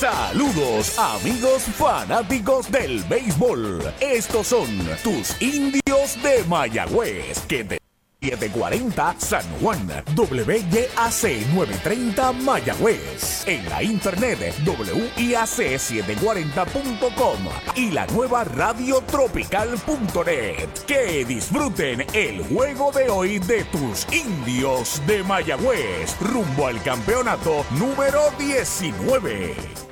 Saludos 0.00 0.98
amigos 0.98 1.62
fanáticos 1.76 2.72
del 2.72 3.04
béisbol. 3.04 3.92
Estos 4.00 4.46
son 4.46 4.66
tus 5.04 5.36
indios 5.42 6.16
de 6.22 6.42
Mayagüez 6.48 7.40
que 7.46 7.64
te 7.64 7.78
740 8.22 9.16
San 9.18 9.44
Juan, 9.60 9.86
WYAC 10.16 10.88
930 11.52 12.32
Mayagüez, 12.32 13.46
en 13.46 13.68
la 13.68 13.82
internet 13.82 14.54
WIAC740.com 14.64 17.38
y 17.76 17.90
la 17.90 18.06
nueva 18.06 18.44
radiotropical.net. 18.44 20.70
Que 20.86 21.26
disfruten 21.26 22.06
el 22.14 22.42
juego 22.44 22.90
de 22.90 23.10
hoy 23.10 23.38
de 23.38 23.64
tus 23.64 24.06
indios 24.14 25.02
de 25.06 25.22
Mayagüez 25.24 26.18
rumbo 26.20 26.68
al 26.68 26.82
campeonato 26.82 27.66
número 27.72 28.30
19. 28.38 29.89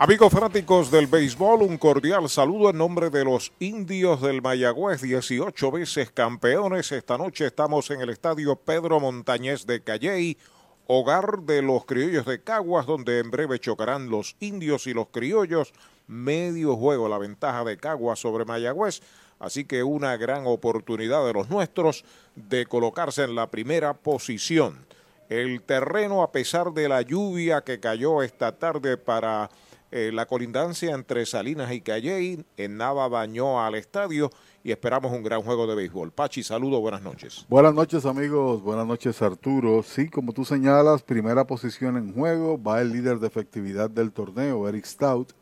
Amigos 0.00 0.32
fanáticos 0.32 0.92
del 0.92 1.08
béisbol, 1.08 1.62
un 1.62 1.76
cordial 1.76 2.28
saludo 2.28 2.70
en 2.70 2.78
nombre 2.78 3.10
de 3.10 3.24
los 3.24 3.50
indios 3.58 4.22
del 4.22 4.40
Mayagüez, 4.40 5.02
18 5.02 5.72
veces 5.72 6.12
campeones. 6.12 6.92
Esta 6.92 7.18
noche 7.18 7.46
estamos 7.46 7.90
en 7.90 8.00
el 8.02 8.10
estadio 8.10 8.54
Pedro 8.54 9.00
Montañez 9.00 9.66
de 9.66 9.82
Calley, 9.82 10.38
hogar 10.86 11.40
de 11.40 11.62
los 11.62 11.84
criollos 11.84 12.26
de 12.26 12.40
Caguas, 12.40 12.86
donde 12.86 13.18
en 13.18 13.32
breve 13.32 13.58
chocarán 13.58 14.08
los 14.08 14.36
indios 14.38 14.86
y 14.86 14.94
los 14.94 15.08
criollos. 15.08 15.72
Medio 16.06 16.76
juego 16.76 17.08
la 17.08 17.18
ventaja 17.18 17.64
de 17.64 17.76
Caguas 17.76 18.20
sobre 18.20 18.44
Mayagüez. 18.44 19.00
Así 19.40 19.64
que 19.64 19.82
una 19.82 20.16
gran 20.16 20.46
oportunidad 20.46 21.26
de 21.26 21.32
los 21.32 21.50
nuestros 21.50 22.04
de 22.36 22.66
colocarse 22.66 23.24
en 23.24 23.34
la 23.34 23.50
primera 23.50 23.94
posición. 23.94 24.86
El 25.28 25.60
terreno, 25.60 26.22
a 26.22 26.30
pesar 26.30 26.72
de 26.72 26.88
la 26.88 27.02
lluvia 27.02 27.62
que 27.62 27.80
cayó 27.80 28.22
esta 28.22 28.56
tarde 28.56 28.96
para 28.96 29.50
eh, 29.90 30.10
la 30.12 30.26
colindancia 30.26 30.94
entre 30.94 31.24
Salinas 31.24 31.72
y 31.72 31.80
Calley. 31.80 32.44
En 32.56 32.76
Nava 32.76 33.08
bañó 33.08 33.64
al 33.64 33.74
estadio 33.74 34.30
y 34.62 34.70
esperamos 34.70 35.12
un 35.12 35.22
gran 35.22 35.42
juego 35.42 35.66
de 35.66 35.74
béisbol. 35.74 36.12
Pachi, 36.12 36.42
saludo, 36.42 36.80
buenas 36.80 37.02
noches. 37.02 37.46
Buenas 37.48 37.72
noches 37.72 38.04
amigos, 38.04 38.62
buenas 38.62 38.86
noches 38.86 39.22
Arturo. 39.22 39.82
Sí, 39.82 40.10
como 40.10 40.32
tú 40.32 40.44
señalas, 40.44 41.02
primera 41.02 41.46
posición 41.46 41.96
en 41.96 42.12
juego, 42.12 42.62
va 42.62 42.82
el 42.82 42.92
líder 42.92 43.18
de 43.18 43.28
efectividad 43.28 43.88
del 43.88 44.12
torneo, 44.12 44.68
Eric 44.68 44.84
Stout. 44.84 45.32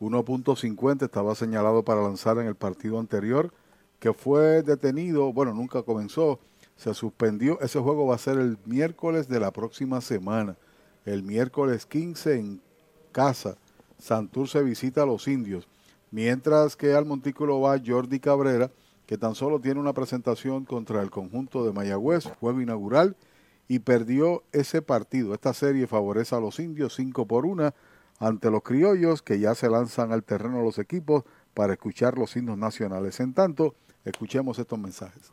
1.50 0.00 1.04
estaba 1.04 1.36
señalado 1.36 1.84
para 1.84 2.02
lanzar 2.02 2.38
en 2.38 2.48
el 2.48 2.56
partido 2.56 2.98
anterior, 2.98 3.52
que 4.00 4.12
fue 4.12 4.62
detenido, 4.62 5.32
bueno, 5.32 5.54
nunca 5.54 5.84
comenzó, 5.84 6.40
se 6.74 6.92
suspendió. 6.92 7.60
Ese 7.60 7.78
juego 7.78 8.06
va 8.08 8.16
a 8.16 8.18
ser 8.18 8.38
el 8.38 8.58
miércoles 8.64 9.28
de 9.28 9.38
la 9.38 9.52
próxima 9.52 10.00
semana, 10.00 10.56
el 11.04 11.22
miércoles 11.22 11.86
15 11.86 12.34
en 12.34 12.60
casa 13.12 13.56
Santurce 14.02 14.64
visita 14.64 15.04
a 15.04 15.06
los 15.06 15.28
indios. 15.28 15.68
Mientras 16.10 16.74
que 16.74 16.92
al 16.92 17.06
montículo 17.06 17.60
va 17.60 17.80
Jordi 17.84 18.18
Cabrera, 18.18 18.68
que 19.06 19.16
tan 19.16 19.36
solo 19.36 19.60
tiene 19.60 19.78
una 19.78 19.92
presentación 19.92 20.64
contra 20.64 21.02
el 21.02 21.10
conjunto 21.10 21.64
de 21.64 21.72
Mayagüez, 21.72 22.24
juego 22.40 22.60
inaugural, 22.60 23.16
y 23.68 23.78
perdió 23.78 24.42
ese 24.50 24.82
partido. 24.82 25.34
Esta 25.34 25.54
serie 25.54 25.86
favorece 25.86 26.34
a 26.34 26.40
los 26.40 26.58
indios 26.58 26.96
5 26.96 27.26
por 27.26 27.46
1 27.46 27.72
ante 28.18 28.50
los 28.50 28.64
criollos 28.64 29.22
que 29.22 29.38
ya 29.38 29.54
se 29.54 29.70
lanzan 29.70 30.10
al 30.10 30.24
terreno 30.24 30.62
los 30.62 30.80
equipos 30.80 31.22
para 31.54 31.74
escuchar 31.74 32.18
los 32.18 32.34
himnos 32.36 32.58
nacionales. 32.58 33.20
En 33.20 33.34
tanto, 33.34 33.76
escuchemos 34.04 34.58
estos 34.58 34.80
mensajes. 34.80 35.32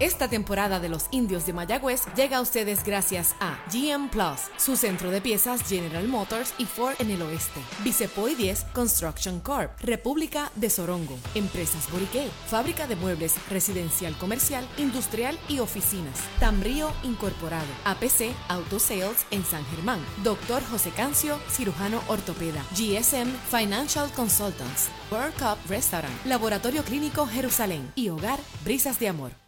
Esta 0.00 0.28
temporada 0.28 0.78
de 0.78 0.88
los 0.88 1.06
indios 1.10 1.44
de 1.44 1.52
Mayagüez 1.52 2.02
llega 2.14 2.36
a 2.36 2.40
ustedes 2.40 2.84
gracias 2.84 3.34
a 3.40 3.58
GM 3.72 4.08
Plus, 4.10 4.42
su 4.56 4.76
centro 4.76 5.10
de 5.10 5.20
piezas 5.20 5.68
General 5.68 6.06
Motors 6.06 6.54
y 6.56 6.66
Ford 6.66 6.94
en 7.00 7.10
el 7.10 7.20
oeste. 7.22 7.60
Vicepoy 7.82 8.36
10 8.36 8.66
Construction 8.72 9.40
Corp, 9.40 9.72
República 9.80 10.52
de 10.54 10.70
Sorongo, 10.70 11.18
Empresas 11.34 11.90
Boriqué, 11.90 12.28
Fábrica 12.46 12.86
de 12.86 12.94
Muebles 12.94 13.34
Residencial 13.50 14.16
Comercial, 14.18 14.68
Industrial 14.76 15.36
y 15.48 15.58
Oficinas. 15.58 16.20
Tambrío 16.38 16.92
Incorporado, 17.02 17.66
APC 17.84 18.32
Auto 18.48 18.78
Sales 18.78 19.26
en 19.32 19.44
San 19.44 19.64
Germán. 19.66 19.98
Doctor 20.22 20.62
José 20.70 20.90
Cancio, 20.90 21.38
cirujano 21.50 22.00
ortopeda. 22.06 22.62
GSM 22.76 23.28
Financial 23.50 24.08
Consultants. 24.12 24.90
World 25.10 25.34
Cup 25.34 25.58
Restaurant, 25.68 26.14
Laboratorio 26.24 26.84
Clínico 26.84 27.26
Jerusalén 27.26 27.90
y 27.94 28.10
Hogar 28.10 28.38
Brisas 28.64 29.00
de 29.00 29.08
Amor. 29.08 29.47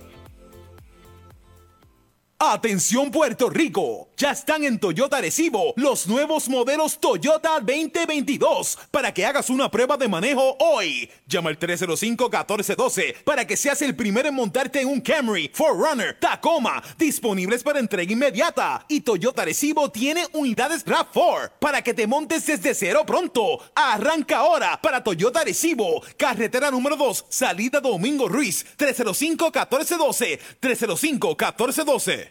Atención 2.43 3.11
Puerto 3.11 3.51
Rico, 3.51 4.09
ya 4.17 4.31
están 4.31 4.63
en 4.63 4.79
Toyota 4.79 5.17
Arecibo 5.17 5.75
los 5.75 6.07
nuevos 6.07 6.49
modelos 6.49 6.99
Toyota 6.99 7.59
2022 7.59 8.79
para 8.89 9.13
que 9.13 9.27
hagas 9.27 9.51
una 9.51 9.69
prueba 9.69 9.95
de 9.95 10.07
manejo 10.07 10.57
hoy. 10.57 11.07
Llama 11.27 11.51
al 11.51 11.59
305-1412 11.59 13.23
para 13.23 13.45
que 13.45 13.55
seas 13.55 13.83
el 13.83 13.95
primero 13.95 14.27
en 14.27 14.33
montarte 14.33 14.81
en 14.81 14.87
un 14.87 15.01
Camry, 15.01 15.51
Forerunner, 15.53 16.17
Tacoma, 16.19 16.81
disponibles 16.97 17.61
para 17.61 17.79
entrega 17.79 18.11
inmediata. 18.11 18.87
Y 18.87 19.01
Toyota 19.01 19.43
Arecibo 19.43 19.91
tiene 19.91 20.25
unidades 20.33 20.83
RAV4 20.83 21.51
para 21.59 21.83
que 21.83 21.93
te 21.93 22.07
montes 22.07 22.47
desde 22.47 22.73
cero 22.73 23.03
pronto. 23.05 23.59
Arranca 23.75 24.39
ahora 24.39 24.81
para 24.81 25.03
Toyota 25.03 25.41
Arecibo, 25.41 26.01
carretera 26.17 26.71
número 26.71 26.95
2, 26.95 27.25
salida 27.29 27.79
Domingo 27.79 28.27
Ruiz, 28.27 28.65
305-1412, 28.79 30.39
305-1412. 30.59 32.30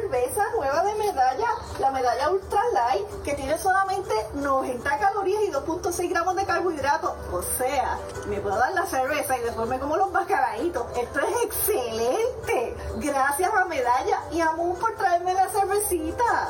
cerveza 0.00 0.42
nueva 0.56 0.82
de 0.82 0.94
medalla, 0.94 1.48
la 1.78 1.90
medalla 1.90 2.30
Ultra 2.30 2.60
Light, 2.72 3.22
que 3.24 3.34
tiene 3.34 3.58
solamente 3.58 4.12
90 4.34 4.98
calorías 4.98 5.42
y 5.42 5.50
2.6 5.50 6.10
gramos 6.10 6.36
de 6.36 6.44
carbohidratos. 6.44 7.12
O 7.32 7.42
sea, 7.42 7.98
me 8.26 8.40
puedo 8.40 8.56
dar 8.56 8.72
la 8.74 8.86
cerveza 8.86 9.38
y 9.38 9.42
después 9.42 9.68
me 9.68 9.78
como 9.78 9.96
los 9.96 10.10
mascaraditos. 10.12 10.86
Esto 10.96 11.20
es 11.20 11.44
excelente. 11.44 12.76
Gracias 12.96 13.50
a 13.52 13.64
Medalla 13.64 14.22
y 14.32 14.40
a 14.40 14.50
por 14.56 14.94
traerme 14.96 15.34
la 15.34 15.48
cervecita. 15.48 16.48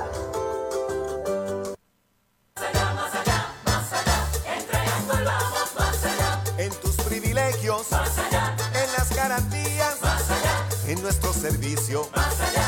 En 6.59 6.71
tus 6.81 6.97
privilegios, 6.97 7.87
en 7.93 8.93
las 8.93 9.15
garantías, 9.15 9.99
en 10.87 11.03
nuestro 11.03 11.33
servicio, 11.33 12.09
más 12.15 12.41
allá. 12.41 12.67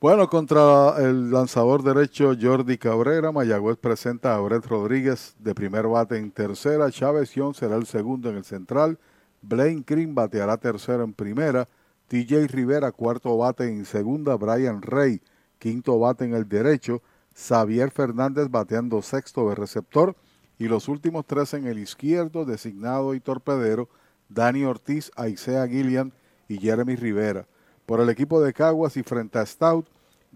Bueno, 0.00 0.30
contra 0.30 0.94
el 0.98 1.30
lanzador 1.30 1.82
derecho 1.82 2.32
Jordi 2.40 2.78
Cabrera, 2.78 3.30
Mayagüez 3.30 3.76
presenta 3.76 4.34
a 4.34 4.40
Brett 4.40 4.64
Rodríguez 4.64 5.34
de 5.38 5.54
primer 5.54 5.86
bate 5.86 6.16
en 6.16 6.30
tercera, 6.30 6.90
Chávez 6.90 7.34
Young 7.34 7.54
será 7.54 7.76
el 7.76 7.84
segundo 7.84 8.30
en 8.30 8.36
el 8.36 8.44
central, 8.44 8.98
Blaine 9.42 9.84
Green 9.86 10.14
bateará 10.14 10.56
tercero 10.56 11.04
en 11.04 11.12
primera, 11.12 11.68
TJ 12.06 12.46
Rivera 12.46 12.90
cuarto 12.90 13.36
bate 13.36 13.64
en 13.64 13.84
segunda, 13.84 14.36
Brian 14.36 14.80
Rey 14.80 15.20
quinto 15.58 15.98
bate 15.98 16.24
en 16.24 16.34
el 16.34 16.48
derecho, 16.48 17.02
Xavier 17.34 17.90
Fernández 17.90 18.48
bateando 18.50 19.02
sexto 19.02 19.48
de 19.48 19.54
receptor 19.54 20.16
y 20.58 20.66
los 20.66 20.88
últimos 20.88 21.26
tres 21.26 21.54
en 21.54 21.66
el 21.66 21.78
izquierdo, 21.78 22.44
designado 22.44 23.14
y 23.14 23.20
torpedero, 23.20 23.88
Dani 24.28 24.64
Ortiz, 24.64 25.10
Aisea 25.16 25.66
Gillian 25.68 26.12
y 26.48 26.58
Jeremy 26.58 26.96
Rivera. 26.96 27.46
Por 27.86 28.00
el 28.00 28.10
equipo 28.10 28.40
de 28.40 28.52
Caguas 28.52 28.96
y 28.96 29.02
frente 29.02 29.38
a 29.38 29.46
Stout, 29.46 29.86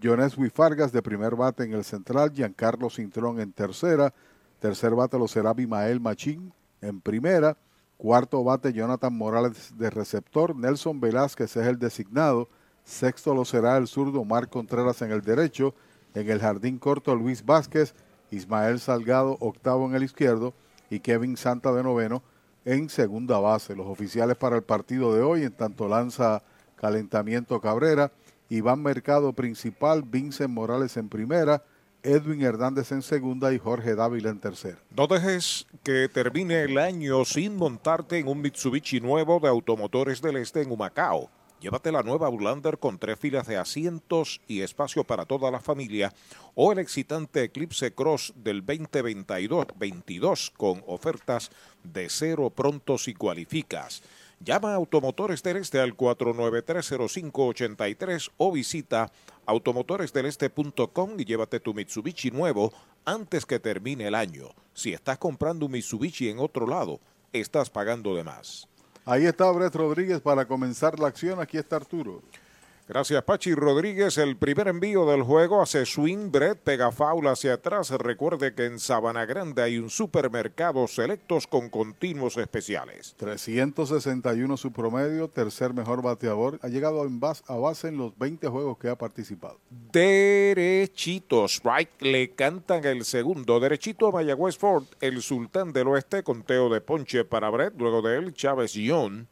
Joneswi 0.01 0.49
Fargas 0.49 0.91
de 0.91 1.01
primer 1.01 1.35
bate 1.35 1.63
en 1.63 1.73
el 1.73 1.83
central, 1.83 2.31
Giancarlo 2.31 2.89
Cintrón 2.89 3.39
en 3.39 3.51
tercera, 3.51 4.13
tercer 4.59 4.95
bate 4.95 5.19
lo 5.19 5.27
será 5.27 5.53
Bimael 5.53 5.99
Machín 5.99 6.53
en 6.81 6.99
primera, 6.99 7.57
cuarto 7.97 8.43
bate 8.43 8.73
Jonathan 8.73 9.15
Morales 9.15 9.77
de 9.77 9.89
receptor, 9.89 10.55
Nelson 10.55 10.99
Velázquez 10.99 11.55
es 11.55 11.67
el 11.67 11.77
designado, 11.77 12.49
sexto 12.83 13.33
lo 13.33 13.45
será 13.45 13.77
el 13.77 13.87
zurdo 13.87 14.23
Mar 14.25 14.49
Contreras 14.49 15.01
en 15.01 15.11
el 15.11 15.21
derecho, 15.21 15.73
en 16.13 16.29
el 16.29 16.39
jardín 16.39 16.77
corto 16.77 17.15
Luis 17.15 17.45
Vázquez, 17.45 17.95
Ismael 18.31 18.79
Salgado 18.79 19.37
octavo 19.39 19.85
en 19.87 19.95
el 19.95 20.03
izquierdo 20.03 20.53
y 20.89 20.99
Kevin 20.99 21.37
Santa 21.37 21.71
de 21.73 21.83
noveno 21.83 22.23
en 22.65 22.89
segunda 22.89 23.39
base. 23.39 23.75
Los 23.75 23.87
oficiales 23.87 24.37
para 24.37 24.55
el 24.55 24.63
partido 24.63 25.13
de 25.13 25.21
hoy, 25.21 25.43
en 25.43 25.51
tanto 25.51 25.87
lanza 25.87 26.43
calentamiento 26.75 27.59
Cabrera, 27.61 28.11
Iván 28.49 28.81
Mercado 28.81 29.33
principal, 29.33 30.03
Vincent 30.03 30.49
Morales 30.49 30.97
en 30.97 31.09
primera, 31.09 31.63
Edwin 32.03 32.41
Hernández 32.41 32.91
en 32.91 33.01
segunda 33.01 33.53
y 33.53 33.59
Jorge 33.59 33.95
Dávila 33.95 34.29
en 34.29 34.39
tercera. 34.39 34.77
No 34.95 35.07
dejes 35.07 35.65
que 35.83 36.09
termine 36.09 36.63
el 36.63 36.77
año 36.77 37.23
sin 37.23 37.55
montarte 37.55 38.17
en 38.19 38.27
un 38.27 38.41
Mitsubishi 38.41 38.99
nuevo 38.99 39.39
de 39.39 39.47
Automotores 39.47 40.21
del 40.21 40.37
Este 40.37 40.61
en 40.61 40.71
Humacao. 40.71 41.29
Llévate 41.63 41.91
la 41.93 42.03
nueva 42.03 42.27
Outlander 42.27 42.77
con 42.77 42.99
tres 42.99 43.17
filas 43.17 43.47
de 43.47 43.55
asientos 43.55 44.41
y 44.49 44.63
espacio 44.63 45.05
para 45.05 45.25
toda 45.25 45.49
la 45.49 45.61
familia 45.61 46.13
o 46.55 46.73
el 46.73 46.79
excitante 46.79 47.41
Eclipse 47.41 47.93
Cross 47.93 48.33
del 48.35 48.65
2022 48.65 50.51
con 50.57 50.83
ofertas 50.85 51.51
de 51.85 52.09
cero 52.09 52.49
pronto 52.49 52.97
si 52.97 53.13
cualificas. 53.13 54.03
Llama 54.41 54.73
a 54.73 54.75
Automotores 54.75 55.41
del 55.41 55.55
Este 55.55 55.79
al 55.79 55.95
4930583 55.95 58.31
o 58.35 58.51
visita 58.51 59.09
automotoresdeleste.com 59.45 61.11
y 61.17 61.23
llévate 61.23 61.61
tu 61.61 61.73
Mitsubishi 61.73 62.29
nuevo 62.29 62.73
antes 63.05 63.45
que 63.45 63.61
termine 63.61 64.07
el 64.07 64.15
año. 64.15 64.49
Si 64.73 64.91
estás 64.91 65.17
comprando 65.17 65.67
un 65.67 65.71
Mitsubishi 65.71 66.27
en 66.27 66.39
otro 66.39 66.67
lado, 66.67 66.99
estás 67.31 67.69
pagando 67.69 68.15
de 68.15 68.25
más. 68.25 68.67
Ahí 69.05 69.25
está 69.25 69.51
Brett 69.51 69.75
Rodríguez 69.75 70.21
para 70.21 70.45
comenzar 70.45 70.97
la 70.97 71.07
acción. 71.07 71.41
Aquí 71.41 71.57
está 71.57 71.75
Arturo. 71.75 72.21
Gracias, 72.85 73.23
Pachi 73.23 73.55
Rodríguez. 73.55 74.17
El 74.17 74.35
primer 74.35 74.67
envío 74.67 75.05
del 75.05 75.23
juego 75.23 75.61
hace 75.61 75.85
swing, 75.85 76.29
Brett 76.29 76.59
pega 76.59 76.91
faula 76.91 77.31
hacia 77.31 77.53
atrás. 77.53 77.91
Recuerde 77.91 78.53
que 78.53 78.65
en 78.65 78.77
Sabana 78.77 79.25
Grande 79.25 79.61
hay 79.61 79.77
un 79.77 79.89
supermercado 79.89 80.85
selectos 80.89 81.47
con 81.47 81.69
continuos 81.69 82.35
especiales. 82.35 83.15
361 83.15 84.57
su 84.57 84.73
promedio, 84.73 85.29
tercer 85.29 85.73
mejor 85.73 86.01
bateador. 86.01 86.59
Ha 86.61 86.67
llegado 86.67 87.01
a 87.01 87.55
base 87.55 87.87
en 87.87 87.97
los 87.97 88.17
20 88.17 88.49
juegos 88.49 88.77
que 88.77 88.89
ha 88.89 88.97
participado. 88.97 89.57
Derechito, 89.93 91.45
strike, 91.45 92.01
le 92.01 92.31
cantan 92.31 92.83
el 92.83 93.05
segundo. 93.05 93.61
Derechito 93.61 94.09
a 94.09 94.11
Mayagüez 94.11 94.57
Ford, 94.57 94.83
el 94.99 95.21
sultán 95.21 95.71
del 95.71 95.87
oeste, 95.87 96.21
conteo 96.21 96.67
de 96.67 96.81
ponche 96.81 97.23
para 97.23 97.49
Brett. 97.49 97.75
Luego 97.77 98.01
de 98.01 98.17
él, 98.17 98.33
Chávez 98.33 98.73
Young. 98.73 99.25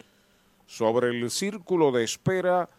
Sobre 0.67 1.09
el 1.09 1.29
círculo 1.29 1.91
de 1.91 2.05
espera 2.05 2.69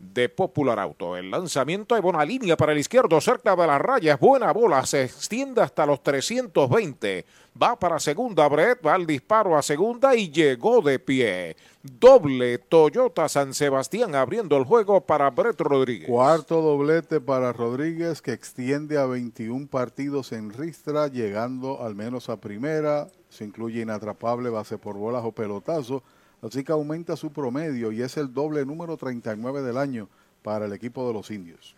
de 0.00 0.30
Popular 0.30 0.80
Auto. 0.80 1.16
El 1.16 1.30
lanzamiento 1.30 1.94
hay 1.94 2.00
buena 2.00 2.24
línea 2.24 2.56
para 2.56 2.72
el 2.72 2.78
izquierdo, 2.78 3.20
cerca 3.20 3.54
de 3.54 3.66
las 3.66 3.80
rayas, 3.80 4.18
buena 4.18 4.50
bola, 4.52 4.84
se 4.86 5.04
extiende 5.04 5.60
hasta 5.60 5.84
los 5.84 6.02
320. 6.02 7.26
Va 7.60 7.78
para 7.78 8.00
segunda, 8.00 8.48
Brett, 8.48 8.84
va 8.84 8.94
al 8.94 9.06
disparo 9.06 9.56
a 9.56 9.62
segunda 9.62 10.16
y 10.16 10.30
llegó 10.30 10.80
de 10.80 10.98
pie. 10.98 11.56
Doble 11.82 12.58
Toyota 12.58 13.28
San 13.28 13.52
Sebastián 13.52 14.14
abriendo 14.14 14.56
el 14.56 14.64
juego 14.64 15.02
para 15.02 15.30
Brett 15.30 15.60
Rodríguez. 15.60 16.08
Cuarto 16.08 16.62
doblete 16.62 17.20
para 17.20 17.52
Rodríguez 17.52 18.22
que 18.22 18.32
extiende 18.32 18.98
a 18.98 19.06
21 19.06 19.66
partidos 19.66 20.32
en 20.32 20.52
ristra, 20.52 21.08
llegando 21.08 21.82
al 21.82 21.94
menos 21.94 22.30
a 22.30 22.40
primera. 22.40 23.08
Se 23.28 23.44
incluye 23.44 23.82
inatrapable, 23.82 24.48
base 24.48 24.78
por 24.78 24.96
bolas 24.96 25.24
o 25.24 25.32
pelotazo 25.32 26.02
Así 26.42 26.64
que 26.64 26.72
aumenta 26.72 27.16
su 27.16 27.30
promedio 27.30 27.92
y 27.92 28.02
es 28.02 28.16
el 28.16 28.32
doble 28.32 28.64
número 28.64 28.96
39 28.96 29.62
del 29.62 29.76
año 29.76 30.08
para 30.42 30.66
el 30.66 30.72
equipo 30.72 31.06
de 31.06 31.12
los 31.12 31.30
indios. 31.30 31.76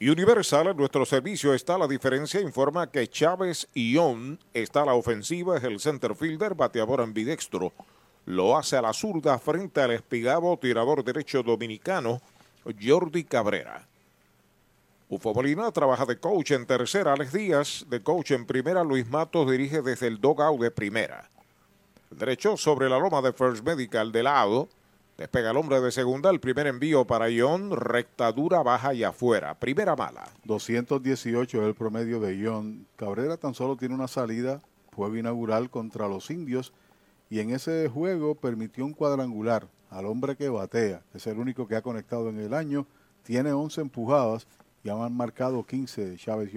Universal, 0.00 0.68
en 0.68 0.76
nuestro 0.78 1.04
servicio 1.04 1.52
está 1.52 1.76
la 1.76 1.86
diferencia. 1.86 2.40
Informa 2.40 2.90
que 2.90 3.06
Chávez 3.06 3.68
Ión 3.74 4.38
está 4.54 4.82
a 4.82 4.86
la 4.86 4.94
ofensiva, 4.94 5.58
es 5.58 5.64
el 5.64 5.78
center 5.78 6.14
fielder, 6.14 6.54
bateador 6.54 7.02
ambidextro. 7.02 7.72
Lo 8.24 8.56
hace 8.56 8.76
a 8.76 8.82
la 8.82 8.94
zurda 8.94 9.38
frente 9.38 9.82
al 9.82 9.90
espigado 9.90 10.56
tirador 10.56 11.04
derecho 11.04 11.42
dominicano, 11.42 12.20
Jordi 12.80 13.24
Cabrera. 13.24 13.86
Ufo 15.10 15.34
Molina 15.34 15.70
trabaja 15.72 16.06
de 16.06 16.18
coach 16.18 16.52
en 16.52 16.64
tercera, 16.64 17.12
Alex 17.12 17.32
Díaz 17.32 17.84
de 17.90 18.00
coach 18.00 18.30
en 18.30 18.46
primera, 18.46 18.82
Luis 18.84 19.08
Matos 19.08 19.50
dirige 19.50 19.82
desde 19.82 20.06
el 20.06 20.20
dogout 20.20 20.60
de 20.60 20.70
primera. 20.70 21.28
Derecho 22.10 22.56
sobre 22.56 22.88
la 22.88 22.98
loma 22.98 23.22
de 23.22 23.32
First 23.32 23.64
Medical 23.64 24.10
de 24.10 24.24
lado. 24.24 24.68
Despega 25.16 25.52
el 25.52 25.56
hombre 25.56 25.80
de 25.80 25.92
segunda. 25.92 26.30
El 26.30 26.40
primer 26.40 26.66
envío 26.66 27.06
para 27.06 27.30
Ion. 27.30 27.70
Rectadura 27.70 28.64
baja 28.64 28.92
y 28.94 29.04
afuera. 29.04 29.54
Primera 29.54 29.94
mala. 29.94 30.28
218 30.44 31.62
es 31.62 31.68
el 31.68 31.74
promedio 31.74 32.18
de 32.18 32.36
Ion. 32.36 32.84
Cabrera 32.96 33.36
tan 33.36 33.54
solo 33.54 33.76
tiene 33.76 33.94
una 33.94 34.08
salida. 34.08 34.60
Juego 34.92 35.16
inaugural 35.16 35.70
contra 35.70 36.08
los 36.08 36.30
indios. 36.30 36.72
Y 37.30 37.38
en 37.38 37.50
ese 37.50 37.88
juego 37.88 38.34
permitió 38.34 38.84
un 38.84 38.92
cuadrangular 38.92 39.68
al 39.88 40.06
hombre 40.06 40.34
que 40.34 40.48
batea. 40.48 41.02
Es 41.14 41.28
el 41.28 41.38
único 41.38 41.68
que 41.68 41.76
ha 41.76 41.82
conectado 41.82 42.28
en 42.28 42.40
el 42.40 42.54
año. 42.54 42.86
Tiene 43.22 43.52
11 43.52 43.82
empujadas 43.82 44.48
y 44.82 44.90
han 44.90 45.16
marcado 45.16 45.64
15 45.64 46.16
Chávez 46.16 46.50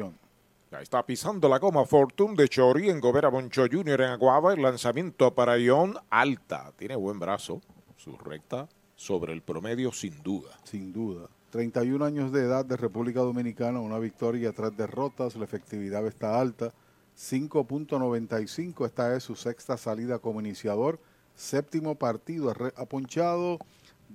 Está 0.81 1.05
pisando 1.05 1.47
la 1.47 1.59
goma 1.59 1.85
Fortune 1.85 2.35
de 2.35 2.49
Chori 2.49 2.89
en 2.89 2.99
Gobera 2.99 3.29
Boncho 3.29 3.65
Jr. 3.71 4.01
en 4.01 4.09
Aguaba. 4.09 4.53
El 4.53 4.61
lanzamiento 4.61 5.33
para 5.33 5.57
Ion 5.57 5.95
alta. 6.09 6.71
Tiene 6.77 6.95
buen 6.95 7.19
brazo. 7.19 7.61
Su 7.95 8.17
recta 8.17 8.67
sobre 8.95 9.33
el 9.33 9.41
promedio 9.41 9.91
sin 9.91 10.21
duda. 10.23 10.57
Sin 10.63 10.91
duda. 10.91 11.29
31 11.51 12.03
años 12.03 12.31
de 12.31 12.41
edad 12.41 12.65
de 12.65 12.77
República 12.77 13.19
Dominicana, 13.19 13.79
una 13.79 13.99
victoria, 13.99 14.53
tres 14.53 14.75
derrotas, 14.75 15.35
la 15.35 15.45
efectividad 15.45 16.07
está 16.07 16.39
alta, 16.39 16.73
5.95, 17.15 18.85
esta 18.87 19.15
es 19.15 19.23
su 19.23 19.35
sexta 19.35 19.77
salida 19.77 20.17
como 20.17 20.39
iniciador, 20.39 20.99
séptimo 21.35 21.95
partido, 21.95 22.51
ha 22.75 22.85
ponchado 22.85 23.59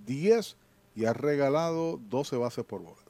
10 0.07 0.57
y 0.97 1.05
ha 1.05 1.13
regalado 1.13 2.01
12 2.09 2.37
bases 2.39 2.65
por 2.65 2.83
bolas. 2.83 3.08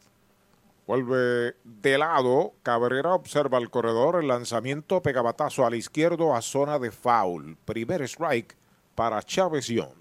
Vuelve 0.89 1.55
de 1.65 1.99
lado, 1.99 2.55
Cabrera 2.63 3.13
observa 3.13 3.59
el 3.59 3.69
corredor, 3.69 4.23
el 4.23 4.29
lanzamiento 4.29 5.03
pegabatazo 5.03 5.67
al 5.67 5.75
izquierdo 5.75 6.35
a 6.35 6.41
zona 6.41 6.79
de 6.79 6.91
foul. 6.91 7.59
Primer 7.67 8.01
strike 8.01 8.57
para 8.95 9.23
Chávez 9.23 9.67
Young. 9.67 9.93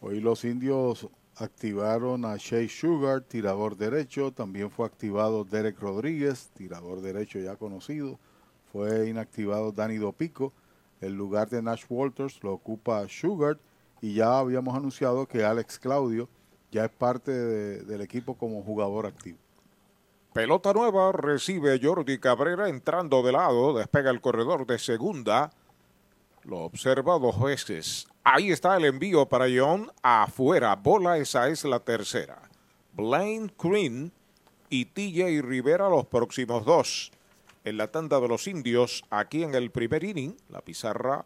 Hoy 0.00 0.20
los 0.20 0.44
indios 0.44 1.08
activaron 1.34 2.24
a 2.24 2.36
Shea 2.36 2.68
Sugar, 2.68 3.22
tirador 3.22 3.76
derecho. 3.76 4.30
También 4.30 4.70
fue 4.70 4.86
activado 4.86 5.42
Derek 5.42 5.80
Rodríguez, 5.80 6.48
tirador 6.54 7.00
derecho 7.00 7.40
ya 7.40 7.56
conocido. 7.56 8.20
Fue 8.70 9.08
inactivado 9.08 9.72
Danny 9.72 9.96
Dopico. 9.96 10.52
El 11.00 11.14
lugar 11.14 11.50
de 11.50 11.60
Nash 11.60 11.86
Walters 11.88 12.40
lo 12.44 12.52
ocupa 12.52 13.04
Sugar. 13.08 13.58
Y 14.00 14.14
ya 14.14 14.38
habíamos 14.38 14.76
anunciado 14.76 15.26
que 15.26 15.44
Alex 15.44 15.80
Claudio 15.80 16.28
ya 16.70 16.84
es 16.84 16.92
parte 16.92 17.32
del 17.32 18.00
equipo 18.00 18.34
como 18.38 18.62
jugador 18.62 19.06
activo. 19.06 19.38
Pelota 20.36 20.74
nueva 20.74 21.12
recibe 21.12 21.80
Jordi 21.82 22.18
Cabrera 22.18 22.68
entrando 22.68 23.22
de 23.22 23.32
lado, 23.32 23.72
despega 23.72 24.10
el 24.10 24.20
corredor 24.20 24.66
de 24.66 24.78
segunda. 24.78 25.50
Lo 26.44 26.58
observa 26.58 27.18
dos 27.18 27.40
veces. 27.40 28.06
Ahí 28.22 28.52
está 28.52 28.76
el 28.76 28.84
envío 28.84 29.24
para 29.24 29.46
John 29.48 29.90
afuera. 30.02 30.76
Bola, 30.76 31.16
esa 31.16 31.48
es 31.48 31.64
la 31.64 31.80
tercera. 31.80 32.50
Blaine 32.92 33.50
Green 33.58 34.12
y 34.68 34.84
TJ 34.84 35.40
Rivera 35.40 35.88
los 35.88 36.04
próximos 36.04 36.66
dos. 36.66 37.12
En 37.64 37.78
la 37.78 37.90
tanda 37.90 38.20
de 38.20 38.28
los 38.28 38.46
indios, 38.46 39.04
aquí 39.08 39.42
en 39.42 39.54
el 39.54 39.70
primer 39.70 40.04
inning, 40.04 40.36
la 40.50 40.60
pizarra 40.60 41.24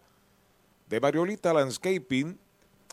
de 0.89 1.01
Mariolita 1.01 1.53
Landscaping 1.53 2.39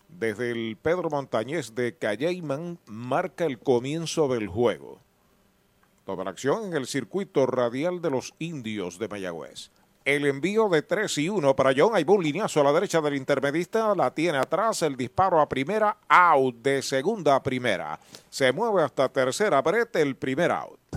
desde 0.10 0.50
el 0.50 0.78
Pedro 0.82 1.12
Montañez 1.12 1.76
de 1.76 1.96
Calleyman 1.96 2.80
marca 2.88 3.46
el 3.46 3.60
comienzo 3.60 4.28
del 4.28 4.48
juego. 4.48 5.06
Toda 6.08 6.24
la 6.24 6.30
acción 6.30 6.68
en 6.68 6.74
el 6.74 6.88
circuito 6.88 7.46
radial 7.46 8.02
de 8.02 8.10
los 8.10 8.34
indios 8.40 8.98
de 8.98 9.10
Mayagüez. 9.10 9.72
El 10.06 10.26
envío 10.26 10.70
de 10.70 10.82
3 10.82 11.18
y 11.18 11.28
1 11.28 11.54
para 11.54 11.74
John. 11.76 11.98
Hay 11.98 12.06
un 12.08 12.24
lineazo 12.24 12.62
a 12.62 12.64
la 12.64 12.72
derecha 12.72 13.02
del 13.02 13.16
intermedista. 13.16 13.94
La 13.94 14.16
tiene 14.16 14.38
atrás. 14.38 14.84
El 14.84 14.96
disparo 14.96 15.42
a 15.42 15.50
primera. 15.50 15.98
Out 16.08 16.56
de 16.62 16.82
segunda 16.82 17.36
a 17.36 17.44
primera. 17.44 18.00
Se 18.30 18.54
mueve 18.54 18.84
hasta 18.84 19.10
tercera. 19.10 19.62
Brete 19.62 20.02
el 20.02 20.16
primer 20.16 20.50
out. 20.50 20.97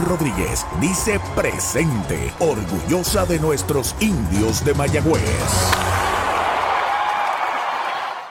Rodríguez 0.05 0.65
dice 0.79 1.19
presente, 1.35 2.33
orgullosa 2.39 3.25
de 3.25 3.39
nuestros 3.39 3.95
indios 3.99 4.63
de 4.65 4.73
Mayagüez. 4.73 5.21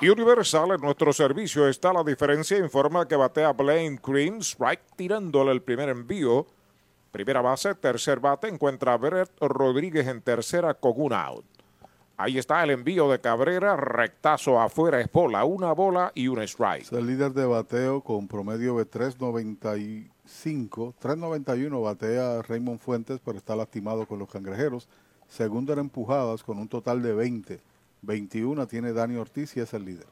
Universal 0.02 0.70
en 0.70 0.80
nuestro 0.80 1.12
servicio 1.12 1.68
está 1.68 1.92
la 1.92 2.02
diferencia. 2.02 2.56
Informa 2.56 3.06
que 3.06 3.16
batea 3.16 3.52
Blaine 3.52 4.00
Green, 4.02 4.38
strike 4.38 4.82
tirándole 4.96 5.52
el 5.52 5.62
primer 5.62 5.90
envío. 5.90 6.46
Primera 7.12 7.42
base, 7.42 7.74
tercer 7.74 8.18
bate, 8.18 8.48
encuentra 8.48 8.94
a 8.94 8.96
Brett 8.96 9.30
Rodríguez 9.40 10.06
en 10.06 10.22
tercera 10.22 10.72
con 10.74 10.94
un 10.96 11.12
out. 11.12 11.44
Ahí 12.16 12.38
está 12.38 12.62
el 12.62 12.70
envío 12.70 13.10
de 13.10 13.20
Cabrera, 13.20 13.76
rectazo 13.76 14.60
afuera 14.60 15.00
es 15.00 15.10
bola, 15.10 15.44
una 15.44 15.72
bola 15.72 16.12
y 16.14 16.28
un 16.28 16.40
strike. 16.40 16.82
Es 16.82 16.92
el 16.92 17.06
líder 17.06 17.32
de 17.32 17.46
bateo 17.46 18.02
con 18.02 18.28
promedio 18.28 18.76
de 18.76 18.86
3.90 18.86 19.78
5, 20.30 20.94
3.91 21.02 21.82
batea 21.82 22.42
Raymond 22.42 22.78
Fuentes, 22.78 23.20
pero 23.24 23.36
está 23.36 23.56
lastimado 23.56 24.06
con 24.06 24.18
los 24.18 24.30
cangrejeros. 24.30 24.88
Segundo 25.28 25.72
en 25.72 25.80
empujadas 25.80 26.42
con 26.42 26.58
un 26.58 26.68
total 26.68 27.02
de 27.02 27.12
20. 27.12 27.60
21 28.02 28.66
tiene 28.66 28.92
Dani 28.92 29.16
Ortiz 29.16 29.56
y 29.56 29.60
es 29.60 29.74
el 29.74 29.84
líder. 29.84 30.06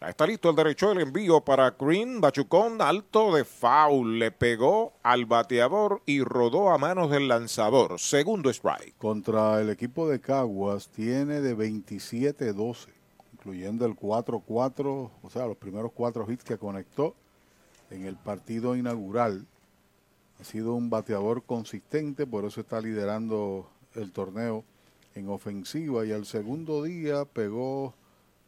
Está 0.00 0.26
listo 0.26 0.50
el 0.50 0.56
derecho 0.56 0.90
del 0.90 1.00
envío 1.00 1.40
para 1.40 1.70
Green. 1.70 2.20
Bachucón 2.20 2.80
alto 2.80 3.34
de 3.34 3.44
foul. 3.44 4.18
Le 4.18 4.30
pegó 4.30 4.92
al 5.02 5.26
bateador 5.26 6.02
y 6.06 6.22
rodó 6.22 6.70
a 6.70 6.78
manos 6.78 7.10
del 7.10 7.28
lanzador. 7.28 7.98
Segundo 7.98 8.50
strike. 8.50 8.96
Contra 8.98 9.60
el 9.60 9.70
equipo 9.70 10.08
de 10.08 10.20
Caguas 10.20 10.88
tiene 10.88 11.40
de 11.40 11.56
27-12, 11.56 12.88
incluyendo 13.32 13.86
el 13.86 13.96
4-4, 13.96 15.10
o 15.22 15.30
sea, 15.30 15.46
los 15.46 15.56
primeros 15.56 15.92
cuatro 15.92 16.30
hits 16.30 16.44
que 16.44 16.58
conectó 16.58 17.14
en 17.90 18.04
el 18.04 18.16
partido 18.16 18.76
inaugural 18.76 19.46
ha 20.40 20.44
sido 20.44 20.74
un 20.74 20.90
bateador 20.90 21.42
consistente, 21.44 22.26
por 22.26 22.44
eso 22.44 22.60
está 22.60 22.80
liderando 22.80 23.68
el 23.94 24.12
torneo 24.12 24.64
en 25.14 25.28
ofensiva 25.28 26.04
y 26.04 26.12
al 26.12 26.26
segundo 26.26 26.82
día 26.82 27.24
pegó 27.24 27.94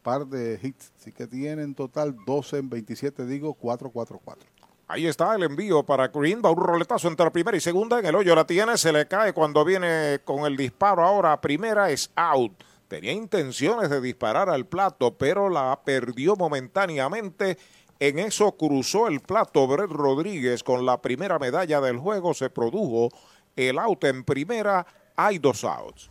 par 0.02 0.26
de 0.26 0.58
hits, 0.62 0.92
así 0.98 1.12
que 1.12 1.26
tiene 1.26 1.62
en 1.62 1.74
total 1.74 2.16
12 2.26 2.58
en 2.58 2.70
27, 2.70 3.26
digo 3.26 3.56
4-4-4. 3.60 4.36
Ahí 4.86 5.06
está 5.06 5.34
el 5.34 5.42
envío 5.42 5.82
para 5.82 6.08
Green, 6.08 6.40
va 6.42 6.50
un 6.50 6.62
roletazo 6.62 7.08
entre 7.08 7.30
primera 7.30 7.56
y 7.56 7.60
segunda, 7.60 7.98
en 7.98 8.06
el 8.06 8.14
hoyo 8.14 8.34
la 8.34 8.46
tiene, 8.46 8.78
se 8.78 8.92
le 8.92 9.06
cae 9.06 9.34
cuando 9.34 9.64
viene 9.64 10.20
con 10.24 10.46
el 10.46 10.56
disparo 10.56 11.02
ahora 11.02 11.38
primera, 11.40 11.90
es 11.90 12.10
out. 12.16 12.52
Tenía 12.88 13.12
intenciones 13.12 13.90
de 13.90 14.00
disparar 14.00 14.48
al 14.48 14.64
plato, 14.64 15.14
pero 15.14 15.50
la 15.50 15.78
perdió 15.84 16.36
momentáneamente 16.36 17.58
en 18.00 18.18
eso 18.18 18.52
cruzó 18.52 19.08
el 19.08 19.20
plato 19.20 19.66
Brett 19.66 19.90
Rodríguez 19.90 20.62
con 20.62 20.86
la 20.86 21.00
primera 21.02 21.38
medalla 21.38 21.80
del 21.80 21.98
juego. 21.98 22.34
Se 22.34 22.50
produjo 22.50 23.08
el 23.56 23.78
out 23.78 24.04
en 24.04 24.24
primera. 24.24 24.86
Hay 25.16 25.38
dos 25.38 25.64
outs. 25.64 26.10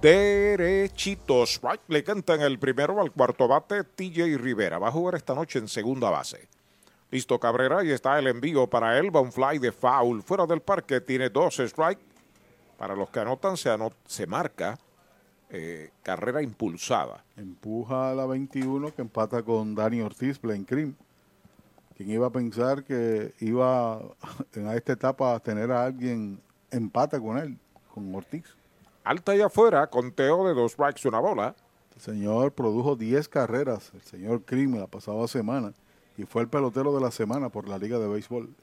derechitos. 0.00 1.60
Le 1.88 2.02
cantan 2.02 2.40
el 2.40 2.58
primero 2.58 3.00
al 3.00 3.12
cuarto 3.12 3.46
bate 3.46 3.84
TJ 3.84 4.38
Rivera. 4.38 4.78
Va 4.78 4.88
a 4.88 4.92
jugar 4.92 5.14
esta 5.14 5.34
noche 5.34 5.58
en 5.58 5.68
segunda 5.68 6.10
base. 6.10 6.48
Listo 7.10 7.38
Cabrera 7.38 7.84
y 7.84 7.90
está 7.90 8.18
el 8.18 8.28
envío 8.28 8.66
para 8.68 8.98
él. 8.98 9.14
Va 9.14 9.30
fly 9.30 9.58
de 9.58 9.72
foul 9.72 10.22
fuera 10.22 10.46
del 10.46 10.60
parque. 10.60 11.00
Tiene 11.00 11.28
dos 11.28 11.56
strikes. 11.56 12.02
Para 12.78 12.94
los 12.94 13.10
que 13.10 13.20
anotan 13.20 13.56
se, 13.56 13.70
se 14.06 14.26
marca 14.26 14.78
eh, 15.50 15.90
carrera 16.02 16.42
impulsada. 16.42 17.24
Empuja 17.36 18.10
a 18.10 18.14
la 18.14 18.24
21 18.24 18.94
que 18.94 19.02
empata 19.02 19.42
con 19.42 19.74
Dani 19.74 20.00
Ortiz, 20.00 20.40
Blaine 20.40 20.64
Cream. 20.64 20.94
Quien 21.96 22.10
iba 22.10 22.28
a 22.28 22.30
pensar 22.30 22.84
que 22.84 23.34
iba 23.40 24.00
en 24.54 24.68
esta 24.68 24.92
etapa 24.92 25.34
a 25.34 25.40
tener 25.40 25.70
a 25.70 25.84
alguien 25.84 26.40
empata 26.70 27.20
con 27.20 27.36
él, 27.36 27.58
con 27.92 28.14
Ortiz. 28.14 28.59
Alta 29.10 29.34
y 29.34 29.40
afuera, 29.40 29.88
conteo 29.88 30.46
de 30.46 30.54
dos 30.54 30.70
strikes, 30.70 31.08
una 31.08 31.18
bola. 31.18 31.56
El 31.96 32.00
señor 32.00 32.52
produjo 32.52 32.94
10 32.94 33.28
carreras, 33.28 33.90
el 33.92 34.02
señor 34.02 34.44
Krim, 34.44 34.76
la 34.78 34.86
pasada 34.86 35.26
semana, 35.26 35.72
y 36.16 36.22
fue 36.22 36.42
el 36.42 36.48
pelotero 36.48 36.94
de 36.94 37.00
la 37.00 37.10
semana 37.10 37.48
por 37.48 37.68
la 37.68 37.76
Liga 37.76 37.98
de 37.98 38.06
Béisbol. 38.06 38.54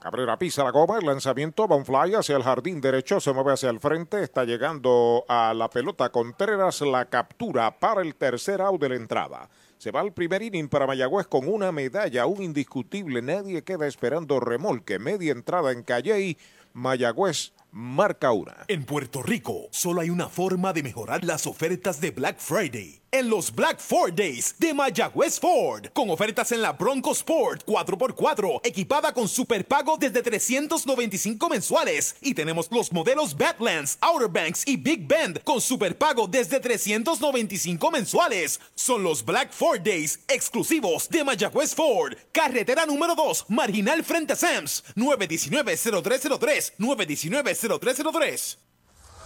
Cabrera 0.00 0.38
pisa 0.38 0.64
la 0.64 0.70
goma, 0.70 0.96
el 0.96 1.04
lanzamiento 1.04 1.68
va 1.68 1.76
un 1.76 1.84
fly 1.84 2.14
hacia 2.14 2.38
el 2.38 2.44
jardín 2.44 2.80
derecho, 2.80 3.20
se 3.20 3.30
mueve 3.34 3.52
hacia 3.52 3.68
el 3.68 3.78
frente, 3.78 4.22
está 4.22 4.44
llegando 4.44 5.26
a 5.28 5.52
la 5.52 5.68
pelota 5.68 6.08
Contreras, 6.08 6.80
la 6.80 7.04
captura 7.04 7.70
para 7.78 8.00
el 8.00 8.14
tercer 8.14 8.62
out 8.62 8.80
de 8.80 8.88
la 8.88 8.96
entrada. 8.96 9.50
Se 9.76 9.90
va 9.90 10.00
al 10.00 10.14
primer 10.14 10.40
inning 10.40 10.70
para 10.70 10.86
Mayagüez 10.86 11.26
con 11.26 11.46
una 11.46 11.72
medalla, 11.72 12.24
un 12.24 12.42
indiscutible, 12.42 13.20
nadie 13.20 13.60
queda 13.64 13.86
esperando 13.86 14.40
remolque, 14.40 14.98
media 14.98 15.32
entrada 15.32 15.72
en 15.72 15.82
Calle 15.82 16.38
Mayagüez 16.72 17.52
marca 17.72 18.32
una. 18.32 18.64
En 18.68 18.84
Puerto 18.84 19.22
Rico, 19.22 19.68
solo 19.70 20.00
hay 20.00 20.10
una 20.10 20.28
forma 20.28 20.72
de 20.72 20.82
mejorar 20.82 21.24
las 21.24 21.46
ofertas 21.46 22.00
de 22.00 22.10
Black 22.10 22.38
Friday. 22.38 23.00
En 23.10 23.30
los 23.30 23.54
Black 23.54 23.80
Ford 23.80 24.12
Days 24.12 24.54
de 24.58 24.74
Mayagüez 24.74 25.40
Ford, 25.40 25.86
con 25.94 26.10
ofertas 26.10 26.52
en 26.52 26.60
la 26.60 26.72
Bronco 26.72 27.12
Sport 27.12 27.64
4x4, 27.64 28.60
equipada 28.64 29.14
con 29.14 29.26
superpago 29.26 29.96
desde 29.96 30.22
395 30.22 31.48
mensuales. 31.48 32.16
Y 32.20 32.34
tenemos 32.34 32.68
los 32.70 32.92
modelos 32.92 33.34
Badlands, 33.34 33.96
Outer 34.02 34.28
Banks 34.28 34.62
y 34.66 34.76
Big 34.76 35.06
Bend 35.06 35.42
con 35.42 35.62
superpago 35.62 36.26
desde 36.26 36.60
395 36.60 37.90
mensuales. 37.90 38.60
Son 38.74 39.02
los 39.02 39.24
Black 39.24 39.54
Ford 39.54 39.80
Days 39.80 40.20
exclusivos 40.28 41.08
de 41.08 41.24
Mayagüez 41.24 41.74
Ford. 41.74 42.12
Carretera 42.30 42.84
número 42.84 43.14
2, 43.14 43.46
marginal 43.48 44.04
frente 44.04 44.34
a 44.34 44.36
Sams, 44.36 44.84
919-0303, 44.96 46.74
919-0303. 46.78 48.67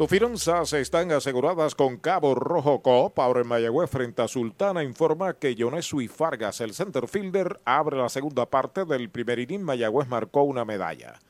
Tus 0.00 0.08
finanzas 0.08 0.72
están 0.72 1.12
aseguradas 1.12 1.74
con 1.74 1.98
Cabo 1.98 2.34
Rojo 2.34 2.80
Coop. 2.80 3.18
Ahora 3.18 3.42
en 3.42 3.46
Mayagüez 3.46 3.90
frente 3.90 4.22
a 4.22 4.28
Sultana 4.28 4.82
informa 4.82 5.34
que 5.34 5.54
Yonesu 5.54 6.00
y 6.00 6.08
Fargas, 6.08 6.62
el 6.62 6.72
center 6.72 7.06
fielder, 7.06 7.60
abre 7.66 7.98
la 7.98 8.08
segunda 8.08 8.46
parte 8.46 8.86
del 8.86 9.10
primer 9.10 9.38
inning. 9.40 9.60
Mayagüez 9.60 10.08
marcó 10.08 10.44
una 10.44 10.64
medalla. 10.64 11.20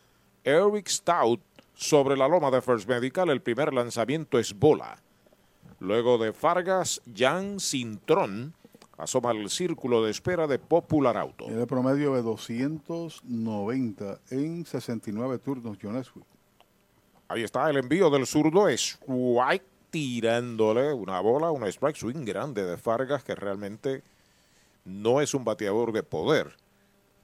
Eric 0.44 0.86
Stout 0.86 1.40
sobre 1.74 2.16
la 2.16 2.28
loma 2.28 2.52
de 2.52 2.62
First 2.62 2.88
Medical. 2.88 3.30
El 3.30 3.42
primer 3.42 3.74
lanzamiento 3.74 4.38
es 4.38 4.56
bola. 4.56 5.02
Luego 5.80 6.16
de 6.18 6.32
Fargas, 6.32 7.02
Jan 7.12 7.58
Cintrón 7.58 8.54
asoma 8.98 9.32
el 9.32 9.50
círculo 9.50 10.04
de 10.04 10.12
espera 10.12 10.46
de 10.46 10.60
Popular 10.60 11.16
Auto. 11.16 11.46
Tiene 11.46 11.66
promedio 11.66 12.14
de 12.14 12.22
290 12.22 14.20
en 14.30 14.64
69 14.64 15.38
turnos, 15.38 15.76
Yonesu. 15.78 16.22
Ahí 17.30 17.44
está 17.44 17.70
el 17.70 17.76
envío 17.76 18.10
del 18.10 18.26
zurdo, 18.26 18.68
strike 18.68 19.62
tirándole 19.90 20.92
una 20.92 21.20
bola, 21.20 21.52
una 21.52 21.68
strike 21.68 21.94
swing 21.94 22.24
grande 22.24 22.64
de 22.64 22.76
Fargas 22.76 23.22
que 23.22 23.36
realmente 23.36 24.02
no 24.84 25.20
es 25.20 25.32
un 25.32 25.44
bateador 25.44 25.92
de 25.92 26.02
poder, 26.02 26.56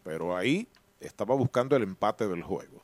pero 0.05 0.37
ahí 0.37 0.69
estaba 1.01 1.35
buscando 1.35 1.75
el 1.75 1.83
empate 1.83 2.29
del 2.29 2.45
juego. 2.45 2.81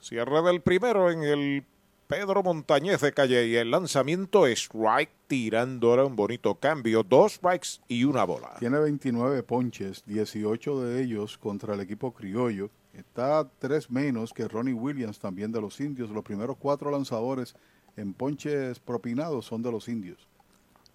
Cierre 0.00 0.42
del 0.42 0.60
primero 0.60 1.08
en 1.12 1.22
el 1.22 1.64
Pedro 2.08 2.42
Montañez 2.42 3.00
de 3.00 3.12
Calle 3.12 3.46
y 3.46 3.54
el 3.54 3.70
lanzamiento 3.70 4.48
strike 4.48 5.12
tirándole 5.28 6.02
un 6.02 6.16
bonito 6.16 6.56
cambio, 6.56 7.04
dos 7.04 7.34
strikes 7.34 7.78
y 7.86 8.02
una 8.02 8.24
bola. 8.24 8.56
Tiene 8.58 8.80
29 8.80 9.44
ponches, 9.44 10.02
18 10.04 10.80
de 10.80 11.00
ellos 11.00 11.38
contra 11.38 11.74
el 11.74 11.80
equipo 11.80 12.12
criollo 12.12 12.70
Está 12.98 13.48
tres 13.60 13.88
menos 13.88 14.32
que 14.32 14.48
Ronnie 14.48 14.74
Williams, 14.74 15.20
también 15.20 15.52
de 15.52 15.60
los 15.60 15.78
indios. 15.80 16.10
Los 16.10 16.24
primeros 16.24 16.56
cuatro 16.58 16.90
lanzadores 16.90 17.54
en 17.96 18.12
ponches 18.12 18.80
propinados 18.80 19.46
son 19.46 19.62
de 19.62 19.70
los 19.70 19.86
indios. 19.88 20.26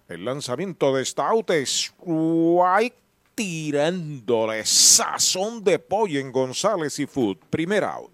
El 0.06 0.26
lanzamiento 0.26 0.94
de 0.94 1.02
Stout 1.02 1.50
es 1.50 1.94
White 1.98 2.96
tirándole 3.34 4.66
sazón 4.66 5.64
de 5.64 5.78
pollo 5.78 6.20
en 6.20 6.30
González 6.30 6.98
y 6.98 7.06
Food. 7.06 7.38
Primer 7.48 7.84
out. 7.84 8.13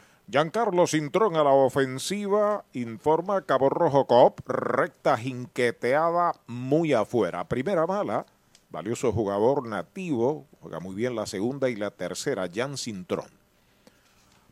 Giancarlo 0.31 0.87
Cintrón 0.87 1.35
a 1.35 1.43
la 1.43 1.51
ofensiva, 1.51 2.63
informa 2.71 3.41
Cabo 3.41 3.67
Rojo 3.67 4.07
Cop, 4.07 4.39
recta 4.47 5.17
jinqueteada 5.17 6.31
muy 6.47 6.93
afuera. 6.93 7.43
Primera 7.49 7.85
mala, 7.85 8.25
valioso 8.69 9.11
jugador 9.11 9.67
nativo, 9.67 10.47
juega 10.61 10.79
muy 10.79 10.95
bien 10.95 11.17
la 11.17 11.25
segunda 11.25 11.69
y 11.69 11.75
la 11.75 11.91
tercera, 11.91 12.49
Jan 12.49 12.77
Cintrón. 12.77 13.27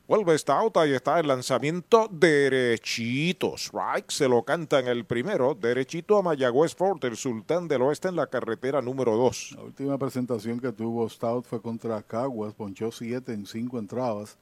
Vuelve 0.06 0.36
esta 0.36 0.60
auta 0.60 0.86
y 0.86 0.92
está 0.92 1.18
el 1.18 1.30
lanzamiento 1.30 2.10
derechito. 2.12 3.56
Strike 3.56 4.12
se 4.12 4.28
lo 4.28 4.44
canta 4.44 4.80
en 4.80 4.90
el 4.90 5.06
primero, 5.06 5.56
derechito 5.56 6.18
a 6.18 6.22
Mayagüez 6.22 6.76
Fort, 6.76 7.06
el 7.06 7.16
sultán 7.16 7.70
del 7.70 7.84
oeste 7.84 8.10
en 8.10 8.18
la 8.18 8.28
carretera 8.28 8.82
número 8.82 9.16
2. 9.16 9.54
La 9.56 9.64
última 9.64 9.98
presentación 9.98 10.60
que 10.60 10.74
tuvo 10.74 11.08
Stout 11.08 11.46
fue 11.46 11.62
contra 11.62 12.04
Caguas, 12.04 12.54
ponchó 12.54 12.92
7 12.92 13.32
en 13.32 13.46
5 13.46 13.80
entradas 13.80 14.38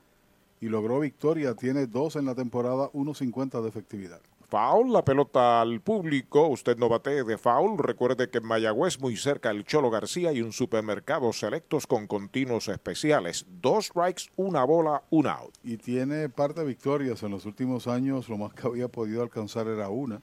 y 0.60 0.67
logró 0.67 1.00
victoria. 1.00 1.56
Tiene 1.56 1.88
2 1.88 2.17
en 2.17 2.26
la 2.26 2.36
temporada, 2.36 2.91
1.50 2.91 3.62
de 3.62 3.70
efectividad. 3.70 4.22
Foul, 4.50 4.93
la 4.93 5.04
pelota 5.04 5.60
al 5.60 5.82
público. 5.82 6.48
Usted 6.48 6.78
no 6.78 6.88
bate 6.88 7.24
de 7.24 7.38
foul. 7.38 7.78
Recuerde 7.78 8.30
que 8.30 8.38
en 8.38 8.46
Mayagüez, 8.46 8.98
muy 9.00 9.17
cerca 9.17 9.52
el 9.52 9.65
Cholo 9.65 9.89
García, 9.89 10.32
y 10.32 10.41
un 10.41 10.54
supermercado 10.54 11.34
selectos 11.34 11.86
con 11.86 12.08
continuos 12.08 12.70
especiales. 12.70 13.46
Dos 13.62 13.88
strikes, 13.88 14.32
una 14.38 14.63
bola, 14.63 15.04
un 15.10 15.28
out. 15.28 15.54
Y 15.63 15.76
tiene 15.76 16.30
parte 16.30 16.62
de 16.62 16.67
victorias 16.67 17.24
en 17.24 17.32
los 17.32 17.46
últimos 17.46 17.88
años. 17.88 18.30
Lo 18.30 18.38
más 18.38 18.54
que 18.54 18.65
había 18.65 18.88
podido 18.88 19.22
alcanzar 19.22 19.67
era 19.67 19.89
una. 19.89 20.22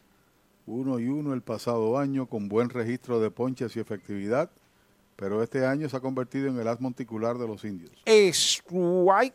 1 0.66 0.98
y 1.00 1.08
1 1.08 1.34
el 1.34 1.42
pasado 1.42 1.98
año 1.98 2.26
con 2.26 2.48
buen 2.48 2.70
registro 2.70 3.20
de 3.20 3.30
ponches 3.30 3.76
y 3.76 3.80
efectividad, 3.80 4.50
pero 5.16 5.42
este 5.42 5.66
año 5.66 5.88
se 5.88 5.96
ha 5.96 6.00
convertido 6.00 6.48
en 6.48 6.58
el 6.58 6.66
as 6.66 6.80
monticular 6.80 7.36
de 7.38 7.46
los 7.46 7.64
indios. 7.64 7.92
Strike 8.06 9.34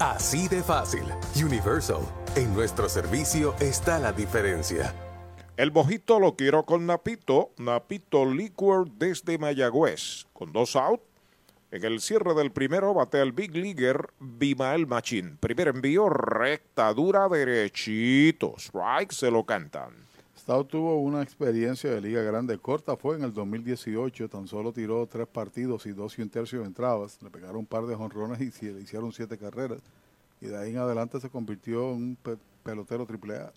Así 0.00 0.46
de 0.46 0.62
fácil. 0.62 1.02
Universal. 1.34 2.02
En 2.36 2.54
nuestro 2.54 2.88
servicio 2.88 3.56
está 3.58 3.98
la 3.98 4.12
diferencia. 4.12 4.94
El 5.56 5.72
mojito 5.72 6.20
lo 6.20 6.36
quiero 6.36 6.64
con 6.64 6.86
Napito, 6.86 7.50
Napito 7.58 8.24
Liquor 8.24 8.88
desde 8.92 9.38
Mayagüez. 9.38 10.26
Con 10.32 10.52
dos 10.52 10.76
out. 10.76 11.00
En 11.72 11.84
el 11.84 12.00
cierre 12.00 12.34
del 12.34 12.52
primero 12.52 12.94
batea 12.94 13.22
el 13.22 13.32
Big 13.32 13.56
Leaguer 13.56 14.10
Bimael 14.20 14.86
Machín. 14.86 15.36
Primer 15.38 15.66
envío, 15.66 16.08
recta, 16.08 16.94
dura, 16.94 17.28
derechito. 17.28 18.54
Strike, 18.56 19.10
se 19.10 19.32
lo 19.32 19.44
cantan. 19.44 20.07
Stout 20.48 20.68
tuvo 20.68 20.96
una 20.96 21.20
experiencia 21.20 21.90
de 21.90 22.00
liga 22.00 22.22
grande 22.22 22.56
corta, 22.56 22.96
fue 22.96 23.16
en 23.16 23.22
el 23.22 23.34
2018, 23.34 24.30
tan 24.30 24.48
solo 24.48 24.72
tiró 24.72 25.06
tres 25.06 25.26
partidos 25.26 25.84
y 25.84 25.92
dos 25.92 26.18
y 26.18 26.22
un 26.22 26.30
tercio 26.30 26.60
de 26.60 26.64
entradas, 26.64 27.20
le 27.22 27.28
pegaron 27.28 27.56
un 27.56 27.66
par 27.66 27.84
de 27.84 27.94
jonrones 27.94 28.40
y 28.62 28.72
le 28.72 28.80
hicieron 28.80 29.12
siete 29.12 29.36
carreras, 29.36 29.82
y 30.40 30.46
de 30.46 30.56
ahí 30.56 30.70
en 30.70 30.78
adelante 30.78 31.20
se 31.20 31.28
convirtió 31.28 31.90
en 31.90 31.96
un 31.96 32.16
pe 32.16 32.38
pelotero 32.62 33.04
triple 33.04 33.36
A. 33.36 33.52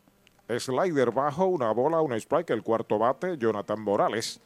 Slider 0.59 1.11
bajo, 1.11 1.45
una 1.45 1.71
bola, 1.71 2.01
un 2.01 2.11
strike, 2.11 2.49
el 2.49 2.61
cuarto 2.61 2.99
bate, 2.99 3.37
Jonathan 3.37 3.81
Morales. 3.81 4.41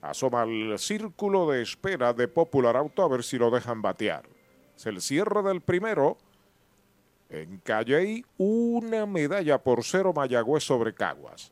Asoma 0.00 0.42
al 0.42 0.78
círculo 0.78 1.50
de 1.50 1.62
espera 1.62 2.12
de 2.12 2.28
Popular 2.28 2.76
Auto 2.76 3.02
a 3.02 3.08
ver 3.08 3.24
si 3.24 3.36
lo 3.36 3.50
dejan 3.50 3.82
batear. 3.82 4.28
Es 4.76 4.86
el 4.86 5.00
cierre 5.00 5.42
del 5.42 5.60
primero. 5.60 6.18
En 7.30 7.58
Calley, 7.58 8.24
una 8.38 9.06
medalla 9.06 9.58
por 9.58 9.82
cero 9.82 10.12
Mayagüez 10.14 10.62
sobre 10.62 10.94
Caguas. 10.94 11.50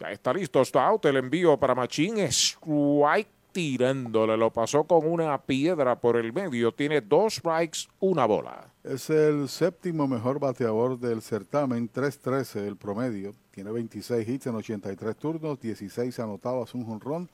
Ya 0.00 0.10
está 0.10 0.32
listo, 0.32 0.60
está 0.62 0.86
out 0.86 1.04
el 1.06 1.16
envío 1.16 1.58
para 1.58 1.74
Machín. 1.74 2.18
Strike 2.18 3.28
tirándole, 3.52 4.36
lo 4.36 4.52
pasó 4.52 4.84
con 4.84 5.06
una 5.06 5.36
piedra 5.42 6.00
por 6.00 6.16
el 6.16 6.32
medio. 6.32 6.72
Tiene 6.72 7.00
dos 7.00 7.34
strikes, 7.36 7.88
una 7.98 8.26
bola. 8.26 8.72
Es 8.84 9.10
el 9.10 9.48
séptimo 9.48 10.06
mejor 10.06 10.38
bateador 10.38 10.98
del 10.98 11.22
certamen, 11.22 11.90
3-13 11.90 12.66
el 12.66 12.76
promedio. 12.76 13.34
Tiene 13.50 13.72
26 13.72 14.28
hits 14.28 14.46
en 14.46 14.54
83 14.54 15.16
turnos, 15.16 15.60
16 15.60 16.18
anotados, 16.20 16.74
un 16.74 16.84
jonrón. 16.84 17.28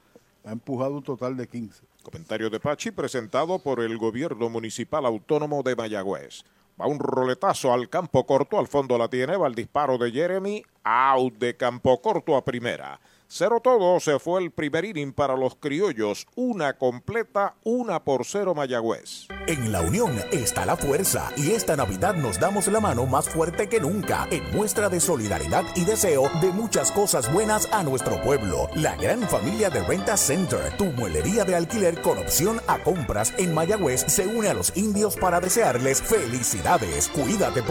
Ha 0.45 0.53
empujado 0.53 0.95
un 0.95 1.03
total 1.03 1.37
de 1.37 1.47
15. 1.47 1.85
Comentario 2.03 2.51
de 2.51 2.61
Pachi 2.61 2.91
presentado 2.91 3.59
por 3.59 3.81
el 3.81 3.97
Gobierno 3.99 4.49
Municipal 4.49 5.07
Autónomo 5.07 5.63
de 5.63 5.77
Mayagüez. 5.77 6.45
Va 6.81 6.87
un 6.87 6.99
roletazo 6.99 7.73
al 7.73 7.89
campo 7.89 8.25
corto, 8.27 8.59
al 8.59 8.67
fondo 8.67 8.99
la 8.99 9.09
tiene, 9.09 9.37
va 9.37 9.47
el 9.47 9.55
disparo 9.55 9.97
de 9.97 10.11
Jeremy, 10.11 10.65
out 10.83 11.35
de 11.35 11.57
campo 11.57 12.01
corto 12.01 12.37
a 12.37 12.45
primera. 12.45 12.99
Cero 13.29 13.61
todo, 13.63 13.99
se 14.01 14.19
fue 14.19 14.43
el 14.43 14.51
primer 14.51 14.85
inning 14.85 15.13
para 15.13 15.37
los 15.37 15.57
criollos. 15.57 16.27
Una 16.37 16.77
completa, 16.79 17.57
una 17.65 18.05
por 18.05 18.25
cero 18.25 18.55
Mayagüez. 18.55 19.29
En 19.47 19.73
la 19.73 19.81
unión 19.81 20.19
está 20.31 20.65
la 20.65 20.77
fuerza 20.77 21.31
y 21.37 21.51
esta 21.51 21.77
Navidad 21.77 22.15
nos 22.15 22.39
damos 22.39 22.69
la 22.69 22.81
mano 22.81 23.07
más 23.07 23.29
fuerte 23.29 23.69
que 23.69 23.81
nunca 23.81 24.29
en 24.31 24.51
muestra 24.55 24.89
de 24.89 25.01
solidaridad 25.01 25.65
y 25.75 25.85
deseo 25.85 26.31
de 26.41 26.51
muchas 26.53 26.93
cosas 26.93 27.33
buenas 27.33 27.69
a 27.73 27.83
nuestro 27.83 28.23
pueblo. 28.23 28.69
La 28.75 28.97
gran 28.97 29.23
familia 29.23 29.69
de 29.71 29.83
Renta 29.83 30.17
Center, 30.17 30.77
tu 30.77 30.87
muelería 30.87 31.45
de 31.45 31.57
alquiler 31.57 32.01
con 32.03 32.19
opción 32.19 32.61
a 32.69 32.83
compras 32.83 33.35
en 33.39 33.53
Mayagüez, 33.53 34.05
se 34.07 34.27
une 34.27 34.49
a 34.49 34.55
los 34.55 34.77
indios 34.77 35.17
para 35.17 35.41
desearles 35.41 36.03
felicidades. 36.03 37.09
Cuídate. 37.09 37.63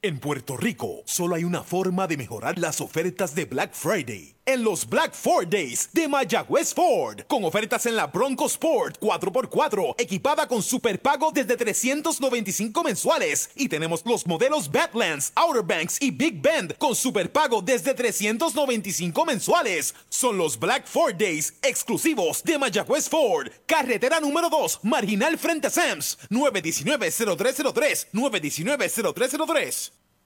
En 0.00 0.20
Puerto 0.20 0.56
Rico, 0.56 1.02
solo 1.06 1.34
hay 1.34 1.42
una 1.44 1.64
forma 1.64 2.06
de 2.06 2.16
mejorar 2.16 2.56
las 2.58 2.80
ofertas 2.80 3.34
de 3.34 3.46
Black 3.46 3.74
Friday. 3.74 4.37
En 4.48 4.64
los 4.64 4.88
Black 4.88 5.12
Ford 5.12 5.46
Days 5.46 5.90
de 5.92 6.08
Mayagüez 6.08 6.72
Ford, 6.72 7.20
con 7.26 7.44
ofertas 7.44 7.84
en 7.84 7.94
la 7.94 8.06
Bronco 8.06 8.46
Sport 8.46 8.98
4x4, 8.98 9.96
equipada 9.98 10.48
con 10.48 10.62
superpago 10.62 11.30
desde 11.30 11.54
395 11.54 12.82
mensuales. 12.82 13.50
Y 13.56 13.68
tenemos 13.68 14.02
los 14.06 14.26
modelos 14.26 14.72
Badlands, 14.72 15.32
Outer 15.34 15.62
Banks 15.62 16.00
y 16.00 16.12
Big 16.12 16.40
Bend 16.40 16.78
con 16.78 16.94
superpago 16.94 17.60
desde 17.60 17.92
395 17.92 19.26
mensuales. 19.26 19.94
Son 20.08 20.38
los 20.38 20.58
Black 20.58 20.86
Ford 20.86 21.16
Days 21.16 21.52
exclusivos 21.60 22.42
de 22.42 22.56
Mayagüez 22.56 23.06
Ford. 23.06 23.50
Carretera 23.66 24.18
número 24.18 24.48
2, 24.48 24.80
marginal 24.84 25.36
frente 25.36 25.66
a 25.66 25.70
Sams, 25.70 26.16
919-0303, 26.30 28.06
919-0303. 28.14 29.90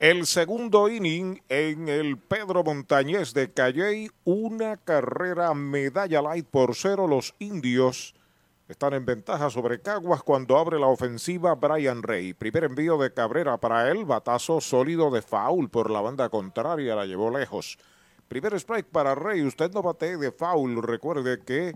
El 0.00 0.24
segundo 0.24 0.88
inning 0.88 1.42
en 1.50 1.90
el 1.90 2.16
Pedro 2.16 2.64
Montañés 2.64 3.34
de 3.34 3.52
Calley, 3.52 4.08
una 4.24 4.78
carrera 4.78 5.52
medalla 5.52 6.22
light 6.22 6.46
por 6.46 6.74
cero. 6.74 7.06
Los 7.06 7.34
indios 7.38 8.14
están 8.66 8.94
en 8.94 9.04
ventaja 9.04 9.50
sobre 9.50 9.82
Caguas 9.82 10.22
cuando 10.22 10.56
abre 10.56 10.78
la 10.78 10.86
ofensiva 10.86 11.54
Brian 11.54 12.02
Rey. 12.02 12.32
Primer 12.32 12.64
envío 12.64 12.96
de 12.96 13.12
Cabrera 13.12 13.58
para 13.58 13.90
él, 13.90 14.06
batazo 14.06 14.62
sólido 14.62 15.10
de 15.10 15.20
foul 15.20 15.68
por 15.68 15.90
la 15.90 16.00
banda 16.00 16.30
contraria, 16.30 16.96
la 16.96 17.04
llevó 17.04 17.28
lejos. 17.30 17.78
Primer 18.26 18.54
strike 18.54 18.88
para 18.88 19.14
Rey, 19.14 19.42
usted 19.42 19.70
no 19.70 19.82
batee 19.82 20.16
de 20.16 20.32
foul, 20.32 20.82
recuerde 20.82 21.40
que 21.40 21.74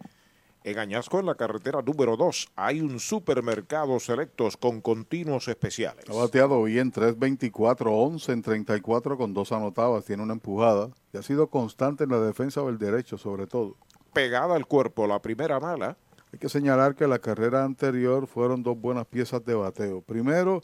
en 0.64 0.78
Añasco, 0.78 1.20
en 1.20 1.26
la 1.26 1.34
carretera 1.34 1.82
número 1.82 2.16
2, 2.16 2.48
hay 2.56 2.80
un 2.80 2.98
supermercado 2.98 4.00
selectos 4.00 4.56
con 4.56 4.80
continuos 4.80 5.46
especiales. 5.46 6.06
Ha 6.08 6.14
bateado 6.14 6.62
bien, 6.62 6.90
3.24, 6.90 7.86
11 7.86 8.32
en 8.32 8.42
34 8.42 9.18
con 9.18 9.34
dos 9.34 9.52
anotadas, 9.52 10.06
tiene 10.06 10.22
una 10.22 10.32
empujada 10.32 10.88
y 11.12 11.18
ha 11.18 11.22
sido 11.22 11.48
constante 11.48 12.04
en 12.04 12.10
la 12.10 12.20
defensa 12.20 12.62
del 12.62 12.78
derecho 12.78 13.18
sobre 13.18 13.46
todo. 13.46 13.76
Pegada 14.14 14.56
al 14.56 14.66
cuerpo, 14.66 15.06
la 15.06 15.20
primera 15.20 15.60
mala. 15.60 15.98
Hay 16.32 16.38
que 16.38 16.48
señalar 16.48 16.94
que 16.94 17.06
la 17.06 17.18
carrera 17.18 17.62
anterior 17.62 18.26
fueron 18.26 18.62
dos 18.62 18.80
buenas 18.80 19.06
piezas 19.06 19.44
de 19.44 19.54
bateo. 19.54 20.00
Primero, 20.00 20.62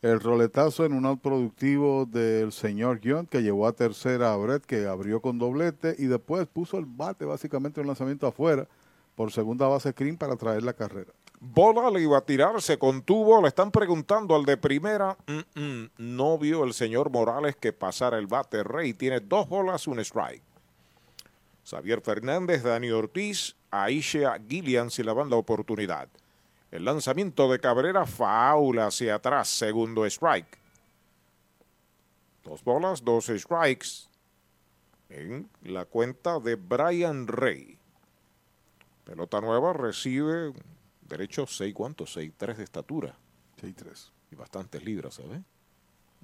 el 0.00 0.20
roletazo 0.20 0.84
en 0.84 0.92
un 0.92 1.04
out 1.06 1.20
productivo 1.20 2.06
del 2.06 2.52
señor 2.52 3.00
Young 3.00 3.26
que 3.26 3.42
llevó 3.42 3.66
a 3.66 3.72
tercera 3.72 4.32
a 4.32 4.36
Brett 4.36 4.64
que 4.64 4.86
abrió 4.86 5.20
con 5.20 5.38
doblete 5.38 5.96
y 5.98 6.06
después 6.06 6.46
puso 6.46 6.78
el 6.78 6.86
bate 6.86 7.24
básicamente 7.24 7.80
un 7.80 7.88
lanzamiento 7.88 8.28
afuera 8.28 8.68
por 9.20 9.32
segunda 9.32 9.68
base 9.68 9.92
Green 9.92 10.16
para 10.16 10.34
traer 10.34 10.62
la 10.62 10.72
carrera. 10.72 11.12
Bola 11.38 11.90
le 11.90 12.00
iba 12.00 12.16
a 12.16 12.22
tirar, 12.22 12.62
se 12.62 12.78
contuvo. 12.78 13.42
Le 13.42 13.48
están 13.48 13.70
preguntando 13.70 14.34
al 14.34 14.46
de 14.46 14.56
primera. 14.56 15.14
No 15.98 16.38
vio 16.38 16.64
el 16.64 16.72
señor 16.72 17.10
Morales 17.10 17.54
que 17.54 17.74
pasara 17.74 18.16
el 18.16 18.26
bate. 18.26 18.62
Rey 18.62 18.94
tiene 18.94 19.20
dos 19.20 19.46
bolas, 19.46 19.86
un 19.86 20.00
strike. 20.00 20.42
Xavier 21.66 22.00
Fernández, 22.00 22.62
Dani 22.62 22.90
Ortiz, 22.92 23.56
Aisha 23.70 24.40
Gillian 24.48 24.90
si 24.90 25.02
le 25.02 25.14
dan 25.14 25.28
la 25.28 25.36
oportunidad. 25.36 26.08
El 26.70 26.86
lanzamiento 26.86 27.52
de 27.52 27.60
Cabrera, 27.60 28.06
faula 28.06 28.86
hacia 28.86 29.16
atrás, 29.16 29.48
segundo 29.48 30.06
strike. 30.06 30.56
Dos 32.42 32.64
bolas, 32.64 33.04
dos 33.04 33.26
strikes 33.26 34.08
en 35.10 35.50
la 35.62 35.84
cuenta 35.84 36.40
de 36.40 36.54
Brian 36.54 37.26
Rey. 37.26 37.79
Pelota 39.10 39.40
nueva 39.40 39.72
recibe 39.72 40.52
derecho 41.00 41.44
6, 41.44 41.74
¿cuántos? 41.74 42.16
6-3 42.16 42.54
de 42.54 42.62
estatura. 42.62 43.16
6-3. 43.60 44.12
Y 44.30 44.36
bastantes 44.36 44.84
libras, 44.84 45.14
¿sabes? 45.14 45.40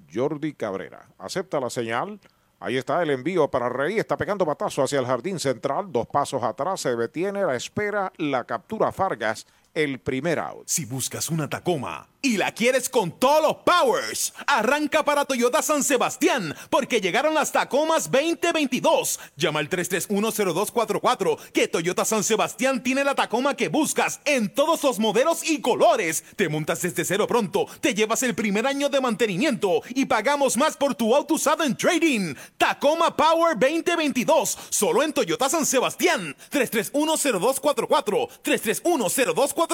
Jordi 0.09 0.53
Cabrera. 0.53 1.09
Acepta 1.17 1.59
la 1.59 1.69
señal. 1.69 2.17
Ahí 2.61 2.77
está 2.77 3.03
el 3.03 3.09
envío 3.09 3.51
para 3.51 3.67
Rey. 3.67 3.99
Está 3.99 4.15
pegando 4.15 4.45
batazo 4.45 4.83
hacia 4.83 4.99
el 4.99 5.05
jardín 5.05 5.37
central. 5.37 5.91
Dos 5.91 6.07
pasos 6.07 6.41
atrás. 6.43 6.79
Se 6.79 6.95
detiene. 6.95 7.43
La 7.43 7.57
espera. 7.57 8.13
La 8.15 8.45
captura 8.45 8.93
Fargas 8.93 9.45
el 9.77 9.99
primer 9.99 10.39
out. 10.39 10.67
Si 10.67 10.85
buscas 10.85 11.29
una 11.29 11.47
Tacoma 11.47 12.09
y 12.19 12.35
la 12.35 12.51
quieres 12.51 12.89
con 12.89 13.11
todos 13.11 13.43
los 13.43 13.57
powers, 13.57 14.33
arranca 14.47 15.05
para 15.05 15.23
Toyota 15.23 15.61
San 15.61 15.83
Sebastián, 15.83 16.55
porque 16.71 16.99
llegaron 16.99 17.35
las 17.35 17.51
Tacomas 17.51 18.09
2022. 18.11 19.19
Llama 19.37 19.59
al 19.59 19.69
3310244, 19.69 21.37
que 21.53 21.67
Toyota 21.67 22.05
San 22.05 22.23
Sebastián 22.23 22.81
tiene 22.81 23.03
la 23.03 23.13
Tacoma 23.13 23.55
que 23.55 23.69
buscas 23.69 24.19
en 24.25 24.51
todos 24.51 24.83
los 24.83 24.97
modelos 24.97 25.47
y 25.47 25.61
colores. 25.61 26.23
Te 26.35 26.49
montas 26.49 26.81
desde 26.81 27.05
cero 27.05 27.27
pronto, 27.27 27.67
te 27.79 27.93
llevas 27.93 28.23
el 28.23 28.33
primer 28.33 28.65
año 28.65 28.89
de 28.89 28.99
mantenimiento 28.99 29.83
y 29.89 30.05
pagamos 30.05 30.57
más 30.57 30.75
por 30.75 30.95
tu 30.95 31.15
auto 31.15 31.35
usado 31.35 31.63
en 31.63 31.77
trading. 31.77 32.33
Tacoma 32.57 33.15
Power 33.15 33.55
2022, 33.59 34.57
solo 34.71 35.03
en 35.03 35.13
Toyota 35.13 35.47
San 35.49 35.67
Sebastián. 35.67 36.35
3310244, 36.51 38.27
3310244. 38.43 39.66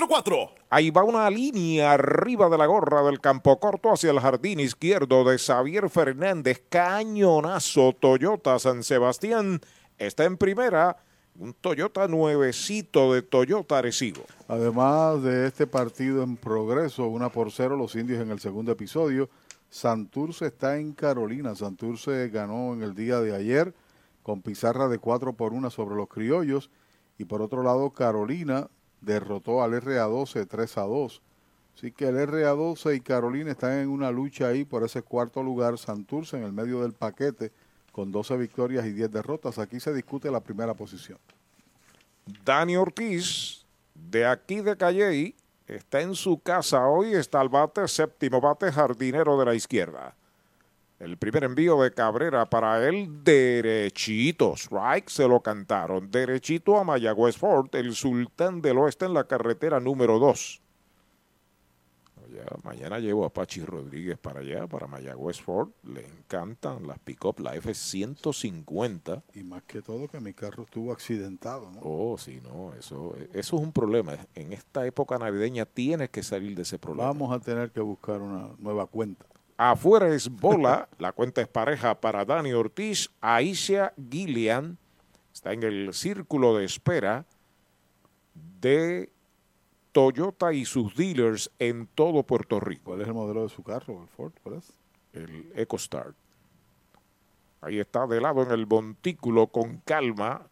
Ahí 0.70 0.90
va 0.90 1.04
una 1.04 1.30
línea 1.30 1.94
arriba 1.94 2.50
de 2.50 2.58
la 2.58 2.66
gorra 2.66 3.04
del 3.04 3.22
campo 3.22 3.60
corto 3.60 3.92
hacia 3.92 4.12
el 4.12 4.20
jardín 4.20 4.60
izquierdo 4.60 5.24
de 5.24 5.38
Xavier 5.38 5.90
Fernández. 5.90 6.64
Cañonazo 6.70 7.94
Toyota 7.94 8.58
San 8.60 8.84
Sebastián. 8.84 9.62
Está 9.98 10.26
en 10.26 10.38
primera. 10.38 10.98
Un 11.40 11.54
Toyota 11.54 12.08
nuevecito 12.08 13.14
de 13.14 13.24
Toyota 13.24 13.80
Arecibo. 13.80 14.24
Además 14.48 15.24
de 15.24 15.48
este 15.48 15.66
partido 15.66 16.22
en 16.22 16.38
progreso, 16.38 17.08
una 17.08 17.30
por 17.30 17.52
cero, 17.52 17.76
los 17.76 17.96
indios 17.96 18.22
en 18.22 18.30
el 18.30 18.40
segundo 18.40 18.72
episodio. 18.72 19.30
Santurce 19.70 20.48
está 20.48 20.78
en 20.78 20.94
Carolina. 20.94 21.56
Santurce 21.56 22.30
ganó 22.30 22.74
en 22.74 22.84
el 22.84 22.94
día 22.94 23.20
de 23.20 23.36
ayer 23.36 23.74
con 24.22 24.42
pizarra 24.42 24.88
de 24.88 25.00
4 25.00 25.34
por 25.34 25.54
1 25.54 25.70
sobre 25.70 25.96
los 25.96 26.08
criollos. 26.08 26.70
Y 27.18 27.26
por 27.26 27.42
otro 27.42 27.64
lado, 27.64 27.92
Carolina 27.92 28.70
derrotó 29.04 29.64
al 29.64 29.74
RA12 29.74 30.48
3 30.48 30.78
a 30.78 30.82
2. 30.82 31.22
Así 31.76 31.92
que 31.92 32.08
el 32.08 32.16
RA12 32.16 32.96
y 32.96 33.02
Carolina 33.02 33.52
están 33.52 33.80
en 33.80 33.90
una 33.90 34.12
lucha 34.12 34.48
ahí 34.48 34.64
por 34.64 34.84
ese 34.84 35.02
cuarto 35.02 35.42
lugar. 35.42 35.78
Santurce 35.78 36.38
en 36.38 36.44
el 36.44 36.54
medio 36.54 36.82
del 36.82 36.94
paquete 36.94 37.52
con 37.92 38.12
12 38.12 38.38
victorias 38.38 38.86
y 38.86 38.92
10 38.92 39.12
derrotas. 39.12 39.60
Aquí 39.60 39.80
se 39.80 39.94
discute 39.94 40.32
la 40.32 40.40
primera 40.40 40.74
posición. 40.74 41.18
Dani 42.46 42.78
Ortiz, 42.78 43.66
de 43.94 44.26
aquí 44.26 44.62
de 44.62 44.78
Calley, 44.78 45.36
está 45.68 46.02
en 46.02 46.16
su 46.16 46.40
casa 46.40 46.88
hoy. 46.88 47.14
Está 47.14 47.42
al 47.42 47.50
bate, 47.50 47.88
séptimo 47.88 48.40
bate, 48.40 48.72
jardinero 48.72 49.38
de 49.38 49.46
la 49.46 49.56
izquierda. 49.56 50.16
El 51.04 51.18
primer 51.18 51.44
envío 51.44 51.82
de 51.82 51.92
Cabrera 51.92 52.50
para 52.50 52.88
él, 52.88 53.26
derechito. 53.26 54.54
Strike 54.56 55.10
se 55.10 55.28
lo 55.28 55.42
cantaron. 55.42 56.10
Derechito 56.10 56.78
a 56.78 56.86
Mayagüez 56.86 57.36
Ford, 57.36 57.68
el 57.76 57.94
sultán 57.94 58.62
del 58.62 58.78
oeste 58.78 59.04
en 59.04 59.14
la 59.14 59.26
carretera 59.26 59.82
número 59.82 60.18
2. 60.18 60.62
mañana 62.64 63.00
llevo 63.00 63.26
a 63.26 63.34
Pachi 63.34 63.66
Rodríguez 63.66 64.18
para 64.18 64.40
allá, 64.40 64.66
para 64.66 64.88
Mayagüez 64.88 65.42
Ford. 65.42 65.72
Le 65.84 66.06
encantan 66.06 66.88
las 66.88 67.00
pick-up, 67.00 67.38
la 67.42 67.54
F-150. 67.56 69.24
Y 69.34 69.44
más 69.44 69.64
que 69.64 69.82
todo 69.82 70.08
que 70.08 70.22
mi 70.22 70.34
carro 70.34 70.64
estuvo 70.64 70.94
accidentado, 70.94 71.70
¿no? 71.70 71.82
Oh, 71.84 72.18
sí, 72.18 72.40
no, 72.42 72.74
eso, 72.76 73.14
eso 73.34 73.58
es 73.58 73.62
un 73.62 73.74
problema. 73.74 74.16
En 74.36 74.54
esta 74.54 74.86
época 74.86 75.18
navideña 75.18 75.66
tienes 75.66 76.12
que 76.12 76.24
salir 76.24 76.56
de 76.56 76.62
ese 76.62 76.80
problema. 76.80 77.10
Vamos 77.10 77.36
a 77.36 77.42
tener 77.42 77.72
que 77.72 77.82
buscar 77.82 78.22
una 78.22 78.52
nueva 78.58 78.88
cuenta. 78.88 79.26
Afuera 79.58 80.14
es 80.14 80.30
bola. 80.30 80.90
la 80.98 81.12
cuenta 81.12 81.42
es 81.42 81.48
pareja 81.48 82.00
para 82.00 82.26
Dani 82.26 82.54
Ortiz. 82.54 83.10
Aisha 83.22 83.94
Gillian 84.10 84.78
está 85.34 85.54
en 85.54 85.64
el 85.64 85.94
círculo 85.94 86.58
de 86.58 86.66
espera 86.66 87.26
de 88.60 89.10
Toyota 89.92 90.54
y 90.54 90.66
sus 90.66 90.96
dealers 90.96 91.52
en 91.60 91.88
todo 91.88 92.24
Puerto 92.24 92.60
Rico. 92.60 92.84
¿Cuál 92.86 93.02
es 93.02 93.08
el 93.08 93.14
modelo 93.14 93.44
de 93.44 93.50
su 93.50 93.64
carro? 93.64 94.02
¿El 94.02 94.08
Ford? 94.08 94.34
¿Cuál 94.42 94.56
es? 94.56 94.74
El 95.14 95.52
EcoStart. 95.56 96.16
Ahí 97.62 97.80
está 97.80 98.08
de 98.08 98.20
lado 98.20 98.42
en 98.44 98.52
el 98.52 98.68
montículo 98.68 99.48
con 99.48 99.78
calma. 99.86 100.48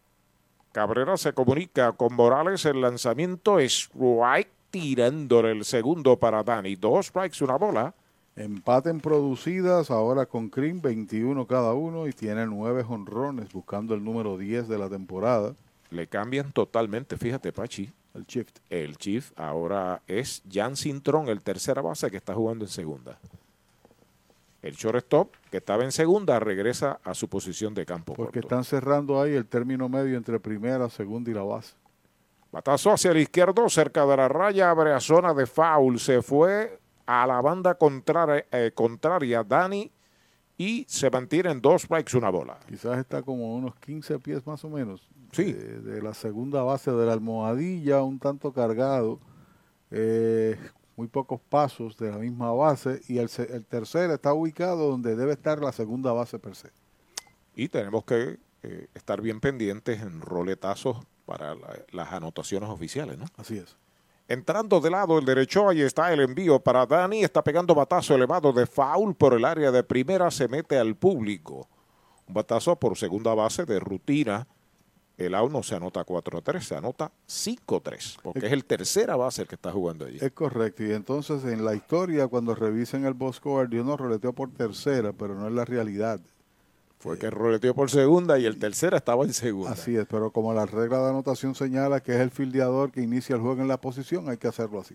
Cabrera 0.72 1.16
se 1.16 1.34
comunica 1.34 1.92
con 1.92 2.14
Morales. 2.14 2.64
El 2.64 2.80
lanzamiento 2.80 3.58
es 3.58 3.72
strike 3.74 4.48
tirándole 4.70 5.50
el 5.50 5.64
segundo 5.64 6.18
para 6.18 6.42
Dani. 6.42 6.76
Dos 6.76 7.06
strikes, 7.06 7.44
una 7.44 7.56
bola. 7.56 7.94
Empate 8.34 8.88
en 8.88 9.00
producidas, 9.00 9.90
ahora 9.90 10.24
con 10.24 10.48
Cream 10.48 10.80
21 10.80 11.46
cada 11.46 11.74
uno 11.74 12.08
y 12.08 12.12
tiene 12.12 12.46
nueve 12.46 12.84
honrones 12.88 13.52
buscando 13.52 13.94
el 13.94 14.02
número 14.02 14.38
10 14.38 14.68
de 14.68 14.78
la 14.78 14.88
temporada. 14.88 15.54
Le 15.90 16.06
cambian 16.06 16.50
totalmente, 16.52 17.18
fíjate 17.18 17.52
Pachi. 17.52 17.92
El 18.14 18.24
shift. 18.24 18.58
El 18.70 18.96
shift 18.96 19.38
ahora 19.38 20.02
es 20.06 20.42
Jan 20.50 20.76
Cintrón, 20.76 21.28
el 21.28 21.42
tercera 21.42 21.82
base 21.82 22.10
que 22.10 22.16
está 22.16 22.34
jugando 22.34 22.64
en 22.64 22.70
segunda. 22.70 23.18
El 24.62 24.76
shortstop, 24.76 25.34
que 25.50 25.58
estaba 25.58 25.84
en 25.84 25.92
segunda, 25.92 26.38
regresa 26.38 27.00
a 27.04 27.14
su 27.14 27.28
posición 27.28 27.74
de 27.74 27.84
campo. 27.84 28.14
Porque 28.14 28.38
están 28.38 28.64
cerrando 28.64 29.20
ahí 29.20 29.34
el 29.34 29.46
término 29.46 29.88
medio 29.88 30.16
entre 30.16 30.38
primera, 30.40 30.88
segunda 30.88 31.30
y 31.30 31.34
la 31.34 31.42
base. 31.42 31.74
Batazo 32.52 32.92
hacia 32.92 33.10
el 33.10 33.18
izquierdo, 33.18 33.68
cerca 33.68 34.06
de 34.06 34.16
la 34.16 34.28
raya, 34.28 34.70
abre 34.70 34.92
a 34.92 35.00
zona 35.00 35.34
de 35.34 35.46
foul. 35.46 35.98
Se 35.98 36.22
fue 36.22 36.78
a 37.12 37.26
la 37.26 37.42
banda 37.42 37.74
contraria, 37.74 38.46
eh, 38.50 38.72
contraria 38.74 39.44
Dani 39.44 39.92
y 40.56 40.86
se 40.88 41.10
mantienen 41.10 41.60
dos 41.60 41.82
strikes, 41.82 42.16
una 42.16 42.30
bola. 42.30 42.58
Quizás 42.66 42.98
está 42.98 43.22
como 43.22 43.54
unos 43.54 43.74
15 43.76 44.18
pies 44.18 44.46
más 44.46 44.64
o 44.64 44.70
menos. 44.70 45.06
Sí. 45.32 45.52
De, 45.52 46.00
la 46.00 46.14
segunda 46.14 46.62
base 46.62 46.90
de 46.90 47.04
la 47.04 47.12
almohadilla, 47.12 48.02
un 48.02 48.18
tanto 48.18 48.52
cargado. 48.54 49.20
Eh, 49.90 50.58
muy 50.96 51.06
pocos 51.06 51.38
pasos 51.50 51.98
de 51.98 52.10
la 52.10 52.16
misma 52.16 52.50
base. 52.52 53.02
Y 53.08 53.18
el, 53.18 53.28
el 53.50 53.66
tercero 53.66 54.14
está 54.14 54.32
ubicado 54.32 54.88
donde 54.88 55.14
debe 55.14 55.32
estar 55.32 55.60
la 55.60 55.72
segunda 55.72 56.12
base 56.12 56.38
per 56.38 56.54
se. 56.54 56.70
Y 57.54 57.68
tenemos 57.68 58.04
que 58.04 58.38
eh, 58.62 58.86
estar 58.94 59.20
bien 59.20 59.40
pendientes 59.40 60.00
en 60.00 60.22
roletazos 60.22 60.96
para 61.26 61.56
las 61.90 62.12
anotaciones 62.12 62.70
oficiales, 62.70 63.18
¿no? 63.18 63.26
Así 63.36 63.58
es. 63.58 63.76
Entrando 64.32 64.80
de 64.80 64.88
lado 64.88 65.18
el 65.18 65.26
derecho, 65.26 65.68
ahí 65.68 65.82
está 65.82 66.10
el 66.10 66.20
envío 66.20 66.58
para 66.58 66.86
Dani. 66.86 67.22
Está 67.22 67.44
pegando 67.44 67.74
batazo 67.74 68.14
elevado 68.14 68.50
de 68.50 68.64
foul 68.64 69.14
por 69.14 69.34
el 69.34 69.44
área 69.44 69.70
de 69.70 69.82
primera. 69.82 70.30
Se 70.30 70.48
mete 70.48 70.78
al 70.78 70.96
público. 70.96 71.68
Un 72.26 72.32
batazo 72.32 72.74
por 72.76 72.96
segunda 72.96 73.34
base 73.34 73.66
de 73.66 73.78
rutina. 73.78 74.46
El 75.18 75.34
out 75.34 75.52
no 75.52 75.62
se 75.62 75.74
anota 75.74 76.06
4-3, 76.06 76.60
se 76.60 76.74
anota 76.74 77.12
5-3, 77.28 78.20
porque 78.22 78.46
es, 78.46 78.52
el 78.52 78.64
tercera 78.64 79.16
base 79.16 79.42
el 79.42 79.48
que 79.48 79.56
está 79.56 79.70
jugando 79.70 80.06
allí. 80.06 80.16
Es 80.18 80.32
correcto. 80.32 80.82
Y 80.82 80.92
entonces 80.92 81.44
en 81.44 81.62
la 81.62 81.74
historia, 81.74 82.26
cuando 82.26 82.54
revisen 82.54 83.04
el 83.04 83.12
box 83.12 83.36
score, 83.36 83.68
Dios 83.68 83.84
nos 83.84 84.00
roleteó 84.00 84.32
por 84.32 84.50
tercera, 84.50 85.12
pero 85.12 85.34
no 85.34 85.46
es 85.46 85.52
la 85.52 85.66
realidad. 85.66 86.20
Fue 87.02 87.18
que 87.18 87.30
roleteó 87.30 87.74
por 87.74 87.90
segunda 87.90 88.38
y 88.38 88.46
el 88.46 88.60
tercera 88.60 88.96
estaba 88.96 89.24
en 89.24 89.32
segunda. 89.32 89.72
Así 89.72 89.96
es, 89.96 90.06
pero 90.08 90.30
como 90.30 90.54
la 90.54 90.66
regla 90.66 91.00
de 91.00 91.10
anotación 91.10 91.56
señala 91.56 92.00
que 92.00 92.14
es 92.14 92.20
el 92.20 92.30
fildeador 92.30 92.92
que 92.92 93.00
inicia 93.00 93.34
el 93.34 93.42
juego 93.42 93.60
en 93.60 93.66
la 93.66 93.80
posición, 93.80 94.28
hay 94.28 94.36
que 94.36 94.46
hacerlo 94.46 94.78
así. 94.78 94.94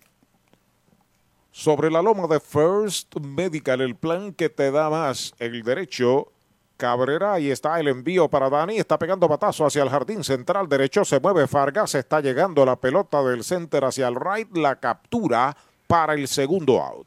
Sobre 1.50 1.90
la 1.90 2.00
loma 2.00 2.26
de 2.26 2.40
First 2.40 3.14
Medical, 3.16 3.82
el 3.82 3.94
plan 3.94 4.32
que 4.32 4.48
te 4.48 4.70
da 4.70 4.88
más 4.88 5.34
el 5.38 5.62
derecho. 5.62 6.32
Cabrera, 6.78 7.34
ahí 7.34 7.50
está 7.50 7.78
el 7.78 7.88
envío 7.88 8.26
para 8.28 8.48
Dani, 8.48 8.78
está 8.78 8.98
pegando 8.98 9.28
batazo 9.28 9.66
hacia 9.66 9.82
el 9.82 9.90
jardín 9.90 10.24
central 10.24 10.66
derecho, 10.66 11.04
se 11.04 11.20
mueve 11.20 11.46
Fargas, 11.46 11.94
está 11.94 12.22
llegando 12.22 12.64
la 12.64 12.76
pelota 12.76 13.22
del 13.22 13.44
center 13.44 13.84
hacia 13.84 14.08
el 14.08 14.14
right, 14.14 14.56
la 14.56 14.76
captura 14.76 15.54
para 15.86 16.14
el 16.14 16.26
segundo 16.26 16.82
out. 16.82 17.06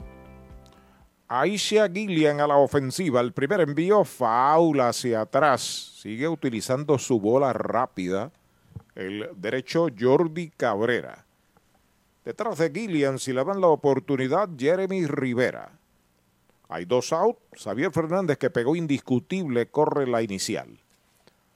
Aisha 1.33 1.87
Gillian 1.87 2.41
a 2.41 2.47
la 2.47 2.57
ofensiva. 2.57 3.21
El 3.21 3.31
primer 3.31 3.61
envío, 3.61 4.03
faula 4.03 4.89
hacia 4.89 5.21
atrás. 5.21 5.61
Sigue 5.61 6.27
utilizando 6.27 6.99
su 6.99 7.21
bola 7.21 7.53
rápida. 7.53 8.31
El 8.95 9.29
derecho 9.37 9.87
Jordi 9.97 10.49
Cabrera. 10.49 11.23
Detrás 12.25 12.57
de 12.57 12.69
Gillian, 12.69 13.17
si 13.17 13.31
le 13.31 13.45
dan 13.45 13.61
la 13.61 13.67
oportunidad, 13.67 14.49
Jeremy 14.57 15.07
Rivera. 15.07 15.71
Hay 16.67 16.83
dos 16.83 17.13
out. 17.13 17.37
Xavier 17.55 17.93
Fernández, 17.93 18.37
que 18.37 18.49
pegó 18.49 18.75
indiscutible, 18.75 19.67
corre 19.67 20.07
la 20.07 20.21
inicial. 20.21 20.67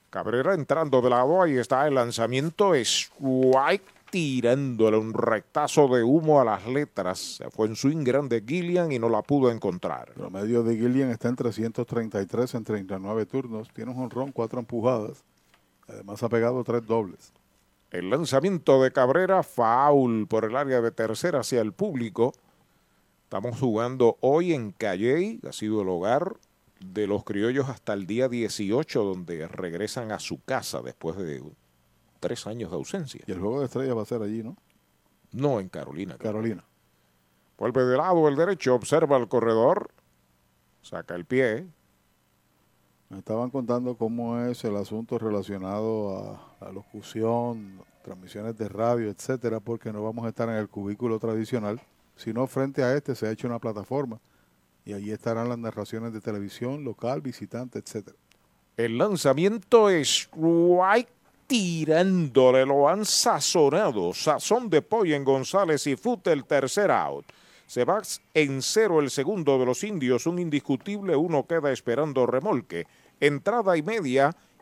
Cabrera 0.09 0.53
entrando 0.53 1.01
de 1.01 1.09
lado. 1.09 1.41
Ahí 1.41 1.57
está 1.57 1.85
el 1.85 1.95
lanzamiento. 1.95 2.73
Strike 2.75 3.94
tirándole 4.15 4.95
un 4.95 5.13
rectazo 5.13 5.89
de 5.89 6.01
humo 6.01 6.39
a 6.39 6.45
las 6.45 6.65
letras. 6.65 7.43
Fue 7.51 7.67
en 7.67 7.75
swing 7.75 8.06
grande 8.06 8.41
Gillian 8.47 8.93
y 8.93 8.97
no 8.97 9.10
la 9.10 9.21
pudo 9.21 9.51
encontrar. 9.51 10.08
El 10.08 10.13
promedio 10.13 10.63
de 10.63 10.78
Gillian 10.78 11.10
está 11.10 11.28
en 11.28 11.36
333 11.36 12.56
en 12.56 12.63
39 12.63 13.25
turnos. 13.25 13.67
Tiene 13.73 13.91
un 13.91 14.04
honrón, 14.04 14.32
cuatro 14.32 14.62
empujadas. 14.62 15.25
Además 15.89 16.23
ha 16.23 16.30
pegado 16.30 16.63
tres 16.63 16.86
dobles. 16.86 17.34
El 17.91 18.10
lanzamiento 18.10 18.82
de 18.82 18.93
Cabrera, 18.93 19.43
foul 19.43 20.28
por 20.28 20.45
el 20.45 20.56
área 20.56 20.80
de 20.80 20.91
tercera 20.91 21.41
hacia 21.41 21.60
el 21.60 21.73
público. 21.73 22.34
Estamos 23.23 23.60
jugando 23.60 24.15
hoy 24.21 24.54
en 24.54 24.71
Calley, 24.71 25.41
ha 25.45 25.51
sido 25.51 25.82
el 25.82 25.89
hogar 25.89 26.38
de 26.80 27.06
los 27.06 27.25
criollos 27.25 27.67
hasta 27.67 27.91
el 27.91 28.08
día 28.08 28.30
18, 28.30 29.04
donde 29.04 29.45
regresan 29.49 30.13
a 30.13 30.19
su 30.19 30.41
casa 30.41 30.82
después 30.82 31.17
de 31.17 31.25
tres 32.25 32.47
años 32.47 32.71
de 32.71 32.75
ausencia. 32.75 33.21
Y 33.27 33.31
el 33.31 33.39
juego 33.39 33.59
de 33.59 33.65
estrella 33.65 33.93
va 33.93 34.01
a 34.01 34.05
ser 34.05 34.23
allí, 34.23 34.41
¿no? 34.41 34.57
No, 35.31 35.59
en 35.59 35.69
Carolina. 35.69 36.17
Carolina. 36.17 36.63
Vuelve 37.55 37.85
de 37.85 37.97
lado 37.97 38.27
el 38.27 38.35
derecho, 38.35 38.73
observa 38.73 39.15
el 39.17 39.27
corredor, 39.27 39.91
saca 40.81 41.13
el 41.13 41.25
pie. 41.25 41.67
Me 43.09 43.19
estaban 43.19 43.51
contando 43.51 43.95
cómo 43.95 44.39
es 44.39 44.63
el 44.63 44.75
asunto 44.75 45.19
relacionado 45.19 46.17
a 46.59 46.65
la 46.65 46.71
locución, 46.71 47.79
transmisiones 48.03 48.57
de 48.57 48.69
radio, 48.69 49.07
etcétera, 49.11 49.59
porque 49.59 49.93
no 49.93 50.03
vamos 50.03 50.25
a 50.25 50.29
estar 50.29 50.49
en 50.49 50.55
el 50.55 50.67
cubículo 50.67 51.19
tradicional, 51.19 51.79
sino 52.15 52.47
frente 52.47 52.81
a 52.81 52.95
este 52.95 53.13
se 53.13 53.27
ha 53.27 53.31
hecho 53.31 53.45
una 53.45 53.59
plataforma 53.59 54.19
y 54.83 54.93
allí 54.93 55.11
estarán 55.11 55.47
las 55.47 55.59
narraciones 55.59 56.11
de 56.11 56.21
televisión, 56.21 56.83
local, 56.83 57.21
visitante, 57.21 57.77
etcétera. 57.77 58.17
El 58.77 58.97
lanzamiento 58.97 59.91
es 59.91 60.27
White 60.35 61.14
tirándole, 61.47 62.65
lo 62.65 62.88
han 62.88 63.05
sazonado. 63.05 64.13
Sazón 64.13 64.69
de 64.69 64.81
pollo 64.81 65.15
en 65.15 65.23
González 65.23 65.86
y 65.88 65.95
Fute 65.95 66.31
el 66.31 66.45
tercer 66.45 66.91
out. 66.91 67.25
Se 67.67 67.84
va 67.84 68.01
en 68.34 68.62
cero 68.62 68.99
el 68.99 69.10
segundo 69.10 69.58
de 69.58 69.65
los 69.65 69.84
indios, 69.84 70.27
un 70.27 70.39
indiscutible, 70.39 71.15
uno 71.15 71.45
queda 71.47 71.71
esperando 71.71 72.25
remolque. 72.25 72.86
Entrada 73.19 73.75
y 73.75 73.81
media, 73.81 74.36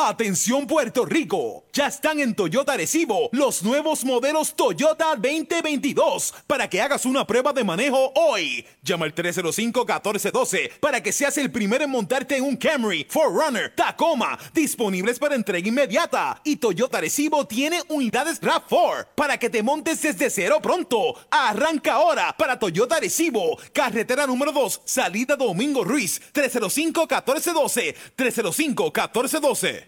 Atención 0.00 0.68
Puerto 0.68 1.04
Rico, 1.04 1.64
ya 1.72 1.88
están 1.88 2.20
en 2.20 2.36
Toyota 2.36 2.76
Recibo 2.76 3.30
los 3.32 3.64
nuevos 3.64 4.04
modelos 4.04 4.54
Toyota 4.54 5.16
2022 5.16 6.34
para 6.46 6.70
que 6.70 6.80
hagas 6.80 7.04
una 7.04 7.26
prueba 7.26 7.52
de 7.52 7.64
manejo 7.64 8.12
hoy. 8.14 8.64
Llama 8.84 9.06
al 9.06 9.14
305-1412 9.14 10.78
para 10.78 11.02
que 11.02 11.10
seas 11.10 11.36
el 11.38 11.50
primero 11.50 11.82
en 11.82 11.90
montarte 11.90 12.36
en 12.36 12.44
un 12.44 12.56
Camry, 12.56 13.08
Forerunner, 13.10 13.74
Tacoma, 13.74 14.38
disponibles 14.54 15.18
para 15.18 15.34
entrega 15.34 15.66
inmediata. 15.66 16.40
Y 16.44 16.56
Toyota 16.56 17.00
Recibo 17.00 17.48
tiene 17.48 17.82
unidades 17.88 18.40
RAV4 18.40 19.08
para 19.16 19.36
que 19.36 19.50
te 19.50 19.64
montes 19.64 20.00
desde 20.00 20.30
cero 20.30 20.60
pronto. 20.62 21.16
Arranca 21.28 21.94
ahora 21.94 22.36
para 22.38 22.56
Toyota 22.56 23.00
Recibo, 23.00 23.58
carretera 23.72 24.28
número 24.28 24.52
2, 24.52 24.82
salida 24.84 25.34
Domingo 25.34 25.82
Ruiz, 25.82 26.22
305-1412, 26.32 27.96
305-1412. 28.16 29.87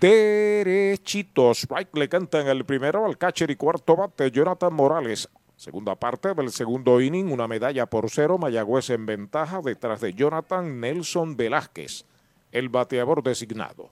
Derechito, 0.00 1.50
strike 1.50 1.98
le 1.98 2.08
cantan 2.08 2.46
el 2.46 2.64
primero 2.64 3.04
al 3.04 3.18
catcher 3.18 3.50
y 3.50 3.56
cuarto 3.56 3.96
bate 3.96 4.30
Jonathan 4.30 4.72
Morales. 4.72 5.28
Segunda 5.56 5.96
parte 5.96 6.34
del 6.34 6.52
segundo 6.52 7.00
inning, 7.00 7.32
una 7.32 7.48
medalla 7.48 7.86
por 7.86 8.08
cero, 8.08 8.38
Mayagüez 8.38 8.90
en 8.90 9.06
ventaja 9.06 9.60
detrás 9.60 10.00
de 10.00 10.14
Jonathan 10.14 10.78
Nelson 10.78 11.36
Velázquez, 11.36 12.04
el 12.52 12.68
bateador 12.68 13.24
designado. 13.24 13.90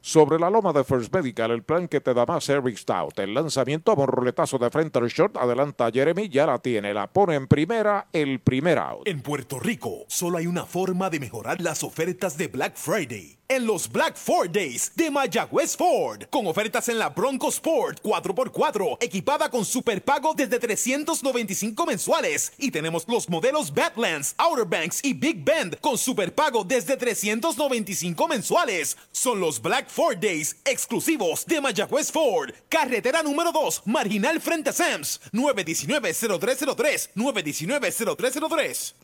Sobre 0.00 0.40
la 0.40 0.50
loma 0.50 0.72
de 0.72 0.82
First 0.82 1.14
Medical, 1.14 1.52
el 1.52 1.62
plan 1.62 1.86
que 1.86 2.00
te 2.00 2.12
da 2.12 2.26
más 2.26 2.48
Eric 2.48 2.76
Stout. 2.76 3.20
El 3.20 3.34
lanzamiento 3.34 3.92
a 3.92 3.94
un 3.94 4.08
roletazo 4.08 4.58
de 4.58 4.68
frente 4.70 4.98
al 4.98 5.06
short. 5.06 5.36
Adelanta 5.36 5.88
Jeremy, 5.92 6.28
ya 6.28 6.46
la 6.46 6.58
tiene. 6.58 6.92
La 6.92 7.06
pone 7.06 7.36
en 7.36 7.46
primera, 7.46 8.08
el 8.12 8.40
primer 8.40 8.78
out. 8.78 9.06
En 9.06 9.22
Puerto 9.22 9.60
Rico, 9.60 10.04
solo 10.08 10.38
hay 10.38 10.48
una 10.48 10.66
forma 10.66 11.08
de 11.08 11.20
mejorar 11.20 11.60
las 11.60 11.84
ofertas 11.84 12.36
de 12.36 12.48
Black 12.48 12.74
Friday 12.74 13.38
en 13.54 13.66
los 13.66 13.90
Black 13.90 14.16
Ford 14.16 14.50
Days 14.50 14.92
de 14.96 15.10
Mayagüez 15.10 15.76
Ford. 15.76 16.22
Con 16.30 16.46
ofertas 16.46 16.88
en 16.88 16.98
la 16.98 17.10
Bronco 17.10 17.50
Sport 17.50 18.00
4x4, 18.02 18.96
equipada 18.98 19.50
con 19.50 19.66
superpago 19.66 20.32
desde 20.32 20.58
395 20.58 21.84
mensuales. 21.84 22.52
Y 22.56 22.70
tenemos 22.70 23.06
los 23.08 23.28
modelos 23.28 23.74
Badlands, 23.74 24.34
Outer 24.38 24.64
Banks 24.64 25.00
y 25.04 25.12
Big 25.12 25.44
Bend 25.44 25.78
con 25.80 25.98
superpago 25.98 26.64
desde 26.64 26.96
395 26.96 28.26
mensuales. 28.26 28.96
Son 29.12 29.38
los 29.38 29.60
Black 29.60 29.90
Ford 29.90 30.16
Days 30.16 30.56
exclusivos 30.64 31.44
de 31.44 31.60
Mayagüez 31.60 32.10
Ford. 32.10 32.52
Carretera 32.70 33.22
número 33.22 33.52
2, 33.52 33.82
marginal 33.84 34.40
frente 34.40 34.70
a 34.70 34.72
Sams. 34.72 35.20
919-0303. 35.32 37.10
919-0303. 37.14 38.94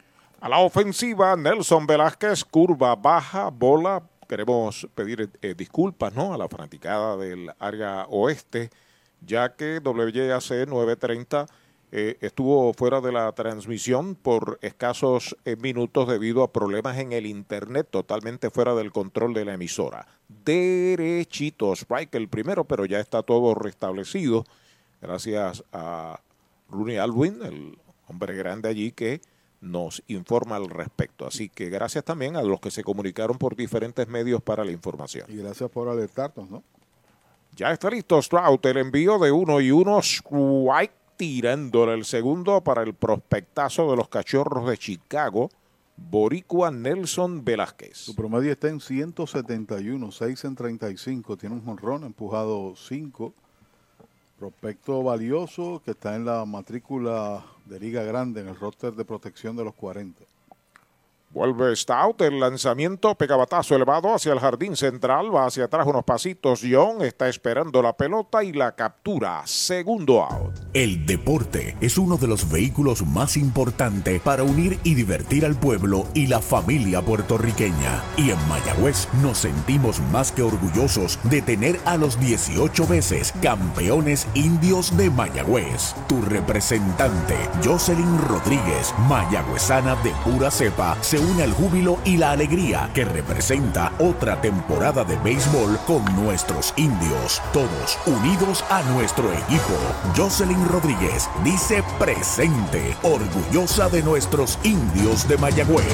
A 0.41 0.49
la 0.49 0.61
ofensiva, 0.61 1.37
Nelson 1.37 1.87
Velázquez, 1.87 2.45
curva 2.45 2.95
baja, 2.95 3.51
bola. 3.51 4.03
Queremos 4.29 4.87
pedir 4.95 5.31
eh, 5.41 5.55
disculpas 5.57 6.15
¿no? 6.15 6.35
a 6.35 6.39
la 6.39 6.49
fanaticada 6.49 7.17
del 7.17 7.51
área 7.59 8.05
oeste, 8.09 8.71
ya 9.25 9.57
que 9.57 9.81
WAC 9.83 10.69
930 10.69 11.47
eh, 11.91 12.19
estuvo 12.21 12.75
fuera 12.75 13.01
de 13.01 13.11
la 13.11 13.33
transmisión 13.33 14.15
por 14.15 14.59
escasos 14.61 15.35
eh, 15.47 15.57
minutos 15.57 16.07
debido 16.07 16.43
a 16.43 16.53
problemas 16.53 16.99
en 16.99 17.13
el 17.13 17.25
internet, 17.25 17.89
totalmente 17.91 18.51
fuera 18.51 18.75
del 18.75 18.93
control 18.93 19.33
de 19.33 19.47
la 19.47 19.55
emisora. 19.55 20.07
Derechito, 20.45 21.73
strike 21.73 22.15
el 22.17 22.29
primero, 22.29 22.65
pero 22.65 22.85
ya 22.85 23.01
está 23.01 23.23
todo 23.23 23.55
restablecido. 23.55 24.45
Gracias 25.01 25.65
a 25.73 26.21
Rooney 26.69 26.99
Alwin, 26.99 27.43
el 27.43 27.79
hombre 28.07 28.37
grande 28.37 28.69
allí 28.69 28.93
que 28.93 29.23
nos 29.61 30.03
informa 30.07 30.57
al 30.57 30.69
respecto. 30.69 31.27
Así 31.27 31.49
que 31.49 31.69
gracias 31.69 32.05
también 32.05 32.37
a 32.37 32.43
los 32.43 32.61
que 32.61 32.71
se 32.71 32.85
comunicaron 32.85 33.39
por 33.39 33.57
diferentes 33.57 34.07
medios 34.09 34.43
para 34.43 34.65
la 34.65 34.73
información. 34.73 35.27
Y 35.29 35.37
gracias 35.37 35.71
por 35.71 35.89
alertarnos, 35.89 36.49
¿no? 36.51 36.63
Ya 37.57 37.73
está 37.73 37.91
listo 37.91 38.23
Strout, 38.23 38.65
el 38.67 38.77
envío 38.77 39.19
de 39.19 39.33
uno 39.33 39.61
y 39.61 39.73
uno, 39.73 39.99
strike 39.99 40.93
tirándole 41.17 41.95
el 41.95 42.05
segundo 42.05 42.63
para 42.63 42.83
el 42.83 42.95
prospectazo 42.95 43.91
de 43.91 43.97
los 43.97 44.09
cachorros 44.09 44.69
de 44.69 44.79
Chicago, 44.79 45.51
Boricua 45.97 46.71
Nelson 46.71 47.45
Velázquez. 47.45 47.97
Su 47.97 48.15
promedio 48.15 48.53
está 48.53 48.69
en 48.69 48.79
171, 48.79 50.13
6 50.13 50.45
en 50.45 50.55
35, 50.55 51.37
tiene 51.37 51.57
un 51.57 51.65
jonrón, 51.65 52.05
empujado 52.05 52.75
5. 52.77 53.35
Prospecto 54.39 55.03
valioso 55.03 55.83
que 55.85 55.91
está 55.91 56.15
en 56.15 56.25
la 56.25 56.45
matrícula 56.45 57.45
de 57.65 57.81
Liga 57.81 58.05
Grande, 58.05 58.41
en 58.41 58.49
el 58.49 58.57
roster 58.57 58.93
de 58.93 59.05
protección 59.05 59.57
de 59.57 59.65
los 59.65 59.75
40. 59.75 60.25
Vuelve 61.31 61.77
Stout, 61.77 62.23
el 62.23 62.41
lanzamiento, 62.41 63.15
pegabatazo 63.15 63.77
elevado 63.77 64.15
hacia 64.15 64.33
el 64.33 64.41
jardín 64.41 64.75
central, 64.77 65.35
va 65.35 65.45
hacia 65.45 65.65
atrás 65.65 65.87
unos 65.87 66.03
pasitos, 66.03 66.63
John 66.69 67.03
está 67.03 67.29
esperando 67.29 67.83
la 67.83 67.95
pelota 67.95 68.43
y 68.43 68.55
la 68.55 68.75
captura, 68.75 69.43
segundo 69.45 70.23
out. 70.23 70.55
El 70.73 71.05
deporte 71.05 71.77
es 71.83 71.99
uno 71.99 72.17
de 72.17 72.29
los 72.29 72.51
vehículos 72.51 73.05
más 73.07 73.37
importantes 73.37 74.23
para 74.23 74.43
unir 74.43 74.79
y 74.85 74.95
divertir 74.95 75.45
al 75.45 75.55
pueblo 75.55 76.07
y 76.15 76.29
la 76.29 76.41
familia 76.41 77.03
puertorriqueña. 77.03 78.03
Y 78.17 78.31
en 78.31 78.49
Mayagüez 78.49 79.07
nos 79.23 79.37
sentimos 79.37 80.01
más 80.11 80.33
que 80.33 80.41
orgullosos 80.41 81.19
de 81.25 81.43
tener 81.43 81.79
a 81.85 81.99
los 81.99 82.19
18 82.21 82.87
veces 82.87 83.35
campeones 83.43 84.27
indios 84.33 84.97
de 84.97 85.11
Mayagüez. 85.11 85.95
Tu 86.09 86.23
representante, 86.23 87.37
Jocelyn 87.63 88.19
Rodríguez, 88.29 88.95
mayagüezana 89.11 89.95
de 89.97 90.13
pura 90.25 90.51
cepa, 90.51 90.97
se 91.03 91.19
une 91.29 91.43
al 91.43 91.53
júbilo 91.53 91.99
y 92.05 92.17
la 92.17 92.33
alegría 92.33 92.91
que 92.95 93.05
representa 93.05 93.93
otra 93.99 94.41
temporada 94.41 95.05
de 95.05 95.17
béisbol 95.17 95.79
con 95.87 96.05
nuestros 96.17 96.73
indios, 96.77 97.43
todos 97.53 97.99
unidos 98.07 98.65
a 98.71 98.83
nuestro 98.95 99.31
equipo. 99.33 99.75
Jocelyn 100.17 100.67
Rodríguez 100.69 101.29
dice 101.45 101.83
presente, 101.99 102.97
orgullosa 103.03 103.89
de 103.89 104.03
nuestros 104.03 104.59
indios 104.65 105.29
de 105.29 105.37
Mayagüez. 105.39 105.85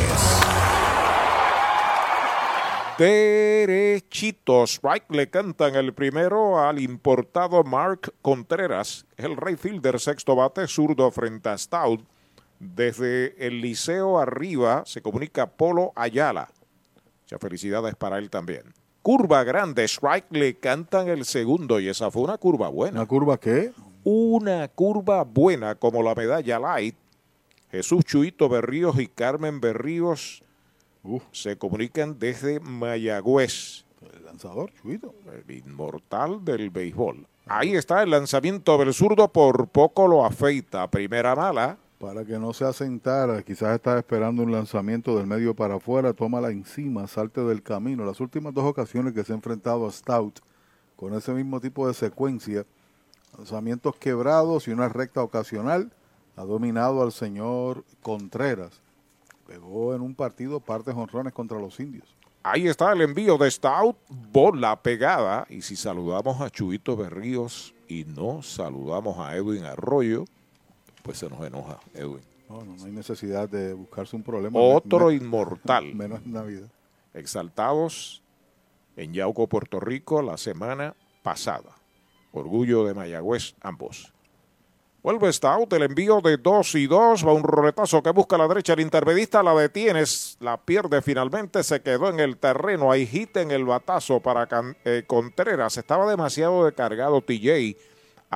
Derechito, 2.97 4.67
strike 4.67 5.11
le 5.11 5.29
cantan 5.29 5.75
el 5.75 5.93
primero 5.95 6.61
al 6.61 6.79
importado 6.79 7.65
Mark 7.65 8.15
Contreras, 8.23 9.05
el 9.17 9.37
rey 9.37 9.57
fielder 9.57 9.99
sexto 9.99 10.37
bate 10.37 10.69
zurdo 10.69 11.11
frente 11.11 11.49
a 11.49 11.59
Stout. 11.59 12.14
Desde 12.65 13.47
el 13.47 13.61
liceo 13.61 14.19
arriba 14.19 14.85
se 14.87 15.03
comunica 15.03 15.47
Polo 15.51 15.93
Ayala. 15.95 16.49
Muchas 17.23 17.41
felicidades 17.41 17.95
para 17.95 18.19
él 18.19 18.31
también. 18.31 18.63
Curva 19.03 19.45
grande, 19.45 19.85
strike 19.85 20.31
le 20.31 20.55
cantan 20.55 21.09
el 21.09 21.27
segundo 21.27 21.79
y 21.79 21.89
esa 21.89 22.11
fue 22.11 22.23
una 22.23 22.39
curva 22.39 22.69
buena. 22.69 23.01
¿Una 23.01 23.07
curva 23.07 23.39
qué? 23.39 23.73
Una 24.03 24.67
curva 24.69 25.25
buena 25.25 25.75
como 25.75 26.03
la 26.03 26.15
medalla 26.15 26.59
light. 26.59 26.97
Jesús 27.71 28.05
Chuito 28.05 28.49
Berríos 28.49 28.99
y 28.99 29.09
Carmen 29.09 29.61
Berríos 29.61 30.43
se 31.33 31.59
comunican 31.59 32.19
desde 32.19 32.61
Mayagüez. 32.61 33.85
El 34.15 34.25
lanzador, 34.25 34.73
Chuito. 34.73 35.15
El 35.27 35.55
inmortal 35.55 36.43
del 36.43 36.71
béisbol. 36.71 37.27
Ahí 37.47 37.75
está 37.75 38.03
el 38.03 38.11
lanzamiento 38.11 38.79
del 38.79 38.95
zurdo, 38.95 39.29
por 39.29 39.69
poco 39.69 40.09
lo 40.09 40.25
afeita. 40.25 40.91
Primera 40.91 41.35
mala. 41.35 41.79
Para 41.99 42.25
que 42.25 42.39
no 42.39 42.53
se 42.53 42.65
asentara, 42.65 43.43
quizás 43.43 43.75
estaba 43.75 43.99
esperando 43.99 44.43
un 44.43 44.53
lanzamiento 44.53 45.17
del 45.17 45.27
medio 45.27 45.55
para 45.55 45.77
afuera, 45.77 46.13
tómala 46.13 46.51
encima, 46.51 47.07
salte 47.07 47.41
del 47.43 47.63
camino. 47.63 48.05
Las 48.05 48.21
últimas 48.21 48.53
dos 48.53 48.65
ocasiones 48.65 49.15
que 49.15 49.25
se 49.25 49.33
ha 49.33 49.37
enfrentado 49.37 49.87
a 49.87 49.93
Stout 49.93 50.41
con 50.97 51.15
ese 51.15 51.33
mismo 51.33 51.61
tipo 51.61 51.87
de 51.87 51.95
secuencia, 51.95 52.67
lanzamientos 53.37 53.97
quebrados 53.97 54.69
y 54.69 54.73
una 54.73 54.89
recta 54.89 55.23
ocasional, 55.23 55.93
ha 56.37 56.43
dominado 56.45 57.03
al 57.03 57.13
señor 57.13 57.85
Contreras. 58.03 58.81
Pegó 59.47 59.95
en 59.95 60.01
un 60.01 60.15
partido 60.15 60.61
partes 60.61 60.95
honrones 60.95 61.33
contra 61.33 61.59
los 61.59 61.79
indios. 61.79 62.17
Ahí 62.43 62.67
está 62.67 62.93
el 62.93 63.01
envío 63.01 63.39
de 63.39 63.51
Stout, 63.51 63.97
bola 64.09 64.83
pegada. 64.83 65.47
Y 65.49 65.63
si 65.63 65.77
saludamos 65.77 66.41
a 66.41 66.51
Chuito 66.51 66.97
Berríos 66.97 67.75
y 67.89 68.05
no 68.05 68.43
saludamos 68.43 69.19
a 69.19 69.35
Edwin 69.37 69.65
Arroyo, 69.65 70.25
pues 71.05 71.19
se 71.19 71.29
nos 71.29 71.47
enoja 71.47 71.79
Edwin. 71.93 72.23
No, 72.49 72.65
no, 72.65 72.77
no 72.77 72.85
hay 72.85 72.93
necesidad 72.93 73.49
de 73.49 73.75
buscarse 73.75 74.17
un 74.17 74.23
problema. 74.23 74.59
Otro 74.59 75.13
inmortal. 75.13 75.85
Menos 75.95 76.21
en 76.25 76.33
Navidad. 76.33 76.69
Exaltados 77.13 78.23
en 78.97 79.13
Yauco, 79.13 79.47
Puerto 79.47 79.81
Rico, 79.81 80.23
la 80.23 80.39
semana 80.39 80.95
pasada. 81.23 81.77
Orgullo 82.33 82.85
de 82.85 82.95
Mayagüez, 82.95 83.55
ambos. 83.61 84.13
Vuelve 85.03 85.31
Stout, 85.31 85.71
el 85.75 85.83
envío 85.83 86.23
de 86.23 86.39
2 86.39 86.75
y 86.77 86.87
2, 86.87 87.27
va 87.27 87.35
un 87.35 87.43
roletazo 87.43 88.03
que 88.03 88.09
busca 88.11 88.37
a 88.37 88.39
la 88.39 88.49
derecha, 88.49 88.73
el 88.73 88.81
intermedista 88.81 89.43
la 89.43 89.55
detiene, 89.55 90.03
la 90.41 90.57
pierde 90.57 91.03
finalmente, 91.03 91.63
se 91.63 91.83
quedó 91.83 92.09
en 92.09 92.21
el 92.21 92.39
terreno, 92.39 92.91
ahí 92.91 93.07
hit 93.07 93.37
en 93.37 93.51
el 93.51 93.67
batazo 93.67 94.21
para 94.21 94.49
eh, 94.87 95.05
Contreras, 95.07 95.77
estaba 95.77 96.09
demasiado 96.09 96.65
descargado 96.65 97.21
TJ 97.21 97.77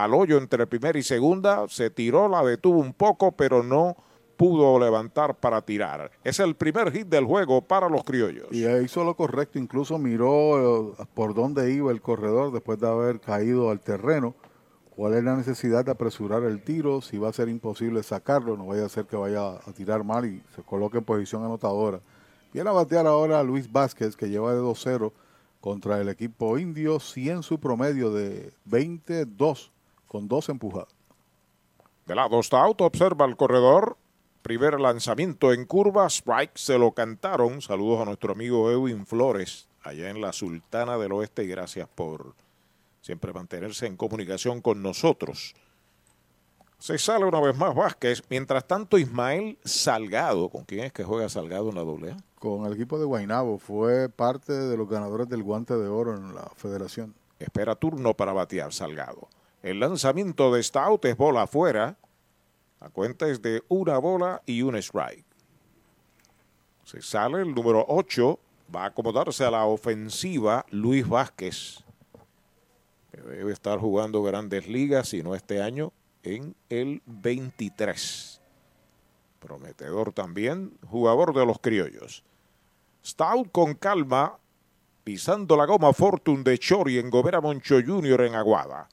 al 0.05 0.15
hoyo 0.15 0.39
entre 0.39 0.67
primera 0.67 0.99
y 0.99 1.03
segunda, 1.03 1.67
se 1.69 1.91
tiró, 1.91 2.29
la 2.29 2.43
detuvo 2.43 2.79
un 2.79 2.93
poco, 2.93 3.33
pero 3.33 3.63
no 3.63 3.97
pudo 4.37 4.79
levantar 4.79 5.35
para 5.35 5.61
tirar. 5.63 6.13
Es 6.23 6.39
el 6.39 6.55
primer 6.55 6.93
hit 6.93 7.09
del 7.09 7.25
juego 7.25 7.61
para 7.61 7.89
los 7.89 8.05
criollos. 8.05 8.47
Y 8.53 8.67
hizo 8.67 9.03
lo 9.03 9.17
correcto, 9.17 9.59
incluso 9.59 9.99
miró 9.99 10.93
eh, 10.93 11.07
por 11.13 11.35
dónde 11.35 11.73
iba 11.73 11.91
el 11.91 12.01
corredor 12.01 12.53
después 12.53 12.79
de 12.79 12.89
haber 12.89 13.21
caído 13.21 13.71
al 13.71 13.81
terreno. 13.81 14.35
¿Cuál 14.95 15.15
es 15.15 15.25
la 15.25 15.37
necesidad 15.37 15.85
de 15.85 15.91
apresurar 15.91 16.45
el 16.45 16.63
tiro? 16.63 17.01
Si 17.01 17.19
va 17.19 17.29
a 17.29 17.33
ser 17.33 17.49
imposible 17.49 18.03
sacarlo, 18.03 18.57
no 18.57 18.67
vaya 18.67 18.85
a 18.85 18.89
ser 18.89 19.07
que 19.07 19.17
vaya 19.17 19.55
a 19.55 19.73
tirar 19.77 20.05
mal 20.05 20.25
y 20.25 20.43
se 20.55 20.63
coloque 20.63 20.99
en 20.99 21.05
posición 21.05 21.45
anotadora. 21.45 22.01
Viene 22.53 22.71
a 22.71 22.73
batear 22.73 23.07
ahora 23.07 23.41
a 23.41 23.43
Luis 23.43 23.71
Vázquez, 23.71 24.17
que 24.17 24.29
lleva 24.29 24.55
de 24.55 24.61
2-0 24.61 25.13
contra 25.61 26.01
el 26.01 26.09
equipo 26.09 26.59
indio, 26.59 27.01
100 27.01 27.43
su 27.43 27.59
promedio 27.59 28.13
de 28.13 28.53
22 28.65 29.73
con 30.09 30.27
dos 30.27 30.49
empujadas. 30.49 30.89
De 32.07 32.15
lado 32.15 32.41
está 32.41 32.61
auto, 32.61 32.85
observa 32.85 33.27
el 33.27 33.37
corredor. 33.37 33.99
Primer 34.43 34.81
lanzamiento 34.81 35.53
en 35.53 35.67
curva, 35.67 36.07
strike, 36.07 36.57
se 36.57 36.79
lo 36.79 36.93
cantaron. 36.93 37.61
Saludos 37.61 38.01
a 38.01 38.07
nuestro 38.07 38.33
amigo 38.33 38.71
Edwin 38.71 39.05
Flores, 39.05 39.69
allá 39.83 40.09
en 40.09 40.23
la 40.23 40.33
Sultana 40.33 40.97
del 40.97 41.13
Oeste, 41.13 41.45
y 41.45 41.49
gracias 41.49 41.87
por 41.95 42.35
siempre 43.03 43.33
mantenerse 43.33 43.87
en 43.87 43.97
comunicación 43.97 44.63
con 44.63 44.83
nosotros. 44.83 45.55
Se 46.79 46.97
sale 46.97 47.25
una 47.25 47.41
vez 47.41 47.57
más 47.57 47.75
Vázquez. 47.75 48.23
Mientras 48.31 48.67
tanto, 48.67 48.99
Ismael 48.99 49.59
Salgado, 49.65 50.49
¿con 50.49 50.65
quién 50.65 50.85
es 50.85 50.93
que 50.93 51.05
juega 51.05 51.29
Salgado 51.29 51.69
en 51.71 51.75
la 51.75 51.83
doble 51.83 52.17
Con 52.39 52.65
el 52.67 52.73
equipo 52.73 52.99
de 52.99 53.05
Guainabo. 53.05 53.59
Fue 53.59 54.09
parte 54.09 54.53
de 54.53 54.77
los 54.77 54.89
ganadores 54.89 55.29
del 55.29 55.43
guante 55.43 55.75
de 55.77 55.89
oro 55.89 56.15
en 56.15 56.35
la 56.35 56.49
federación. 56.57 57.15
Espera 57.39 57.75
turno 57.75 58.15
para 58.15 58.33
batear 58.33 58.73
Salgado. 58.73 59.29
El 59.63 59.81
lanzamiento 59.81 60.53
de 60.53 60.63
Stout 60.63 61.05
es 61.07 61.17
bola 61.17 61.43
afuera. 61.43 61.97
La 62.81 62.91
cuenta 62.91 63.29
es 63.29 63.43
de 63.43 63.63
una 63.69 63.99
bola 63.99 64.43
y 64.47 64.63
un 64.63 64.77
strike. 64.77 65.25
Se 66.85 67.03
sale 67.03 67.43
el 67.43 67.55
número 67.55 67.85
8, 67.89 68.39
Va 68.75 68.85
a 68.85 68.87
acomodarse 68.89 69.45
a 69.45 69.51
la 69.51 69.65
ofensiva 69.65 70.67
Luis 70.71 71.09
Vázquez. 71.09 71.85
Que 73.11 73.23
debe 73.23 73.53
estar 73.53 73.79
jugando 73.79 74.23
grandes 74.23 74.69
ligas, 74.69 75.09
si 75.09 75.23
no 75.23 75.35
este 75.35 75.63
año, 75.63 75.93
en 76.23 76.55
el 76.69 77.01
23. 77.07 78.43
Prometedor 79.41 80.13
también, 80.13 80.77
jugador 80.87 81.35
de 81.35 81.47
los 81.47 81.59
criollos. 81.61 82.25
Stout 83.03 83.51
con 83.51 83.73
calma, 83.73 84.39
pisando 85.03 85.57
la 85.57 85.65
goma 85.65 85.95
Fortune 85.95 86.43
de 86.43 86.59
Chori 86.59 86.99
en 86.99 87.09
Gobera 87.09 87.41
Moncho 87.41 87.77
Jr. 87.85 88.23
en 88.23 88.35
Aguada. 88.35 88.87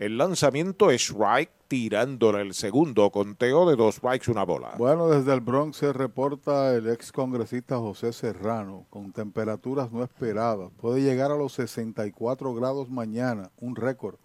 El 0.00 0.16
lanzamiento 0.16 0.90
es 0.90 1.10
strike, 1.10 1.50
tirándole 1.68 2.40
el 2.40 2.54
segundo 2.54 3.10
conteo 3.10 3.68
de 3.68 3.76
dos 3.76 3.96
strikes, 3.96 4.30
una 4.30 4.44
bola. 4.44 4.72
Bueno, 4.78 5.10
desde 5.10 5.34
el 5.34 5.40
Bronx 5.40 5.76
se 5.76 5.92
reporta 5.92 6.74
el 6.74 6.88
ex 6.88 7.12
congresista 7.12 7.76
José 7.76 8.14
Serrano 8.14 8.86
con 8.88 9.12
temperaturas 9.12 9.92
no 9.92 10.02
esperadas. 10.02 10.70
Puede 10.80 11.02
llegar 11.02 11.30
a 11.30 11.36
los 11.36 11.52
64 11.52 12.54
grados 12.54 12.88
mañana, 12.88 13.50
un 13.58 13.76
récord. 13.76 14.16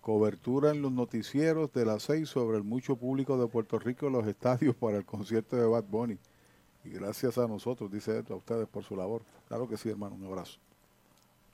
Cobertura 0.00 0.70
en 0.70 0.80
los 0.80 0.92
noticieros 0.92 1.72
de 1.72 1.84
las 1.84 2.04
6 2.04 2.28
sobre 2.28 2.58
el 2.58 2.62
mucho 2.62 2.94
público 2.94 3.36
de 3.36 3.48
Puerto 3.48 3.80
Rico 3.80 4.06
en 4.06 4.12
los 4.12 4.28
estadios 4.28 4.76
para 4.80 4.98
el 4.98 5.04
concierto 5.04 5.56
de 5.56 5.66
Bad 5.66 5.86
Bunny. 5.90 6.18
Y 6.84 6.90
gracias 6.90 7.36
a 7.36 7.48
nosotros, 7.48 7.90
dice 7.90 8.16
esto, 8.16 8.34
a 8.34 8.36
ustedes 8.36 8.68
por 8.68 8.84
su 8.84 8.94
labor. 8.94 9.22
Claro 9.48 9.68
que 9.68 9.76
sí, 9.76 9.88
hermano, 9.88 10.14
un 10.14 10.24
abrazo. 10.24 10.60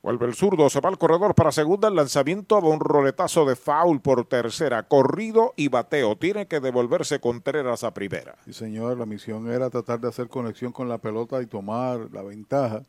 Vuelve 0.03 0.27
el 0.27 0.35
zurdo, 0.35 0.69
se 0.69 0.81
va 0.81 0.89
al 0.89 0.99
corredor 0.99 1.37
para 1.37 1.53
segunda, 1.53 1.87
el 1.87 1.95
lanzamiento 1.95 2.61
va 2.61 2.71
un 2.71 2.81
roletazo 2.81 3.45
de 3.45 3.55
foul 3.55 4.01
por 4.01 4.25
tercera, 4.25 4.83
corrido 4.83 5.55
y 5.55 5.69
bateo. 5.69 6.17
Tiene 6.17 6.49
que 6.49 6.59
devolverse 6.59 7.21
Contreras 7.21 7.85
a 7.85 7.95
primera. 7.95 8.37
Sí, 8.45 8.53
señor, 8.53 8.99
la 8.99 9.07
misión 9.07 9.49
era 9.49 9.71
tratar 9.71 10.01
de 10.01 10.09
hacer 10.09 10.29
conexión 10.29 10.73
con 10.73 10.89
la 10.89 10.99
pelota 10.99 11.41
y 11.41 11.47
tomar 11.47 12.09
la 12.13 12.23
ventaja. 12.23 12.83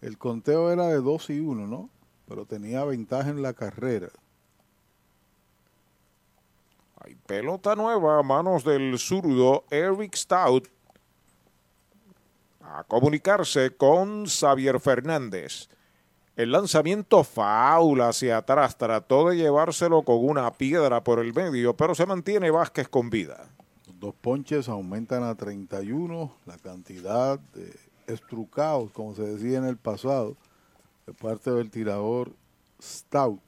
El 0.00 0.16
conteo 0.16 0.72
era 0.72 0.86
de 0.86 1.02
2 1.02 1.28
y 1.28 1.40
1, 1.40 1.66
¿no? 1.66 1.90
Pero 2.26 2.46
tenía 2.46 2.84
ventaja 2.84 3.28
en 3.28 3.42
la 3.42 3.52
carrera. 3.52 4.08
Hay 7.02 7.16
pelota 7.16 7.76
nueva 7.76 8.18
a 8.18 8.22
manos 8.22 8.64
del 8.64 8.98
zurdo 8.98 9.64
Eric 9.70 10.14
Stout. 10.16 10.68
A 12.62 12.84
comunicarse 12.84 13.76
con 13.76 14.24
Xavier 14.24 14.80
Fernández. 14.80 15.68
El 16.40 16.52
lanzamiento 16.52 17.22
faula 17.22 18.08
hacia 18.08 18.38
atrás 18.38 18.78
trató 18.78 19.28
de 19.28 19.36
llevárselo 19.36 20.00
con 20.00 20.24
una 20.24 20.50
piedra 20.50 21.04
por 21.04 21.18
el 21.18 21.34
medio, 21.34 21.76
pero 21.76 21.94
se 21.94 22.06
mantiene 22.06 22.50
Vázquez 22.50 22.88
con 22.88 23.10
vida. 23.10 23.50
Dos 23.98 24.14
ponches 24.14 24.66
aumentan 24.70 25.22
a 25.22 25.34
31 25.34 26.32
la 26.46 26.56
cantidad 26.56 27.38
de 27.38 27.76
estrucados, 28.06 28.90
como 28.92 29.14
se 29.14 29.20
decía 29.20 29.58
en 29.58 29.66
el 29.66 29.76
pasado, 29.76 30.34
de 31.06 31.12
parte 31.12 31.50
del 31.50 31.70
tirador 31.70 32.32
Stout. 32.82 33.42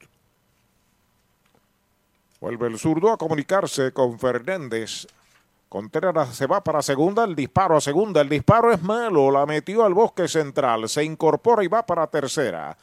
Vuelve 2.39 2.67
el 2.67 2.77
zurdo 2.77 3.11
a 3.11 3.17
comunicarse 3.17 3.91
con 3.91 4.19
Fernández. 4.19 5.07
Contreras 5.73 6.35
se 6.35 6.45
va 6.45 6.63
para 6.63 6.83
segunda, 6.83 7.23
el 7.23 7.35
disparo 7.35 7.75
a 7.75 7.81
segunda, 7.81 8.21
el 8.21 8.29
disparo 8.29 8.71
es 8.71 8.83
malo, 8.83 9.31
la 9.31 9.47
metió 9.47 9.83
al 9.83 9.95
bosque 9.95 10.27
central, 10.27 10.87
se 10.87 11.03
incorpora 11.03 11.63
y 11.63 11.67
va 11.67 11.83
para 11.83 12.05
tercera. 12.05 12.77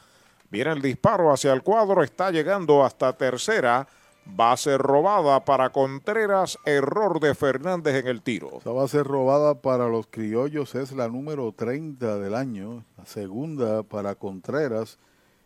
Viene 0.49 0.73
el 0.73 0.81
disparo 0.81 1.31
hacia 1.31 1.53
el 1.53 1.63
cuadro, 1.63 2.03
está 2.03 2.31
llegando 2.31 2.83
hasta 2.83 3.13
tercera. 3.13 3.87
Base 4.25 4.77
robada 4.77 5.45
para 5.45 5.69
Contreras, 5.69 6.57
error 6.65 7.21
de 7.21 7.33
Fernández 7.33 7.95
en 7.95 8.07
el 8.07 8.21
tiro. 8.21 8.57
Esa 8.57 8.71
base 8.71 9.05
robada 9.05 9.61
para 9.61 9.87
los 9.87 10.07
criollos 10.07 10.75
es 10.75 10.91
la 10.91 11.07
número 11.07 11.53
30 11.53 12.17
del 12.17 12.35
año, 12.35 12.83
la 12.97 13.05
segunda 13.05 13.83
para 13.83 14.15
Contreras 14.15 14.99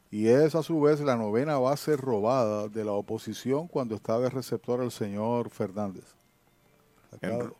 y 0.10 0.30
es 0.30 0.56
a 0.56 0.64
su 0.64 0.82
vez 0.82 1.00
la 1.00 1.16
novena 1.16 1.60
base 1.60 1.96
robada 1.96 2.70
de 2.70 2.84
la 2.84 2.94
oposición 2.94 3.68
cuando 3.68 3.94
está 3.94 4.18
de 4.18 4.32
receptor 4.32 4.82
el 4.82 4.90
señor 4.90 5.52
Fernández. 5.52 6.16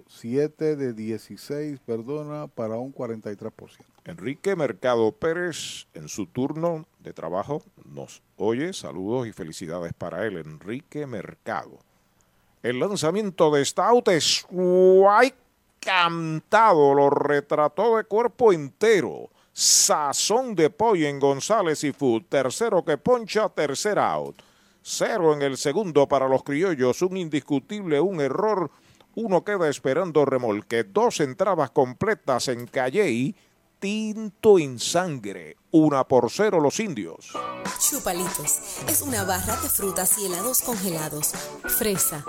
7 0.08 0.76
de 0.76 0.94
16, 0.94 1.80
perdona, 1.86 2.48
para 2.48 2.76
un 2.76 2.94
43%. 2.94 3.52
Enrique 4.06 4.56
Mercado 4.56 5.12
Pérez, 5.12 5.88
en 5.94 6.08
su 6.08 6.28
turno 6.28 6.86
de 7.00 7.14
trabajo, 7.14 7.64
nos 7.84 8.22
oye. 8.38 8.72
Saludos 8.74 9.28
y 9.28 9.32
felicidades 9.32 9.94
para 9.94 10.26
él, 10.26 10.38
Enrique 10.38 11.08
Mercado. 11.08 11.80
El 12.62 12.80
lanzamiento 12.80 13.52
de 13.52 13.64
Stout 13.64 14.08
es 14.10 14.46
cantado, 15.80 16.94
lo 16.94 17.10
retrató 17.10 17.98
de 17.98 18.04
cuerpo 18.04 18.52
entero. 18.52 19.30
Sazón 19.54 20.54
de 20.54 20.70
pollo 20.70 21.08
en 21.08 21.20
González 21.20 21.84
y 21.84 21.94
Food. 21.94 22.24
Tercero 22.28 22.84
que 22.84 22.98
poncha, 22.98 23.48
tercer 23.50 23.98
out. 23.98 24.36
Cero 24.82 25.34
en 25.34 25.42
el 25.42 25.58
segundo 25.58 26.08
para 26.08 26.28
los 26.28 26.44
criollos. 26.44 27.02
Un 27.02 27.18
indiscutible, 27.18 28.02
un 28.02 28.20
error. 28.20 28.70
Uno 29.16 29.44
queda 29.44 29.70
esperando 29.70 30.26
remolque. 30.26 30.84
Dos 30.84 31.22
entradas 31.22 31.72
completas 31.72 32.50
en 32.50 32.68
Calley. 32.68 33.36
Tinto 33.80 34.60
en 34.60 34.80
sangre. 34.80 35.58
Una 35.72 36.06
por 36.06 36.30
cero 36.30 36.60
los 36.60 36.80
indios. 36.80 37.32
Chupalitos 37.80 38.60
es 38.88 39.02
una 39.02 39.24
barra 39.24 39.56
de 39.58 39.70
frutas 39.70 40.18
y 40.18 40.26
helados 40.26 40.62
congelados. 40.62 41.34
Fresa, 41.78 42.24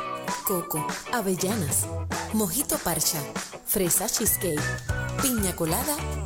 coco, 0.47 0.87
avellanas, 1.12 1.87
mojito 2.32 2.78
parcha, 2.78 3.20
fresa 3.64 4.07
cheesecake, 4.09 4.61
piña 5.22 5.55
colada 5.55 6.26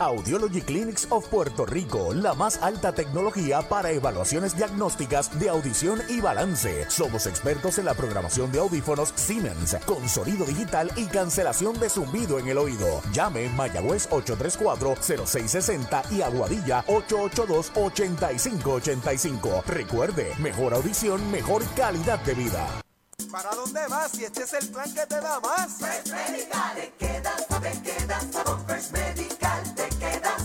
Audiology 0.00 0.62
Clinics 0.62 1.06
of 1.10 1.28
Puerto 1.28 1.66
Rico, 1.66 2.14
la 2.14 2.32
más 2.32 2.56
alta 2.62 2.94
tecnología 2.94 3.60
para 3.60 3.90
evaluaciones 3.90 4.56
diagnósticas 4.56 5.38
de 5.38 5.50
audición 5.50 6.00
y 6.08 6.22
balance. 6.22 6.86
Somos 6.88 7.26
expertos 7.26 7.76
en 7.76 7.84
la 7.84 7.92
programación 7.92 8.50
de 8.50 8.60
audífonos 8.60 9.12
Siemens, 9.14 9.76
con 9.84 10.08
sonido 10.08 10.46
digital 10.46 10.90
y 10.96 11.04
cancelación 11.04 11.78
de 11.78 11.90
zumbido 11.90 12.38
en 12.38 12.48
el 12.48 12.56
oído. 12.56 13.02
Llame 13.12 13.50
Mayagüez 13.50 14.08
834-0660 14.08 16.12
y 16.12 16.22
Aguadilla 16.22 16.82
882-8585. 16.86 19.64
Recuerde, 19.66 20.32
mejor 20.38 20.72
audición, 20.72 21.30
mejor 21.30 21.62
calidad 21.76 22.20
de 22.20 22.32
vida. 22.32 22.66
¿Para 23.30 23.54
dónde 23.54 23.86
vas 23.88 24.10
si 24.12 24.24
este 24.24 24.42
es 24.42 24.52
el 24.54 24.68
plan 24.70 24.92
que 24.92 25.06
te 25.06 25.20
da 25.20 25.38
más? 25.40 25.78
First 25.78 26.08
Medical, 26.08 26.74
te 26.74 26.92
quedas, 26.98 27.46
te 27.46 27.82
quedas. 27.82 28.26
Con 28.44 28.66
First 28.66 28.90
Medical 28.92 29.62
te 29.62 29.74
quedas. 29.74 29.79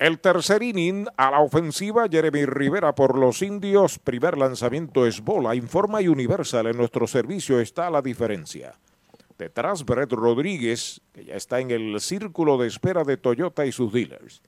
El 0.00 0.20
tercer 0.20 0.62
inning 0.62 1.08
a 1.16 1.32
la 1.32 1.40
ofensiva, 1.40 2.06
Jeremy 2.08 2.46
Rivera 2.46 2.94
por 2.94 3.18
los 3.18 3.42
indios. 3.42 3.98
Primer 3.98 4.38
lanzamiento 4.38 5.04
es 5.04 5.20
bola. 5.20 5.56
Informa 5.56 5.98
Universal. 5.98 6.68
En 6.68 6.76
nuestro 6.76 7.08
servicio 7.08 7.58
está 7.58 7.90
la 7.90 8.00
diferencia. 8.00 8.78
Detrás, 9.36 9.84
Brett 9.84 10.12
Rodríguez, 10.12 11.00
que 11.12 11.24
ya 11.24 11.34
está 11.34 11.58
en 11.58 11.72
el 11.72 12.00
círculo 12.00 12.58
de 12.58 12.68
espera 12.68 13.02
de 13.02 13.16
Toyota 13.16 13.66
y 13.66 13.72
sus 13.72 13.92
dealers. 13.92 14.40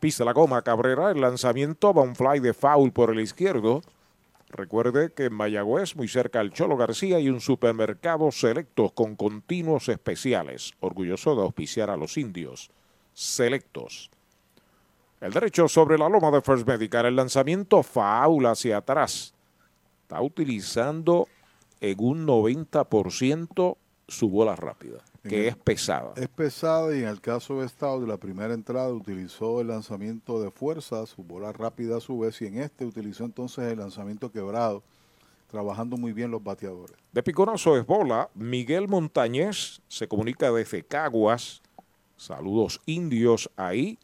Pisa 0.00 0.24
la 0.24 0.32
goma 0.32 0.62
Cabrera. 0.62 1.10
El 1.10 1.20
lanzamiento 1.20 1.92
va 1.92 2.00
un 2.00 2.16
fly 2.16 2.40
de 2.40 2.54
foul 2.54 2.92
por 2.92 3.10
el 3.10 3.20
izquierdo. 3.20 3.82
Recuerde 4.48 5.12
que 5.12 5.26
en 5.26 5.34
Mayagüez, 5.34 5.96
muy 5.96 6.08
cerca 6.08 6.40
al 6.40 6.50
Cholo 6.50 6.78
García, 6.78 7.16
hay 7.16 7.28
un 7.28 7.42
supermercado 7.42 8.32
selectos 8.32 8.92
con 8.92 9.16
continuos 9.16 9.90
especiales. 9.90 10.72
Orgulloso 10.80 11.36
de 11.36 11.42
auspiciar 11.42 11.90
a 11.90 11.98
los 11.98 12.16
indios. 12.16 12.70
Selectos. 13.12 14.10
El 15.22 15.32
derecho 15.32 15.68
sobre 15.68 15.96
la 15.96 16.08
loma 16.08 16.32
de 16.32 16.42
First 16.42 16.66
Medical. 16.66 17.06
El 17.06 17.14
lanzamiento 17.14 17.84
faula 17.84 18.50
hacia 18.50 18.78
atrás. 18.78 19.32
Está 20.02 20.20
utilizando 20.20 21.28
en 21.80 21.96
un 22.00 22.26
90% 22.26 23.76
su 24.08 24.28
bola 24.28 24.56
rápida, 24.56 24.98
que 25.22 25.46
es 25.46 25.54
pesada. 25.54 26.12
Es 26.16 26.26
pesada 26.26 26.92
y 26.96 27.02
en 27.02 27.08
el 27.08 27.20
caso 27.20 27.60
de 27.60 27.66
Estado 27.66 28.00
de 28.00 28.08
la 28.08 28.16
primera 28.16 28.52
entrada 28.52 28.92
utilizó 28.92 29.60
el 29.60 29.68
lanzamiento 29.68 30.42
de 30.42 30.50
fuerza, 30.50 31.06
su 31.06 31.22
bola 31.22 31.52
rápida 31.52 31.98
a 31.98 32.00
su 32.00 32.18
vez, 32.18 32.42
y 32.42 32.46
en 32.46 32.58
este 32.58 32.84
utilizó 32.84 33.24
entonces 33.24 33.70
el 33.70 33.78
lanzamiento 33.78 34.32
quebrado 34.32 34.82
trabajando 35.48 35.96
muy 35.96 36.12
bien 36.12 36.32
los 36.32 36.42
bateadores. 36.42 36.96
De 37.12 37.22
piconazo 37.22 37.78
es 37.78 37.86
bola. 37.86 38.28
Miguel 38.34 38.88
Montañez 38.88 39.82
se 39.86 40.08
comunica 40.08 40.50
desde 40.50 40.82
Caguas. 40.82 41.62
Saludos 42.16 42.80
indios 42.86 43.48
ahí. 43.54 44.00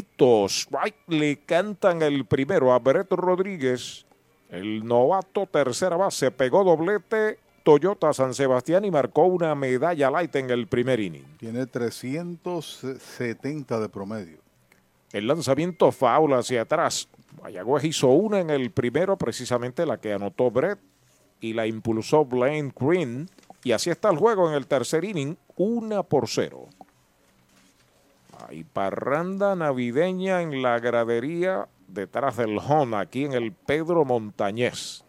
Right, 0.70 0.94
le 1.06 1.38
cantan 1.40 2.02
el 2.02 2.26
primero 2.26 2.72
a 2.72 2.78
Brett 2.78 3.10
Rodríguez. 3.12 4.04
El 4.50 4.84
novato 4.84 5.46
tercera 5.46 5.96
base 5.96 6.30
pegó 6.30 6.62
doblete 6.64 7.38
Toyota 7.62 8.12
San 8.14 8.34
Sebastián 8.34 8.86
y 8.86 8.90
marcó 8.90 9.24
una 9.24 9.54
medalla 9.54 10.10
light 10.10 10.34
en 10.36 10.48
el 10.50 10.66
primer 10.66 11.00
inning. 11.00 11.24
Tiene 11.38 11.66
370 11.66 13.78
de 13.78 13.88
promedio. 13.90 14.38
El 15.12 15.26
lanzamiento 15.26 15.92
faula 15.92 16.38
hacia 16.38 16.62
atrás. 16.62 17.08
Mayagüez 17.42 17.84
hizo 17.84 18.08
una 18.08 18.40
en 18.40 18.48
el 18.50 18.70
primero, 18.70 19.16
precisamente 19.16 19.84
la 19.84 19.98
que 19.98 20.14
anotó 20.14 20.50
Brett 20.50 20.78
y 21.40 21.52
la 21.52 21.66
impulsó 21.66 22.24
Blaine 22.24 22.72
Green. 22.74 23.28
Y 23.64 23.72
así 23.72 23.90
está 23.90 24.10
el 24.10 24.16
juego 24.16 24.48
en 24.48 24.54
el 24.54 24.66
tercer 24.66 25.04
inning, 25.04 25.36
una 25.56 26.02
por 26.02 26.28
cero. 26.28 26.68
Hay 28.46 28.64
parranda 28.64 29.56
navideña 29.56 30.42
en 30.42 30.62
la 30.62 30.78
gradería 30.78 31.68
detrás 31.88 32.36
del 32.36 32.58
home, 32.58 32.96
aquí 32.96 33.24
en 33.24 33.32
el 33.32 33.52
Pedro 33.52 34.04
Montañés. 34.04 35.04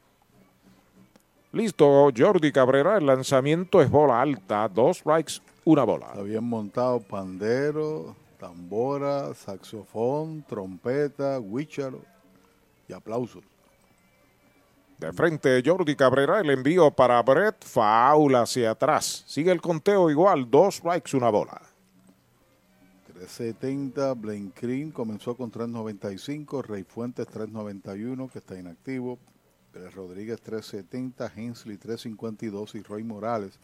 Listo, 1.51 2.09
Jordi 2.15 2.51
Cabrera, 2.51 2.97
el 2.97 3.05
lanzamiento 3.05 3.81
es 3.81 3.89
bola 3.89 4.21
alta, 4.21 4.67
dos 4.67 4.97
strikes, 4.97 5.41
una 5.65 5.83
bola. 5.83 6.07
Habían 6.13 6.43
montado 6.43 6.99
pandero, 6.99 8.15
tambora, 8.39 9.33
saxofón, 9.33 10.43
trompeta, 10.47 11.39
huícharo 11.39 12.01
y 12.87 12.93
aplausos. 12.93 13.43
De 14.99 15.13
frente, 15.13 15.63
Jordi 15.65 15.95
Cabrera, 15.95 16.39
el 16.39 16.49
envío 16.49 16.91
para 16.91 17.21
Brett, 17.23 17.63
faula 17.63 18.41
hacia 18.41 18.71
atrás. 18.71 19.23
Sigue 19.27 19.51
el 19.51 19.61
conteo 19.61 20.09
igual, 20.09 20.49
dos 20.51 20.75
strikes, 20.75 21.15
una 21.15 21.29
bola. 21.29 21.61
370, 23.19 24.13
Blaine 24.13 24.51
Green 24.59 24.91
comenzó 24.91 25.35
con 25.35 25.51
395, 25.51 26.61
Rey 26.61 26.83
Fuentes 26.83 27.27
391, 27.27 28.29
que 28.29 28.39
está 28.39 28.57
inactivo, 28.57 29.19
Pérez 29.73 29.93
Rodríguez 29.93 30.41
370, 30.41 31.29
Hensley 31.35 31.77
352 31.77 32.75
y 32.75 32.81
Roy 32.81 33.03
Morales 33.03 33.59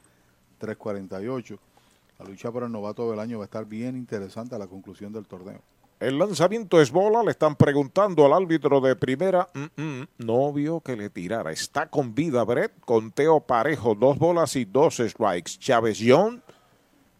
348. 0.57 1.57
La 2.19 2.25
lucha 2.25 2.51
por 2.51 2.63
el 2.63 2.71
novato 2.71 3.09
del 3.09 3.19
año 3.19 3.37
va 3.37 3.45
a 3.45 3.45
estar 3.45 3.65
bien 3.65 3.95
interesante 3.95 4.55
a 4.55 4.57
la 4.57 4.67
conclusión 4.67 5.13
del 5.13 5.25
torneo. 5.25 5.61
El 6.01 6.19
lanzamiento 6.19 6.81
es 6.81 6.91
bola, 6.91 7.23
le 7.23 7.31
están 7.31 7.55
preguntando 7.55 8.25
al 8.25 8.33
árbitro 8.33 8.81
de 8.81 8.97
primera, 8.97 9.47
mm, 9.53 9.81
mm, 9.81 10.07
no 10.17 10.51
vio 10.51 10.81
que 10.81 10.97
le 10.97 11.09
tirara. 11.09 11.53
Está 11.53 11.87
con 11.87 12.13
vida 12.13 12.43
Brett, 12.43 12.73
conteo 12.81 13.39
parejo, 13.39 13.95
dos 13.95 14.17
bolas 14.17 14.57
y 14.57 14.65
dos 14.65 14.97
strikes. 14.97 15.57
Chávez 15.57 15.99
Young 15.99 16.41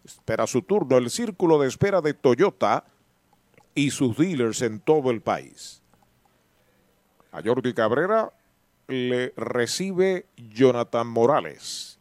espera 0.05 0.47
su 0.47 0.61
turno, 0.61 0.97
el 0.97 1.09
círculo 1.09 1.59
de 1.59 1.67
espera 1.67 2.01
de 2.01 2.13
Toyota 2.13 2.85
y 3.73 3.91
sus 3.91 4.15
dealers 4.17 4.61
en 4.61 4.79
todo 4.79 5.11
el 5.11 5.21
país. 5.21 5.81
A 7.31 7.41
Jordi 7.43 7.73
Cabrera 7.73 8.31
le 8.87 9.33
recibe 9.35 10.27
Jonathan 10.37 11.07
Morales. 11.07 11.99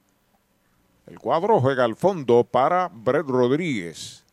El 1.07 1.19
cuadro 1.19 1.61
juega 1.61 1.85
al 1.85 1.97
fondo 1.97 2.45
para 2.45 2.89
Brett 2.93 3.27
Rodríguez. 3.27 4.25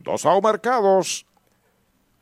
Dos 0.00 0.26
out 0.26 0.44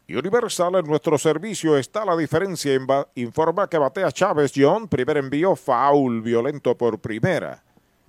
marcados. 0.06 0.24
Universal 0.24 0.74
en 0.76 0.86
nuestro 0.86 1.18
servicio 1.18 1.76
está 1.76 2.04
la 2.04 2.16
diferencia. 2.16 2.72
Informa 3.14 3.68
que 3.68 3.78
batea 3.78 4.12
Chávez 4.12 4.52
John. 4.54 4.88
Primer 4.88 5.16
envío, 5.16 5.56
foul 5.56 6.22
violento 6.22 6.76
por 6.76 6.98
primera. 6.98 7.62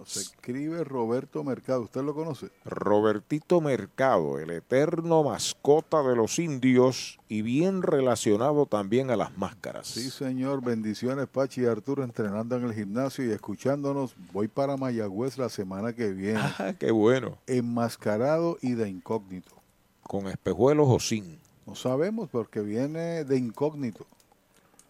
Se 0.05 0.19
escribe 0.19 0.83
Roberto 0.83 1.43
Mercado. 1.43 1.83
¿Usted 1.83 2.03
lo 2.03 2.13
conoce? 2.13 2.49
Robertito 2.65 3.61
Mercado, 3.61 4.39
el 4.39 4.51
eterno 4.51 5.23
mascota 5.23 6.03
de 6.03 6.15
los 6.15 6.37
indios 6.37 7.17
y 7.29 7.41
bien 7.41 7.81
relacionado 7.81 8.65
también 8.65 9.09
a 9.09 9.15
las 9.15 9.35
máscaras. 9.37 9.87
Sí, 9.87 10.11
señor. 10.11 10.61
Bendiciones, 10.63 11.27
Pachi 11.27 11.61
y 11.61 11.65
Arturo, 11.65 12.03
entrenando 12.03 12.57
en 12.57 12.65
el 12.65 12.73
gimnasio 12.73 13.25
y 13.25 13.31
escuchándonos. 13.31 14.15
Voy 14.31 14.47
para 14.47 14.77
Mayagüez 14.77 15.37
la 15.37 15.49
semana 15.49 15.93
que 15.93 16.11
viene. 16.11 16.39
Ah, 16.39 16.73
qué 16.77 16.91
bueno. 16.91 17.37
Enmascarado 17.47 18.57
y 18.61 18.73
de 18.73 18.89
incógnito. 18.89 19.55
¿Con 20.03 20.27
espejuelos 20.27 20.87
o 20.89 20.99
sin? 20.99 21.39
No 21.65 21.75
sabemos 21.75 22.29
porque 22.31 22.59
viene 22.61 23.23
de 23.23 23.37
incógnito. 23.37 24.05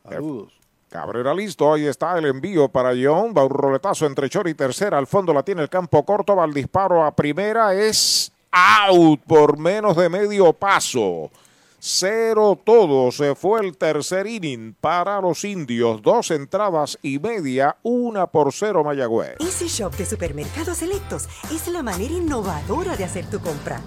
Saludos. 0.03 0.53
Cabrera 0.89 1.33
listo, 1.33 1.73
ahí 1.73 1.87
está 1.87 2.17
el 2.17 2.25
envío 2.25 2.69
para 2.69 2.91
John, 2.91 3.33
va 3.35 3.43
un 3.43 3.49
roletazo 3.49 4.05
entre 4.05 4.29
Chori 4.29 4.51
y 4.51 4.53
tercera, 4.53 4.97
al 4.97 5.07
fondo 5.07 5.33
la 5.33 5.43
tiene 5.43 5.61
el 5.61 5.69
campo 5.69 6.05
corto, 6.05 6.35
va 6.35 6.45
el 6.45 6.53
disparo 6.53 7.03
a 7.03 7.11
primera, 7.13 7.73
es 7.73 8.31
out 8.51 9.19
por 9.27 9.57
menos 9.57 9.97
de 9.97 10.07
medio 10.07 10.53
paso. 10.53 11.31
Cero 11.87 12.59
todo, 12.65 13.11
se 13.11 13.35
fue 13.35 13.63
el 13.63 13.77
tercer 13.77 14.25
inning 14.25 14.73
para 14.73 15.21
los 15.21 15.43
indios, 15.43 16.01
dos 16.01 16.31
entradas 16.31 16.97
y 17.03 17.19
media, 17.19 17.77
una 17.83 18.25
por 18.25 18.51
cero 18.53 18.83
Mayagüez. 18.83 19.35
Easy 19.39 19.67
Shop 19.67 19.95
de 19.95 20.07
Supermercados 20.07 20.79
Selectos 20.79 21.29
es 21.51 21.67
la 21.67 21.83
manera 21.83 22.11
innovadora 22.11 22.97
de 22.97 23.03
hacer 23.03 23.29
tu 23.29 23.39
compra. 23.39 23.81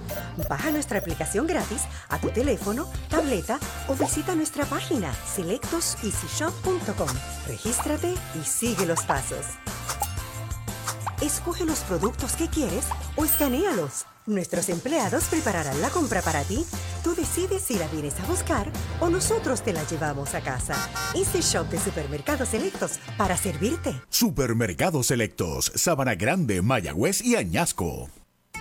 Baja 0.48 0.70
nuestra 0.70 1.00
aplicación 1.00 1.48
gratis 1.48 1.82
a 2.08 2.20
tu 2.20 2.28
teléfono, 2.28 2.86
tableta 3.10 3.58
o 3.88 3.94
visita 3.96 4.36
nuestra 4.36 4.64
página 4.64 5.12
selectoseasyshop.com. 5.34 7.08
Regístrate 7.48 8.14
y 8.40 8.44
sigue 8.44 8.86
los 8.86 9.02
pasos. 9.02 9.44
Escoge 11.20 11.64
los 11.64 11.80
productos 11.80 12.36
que 12.36 12.46
quieres 12.46 12.86
o 13.16 13.24
escanealos. 13.24 14.06
Nuestros 14.28 14.68
empleados 14.68 15.24
prepararán 15.24 15.80
la 15.80 15.88
compra 15.88 16.20
para 16.20 16.44
ti. 16.44 16.62
Tú 17.02 17.14
decides 17.14 17.62
si 17.62 17.78
la 17.78 17.88
vienes 17.88 18.20
a 18.20 18.26
buscar 18.26 18.70
o 19.00 19.08
nosotros 19.08 19.62
te 19.62 19.72
la 19.72 19.82
llevamos 19.84 20.34
a 20.34 20.42
casa. 20.42 20.74
Este 21.14 21.40
shop 21.40 21.68
de 21.70 21.78
supermercados 21.78 22.50
selectos 22.50 22.98
para 23.16 23.38
servirte. 23.38 23.94
Supermercados 24.10 25.06
Selectos, 25.06 25.72
Sabana 25.74 26.14
Grande, 26.14 26.60
Mayagüez 26.60 27.24
y 27.24 27.36
Añasco. 27.36 28.10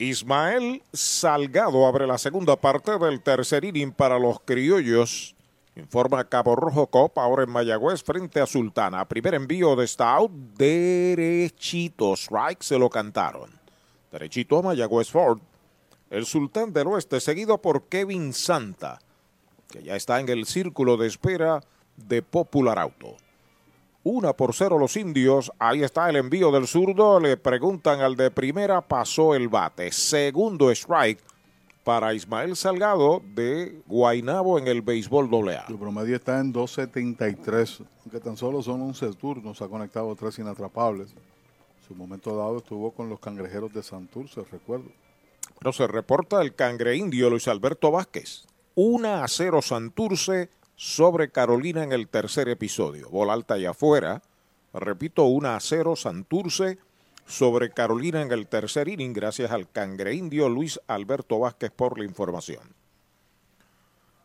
Ismael 0.00 0.82
Salgado 0.94 1.86
abre 1.86 2.06
la 2.06 2.16
segunda 2.16 2.56
parte 2.56 2.98
del 2.98 3.20
tercer 3.20 3.66
inning 3.66 3.92
para 3.92 4.18
los 4.18 4.40
criollos. 4.40 5.36
Informa 5.76 6.24
Cabo 6.24 6.56
Rojo 6.56 6.86
Cop, 6.86 7.18
ahora 7.18 7.42
en 7.42 7.50
Mayagüez 7.50 8.02
frente 8.02 8.40
a 8.40 8.46
Sultana. 8.46 9.06
Primer 9.06 9.34
envío 9.34 9.76
de 9.76 9.86
Stout, 9.86 10.32
derechito. 10.56 12.14
Strike 12.14 12.62
se 12.62 12.78
lo 12.78 12.88
cantaron. 12.88 13.50
Derechito 14.10 14.56
a 14.56 14.62
Mayagüez 14.62 15.10
Ford. 15.10 15.38
El 16.08 16.24
Sultán 16.24 16.72
del 16.72 16.86
Oeste, 16.86 17.20
seguido 17.20 17.58
por 17.58 17.88
Kevin 17.88 18.32
Santa, 18.32 19.00
que 19.70 19.82
ya 19.82 19.96
está 19.96 20.18
en 20.18 20.30
el 20.30 20.46
círculo 20.46 20.96
de 20.96 21.08
espera 21.08 21.60
de 21.96 22.22
Popular 22.22 22.78
Auto. 22.78 23.16
Una 24.02 24.32
por 24.32 24.54
cero 24.54 24.78
los 24.78 24.96
indios. 24.96 25.52
Ahí 25.58 25.82
está 25.82 26.08
el 26.08 26.16
envío 26.16 26.50
del 26.50 26.66
zurdo. 26.66 27.20
Le 27.20 27.36
preguntan 27.36 28.00
al 28.00 28.16
de 28.16 28.30
primera. 28.30 28.80
Pasó 28.80 29.34
el 29.34 29.48
bate. 29.48 29.92
Segundo 29.92 30.70
strike 30.70 31.20
para 31.84 32.14
Ismael 32.14 32.56
Salgado 32.56 33.22
de 33.34 33.82
Guainabo 33.86 34.58
en 34.58 34.68
el 34.68 34.80
béisbol 34.80 35.28
AA. 35.48 35.66
Su 35.66 35.78
promedio 35.78 36.16
está 36.16 36.38
en 36.40 36.52
2.73, 36.52 37.84
aunque 38.04 38.20
tan 38.20 38.36
solo 38.36 38.62
son 38.62 38.80
11 38.82 39.12
turnos. 39.14 39.60
Ha 39.60 39.68
conectado 39.68 40.14
tres 40.14 40.38
inatrapables. 40.38 41.14
Su 41.86 41.94
momento 41.94 42.36
dado 42.36 42.58
estuvo 42.58 42.92
con 42.92 43.10
los 43.10 43.20
cangrejeros 43.20 43.72
de 43.72 43.82
Santurce, 43.82 44.42
recuerdo. 44.50 44.90
Pero 45.58 45.72
se 45.72 45.86
reporta 45.86 46.40
el 46.40 46.54
cangre 46.54 46.96
indio 46.96 47.28
Luis 47.28 47.48
Alberto 47.48 47.90
Vázquez. 47.90 48.46
1 48.76 49.08
a 49.22 49.28
0 49.28 49.60
Santurce 49.60 50.48
sobre 50.80 51.30
Carolina 51.30 51.84
en 51.84 51.92
el 51.92 52.08
tercer 52.08 52.48
episodio. 52.48 53.10
Bola 53.10 53.34
alta 53.34 53.58
y 53.58 53.66
afuera. 53.66 54.22
Repito, 54.72 55.24
1 55.24 55.50
a 55.50 55.60
0 55.60 55.94
Santurce 55.94 56.78
sobre 57.26 57.68
Carolina 57.68 58.22
en 58.22 58.32
el 58.32 58.46
tercer 58.46 58.88
inning. 58.88 59.12
Gracias 59.12 59.50
al 59.50 59.70
cangre 59.70 60.14
indio 60.14 60.48
Luis 60.48 60.80
Alberto 60.86 61.38
Vázquez 61.38 61.70
por 61.70 61.98
la 61.98 62.06
información. 62.06 62.62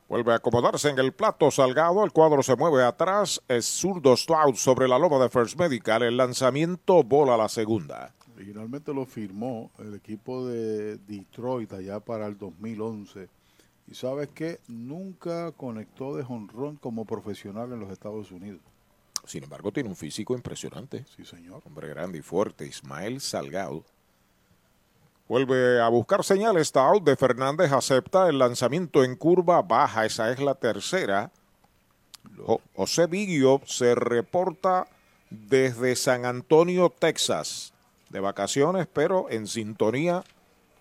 Vuelve 0.08 0.32
a 0.32 0.36
acomodarse 0.36 0.90
en 0.90 0.98
el 0.98 1.12
plato 1.12 1.52
Salgado. 1.52 2.06
El 2.06 2.14
cuadro 2.14 2.42
se 2.42 2.56
mueve 2.56 2.86
atrás. 2.86 3.42
Es 3.50 3.66
zurdo 3.66 4.16
sobre 4.16 4.88
la 4.88 4.98
loma 4.98 5.20
de 5.20 5.28
First 5.28 5.60
Medical. 5.60 6.04
El 6.04 6.16
lanzamiento 6.16 7.04
bola 7.04 7.36
la 7.36 7.50
segunda. 7.50 8.14
Originalmente 8.34 8.94
lo 8.94 9.06
firmó 9.06 9.72
el 9.78 9.94
equipo 9.96 10.48
de 10.48 11.00
Detroit 11.00 11.74
allá 11.74 12.00
para 12.00 12.28
el 12.28 12.38
2011 12.38 13.35
y 13.88 13.96
sabes 13.96 14.30
que 14.30 14.60
nunca 14.68 15.52
conectó 15.52 16.16
de 16.16 16.24
jonrón 16.24 16.78
como 16.78 17.06
profesional 17.06 17.72
en 17.72 17.80
los 17.80 17.92
Estados 17.92 18.32
Unidos. 18.32 18.62
Sin 19.26 19.44
embargo, 19.44 19.72
tiene 19.72 19.90
un 19.90 19.96
físico 19.96 20.36
impresionante. 20.36 21.06
Sí, 21.16 21.26
señor. 21.26 21.62
Hombre 21.66 21.90
grande 21.90 22.20
y 22.20 22.22
fuerte, 22.22 22.66
Ismael 22.66 23.22
Salgado. 23.22 23.84
Vuelve 25.28 25.82
a 25.82 25.90
buscar 25.90 26.24
señales. 26.24 26.76
Out 26.76 27.04
de 27.04 27.16
Fernández 27.16 27.72
acepta 27.72 28.30
el 28.30 28.38
lanzamiento 28.38 29.04
en 29.04 29.16
curva 29.16 29.62
baja. 29.64 30.06
Esa 30.06 30.32
es 30.32 30.40
la 30.40 30.54
tercera. 30.54 31.32
José 32.76 33.08
Vigio 33.08 33.62
se 33.66 33.96
reporta 33.96 34.88
desde 35.30 35.96
San 35.96 36.26
Antonio, 36.26 36.92
Texas. 36.98 37.74
De 38.10 38.20
vacaciones, 38.20 38.88
pero 38.92 39.28
en 39.32 39.48
sintonía 39.48 40.24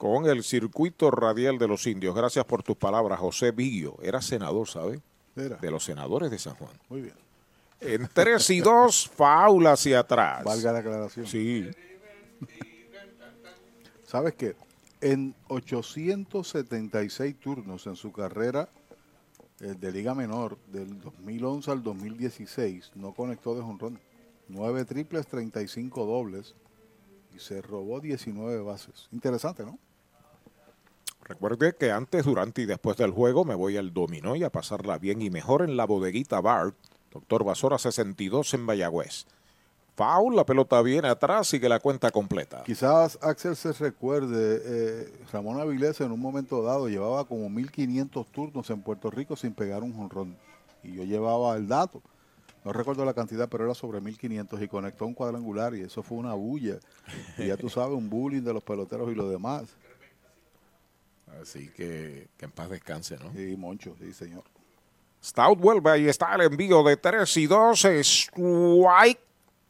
con 0.05 0.27
el 0.27 0.45
circuito 0.45 1.11
radial 1.11 1.57
de 1.57 1.67
los 1.67 1.87
indios. 1.87 2.15
Gracias 2.15 2.45
por 2.45 2.63
tus 2.63 2.77
palabras, 2.77 3.19
José 3.19 3.53
Vigio. 3.53 3.97
Era 4.03 4.21
senador, 4.21 4.69
¿sabe? 4.69 5.01
Era. 5.35 5.57
De 5.57 5.71
los 5.71 5.83
senadores 5.83 6.31
de 6.31 6.39
San 6.39 6.55
Juan. 6.57 6.73
Muy 6.91 7.01
bien. 7.01 7.15
En 7.81 8.07
3 8.13 8.51
y 8.51 8.61
2, 8.61 9.11
faula 9.17 9.73
hacia 9.73 10.01
atrás. 10.01 10.45
Valga 10.45 10.73
la 10.73 10.81
aclaración. 10.81 11.27
Sí. 11.27 11.71
¿Sabes 14.07 14.35
qué? 14.35 14.55
En 15.01 15.35
876 15.49 17.37
turnos 17.41 17.87
en 17.87 17.97
su 17.97 18.13
carrera 18.13 18.69
eh, 19.61 19.69
de 19.69 19.91
Liga 19.91 20.15
Menor, 20.15 20.59
del 20.71 21.01
2011 21.01 21.71
al 21.71 21.83
2016, 21.83 22.93
no 22.97 23.15
conectó 23.15 23.55
de 23.55 23.63
jonrón. 23.63 23.99
9 24.49 24.85
triples, 24.85 25.27
35 25.29 26.05
dobles 26.05 26.55
y 27.35 27.39
se 27.39 27.63
robó 27.63 28.01
19 28.01 28.61
bases. 28.61 29.09
Interesante, 29.11 29.63
¿no? 29.63 29.79
Recuerde 31.25 31.75
que 31.75 31.91
antes, 31.91 32.25
durante 32.25 32.63
y 32.63 32.67
después 32.67 32.97
del 32.97 33.11
juego 33.11 33.45
me 33.45 33.55
voy 33.55 33.77
al 33.77 33.93
dominó 33.93 34.37
y 34.37 34.45
a 34.45 34.51
pasarla 34.51 34.99
bien 34.99 35.23
y 35.23 35.31
mejor 35.31 35.63
en 35.63 35.77
la 35.77 35.87
bodeguita 35.87 36.41
Bart, 36.41 36.77
doctor 37.11 37.45
Basora 37.45 37.79
62 37.79 38.55
en 38.55 38.61
Mayagüez. 38.63 39.27
Foul, 39.97 40.35
la 40.35 40.45
pelota 40.45 40.83
viene 40.83 41.09
atrás 41.09 41.55
y 41.55 41.61
que 41.61 41.69
la 41.69 41.79
cuenta 41.79 42.11
completa. 42.11 42.65
Quizás 42.65 43.17
Axel 43.23 43.55
se 43.55 43.73
recuerde, 43.73 44.61
eh, 44.65 45.13
Ramón 45.33 45.61
Avilés 45.61 46.01
en 46.01 46.11
un 46.11 46.21
momento 46.21 46.63
dado 46.63 46.89
llevaba 46.89 47.25
como 47.25 47.49
1500 47.49 48.27
turnos 48.27 48.69
en 48.71 48.83
Puerto 48.83 49.11
Rico 49.11 49.37
sin 49.37 49.55
pegar 49.55 49.83
un 49.83 49.95
jonrón. 49.95 50.37
Y 50.83 50.95
yo 50.95 51.05
llevaba 51.05 51.57
el 51.57 51.69
dato. 51.69 52.03
No 52.65 52.73
recuerdo 52.73 53.05
la 53.05 53.15
cantidad, 53.15 53.49
pero 53.49 53.65
era 53.65 53.75
sobre 53.75 54.01
1500 54.01 54.61
y 54.63 54.69
conectó 54.69 55.07
un 55.07 55.15
cuadrangular 55.15 55.75
y 55.75 55.83
eso 55.83 56.03
fue 56.03 56.19
una 56.19 56.35
bulla. 56.35 56.79
Y 57.39 57.47
ya 57.47 57.57
tú 57.57 57.69
sabes, 57.69 57.97
un 57.97 58.11
bullying 58.11 58.43
de 58.43 58.53
los 58.53 58.65
peloteros 58.65 59.13
y 59.13 59.15
lo 59.15 59.29
demás. 59.29 59.77
Así 61.41 61.69
que 61.69 62.29
que 62.37 62.45
en 62.45 62.51
paz 62.51 62.71
descanse, 62.71 63.17
¿no? 63.19 63.33
Sí, 63.33 63.57
Moncho, 63.57 63.95
sí, 64.01 64.13
señor. 64.13 64.45
Stout 65.23 65.59
vuelve, 65.59 66.01
y 66.01 66.09
está 66.09 66.35
el 66.35 66.43
envío 66.43 66.83
de 66.83 66.97
3 66.97 67.37
y 67.39 67.47
2. 67.47 67.85
Strike 67.85 69.21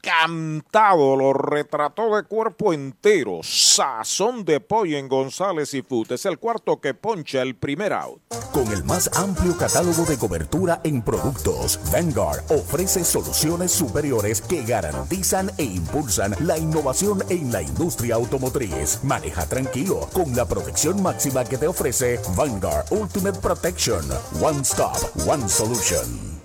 cantado, 0.05 1.17
lo 1.17 1.33
retrató 1.33 2.15
de 2.15 2.25
cuerpo 2.25 2.73
entero. 2.73 3.41
Sazón 3.43 4.45
de 4.45 4.61
pollo 4.61 4.99
en 4.99 5.09
González 5.09 5.73
y 5.75 5.83
Food. 5.83 6.13
Es 6.13 6.27
el 6.27 6.39
cuarto 6.39 6.81
que 6.81 6.95
poncha 6.95 7.43
el 7.43 7.57
primer 7.57 7.93
out. 7.93 8.21
Con 8.53 8.71
el 8.73 8.85
más 8.85 9.11
amplio 9.17 9.57
catálogo 9.57 10.05
de 10.05 10.19
cobertura 10.19 10.81
en 10.85 11.03
productos, 11.03 11.81
Vanguard 11.91 12.45
ofrece 12.51 13.05
soluciones 13.05 13.73
superiores 13.73 14.41
que 14.41 14.63
garantizan 14.63 15.51
e 15.59 15.65
impulsan 15.65 16.35
la 16.41 16.59
innovación 16.59 17.25
en 17.31 17.51
la 17.51 17.63
industria 17.63 18.17
automotriz. 18.17 19.01
Maneja 19.03 19.47
tranquilo 19.47 20.09
con 20.13 20.35
la 20.37 20.47
protección 20.47 21.03
máxima 21.03 21.45
que 21.45 21.59
te 21.59 21.67
ofrece 21.67 22.21
Vanguard 22.37 22.87
Ultimate 22.91 23.41
Protection. 23.41 24.05
One 24.41 24.61
Stop, 24.61 24.97
One 25.27 25.49
Solution. 25.49 26.44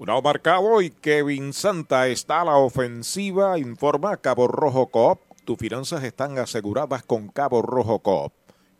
Un 0.00 0.10
out 0.10 0.22
marcado 0.22 0.80
y 0.80 0.90
Kevin 0.90 1.52
Santa 1.52 2.06
está 2.06 2.42
a 2.42 2.44
la 2.44 2.56
ofensiva, 2.56 3.58
informa 3.58 4.16
Cabo 4.16 4.46
Rojo 4.46 4.86
Coop. 4.86 5.18
Tus 5.44 5.58
finanzas 5.58 6.04
están 6.04 6.38
aseguradas 6.38 7.02
con 7.02 7.26
Cabo 7.26 7.62
Rojo 7.62 7.98
Coop. 7.98 8.32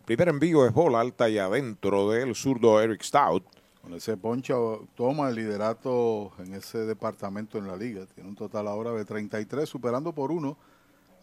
Primer 0.04 0.28
envío 0.28 0.64
es 0.64 0.72
bola 0.72 1.00
alta 1.00 1.28
y 1.28 1.38
adentro 1.38 2.08
del 2.08 2.36
zurdo 2.36 2.80
Eric 2.80 3.02
Stout. 3.02 3.42
Con 3.82 3.94
ese 3.94 4.16
poncha 4.16 4.54
toma 4.94 5.30
el 5.30 5.34
liderato 5.34 6.30
en 6.38 6.54
ese 6.54 6.86
departamento 6.86 7.58
en 7.58 7.66
la 7.66 7.74
liga. 7.74 8.06
Tiene 8.14 8.28
un 8.28 8.36
total 8.36 8.68
ahora 8.68 8.92
de 8.92 9.04
33, 9.04 9.68
superando 9.68 10.12
por 10.12 10.30
uno 10.30 10.56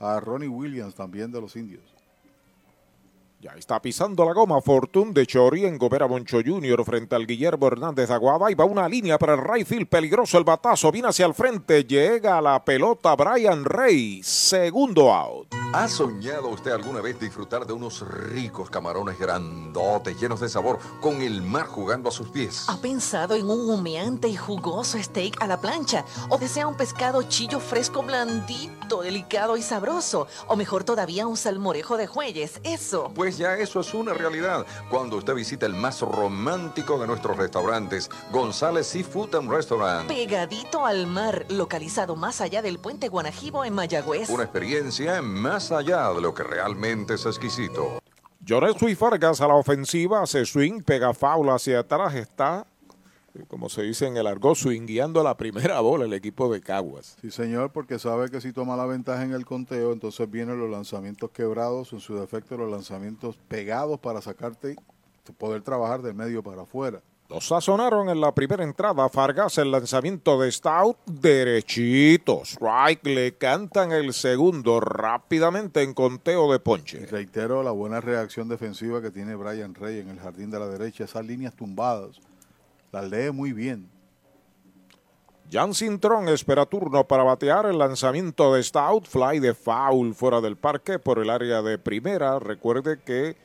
a 0.02 0.20
Ronnie 0.20 0.50
Williams 0.50 0.93
también 0.96 1.32
de 1.32 1.39
los 1.39 1.56
indios. 1.56 1.95
Ya 3.46 3.52
está 3.52 3.80
pisando 3.80 4.26
la 4.26 4.34
goma 4.34 4.60
Fortune 4.60 5.14
de 5.14 5.28
Chori 5.28 5.66
en 5.66 5.78
Gobera 5.78 6.08
Moncho 6.08 6.39
Jr. 6.43 6.84
frente 6.84 7.16
al 7.16 7.28
Guillermo 7.28 7.68
Hernández 7.68 8.10
Aguada 8.10 8.50
y 8.50 8.56
va 8.56 8.66
una 8.66 8.89
línea 8.89 9.20
para 9.20 9.36
el 9.36 9.41
right 9.43 9.88
peligroso 9.88 10.39
el 10.39 10.43
batazo, 10.43 10.91
viene 10.91 11.10
hacia 11.10 11.28
el 11.28 11.36
frente, 11.36 11.84
llega 11.84 12.39
a 12.39 12.41
la 12.41 12.66
pelota 12.66 13.16
Brian 13.16 13.64
Rey, 13.64 14.24
segundo 14.24 15.14
out. 15.14 15.54
¿Ha 15.74 15.88
soñado 15.88 16.48
usted 16.48 16.72
alguna 16.72 17.02
vez 17.02 17.20
disfrutar 17.20 17.68
de 17.68 17.74
unos 17.74 18.02
ricos 18.32 18.72
camarones 18.72 19.20
grandotes, 19.20 20.20
llenos 20.20 20.39
de 20.39 20.50
sabor, 20.50 20.80
con 21.00 21.22
el 21.22 21.43
mar 21.43 21.68
jugando 21.68 22.10
a 22.10 22.12
sus 22.12 22.30
pies? 22.30 22.66
¿Ha 22.68 22.78
pensado 22.78 23.36
en 23.36 23.48
un 23.48 23.70
humeante 23.70 24.28
y 24.28 24.36
jugoso 24.36 24.98
steak 24.98 25.39
a 25.39 25.46
la 25.46 25.62
plancha? 25.62 26.04
¿O 26.30 26.39
desea 26.39 26.66
un 26.66 26.78
pescado 26.78 27.22
chillo 27.24 27.60
fresco 27.60 28.02
blandito, 28.02 29.02
delicado 29.02 29.56
y 29.56 29.62
sabroso? 29.62 30.26
¿O 30.48 30.56
mejor 30.56 30.84
todavía 30.84 31.28
un 31.28 31.38
salmorejo 31.38 31.98
de 31.98 32.08
jueyes? 32.08 32.60
Eso. 32.64 33.12
Pues 33.14 33.35
ya 33.38 33.56
eso 33.56 33.80
es 33.80 33.94
una 33.94 34.14
realidad 34.14 34.66
cuando 34.90 35.18
usted 35.18 35.34
visita 35.34 35.66
el 35.66 35.74
más 35.74 36.02
romántico 36.02 36.98
de 37.00 37.08
nuestros 37.08 37.38
restaurantes, 37.38 38.10
González 38.32 38.88
Seafood 38.88 39.36
and 39.36 39.50
Restaurant. 39.50 40.08
Pegadito 40.08 40.86
al 40.86 41.08
mar, 41.08 41.46
localizado 41.50 42.16
más 42.16 42.42
allá 42.42 42.62
del 42.62 42.80
puente 42.80 43.10
Guanajibo 43.10 43.66
en 43.66 43.74
Mayagüez. 43.74 44.30
Una 44.30 44.44
experiencia 44.44 45.22
más 45.22 45.72
allá 45.72 46.12
de 46.14 46.22
lo 46.22 46.34
que 46.34 46.44
realmente 46.44 47.16
es 47.16 47.26
exquisito. 47.26 48.00
Jonesui 48.48 48.94
Fargas 48.94 49.42
a 49.42 49.48
la 49.48 49.56
ofensiva, 49.56 50.22
hace 50.22 50.46
swing, 50.46 50.84
pega 50.84 51.14
foul 51.14 51.50
hacia 51.50 51.80
atrás, 51.80 52.14
está, 52.14 52.68
como 53.48 53.70
se 53.70 53.84
dice 53.84 54.08
en 54.08 54.18
el 54.18 54.28
argot, 54.28 54.56
swingueando 54.56 55.24
la 55.24 55.38
primera 55.38 55.80
bola 55.80 56.06
el 56.06 56.14
equipo 56.14 56.52
de 56.52 56.62
Caguas. 56.62 57.18
Sí, 57.22 57.32
señor, 57.32 57.72
porque 57.72 58.00
sabe 58.00 58.30
que 58.30 58.42
si 58.42 58.54
toma 58.54 58.76
la 58.76 58.86
ventaja 58.86 59.24
en 59.24 59.34
el 59.34 59.46
conteo, 59.46 59.92
entonces 59.92 60.30
vienen 60.30 60.60
los 60.60 60.70
lanzamientos 60.70 61.32
quebrados, 61.32 61.94
en 61.94 62.00
su 62.00 62.16
defecto 62.16 62.58
los 62.58 62.72
lanzamientos 62.72 63.38
pegados 63.48 64.00
para 64.00 64.22
sacarte, 64.22 64.76
poder 65.38 65.62
trabajar 65.62 66.02
del 66.02 66.14
medio 66.14 66.44
para 66.44 66.64
afuera. 66.64 67.02
Los 67.28 67.48
sazonaron 67.48 68.10
en 68.10 68.22
la 68.22 68.36
primera 68.36 68.64
entrada. 68.64 69.10
Fargas 69.10 69.58
el 69.58 69.72
lanzamiento 69.72 70.40
de 70.40 70.52
Stout 70.52 70.98
derechito. 71.08 72.44
Strike 72.44 73.04
le 73.04 73.36
cantan 73.36 73.92
el 73.92 74.14
segundo 74.14 74.80
rápidamente 74.80 75.82
en 75.82 75.96
conteo 75.96 76.52
de 76.52 76.60
ponche. 76.60 77.00
Y 77.02 77.06
reitero 77.06 77.64
la 77.64 77.72
buena 77.72 78.00
reacción 78.00 78.48
defensiva 78.48 79.02
que 79.02 79.10
tiene 79.10 79.34
Brian 79.34 79.74
Rey 79.74 80.00
en 80.02 80.10
el 80.10 80.20
jardín 80.20 80.52
de 80.52 80.60
la 80.60 80.68
derecha. 80.68 81.06
Esas 81.06 81.26
líneas 81.26 81.56
tumbadas. 81.56 82.22
Las 82.92 83.10
lee 83.10 83.32
muy 83.32 83.54
bien. 83.54 83.90
Jan 85.52 85.74
Cintrón 85.74 86.28
espera 86.28 86.66
turno 86.66 87.08
para 87.08 87.24
batear 87.24 87.68
el 87.68 87.78
lanzamiento 87.78 88.54
de 88.54 88.64
Stout. 88.64 89.06
Fly 89.06 89.40
de 89.40 89.54
foul 89.54 90.16
fuera 90.16 90.42
del 90.42 90.58
parque 90.58 90.98
por 90.98 91.20
el 91.20 91.30
área 91.30 91.62
de 91.62 91.78
primera. 91.78 92.40
Recuerde 92.40 93.00
que 93.00 93.38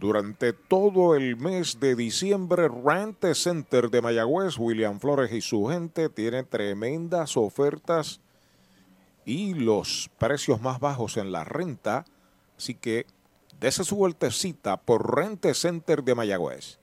durante 0.00 0.54
todo 0.54 1.14
el 1.14 1.36
mes 1.36 1.78
de 1.78 1.94
diciembre, 1.94 2.68
Rente 2.68 3.34
Center 3.34 3.90
de 3.90 4.00
Mayagüez, 4.00 4.56
William 4.58 4.98
Flores 4.98 5.30
y 5.32 5.42
su 5.42 5.66
gente 5.66 6.08
tiene 6.08 6.42
tremendas 6.42 7.36
ofertas 7.36 8.20
y 9.26 9.52
los 9.52 10.10
precios 10.18 10.62
más 10.62 10.80
bajos 10.80 11.18
en 11.18 11.32
la 11.32 11.44
renta. 11.44 12.06
Así 12.56 12.74
que 12.74 13.04
dese 13.60 13.84
su 13.84 13.96
vueltecita 13.96 14.78
por 14.78 15.16
Rente 15.16 15.52
Center 15.52 16.02
de 16.02 16.14
Mayagüez. 16.14 16.79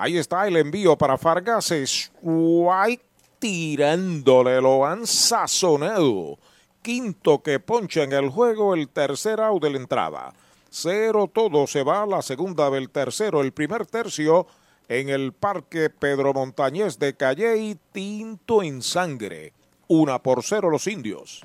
Ahí 0.00 0.16
está 0.16 0.46
el 0.46 0.56
envío 0.56 0.96
para 0.96 1.18
Fargas. 1.18 1.74
White 2.22 3.04
tirándole, 3.40 4.60
lo 4.60 4.86
han 4.86 5.08
sazonado. 5.08 6.38
Quinto 6.82 7.42
que 7.42 7.58
poncha 7.58 8.04
en 8.04 8.12
el 8.12 8.28
juego, 8.28 8.74
el 8.74 8.88
tercer 8.88 9.40
out 9.40 9.60
de 9.60 9.70
la 9.70 9.76
entrada. 9.78 10.32
Cero 10.70 11.28
todo 11.34 11.66
se 11.66 11.82
va 11.82 12.04
a 12.04 12.06
la 12.06 12.22
segunda 12.22 12.70
del 12.70 12.90
tercero, 12.90 13.40
el 13.40 13.50
primer 13.50 13.86
tercio 13.86 14.46
en 14.88 15.08
el 15.08 15.32
Parque 15.32 15.90
Pedro 15.90 16.32
Montañés 16.32 17.00
de 17.00 17.16
Calley, 17.16 17.76
tinto 17.90 18.62
en 18.62 18.82
sangre. 18.82 19.52
Una 19.88 20.22
por 20.22 20.44
cero 20.44 20.70
los 20.70 20.86
indios. 20.86 21.44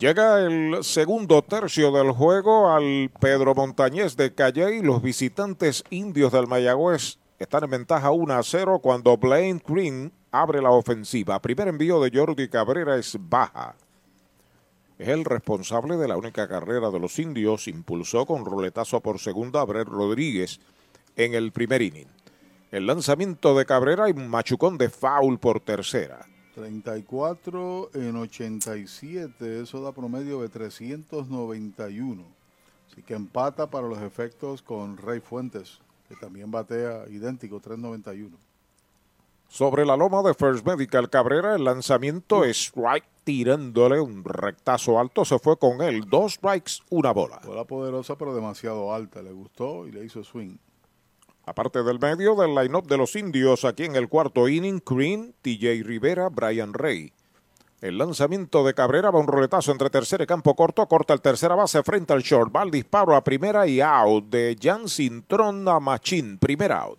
Llega 0.00 0.40
el 0.40 0.82
segundo 0.82 1.42
tercio 1.42 1.92
del 1.92 2.12
juego 2.12 2.70
al 2.70 3.10
Pedro 3.20 3.54
Montañés 3.54 4.16
de 4.16 4.34
Calle 4.34 4.82
los 4.82 5.02
visitantes 5.02 5.84
indios 5.90 6.32
del 6.32 6.46
Mayagüez 6.46 7.18
están 7.38 7.64
en 7.64 7.70
ventaja 7.70 8.10
1 8.10 8.32
a 8.32 8.42
0 8.42 8.78
cuando 8.78 9.18
Blaine 9.18 9.60
Green 9.62 10.10
abre 10.30 10.62
la 10.62 10.70
ofensiva. 10.70 11.42
Primer 11.42 11.68
envío 11.68 12.00
de 12.00 12.10
Jordi 12.18 12.48
Cabrera 12.48 12.96
es 12.96 13.14
baja. 13.20 13.74
Es 14.98 15.08
el 15.08 15.22
responsable 15.26 15.98
de 15.98 16.08
la 16.08 16.16
única 16.16 16.48
carrera 16.48 16.90
de 16.90 16.98
los 16.98 17.18
indios. 17.18 17.68
Impulsó 17.68 18.24
con 18.24 18.46
roletazo 18.46 19.00
por 19.00 19.18
segunda 19.18 19.60
a 19.60 19.64
Brett 19.66 19.88
Rodríguez 19.88 20.60
en 21.14 21.34
el 21.34 21.52
primer 21.52 21.82
inning. 21.82 22.08
El 22.70 22.86
lanzamiento 22.86 23.54
de 23.54 23.66
Cabrera 23.66 24.08
y 24.08 24.14
machucón 24.14 24.78
de 24.78 24.88
foul 24.88 25.38
por 25.38 25.60
tercera. 25.60 26.26
34 26.54 27.90
en 27.94 28.16
87, 28.16 29.62
eso 29.62 29.80
da 29.80 29.92
promedio 29.92 30.40
de 30.42 30.48
391. 30.48 32.24
Así 32.90 33.02
que 33.02 33.14
empata 33.14 33.70
para 33.70 33.86
los 33.86 34.00
efectos 34.02 34.62
con 34.62 34.96
Rey 34.96 35.20
Fuentes, 35.20 35.78
que 36.08 36.16
también 36.16 36.50
batea 36.50 37.08
idéntico, 37.08 37.60
391. 37.60 38.36
Sobre 39.48 39.84
la 39.84 39.96
loma 39.96 40.22
de 40.22 40.32
First 40.32 40.64
Medical 40.64 41.10
Cabrera, 41.10 41.56
el 41.56 41.64
lanzamiento 41.64 42.44
es 42.44 42.56
strike 42.56 43.04
tirándole 43.24 44.00
un 44.00 44.22
rectazo 44.24 45.00
alto. 45.00 45.24
Se 45.24 45.40
fue 45.40 45.56
con 45.56 45.82
él. 45.82 46.04
Dos 46.08 46.34
strikes, 46.34 46.74
una 46.88 47.12
bola. 47.12 47.40
Bola 47.44 47.64
poderosa, 47.64 48.16
pero 48.16 48.32
demasiado 48.32 48.94
alta. 48.94 49.22
Le 49.22 49.32
gustó 49.32 49.88
y 49.88 49.92
le 49.92 50.04
hizo 50.04 50.22
swing. 50.22 50.56
Aparte 51.46 51.82
del 51.82 51.98
medio 51.98 52.34
del 52.34 52.54
line-up 52.54 52.86
de 52.86 52.96
los 52.96 53.16
indios, 53.16 53.64
aquí 53.64 53.84
en 53.84 53.96
el 53.96 54.08
cuarto 54.08 54.48
inning, 54.48 54.80
Green, 54.84 55.34
TJ 55.42 55.82
Rivera, 55.82 56.28
Brian 56.28 56.74
Rey. 56.74 57.12
El 57.80 57.96
lanzamiento 57.96 58.62
de 58.62 58.74
Cabrera 58.74 59.10
va 59.10 59.20
un 59.20 59.26
roletazo 59.26 59.72
entre 59.72 59.88
tercera 59.88 60.24
y 60.24 60.26
campo 60.26 60.54
corto, 60.54 60.86
corta 60.86 61.14
el 61.14 61.22
tercera 61.22 61.54
base 61.54 61.82
frente 61.82 62.12
al 62.12 62.22
short, 62.22 62.54
va 62.54 62.62
el 62.62 62.70
disparo 62.70 63.16
a 63.16 63.24
primera 63.24 63.66
y 63.66 63.80
out 63.80 64.26
de 64.26 64.54
Jan 64.60 64.86
Cintrón 64.86 65.66
a 65.66 65.80
Machín, 65.80 66.38
primer 66.38 66.72
out. 66.72 66.98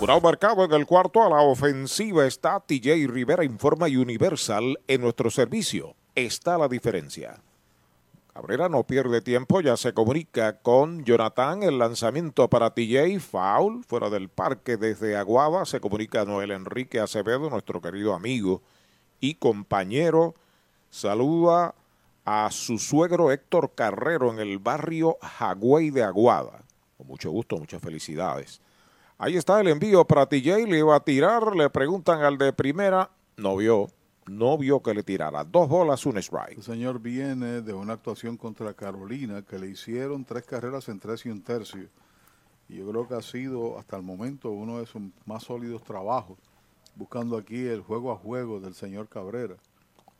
Un 0.00 0.22
marcado 0.22 0.64
en 0.64 0.72
el 0.72 0.86
cuarto 0.86 1.24
a 1.24 1.28
la 1.28 1.42
ofensiva 1.42 2.24
está 2.24 2.60
TJ 2.60 3.08
Rivera 3.08 3.44
Informa 3.44 3.86
Universal 3.86 4.78
en 4.86 5.00
nuestro 5.00 5.28
servicio. 5.28 5.96
Está 6.14 6.56
la 6.56 6.68
diferencia. 6.68 7.42
Cabrera 8.32 8.68
no 8.68 8.84
pierde 8.84 9.20
tiempo, 9.20 9.60
ya 9.60 9.76
se 9.76 9.92
comunica 9.92 10.60
con 10.60 11.04
Jonathan. 11.04 11.64
El 11.64 11.78
lanzamiento 11.78 12.48
para 12.48 12.74
TJ, 12.74 13.18
foul, 13.18 13.82
fuera 13.82 14.08
del 14.08 14.28
parque 14.28 14.76
desde 14.76 15.16
Aguada. 15.16 15.64
Se 15.64 15.80
comunica 15.80 16.24
Noel 16.24 16.52
Enrique 16.52 17.00
Acevedo, 17.00 17.50
nuestro 17.50 17.80
querido 17.80 18.14
amigo 18.14 18.62
y 19.18 19.34
compañero. 19.34 20.36
Saluda 20.90 21.74
a 22.24 22.48
su 22.52 22.78
suegro 22.78 23.32
Héctor 23.32 23.72
Carrero 23.74 24.30
en 24.30 24.38
el 24.38 24.60
barrio 24.60 25.18
Jagüey 25.20 25.90
de 25.90 26.04
Aguada. 26.04 26.62
Con 26.96 27.08
mucho 27.08 27.32
gusto, 27.32 27.56
muchas 27.56 27.82
felicidades. 27.82 28.60
Ahí 29.20 29.36
está 29.36 29.60
el 29.60 29.66
envío 29.66 30.04
para 30.04 30.26
TJ, 30.26 30.68
le 30.68 30.78
iba 30.78 30.94
a 30.94 31.00
tirar, 31.00 31.56
le 31.56 31.68
preguntan 31.70 32.22
al 32.22 32.38
de 32.38 32.52
primera, 32.52 33.10
no 33.36 33.56
vio, 33.56 33.88
no 34.28 34.56
vio 34.56 34.80
que 34.80 34.94
le 34.94 35.02
tirara. 35.02 35.42
Dos 35.42 35.68
bolas, 35.68 36.06
un 36.06 36.18
strike. 36.18 36.58
El 36.58 36.62
señor 36.62 37.00
viene 37.00 37.60
de 37.60 37.74
una 37.74 37.94
actuación 37.94 38.36
contra 38.36 38.72
Carolina 38.74 39.42
que 39.42 39.58
le 39.58 39.66
hicieron 39.66 40.24
tres 40.24 40.44
carreras 40.44 40.88
en 40.88 41.00
tres 41.00 41.26
y 41.26 41.30
un 41.30 41.42
tercio. 41.42 41.88
Y 42.68 42.76
yo 42.76 42.88
creo 42.88 43.08
que 43.08 43.14
ha 43.14 43.22
sido 43.22 43.76
hasta 43.76 43.96
el 43.96 44.04
momento 44.04 44.50
uno 44.50 44.78
de 44.78 44.86
sus 44.86 45.02
más 45.26 45.42
sólidos 45.42 45.82
trabajos, 45.82 46.38
buscando 46.94 47.36
aquí 47.36 47.66
el 47.66 47.80
juego 47.80 48.12
a 48.12 48.16
juego 48.16 48.60
del 48.60 48.74
señor 48.74 49.08
Cabrera. 49.08 49.56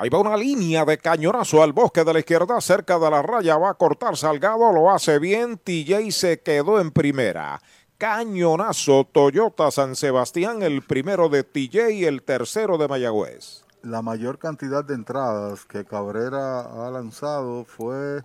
Ahí 0.01 0.09
va 0.09 0.19
una 0.19 0.37
línea 0.37 0.85
de 0.85 0.99
cañonazo 0.99 1.63
al 1.63 1.73
bosque 1.73 2.03
de 2.03 2.13
la 2.13 2.19
izquierda, 2.19 2.61
cerca 2.61 2.99
de 2.99 3.11
la 3.11 3.23
raya, 3.23 3.57
va 3.59 3.71
a 3.71 3.75
cortar 3.75 4.17
Salgado, 4.17 4.73
lo 4.73 4.91
hace 4.91 5.21
bien, 5.21 5.57
TJ 5.57 6.11
se 6.11 6.41
quedó 6.41 6.81
en 6.81 6.91
primera 6.91 7.61
cañonazo 7.99 9.05
Toyota 9.11 9.73
San 9.73 9.97
Sebastián, 9.97 10.63
el 10.63 10.83
primero 10.83 11.29
de 11.29 11.43
TJ 11.43 11.91
y 11.91 12.05
el 12.05 12.23
tercero 12.23 12.79
de 12.79 12.87
Mayagüez. 12.87 13.65
La 13.83 14.03
mayor 14.03 14.39
cantidad 14.39 14.85
de 14.85 14.95
entradas 14.95 15.65
que 15.65 15.85
Cabrera 15.85 16.61
ha 16.61 16.91
lanzado 16.93 17.65
fue 17.65 18.23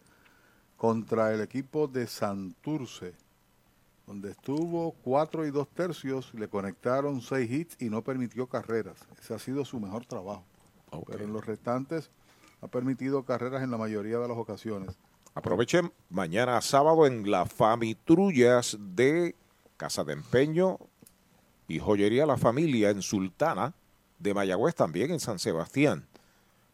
contra 0.77 1.33
el 1.33 1.41
equipo 1.41 1.87
de 1.87 2.05
Santurce, 2.05 3.15
donde 4.05 4.31
estuvo 4.31 4.91
cuatro 5.03 5.43
y 5.43 5.49
dos 5.49 5.67
tercios, 5.69 6.31
le 6.35 6.47
conectaron 6.47 7.21
seis 7.21 7.49
hits 7.49 7.75
y 7.79 7.89
no 7.89 8.03
permitió 8.03 8.45
carreras. 8.45 8.97
Ese 9.19 9.33
ha 9.33 9.39
sido 9.39 9.65
su 9.65 9.79
mejor 9.79 10.05
trabajo. 10.05 10.43
Pero 11.07 11.23
en 11.23 11.33
los 11.33 11.43
restantes 11.43 12.11
ha 12.61 12.67
permitido 12.67 13.23
carreras 13.23 13.63
en 13.63 13.71
la 13.71 13.77
mayoría 13.77 14.19
de 14.19 14.27
las 14.27 14.37
ocasiones. 14.37 14.95
Aprovechen 15.33 15.91
mañana 16.11 16.61
sábado 16.61 17.07
en 17.07 17.31
la 17.31 17.47
Famitrullas 17.47 18.77
de 18.79 19.35
Casa 19.83 20.05
de 20.05 20.13
Empeño 20.13 20.79
y 21.67 21.77
Joyería 21.77 22.25
La 22.25 22.37
Familia 22.37 22.89
en 22.89 23.01
Sultana, 23.01 23.73
de 24.17 24.33
Mayagüez 24.33 24.75
también 24.75 25.11
en 25.11 25.19
San 25.19 25.39
Sebastián. 25.39 26.07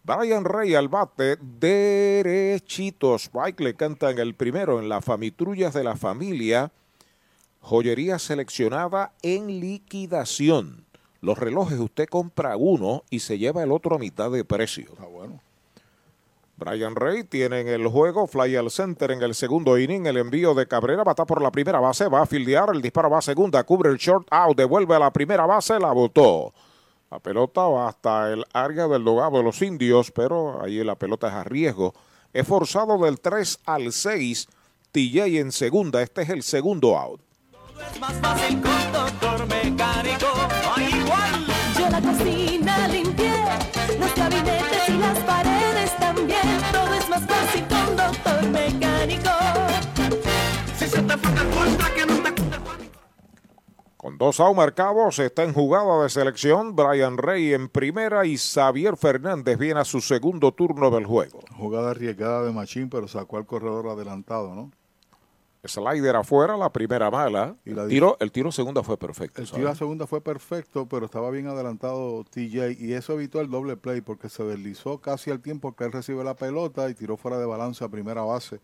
Brian 0.03 0.45
Rey 0.45 0.75
al 0.75 0.89
bate, 0.89 1.37
derechito. 1.59 3.15
Spike 3.15 3.63
le 3.63 3.73
canta 3.73 4.11
en 4.11 4.19
el 4.19 4.35
primero 4.35 4.79
en 4.79 4.89
las 4.89 5.03
Famitrullas 5.03 5.73
de 5.73 5.83
la 5.83 5.95
Familia. 5.95 6.71
Joyería 7.61 8.19
seleccionada 8.19 9.11
en 9.23 9.59
liquidación. 9.59 10.85
Los 11.19 11.39
relojes 11.39 11.79
usted 11.79 12.07
compra 12.07 12.57
uno 12.57 13.03
y 13.09 13.21
se 13.21 13.39
lleva 13.39 13.63
el 13.63 13.71
otro 13.71 13.95
a 13.95 13.99
mitad 13.99 14.29
de 14.29 14.45
precio. 14.45 14.85
Está 14.91 15.07
bueno. 15.07 15.41
Brian 16.59 16.95
Rey 16.95 17.23
tiene 17.23 17.61
en 17.61 17.69
el 17.69 17.87
juego, 17.87 18.27
fly 18.27 18.57
al 18.57 18.69
center 18.69 19.11
en 19.11 19.21
el 19.21 19.33
segundo 19.33 19.77
inning, 19.77 20.05
el 20.05 20.17
envío 20.17 20.53
de 20.53 20.67
Cabrera, 20.67 21.05
va 21.05 21.15
por 21.15 21.41
la 21.41 21.51
primera 21.51 21.79
base, 21.79 22.09
va 22.09 22.21
a 22.21 22.25
fildear, 22.25 22.69
el 22.73 22.81
disparo 22.81 23.09
va 23.09 23.19
a 23.19 23.21
segunda, 23.21 23.63
cubre 23.63 23.89
el 23.89 23.97
short 23.97 24.27
out, 24.29 24.57
devuelve 24.57 24.93
a 24.93 24.99
la 24.99 25.11
primera 25.11 25.45
base, 25.45 25.79
la 25.79 25.93
botó. 25.93 26.53
La 27.09 27.19
pelota 27.19 27.61
va 27.61 27.87
hasta 27.87 28.33
el 28.33 28.43
área 28.53 28.87
del 28.87 29.05
dogado 29.05 29.37
de 29.37 29.43
los 29.43 29.61
indios, 29.61 30.11
pero 30.11 30.61
ahí 30.61 30.83
la 30.83 30.95
pelota 30.95 31.29
es 31.29 31.33
a 31.33 31.43
riesgo. 31.45 31.93
Es 32.33 32.45
forzado 32.45 32.97
del 32.99 33.19
3 33.21 33.61
al 33.65 33.93
6, 33.93 34.47
TJ 34.91 35.39
en 35.39 35.51
segunda, 35.53 36.01
este 36.01 36.23
es 36.23 36.29
el 36.29 36.43
segundo 36.43 36.97
out. 36.97 37.21
Es 37.89 37.99
más 38.01 38.13
fácil 38.15 38.61
con 38.61 38.91
doctor 38.91 39.47
mecánico, 39.47 40.27
no 40.35 40.75
hay 40.75 40.93
igual. 40.93 41.45
Yo 41.79 41.89
la 41.89 42.01
cocina 42.01 42.87
Con 53.97 54.17
dos 54.17 54.39
out 54.39 54.55
marcados, 54.55 55.19
está 55.19 55.43
en 55.43 55.53
jugada 55.53 56.03
de 56.03 56.09
selección 56.09 56.73
Brian 56.73 57.17
Rey 57.17 57.53
en 57.53 57.67
primera 57.67 58.25
y 58.25 58.37
Xavier 58.37 58.95
Fernández 58.95 59.57
viene 59.57 59.81
a 59.81 59.85
su 59.85 59.99
segundo 59.99 60.53
turno 60.53 60.89
del 60.89 61.05
juego. 61.05 61.41
Jugada 61.57 61.91
arriesgada 61.91 62.43
de 62.43 62.53
Machín, 62.53 62.89
pero 62.89 63.09
sacó 63.09 63.37
al 63.37 63.45
corredor 63.45 63.89
adelantado, 63.89 64.55
¿no? 64.55 64.71
Slider 65.65 66.15
afuera, 66.15 66.55
la 66.55 66.71
primera 66.71 67.11
mala. 67.11 67.57
Y 67.65 67.71
la 67.71 67.83
el, 67.83 67.89
tiro, 67.89 68.15
el 68.21 68.31
tiro 68.31 68.53
segunda 68.53 68.83
fue 68.83 68.97
perfecto. 68.97 69.41
El 69.41 69.51
tiro 69.51 69.67
a 69.67 69.75
segunda 69.75 70.07
fue 70.07 70.21
perfecto, 70.21 70.87
pero 70.87 71.05
estaba 71.05 71.29
bien 71.29 71.47
adelantado 71.47 72.23
TJ 72.23 72.77
y 72.79 72.93
eso 72.93 73.13
evitó 73.13 73.41
el 73.41 73.49
doble 73.49 73.75
play 73.75 73.99
porque 73.99 74.29
se 74.29 74.43
deslizó 74.43 74.99
casi 74.99 75.29
al 75.29 75.41
tiempo 75.41 75.75
que 75.75 75.83
él 75.83 75.91
recibe 75.91 76.23
la 76.23 76.35
pelota 76.35 76.89
y 76.89 76.93
tiró 76.93 77.17
fuera 77.17 77.37
de 77.37 77.45
balance 77.45 77.83
a 77.83 77.89
primera 77.89 78.21
base 78.21 78.61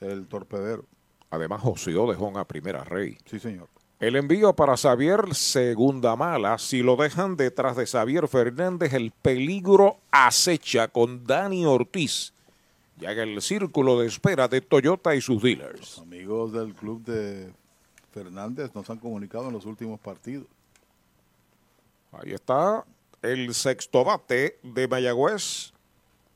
el 0.00 0.28
torpedero. 0.28 0.84
Además, 1.30 1.60
joseó 1.60 2.08
de 2.10 2.16
Jón 2.16 2.36
a 2.36 2.44
primera 2.44 2.84
Rey. 2.84 3.18
Sí, 3.24 3.38
señor. 3.38 3.68
El 3.98 4.16
envío 4.16 4.52
para 4.54 4.76
Xavier, 4.76 5.34
segunda 5.34 6.16
mala. 6.16 6.58
Si 6.58 6.82
lo 6.82 6.96
dejan 6.96 7.36
detrás 7.36 7.76
de 7.76 7.86
Xavier 7.86 8.28
Fernández, 8.28 8.92
el 8.92 9.10
peligro 9.10 9.96
acecha 10.10 10.88
con 10.88 11.24
Dani 11.24 11.64
Ortiz. 11.64 12.34
Ya 12.98 13.12
en 13.12 13.18
el 13.20 13.42
círculo 13.42 13.98
de 13.98 14.06
espera 14.06 14.48
de 14.48 14.60
Toyota 14.60 15.14
y 15.14 15.22
sus 15.22 15.42
dealers. 15.42 15.98
Amigos 15.98 16.52
del 16.52 16.74
club 16.74 17.02
de 17.04 17.50
Fernández 18.12 18.74
nos 18.74 18.88
han 18.90 18.98
comunicado 18.98 19.48
en 19.48 19.54
los 19.54 19.64
últimos 19.64 19.98
partidos. 19.98 20.46
Ahí 22.12 22.32
está 22.32 22.84
el 23.22 23.54
sexto 23.54 24.04
bate 24.04 24.58
de 24.62 24.88
Mayagüez. 24.88 25.72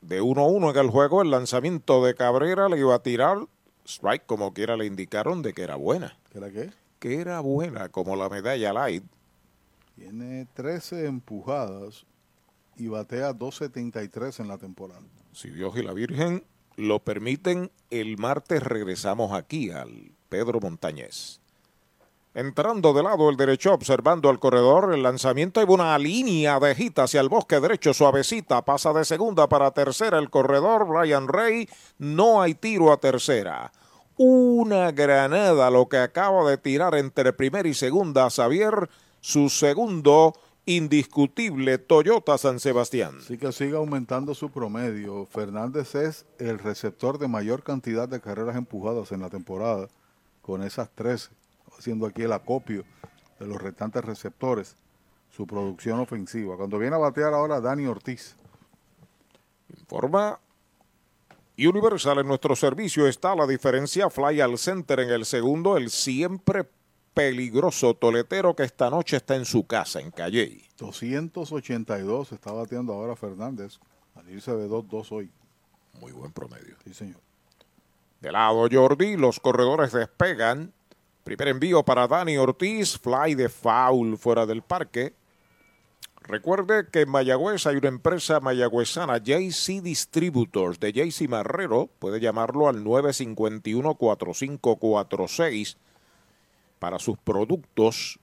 De 0.01 0.19
1-1 0.21 0.71
en 0.71 0.77
el 0.77 0.89
juego, 0.89 1.21
el 1.21 1.29
lanzamiento 1.29 2.03
de 2.03 2.15
Cabrera 2.15 2.69
le 2.69 2.79
iba 2.79 2.95
a 2.95 3.03
tirar 3.03 3.37
strike 3.91 4.25
como 4.25 4.53
quiera 4.53 4.77
le 4.77 4.85
indicaron 4.85 5.41
de 5.41 5.53
que 5.53 5.63
era 5.63 5.75
buena. 5.75 6.17
¿Qué 6.31 6.37
era 6.37 6.51
qué? 6.51 6.71
Que 6.99 7.19
era 7.19 7.39
buena 7.39 7.89
como 7.89 8.15
la 8.15 8.29
medalla 8.29 8.73
light. 8.73 9.03
Tiene 9.95 10.47
13 10.53 11.05
empujadas 11.05 12.05
y 12.77 12.87
batea 12.87 13.33
2.73 13.33 14.39
en 14.39 14.47
la 14.47 14.57
temporada. 14.57 15.01
Si 15.33 15.49
Dios 15.49 15.75
y 15.77 15.83
la 15.83 15.93
Virgen 15.93 16.43
lo 16.77 16.99
permiten, 16.99 17.71
el 17.89 18.17
martes 18.17 18.63
regresamos 18.63 19.33
aquí 19.33 19.71
al 19.71 20.11
Pedro 20.29 20.59
Montañez. 20.59 21.41
Entrando 22.33 22.93
de 22.93 23.03
lado 23.03 23.29
el 23.29 23.35
derecho, 23.35 23.73
observando 23.73 24.29
al 24.29 24.39
corredor, 24.39 24.93
el 24.93 25.03
lanzamiento 25.03 25.61
y 25.61 25.65
una 25.67 25.97
línea 25.99 26.61
de 26.61 26.73
hit 26.75 26.97
hacia 26.99 27.19
el 27.19 27.27
bosque 27.27 27.59
derecho, 27.59 27.93
suavecita, 27.93 28.63
pasa 28.63 28.93
de 28.93 29.03
segunda 29.03 29.49
para 29.49 29.71
tercera 29.71 30.17
el 30.17 30.29
corredor, 30.29 30.87
Brian 30.87 31.27
Rey, 31.27 31.67
no 31.97 32.41
hay 32.41 32.53
tiro 32.53 32.93
a 32.93 32.97
tercera. 33.01 33.73
Una 34.23 34.91
granada 34.91 35.71
lo 35.71 35.89
que 35.89 35.97
acaba 35.97 36.47
de 36.47 36.59
tirar 36.59 36.93
entre 36.93 37.33
primera 37.33 37.67
y 37.67 37.73
segunda 37.73 38.29
Xavier, 38.29 38.87
su 39.19 39.49
segundo 39.49 40.33
indiscutible 40.67 41.79
Toyota 41.79 42.37
San 42.37 42.59
Sebastián. 42.59 43.15
Así 43.17 43.39
que 43.39 43.51
sigue 43.51 43.75
aumentando 43.75 44.35
su 44.35 44.51
promedio. 44.51 45.25
Fernández 45.25 45.95
es 45.95 46.27
el 46.37 46.59
receptor 46.59 47.17
de 47.17 47.29
mayor 47.29 47.63
cantidad 47.63 48.07
de 48.07 48.21
carreras 48.21 48.55
empujadas 48.55 49.11
en 49.11 49.21
la 49.21 49.31
temporada, 49.31 49.87
con 50.43 50.61
esas 50.61 50.91
13, 50.91 51.31
haciendo 51.79 52.05
aquí 52.05 52.21
el 52.21 52.33
acopio 52.33 52.83
de 53.39 53.47
los 53.47 53.59
restantes 53.59 54.05
receptores, 54.05 54.75
su 55.35 55.47
producción 55.47 55.99
ofensiva. 55.99 56.57
Cuando 56.57 56.77
viene 56.77 56.95
a 56.95 56.99
batear 56.99 57.33
ahora 57.33 57.59
Dani 57.59 57.87
Ortiz. 57.87 58.35
Informa 59.75 60.39
Universal 61.57 62.19
en 62.19 62.27
nuestro 62.27 62.55
servicio 62.55 63.07
está 63.07 63.35
la 63.35 63.45
diferencia. 63.45 64.09
Fly 64.09 64.41
al 64.41 64.57
center 64.57 65.01
en 65.01 65.09
el 65.09 65.25
segundo, 65.25 65.77
el 65.77 65.89
siempre 65.89 66.67
peligroso 67.13 67.93
toletero 67.93 68.55
que 68.55 68.63
esta 68.63 68.89
noche 68.89 69.17
está 69.17 69.35
en 69.35 69.45
su 69.45 69.67
casa 69.67 69.99
en 69.99 70.11
Calle. 70.11 70.61
282 70.77 72.31
está 72.31 72.51
bateando 72.51 72.93
ahora 72.93 73.15
Fernández. 73.15 73.79
Al 74.15 74.29
irse 74.29 74.51
de 74.55 74.67
2-2 74.67 75.11
hoy. 75.11 75.31
Muy 75.99 76.11
buen 76.11 76.31
promedio. 76.31 76.75
Sí, 76.83 76.93
señor. 76.93 77.19
De 78.21 78.31
lado 78.31 78.67
Jordi, 78.71 79.17
los 79.17 79.39
corredores 79.39 79.91
despegan. 79.91 80.73
Primer 81.23 81.49
envío 81.49 81.83
para 81.83 82.07
Dani 82.07 82.37
Ortiz, 82.37 82.97
fly 82.97 83.35
de 83.35 83.49
foul 83.49 84.17
fuera 84.17 84.45
del 84.45 84.61
parque. 84.63 85.13
Recuerde 86.31 86.87
que 86.89 87.01
en 87.01 87.09
Mayagüez 87.09 87.67
hay 87.67 87.75
una 87.75 87.89
empresa 87.89 88.39
mayagüezana, 88.39 89.17
JC 89.17 89.81
Distributors, 89.81 90.79
de 90.79 90.93
JC 90.93 91.27
Marrero. 91.27 91.89
Puede 91.99 92.21
llamarlo 92.21 92.69
al 92.69 92.85
951-4546 92.85 95.75
para 96.79 96.99
sus 96.99 97.17
productos. 97.17 98.17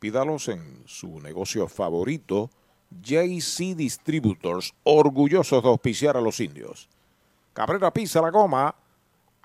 Pídalos 0.00 0.48
en 0.48 0.82
su 0.86 1.20
negocio 1.20 1.68
favorito, 1.68 2.50
JC 2.90 3.76
Distributors, 3.76 4.74
orgullosos 4.82 5.62
de 5.62 5.68
auspiciar 5.68 6.16
a 6.16 6.20
los 6.20 6.40
indios. 6.40 6.88
Cabrera 7.52 7.92
pisa 7.92 8.20
la 8.22 8.30
goma. 8.30 8.74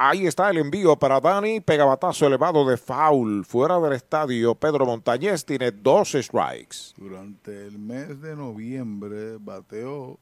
Ahí 0.04 0.26
está 0.26 0.50
el 0.50 0.58
envío 0.58 0.98
para 0.98 1.22
Dani. 1.22 1.62
Pegabatazo 1.62 2.26
elevado 2.26 2.68
de 2.68 2.76
foul. 2.76 3.46
Fuera 3.46 3.80
del 3.80 3.94
estadio, 3.94 4.56
Pedro 4.56 4.88
Montañez 4.88 5.46
tiene 5.46 5.70
dos 5.70 6.14
strikes. 6.14 6.96
Durante 6.98 7.68
el 7.68 7.78
mes 7.78 8.20
de 8.20 8.36
noviembre 8.36 9.38
bateó 9.40 10.18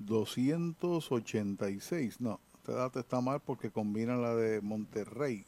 286. 0.00 2.20
No, 2.20 2.40
esta 2.56 2.72
data 2.72 2.98
está 2.98 3.20
mal 3.20 3.38
porque 3.38 3.70
combina 3.70 4.16
la 4.16 4.34
de 4.34 4.60
Monterrey. 4.60 5.46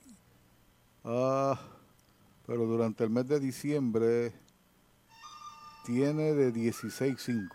Ah, 1.02 1.58
pero 2.46 2.64
durante 2.64 3.02
el 3.02 3.10
mes 3.10 3.26
de 3.26 3.40
diciembre 3.40 4.34
tiene 5.84 6.32
de 6.32 6.54
16-5. 6.54 7.48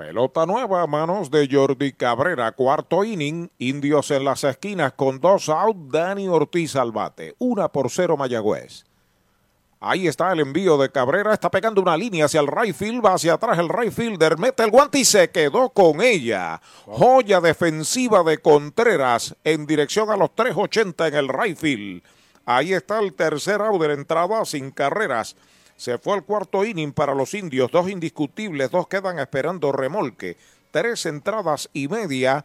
Pelota 0.00 0.46
nueva 0.46 0.80
a 0.80 0.86
manos 0.86 1.30
de 1.30 1.46
Jordi 1.46 1.92
Cabrera, 1.92 2.52
cuarto 2.52 3.04
inning, 3.04 3.50
indios 3.58 4.10
en 4.10 4.24
las 4.24 4.44
esquinas 4.44 4.94
con 4.94 5.20
dos 5.20 5.50
out, 5.50 5.76
Dani 5.90 6.26
Ortiz 6.26 6.74
al 6.74 6.90
bate, 6.90 7.34
una 7.38 7.68
por 7.68 7.90
cero 7.90 8.16
Mayagüez. 8.16 8.86
Ahí 9.78 10.08
está 10.08 10.32
el 10.32 10.40
envío 10.40 10.78
de 10.78 10.90
Cabrera, 10.90 11.34
está 11.34 11.50
pegando 11.50 11.82
una 11.82 11.98
línea 11.98 12.24
hacia 12.24 12.40
el 12.40 12.46
right 12.46 12.74
field, 12.74 13.04
va 13.04 13.12
hacia 13.12 13.34
atrás 13.34 13.58
el 13.58 13.68
right 13.68 13.92
fielder, 13.92 14.38
mete 14.38 14.62
el 14.62 14.70
guante 14.70 15.00
y 15.00 15.04
se 15.04 15.28
quedó 15.28 15.68
con 15.68 16.00
ella. 16.00 16.62
Joya 16.86 17.42
defensiva 17.42 18.22
de 18.22 18.38
Contreras 18.38 19.36
en 19.44 19.66
dirección 19.66 20.08
a 20.08 20.16
los 20.16 20.34
380 20.34 21.08
en 21.08 21.14
el 21.14 21.28
right 21.28 21.58
field. 21.58 22.02
Ahí 22.46 22.72
está 22.72 23.00
el 23.00 23.12
tercer 23.12 23.60
out 23.60 23.78
de 23.78 23.88
la 23.88 23.94
entrada 23.94 24.46
sin 24.46 24.70
carreras. 24.70 25.36
Se 25.80 25.96
fue 25.96 26.12
al 26.12 26.24
cuarto 26.24 26.62
inning 26.62 26.92
para 26.92 27.14
los 27.14 27.32
indios, 27.32 27.70
dos 27.72 27.88
indiscutibles, 27.88 28.70
dos 28.70 28.86
quedan 28.86 29.18
esperando 29.18 29.72
remolque, 29.72 30.36
tres 30.70 31.06
entradas 31.06 31.70
y 31.72 31.88
media, 31.88 32.44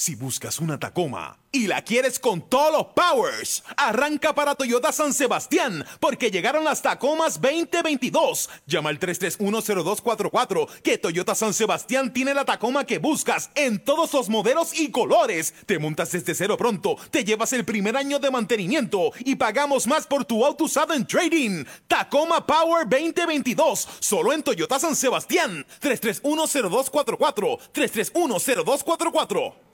Si 0.00 0.14
buscas 0.14 0.60
una 0.60 0.78
Tacoma 0.80 1.36
y 1.52 1.66
la 1.66 1.84
quieres 1.84 2.18
con 2.18 2.48
todos 2.48 2.72
los 2.72 2.86
powers, 2.94 3.62
arranca 3.76 4.34
para 4.34 4.54
Toyota 4.54 4.92
San 4.92 5.12
Sebastián 5.12 5.84
porque 6.00 6.30
llegaron 6.30 6.64
las 6.64 6.80
Tacomas 6.80 7.38
2022. 7.38 8.48
Llama 8.66 8.88
al 8.88 8.98
3310244 8.98 10.68
que 10.82 10.96
Toyota 10.96 11.34
San 11.34 11.52
Sebastián 11.52 12.14
tiene 12.14 12.32
la 12.32 12.46
Tacoma 12.46 12.86
que 12.86 12.96
buscas 12.96 13.50
en 13.54 13.84
todos 13.84 14.14
los 14.14 14.30
modelos 14.30 14.72
y 14.72 14.90
colores. 14.90 15.52
Te 15.66 15.78
montas 15.78 16.12
desde 16.12 16.34
cero 16.34 16.56
pronto, 16.56 16.96
te 17.10 17.22
llevas 17.22 17.52
el 17.52 17.66
primer 17.66 17.94
año 17.98 18.18
de 18.18 18.30
mantenimiento 18.30 19.12
y 19.18 19.34
pagamos 19.34 19.86
más 19.86 20.06
por 20.06 20.24
tu 20.24 20.46
auto 20.46 20.64
usado 20.64 20.94
en 20.94 21.06
trading. 21.06 21.66
Tacoma 21.86 22.46
Power 22.46 22.88
2022, 22.88 23.86
solo 24.00 24.32
en 24.32 24.42
Toyota 24.42 24.78
San 24.78 24.96
Sebastián. 24.96 25.66
3310244 25.82 27.58
3310244 27.74 29.69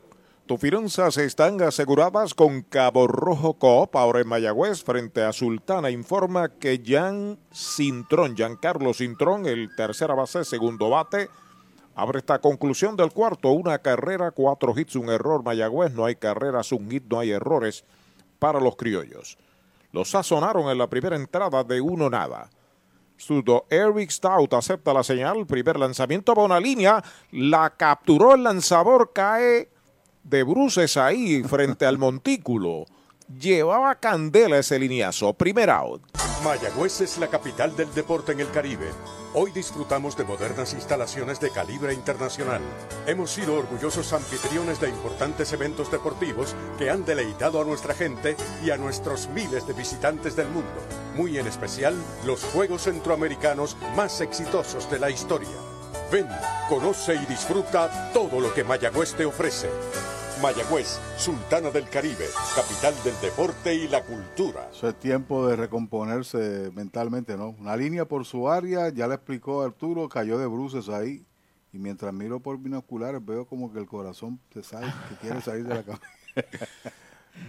Tus 0.47 0.61
finanzas 0.61 1.19
están 1.19 1.61
aseguradas 1.61 2.33
con 2.33 2.63
Cabo 2.63 3.09
Rojo 3.09 3.55
Coop. 3.55 3.97
Ahora 3.97 4.21
en 4.21 4.29
Mayagüez, 4.29 4.85
frente 4.85 5.25
a 5.25 5.33
Sultana, 5.33 5.91
informa 5.91 6.51
que 6.51 6.81
Jan 6.87 7.37
Cintrón, 7.53 8.37
Giancarlo 8.37 8.95
Cintrón, 8.95 9.47
el 9.47 9.75
tercera 9.75 10.15
base, 10.15 10.45
segundo 10.45 10.89
bate, 10.89 11.29
abre 11.97 12.21
esta 12.21 12.39
conclusión 12.39 12.95
del 12.95 13.11
cuarto. 13.11 13.51
Una 13.51 13.81
carrera, 13.81 14.31
cuatro 14.31 14.73
hits, 14.79 14.95
un 14.95 15.09
error. 15.09 15.43
Mayagüez, 15.43 15.93
no 15.95 16.05
hay 16.05 16.15
carreras, 16.15 16.71
un 16.71 16.89
hit, 16.93 17.03
no 17.11 17.19
hay 17.19 17.33
errores 17.33 17.85
para 18.39 18.61
los 18.61 18.77
criollos. 18.77 19.39
Los 19.91 20.11
sazonaron 20.11 20.71
en 20.71 20.79
la 20.79 20.87
primera 20.87 21.17
entrada 21.17 21.65
de 21.65 21.81
uno 21.81 22.09
nada. 22.09 22.51
Sudo 23.17 23.67
Eric 23.69 24.11
Stout 24.11 24.55
acepta 24.55 24.95
la 24.95 25.03
señal. 25.03 25.45
Primer 25.45 25.77
lanzamiento 25.77 26.37
va 26.37 26.45
una 26.45 26.61
línea. 26.61 27.03
La 27.33 27.71
capturó 27.71 28.33
el 28.33 28.45
lanzador. 28.45 29.11
Cae 29.13 29.71
de 30.29 30.43
bruces 30.43 30.97
ahí 30.97 31.43
frente 31.45 31.87
al 31.87 31.99
montículo. 31.99 32.87
Llevaba 33.29 33.95
candela 33.97 34.59
ese 34.59 34.79
lineazo. 34.79 35.35
Primer 35.35 35.71
out. 35.71 36.03
Mayagüez 36.45 37.01
es 37.01 37.19
la 37.19 37.29
capital 37.29 37.75
del 37.77 37.93
deporte 37.95 38.33
en 38.33 38.41
el 38.41 38.51
Caribe. 38.51 38.89
Hoy 39.35 39.51
disfrutamos 39.53 40.17
de 40.17 40.25
modernas 40.25 40.75
instalaciones 40.75 41.41
de 41.41 41.51
calibre 41.51 41.93
internacional. 41.93 42.61
Hemos 43.07 43.31
sido 43.31 43.55
orgullosos 43.55 44.13
anfitriones 44.13 44.81
de 44.81 44.89
importantes 44.89 45.53
eventos 45.53 45.91
deportivos 45.91 46.55
que 46.79 46.91
han 46.91 47.05
deleitado 47.05 47.61
a 47.61 47.65
nuestra 47.65 47.95
gente 47.95 48.37
y 48.65 48.71
a 48.71 48.77
nuestros 48.77 49.29
miles 49.29 49.67
de 49.67 49.75
visitantes 49.75 50.37
del 50.37 50.49
mundo. 50.49 50.69
Muy 51.17 51.39
en 51.39 51.47
especial, 51.47 51.95
los 52.25 52.45
Juegos 52.45 52.83
Centroamericanos 52.83 53.77
más 53.97 54.21
exitosos 54.21 54.91
de 54.91 54.99
la 54.99 55.11
historia. 55.11 55.49
Ven, 56.11 56.29
conoce 56.69 57.15
y 57.15 57.27
disfruta 57.27 58.13
todo 58.13 58.41
lo 58.41 58.55
que 58.55 58.63
Mayagüez 58.63 59.15
te 59.15 59.25
ofrece. 59.25 59.69
Mayagüez, 60.43 60.99
Sultana 61.17 61.71
del 61.71 61.89
Caribe, 61.89 62.27
capital 62.55 62.95
del 63.05 63.15
deporte 63.21 63.75
y 63.75 63.89
la 63.89 64.03
cultura. 64.03 64.69
Eso 64.71 64.89
es 64.89 64.95
tiempo 65.01 65.47
de 65.47 65.57
recomponerse 65.57 66.71
mentalmente, 66.75 67.37
¿no? 67.37 67.57
Una 67.59 67.77
línea 67.77 68.05
por 68.05 68.25
su 68.25 68.49
área, 68.49 68.91
ya 68.91 69.09
le 69.09 69.15
explicó 69.15 69.63
Arturo, 69.63 70.09
cayó 70.09 70.39
de 70.39 70.47
bruces 70.47 70.89
ahí. 70.89 71.25
Y 71.73 71.79
mientras 71.79 72.13
miro 72.13 72.41
por 72.41 72.59
binoculares 72.59 73.25
veo 73.25 73.47
como 73.47 73.73
que 73.73 73.79
el 73.79 73.87
corazón 73.87 74.39
se 74.53 74.63
sale, 74.63 74.93
que 75.09 75.17
quiere 75.17 75.41
salir 75.41 75.65
de 75.65 75.75
la 75.75 75.83
cabeza. 75.83 76.03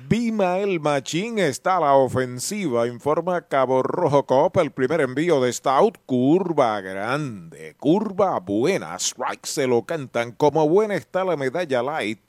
Bimael 0.09 0.79
Machín 0.79 1.39
está 1.39 1.77
a 1.77 1.81
la 1.81 1.93
ofensiva, 1.93 2.87
informa 2.87 3.41
Cabo 3.41 3.83
Rojo 3.83 4.25
Cop, 4.25 4.57
el 4.57 4.71
primer 4.71 5.01
envío 5.01 5.41
de 5.41 5.51
Stout, 5.51 5.97
curva 6.05 6.79
grande, 6.81 7.75
curva 7.77 8.39
buena, 8.39 8.95
strike 8.95 9.45
se 9.45 9.67
lo 9.67 9.85
cantan, 9.85 10.31
como 10.31 10.67
buena 10.67 10.95
está 10.95 11.25
la 11.25 11.35
medalla 11.35 11.83
light, 11.83 12.19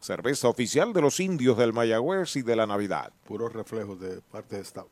cerveza 0.00 0.48
oficial 0.48 0.92
de 0.92 1.00
los 1.00 1.20
indios 1.20 1.56
del 1.56 1.72
Mayagüez 1.72 2.36
y 2.36 2.42
de 2.42 2.56
la 2.56 2.66
Navidad. 2.66 3.12
Puros 3.26 3.52
reflejos 3.52 4.00
de 4.00 4.20
parte 4.22 4.56
de 4.56 4.64
Stout. 4.64 4.88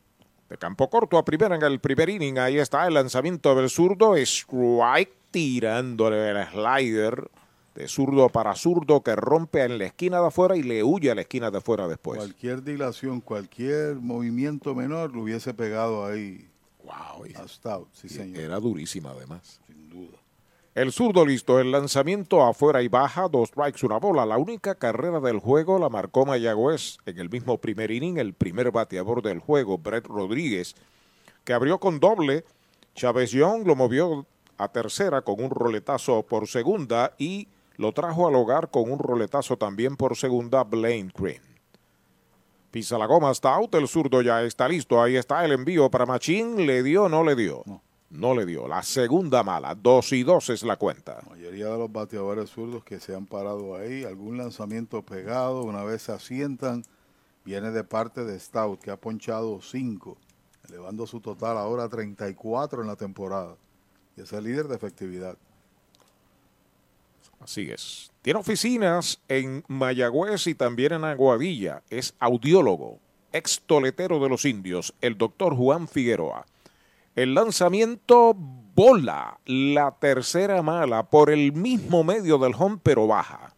De 0.49 0.57
campo 0.57 0.89
corto 0.89 1.19
a 1.19 1.25
primera 1.25 1.57
en 1.57 1.63
el 1.63 1.79
primer 1.79 2.09
inning, 2.09 2.39
ahí 2.39 2.59
está 2.59 2.87
el 2.87 2.95
lanzamiento 2.95 3.55
del 3.55 3.69
zurdo, 3.69 4.17
strike 4.17 5.15
tirándole 5.31 6.31
el 6.31 6.47
slider 6.47 7.31
de 7.75 7.87
zurdo 7.87 8.29
para 8.29 8.55
zurdo 8.57 9.03
que 9.03 9.15
rompe 9.15 9.63
en 9.63 9.79
la 9.79 9.85
esquina 9.85 10.21
de 10.21 10.27
afuera 10.27 10.57
y 10.57 10.63
le 10.63 10.83
huye 10.83 11.11
a 11.11 11.15
la 11.15 11.21
esquina 11.21 11.51
de 11.51 11.59
afuera 11.59 11.87
después. 11.87 12.19
Cualquier 12.19 12.63
dilación, 12.65 13.21
cualquier 13.21 13.97
movimiento 13.97 14.75
menor 14.75 15.15
lo 15.15 15.23
hubiese 15.23 15.55
pegado 15.55 16.05
ahí. 16.05 16.49
Wow. 16.83 17.27
A 17.37 17.47
Stout, 17.47 17.89
sí, 17.93 18.09
señor. 18.09 18.43
Era 18.43 18.59
durísima 18.59 19.11
además. 19.11 19.61
Sin 19.67 19.89
duda. 19.91 20.18
El 20.79 20.93
zurdo 20.93 21.27
listo, 21.27 21.59
el 21.59 21.73
lanzamiento 21.73 22.41
afuera 22.45 22.83
y 22.83 22.87
baja, 22.87 23.27
dos 23.27 23.49
strikes, 23.49 23.85
una 23.85 23.99
bola. 23.99 24.25
La 24.25 24.39
única 24.39 24.77
carrera 24.77 25.19
del 25.19 25.41
juego 25.41 25.77
la 25.81 25.89
marcó 25.89 26.25
Mayagüez 26.25 26.99
en 27.05 27.19
el 27.19 27.29
mismo 27.29 27.59
primer 27.59 27.91
inning, 27.91 28.17
el 28.19 28.33
primer 28.33 28.71
bateador 28.71 29.21
del 29.21 29.41
juego, 29.41 29.79
Brett 29.79 30.07
Rodríguez, 30.07 30.77
que 31.43 31.53
abrió 31.53 31.81
con 31.81 31.99
doble. 31.99 32.45
Chávez 32.95 33.33
Young 33.33 33.67
lo 33.67 33.75
movió 33.75 34.25
a 34.57 34.69
tercera 34.69 35.23
con 35.23 35.43
un 35.43 35.51
roletazo 35.51 36.23
por 36.23 36.47
segunda 36.47 37.13
y 37.19 37.49
lo 37.77 37.91
trajo 37.91 38.29
al 38.29 38.37
hogar 38.37 38.71
con 38.71 38.89
un 38.89 39.01
roletazo 39.01 39.57
también 39.57 39.97
por 39.97 40.17
segunda 40.17 40.63
Blaine 40.63 41.11
Green. 41.13 41.43
Pisa 42.71 42.97
la 42.99 43.07
goma, 43.07 43.33
está 43.33 43.53
out, 43.53 43.75
el 43.75 43.89
zurdo 43.89 44.23
ya 44.23 44.45
está 44.45 44.69
listo, 44.69 45.03
ahí 45.03 45.17
está 45.17 45.45
el 45.45 45.51
envío 45.51 45.91
para 45.91 46.07
Machín, 46.07 46.69
le 46.69 46.85
dio, 46.85 47.09
no 47.09 47.25
le 47.25 47.35
dio. 47.35 47.65
Le 48.11 48.47
dio. 48.47 48.67
La 48.69 48.83
segunda 48.83 49.43
mala, 49.43 49.75
dos 49.75 50.13
y 50.13 50.23
dos 50.23 50.51
es 50.51 50.63
la 50.63 50.77
cuenta. 50.77 51.21
La 51.23 51.31
mayoría 51.31 51.67
de 51.67 51.79
los 51.79 51.93
bateadores 51.93 52.51
zurdos 52.51 52.85
que 52.85 53.01
se 53.01 53.15
han 53.15 53.27
parado 53.27 53.77
ahí, 53.77 54.05
algún 54.05 54.39
lanzamiento 54.39 55.03
pegado, 55.03 55.63
una 55.63 55.85
vez 55.85 56.03
se 56.03 56.13
asientan, 56.13 56.85
viene 57.45 57.71
de 57.71 57.85
parte 57.85 58.25
de 58.25 58.39
Stout, 58.39 58.81
que 58.81 58.91
ha 58.91 58.97
ponchado 58.97 59.61
cinco, 59.61 60.17
elevando 60.69 61.07
su 61.07 61.21
total 61.21 61.59
ahora 61.59 61.85
a 61.85 61.89
34 61.89 62.83
en 62.83 62.89
la 62.89 62.97
temporada. 62.97 63.57
Y 64.17 64.23
es 64.23 64.33
el 64.33 64.45
líder 64.45 64.69
de 64.69 64.77
efectividad. 64.77 65.37
Así 67.41 67.71
es. 67.71 68.11
Tiene 68.23 68.41
oficinas 68.41 69.21
en 69.29 69.65
Mayagüez 69.69 70.47
y 70.49 70.55
también 70.55 70.93
en 70.93 71.05
Aguadilla. 71.05 71.83
Es 71.89 72.15
audiólogo, 72.19 72.99
ex 73.33 73.63
toletero 73.65 74.19
de 74.19 74.29
los 74.29 74.45
indios, 74.45 74.93
el 75.01 75.17
doctor 75.17 75.55
Juan 75.55 75.87
Figueroa. 75.87 76.47
El 77.19 77.35
lanzamiento 77.35 78.33
bola, 78.33 79.41
la 79.45 79.91
tercera 79.91 80.63
mala, 80.63 81.11
por 81.11 81.31
el 81.31 81.53
mismo 81.53 82.05
medio 82.05 82.39
del 82.39 82.55
home, 82.57 82.79
pero 82.81 83.09
baja. 83.09 83.57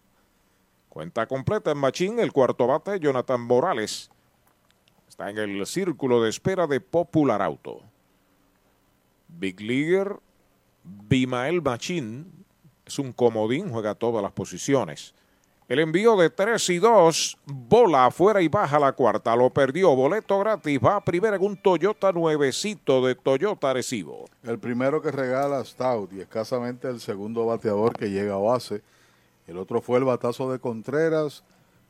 Cuenta 0.88 1.26
completa 1.26 1.70
en 1.70 1.76
Machín, 1.76 2.20
el 2.20 2.32
cuarto 2.32 2.66
bate, 2.66 2.98
Jonathan 2.98 3.42
Morales. 3.42 4.10
Está 5.06 5.28
en 5.28 5.36
el 5.36 5.66
círculo 5.66 6.22
de 6.22 6.30
espera 6.30 6.66
de 6.66 6.80
Popular 6.80 7.42
Auto. 7.42 7.82
Big 9.28 9.60
Leaguer, 9.60 10.18
Bimael 10.82 11.60
Machín, 11.60 12.46
es 12.86 12.98
un 12.98 13.12
comodín, 13.12 13.68
juega 13.68 13.94
todas 13.94 14.22
las 14.22 14.32
posiciones. 14.32 15.14
El 15.70 15.78
envío 15.78 16.16
de 16.16 16.30
3 16.30 16.68
y 16.70 16.78
2, 16.80 17.38
bola 17.46 18.06
afuera 18.06 18.42
y 18.42 18.48
baja 18.48 18.76
la 18.80 18.90
cuarta. 18.90 19.36
Lo 19.36 19.50
perdió, 19.50 19.94
boleto 19.94 20.40
gratis. 20.40 20.80
Va 20.84 20.96
a 20.96 21.04
primera 21.04 21.36
en 21.36 21.44
un 21.44 21.56
Toyota 21.56 22.10
nuevecito 22.10 23.06
de 23.06 23.14
Toyota 23.14 23.72
Recibo. 23.72 24.24
El 24.42 24.58
primero 24.58 25.00
que 25.00 25.12
regala 25.12 25.64
Stout 25.64 26.12
y 26.12 26.22
escasamente 26.22 26.88
el 26.88 26.98
segundo 26.98 27.46
bateador 27.46 27.96
que 27.96 28.10
llega 28.10 28.34
a 28.34 28.38
base. 28.38 28.82
El 29.46 29.58
otro 29.58 29.80
fue 29.80 29.98
el 29.98 30.04
batazo 30.04 30.50
de 30.50 30.58
Contreras, 30.58 31.44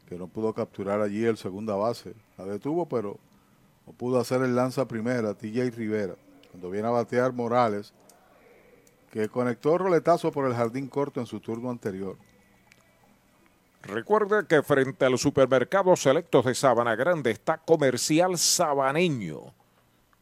que 0.06 0.16
no 0.16 0.26
pudo 0.26 0.52
capturar 0.52 1.00
allí 1.00 1.24
el 1.24 1.38
segunda 1.38 1.74
base. 1.74 2.12
La 2.36 2.44
detuvo, 2.44 2.84
pero 2.84 3.16
no 3.86 3.94
pudo 3.94 4.20
hacer 4.20 4.42
el 4.42 4.54
lanza 4.54 4.86
primera, 4.86 5.32
TJ 5.32 5.70
Rivera. 5.70 6.16
Cuando 6.50 6.68
viene 6.68 6.86
a 6.86 6.90
batear 6.90 7.32
Morales, 7.32 7.94
que 9.10 9.30
conectó 9.30 9.78
roletazo 9.78 10.30
por 10.30 10.44
el 10.44 10.52
jardín 10.52 10.86
corto 10.86 11.18
en 11.18 11.24
su 11.24 11.40
turno 11.40 11.70
anterior. 11.70 12.18
Recuerde 13.82 14.46
que 14.46 14.62
frente 14.62 15.06
a 15.06 15.10
los 15.10 15.22
supermercados 15.22 16.02
selectos 16.02 16.44
de 16.44 16.54
Sabana 16.54 16.96
Grande 16.96 17.30
está 17.30 17.58
Comercial 17.58 18.36
Sabaneño, 18.36 19.54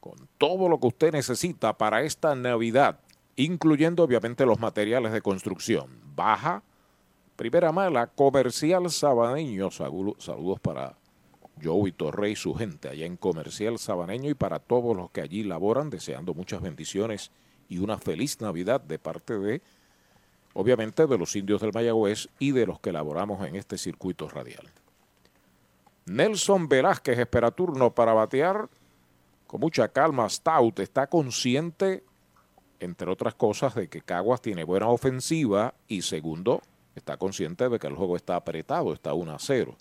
con 0.00 0.28
todo 0.38 0.68
lo 0.68 0.78
que 0.78 0.86
usted 0.86 1.12
necesita 1.12 1.76
para 1.76 2.02
esta 2.02 2.34
Navidad, 2.34 3.00
incluyendo 3.36 4.04
obviamente 4.04 4.46
los 4.46 4.60
materiales 4.60 5.12
de 5.12 5.22
construcción. 5.22 5.88
Baja, 6.14 6.62
primera 7.34 7.72
mala, 7.72 8.06
Comercial 8.06 8.88
Sabaneño. 8.90 9.70
Saludos 9.70 10.60
para 10.60 10.96
Joey 11.62 11.92
Torrey 11.92 12.32
y 12.32 12.36
su 12.36 12.54
gente 12.54 12.88
allá 12.88 13.06
en 13.06 13.16
Comercial 13.16 13.78
Sabaneño 13.78 14.30
y 14.30 14.34
para 14.34 14.60
todos 14.60 14.96
los 14.96 15.10
que 15.10 15.20
allí 15.20 15.42
laboran, 15.42 15.90
deseando 15.90 16.32
muchas 16.32 16.62
bendiciones 16.62 17.32
y 17.68 17.78
una 17.78 17.98
feliz 17.98 18.40
Navidad 18.40 18.80
de 18.80 18.98
parte 18.98 19.36
de, 19.38 19.62
obviamente, 20.54 21.06
de 21.06 21.18
los 21.18 21.34
indios 21.36 21.60
del 21.60 21.72
Mayagüez 21.72 22.28
y 22.38 22.52
de 22.52 22.66
los 22.66 22.80
que 22.80 22.92
laboramos 22.92 23.46
en 23.46 23.56
este 23.56 23.78
circuito 23.78 24.28
radial. 24.28 24.70
Nelson 26.06 26.68
Velázquez 26.68 27.18
espera 27.18 27.50
turno 27.50 27.94
para 27.94 28.12
batear 28.12 28.68
con 29.46 29.60
mucha 29.60 29.88
calma. 29.88 30.28
Stout 30.28 30.80
está 30.80 31.06
consciente, 31.06 32.04
entre 32.80 33.10
otras 33.10 33.34
cosas, 33.34 33.74
de 33.74 33.88
que 33.88 34.00
Caguas 34.00 34.40
tiene 34.40 34.64
buena 34.64 34.88
ofensiva 34.88 35.74
y 35.86 36.02
segundo, 36.02 36.62
está 36.94 37.16
consciente 37.16 37.68
de 37.68 37.78
que 37.78 37.86
el 37.86 37.94
juego 37.94 38.16
está 38.16 38.36
apretado, 38.36 38.92
está 38.92 39.14
1 39.14 39.32
a 39.32 39.38
0. 39.38 39.76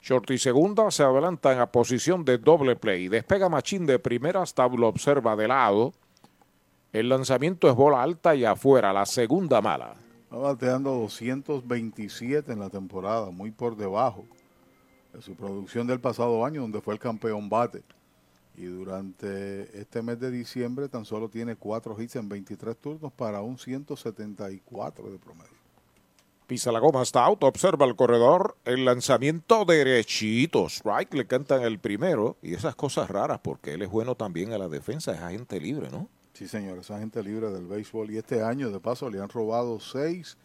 Short 0.00 0.30
y 0.30 0.38
segunda 0.38 0.90
se 0.90 1.02
adelantan 1.02 1.58
a 1.58 1.72
posición 1.72 2.24
de 2.24 2.38
doble 2.38 2.76
play. 2.76 3.08
Despega 3.08 3.48
Machín 3.48 3.84
de 3.84 3.98
primera, 3.98 4.46
Stout 4.46 4.78
lo 4.78 4.88
observa 4.88 5.34
de 5.34 5.48
lado. 5.48 5.92
El 6.90 7.10
lanzamiento 7.10 7.68
es 7.68 7.74
bola 7.74 8.02
alta 8.02 8.34
y 8.34 8.46
afuera, 8.46 8.94
la 8.94 9.04
segunda 9.04 9.60
mala. 9.60 9.94
Va 10.32 10.38
bateando 10.38 10.90
227 10.92 12.50
en 12.50 12.60
la 12.60 12.70
temporada, 12.70 13.30
muy 13.30 13.50
por 13.50 13.76
debajo 13.76 14.24
de 15.12 15.20
su 15.20 15.34
producción 15.34 15.86
del 15.86 16.00
pasado 16.00 16.46
año, 16.46 16.62
donde 16.62 16.80
fue 16.80 16.94
el 16.94 17.00
campeón 17.00 17.50
bate. 17.50 17.82
Y 18.56 18.64
durante 18.64 19.78
este 19.78 20.00
mes 20.00 20.18
de 20.18 20.30
diciembre 20.30 20.88
tan 20.88 21.04
solo 21.04 21.28
tiene 21.28 21.56
cuatro 21.56 22.00
hits 22.00 22.16
en 22.16 22.26
23 22.26 22.74
turnos 22.78 23.12
para 23.12 23.42
un 23.42 23.58
174 23.58 25.10
de 25.10 25.18
promedio. 25.18 25.58
Pisa 26.46 26.72
la 26.72 26.78
goma, 26.78 27.02
está 27.02 27.22
auto, 27.22 27.46
observa 27.46 27.84
el 27.84 27.96
corredor, 27.96 28.56
el 28.64 28.86
lanzamiento 28.86 29.66
derechito, 29.66 30.66
strike, 30.70 31.12
le 31.12 31.26
cantan 31.26 31.60
el 31.60 31.78
primero 31.78 32.38
y 32.40 32.54
esas 32.54 32.74
cosas 32.74 33.10
raras 33.10 33.40
porque 33.42 33.74
él 33.74 33.82
es 33.82 33.90
bueno 33.90 34.14
también 34.14 34.54
a 34.54 34.58
la 34.58 34.68
defensa, 34.68 35.12
es 35.12 35.20
agente 35.20 35.60
libre, 35.60 35.90
¿no? 35.90 36.08
Sí, 36.38 36.46
señor, 36.46 36.78
esa 36.78 37.00
gente 37.00 37.20
libre 37.20 37.50
del 37.50 37.66
béisbol. 37.66 38.12
Y 38.12 38.18
este 38.18 38.44
año, 38.44 38.70
de 38.70 38.78
paso, 38.78 39.10
le 39.10 39.20
han 39.20 39.28
robado 39.28 39.80
seis 39.80 40.36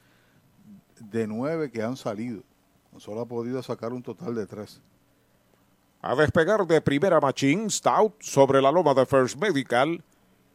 de 0.99 1.27
nueve 1.27 1.69
que 1.69 1.83
han 1.83 1.95
salido. 1.97 2.41
Solo 2.97 3.21
ha 3.21 3.27
podido 3.27 3.61
sacar 3.61 3.93
un 3.93 4.01
total 4.01 4.33
de 4.33 4.47
tres. 4.47 4.81
A 6.01 6.15
despegar 6.15 6.65
de 6.65 6.81
primera 6.81 7.19
Machine, 7.19 7.69
Stout 7.69 8.23
sobre 8.23 8.59
la 8.59 8.71
loma 8.71 8.95
de 8.95 9.05
First 9.05 9.37
Medical. 9.37 10.03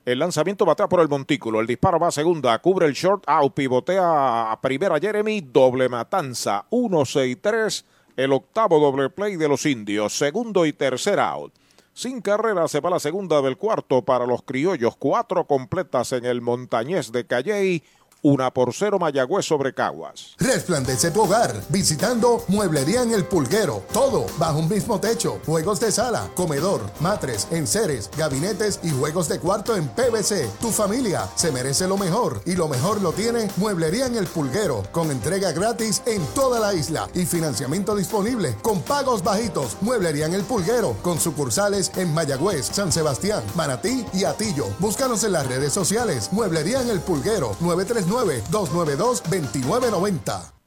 El 0.04 0.18
lanzamiento 0.18 0.64
batea 0.64 0.88
por 0.88 0.98
el 0.98 1.08
montículo. 1.08 1.60
El 1.60 1.68
disparo 1.68 2.00
va 2.00 2.08
a 2.08 2.10
segunda. 2.10 2.58
Cubre 2.58 2.86
el 2.86 2.94
short 2.94 3.22
out. 3.28 3.54
Pivotea 3.54 4.50
a 4.50 4.60
primera 4.60 4.98
Jeremy. 4.98 5.40
Doble 5.40 5.88
matanza. 5.88 6.66
1-6-3. 6.68 7.84
El 8.16 8.32
octavo 8.32 8.80
doble 8.80 9.08
play 9.08 9.36
de 9.36 9.46
los 9.46 9.64
indios. 9.66 10.18
Segundo 10.18 10.66
y 10.66 10.72
tercer 10.72 11.20
out. 11.20 11.52
Sin 11.98 12.20
carrera 12.20 12.68
se 12.68 12.78
va 12.78 12.90
la 12.90 13.00
segunda 13.00 13.42
del 13.42 13.56
cuarto 13.56 14.02
para 14.02 14.24
los 14.24 14.44
criollos. 14.44 14.94
Cuatro 14.96 15.48
completas 15.48 16.12
en 16.12 16.26
el 16.26 16.40
Montañés 16.40 17.10
de 17.10 17.26
Calley. 17.26 17.82
Una 18.22 18.52
por 18.52 18.74
cero 18.74 18.98
Mayagüez 18.98 19.46
sobre 19.46 19.72
Caguas. 19.72 20.34
Resplandece 20.38 21.12
tu 21.12 21.22
hogar 21.22 21.54
visitando 21.68 22.42
Mueblería 22.48 23.02
en 23.02 23.12
el 23.12 23.24
Pulguero. 23.24 23.84
Todo 23.92 24.26
bajo 24.38 24.58
un 24.58 24.68
mismo 24.68 24.98
techo. 24.98 25.40
Juegos 25.46 25.78
de 25.78 25.92
sala, 25.92 26.28
comedor, 26.34 26.80
matres, 26.98 27.46
enseres, 27.52 28.10
gabinetes 28.18 28.80
y 28.82 28.90
juegos 28.90 29.28
de 29.28 29.38
cuarto 29.38 29.76
en 29.76 29.86
PVC. 29.86 30.50
Tu 30.60 30.70
familia 30.70 31.28
se 31.36 31.52
merece 31.52 31.86
lo 31.86 31.96
mejor 31.96 32.42
y 32.44 32.56
lo 32.56 32.66
mejor 32.66 33.00
lo 33.02 33.12
tiene 33.12 33.48
Mueblería 33.56 34.06
en 34.06 34.16
el 34.16 34.26
Pulguero. 34.26 34.82
Con 34.90 35.12
entrega 35.12 35.52
gratis 35.52 36.02
en 36.04 36.26
toda 36.34 36.58
la 36.58 36.74
isla 36.74 37.08
y 37.14 37.24
financiamiento 37.24 37.94
disponible 37.94 38.56
con 38.62 38.82
pagos 38.82 39.22
bajitos. 39.22 39.76
Mueblería 39.80 40.26
en 40.26 40.34
el 40.34 40.42
Pulguero 40.42 40.96
con 41.02 41.20
sucursales 41.20 41.92
en 41.94 42.12
Mayagüez, 42.12 42.66
San 42.66 42.90
Sebastián, 42.90 43.44
Manatí 43.54 44.04
y 44.12 44.24
Atillo. 44.24 44.66
Búscanos 44.80 45.22
en 45.22 45.32
las 45.32 45.46
redes 45.46 45.72
sociales. 45.72 46.30
Mueblería 46.32 46.82
en 46.82 46.90
el 46.90 46.98
Pulguero 46.98 47.54
939 47.60 48.07
292-2990. 48.08 50.58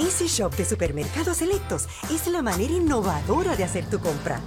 Easy 0.00 0.28
Shop 0.28 0.56
de 0.56 0.64
Supermercados 0.64 1.36
Selectos 1.36 1.86
es 2.10 2.26
la 2.26 2.40
manera 2.40 2.72
innovadora 2.72 3.54
de 3.54 3.64
hacer 3.64 3.84
tu 3.90 4.00
compra. 4.00 4.40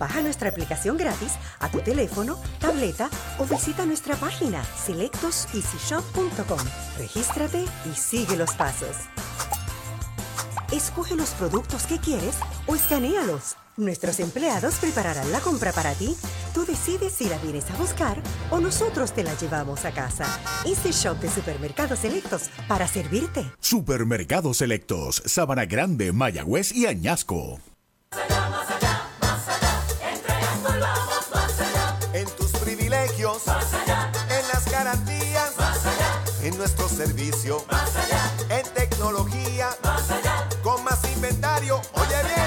Baja 0.00 0.22
nuestra 0.22 0.48
aplicación 0.48 0.96
gratis 0.96 1.34
a 1.60 1.70
tu 1.70 1.80
teléfono, 1.80 2.38
tableta 2.58 3.10
o 3.38 3.44
visita 3.44 3.84
nuestra 3.84 4.16
página 4.16 4.64
selectoseasyshop.com. 4.64 6.58
Regístrate 6.96 7.66
y 7.84 7.94
sigue 7.94 8.36
los 8.36 8.54
pasos. 8.54 8.96
Escoge 10.72 11.16
los 11.16 11.30
productos 11.30 11.84
que 11.84 11.98
quieres 11.98 12.36
o 12.66 12.74
escanealos. 12.74 13.56
Nuestros 13.76 14.20
empleados 14.20 14.76
prepararán 14.76 15.32
la 15.32 15.40
compra 15.40 15.72
para 15.72 15.94
ti. 15.94 16.14
Tú 16.54 16.64
decides 16.64 17.12
si 17.12 17.28
la 17.28 17.38
vienes 17.38 17.68
a 17.70 17.76
buscar 17.76 18.16
o 18.50 18.60
nosotros 18.60 19.12
te 19.12 19.24
la 19.24 19.34
llevamos 19.34 19.84
a 19.84 19.90
casa. 19.90 20.26
Easy 20.64 20.92
Shop 20.92 21.18
de 21.18 21.28
Supermercados 21.28 21.98
Selectos 21.98 22.50
para 22.68 22.86
servirte. 22.86 23.50
Supermercados 23.58 24.58
Selectos, 24.58 25.22
Sabana 25.26 25.64
Grande, 25.64 26.12
Mayagüez 26.12 26.70
y 26.72 26.86
Añasco. 26.86 27.58
En 32.12 32.26
tus 32.36 32.52
privilegios, 32.52 33.44
más 33.48 33.74
allá. 33.74 34.12
en 34.30 34.48
las 34.52 34.70
garantías, 34.70 35.52
más 35.58 35.84
allá. 35.84 36.22
en 36.44 36.56
nuestro 36.56 36.88
servicio, 36.88 37.64
más 37.68 37.90
allá. 37.96 38.30
en 38.56 38.72
tecnología, 38.72 39.70
más 39.82 40.08
allá. 40.12 40.48
con 40.62 40.84
más 40.84 41.00
inventario. 41.12 41.80
Oye 41.94 42.22
bien, 42.22 42.43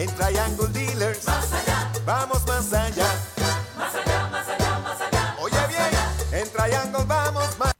en 0.00 0.08
Triangle 0.14 0.68
Dealers, 0.72 1.26
más 1.26 1.52
allá. 1.52 1.92
vamos 2.06 2.46
más 2.46 2.72
allá. 2.72 3.06
Más 3.76 3.94
allá, 3.94 4.28
más 4.30 4.48
allá, 4.48 4.78
más 4.78 4.98
allá. 5.00 5.36
Oye 5.40 5.58
bien, 5.68 5.90
en 6.42 6.48
Triangle 6.50 7.04
vamos 7.06 7.58
más 7.58 7.74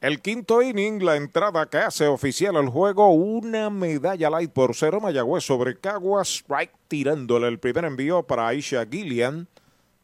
El 0.00 0.22
quinto 0.22 0.62
inning, 0.62 1.04
la 1.04 1.16
entrada 1.16 1.66
que 1.66 1.76
hace 1.76 2.06
oficial 2.06 2.56
al 2.56 2.70
juego, 2.70 3.12
una 3.12 3.68
medalla 3.68 4.30
light 4.30 4.50
por 4.50 4.74
cero 4.74 4.98
Mayagüez 4.98 5.44
sobre 5.44 5.76
Caguas, 5.78 6.36
strike 6.36 6.72
tirándole 6.88 7.48
el 7.48 7.58
primer 7.58 7.84
envío 7.84 8.22
para 8.22 8.48
Aisha 8.48 8.86
Gillian. 8.86 9.46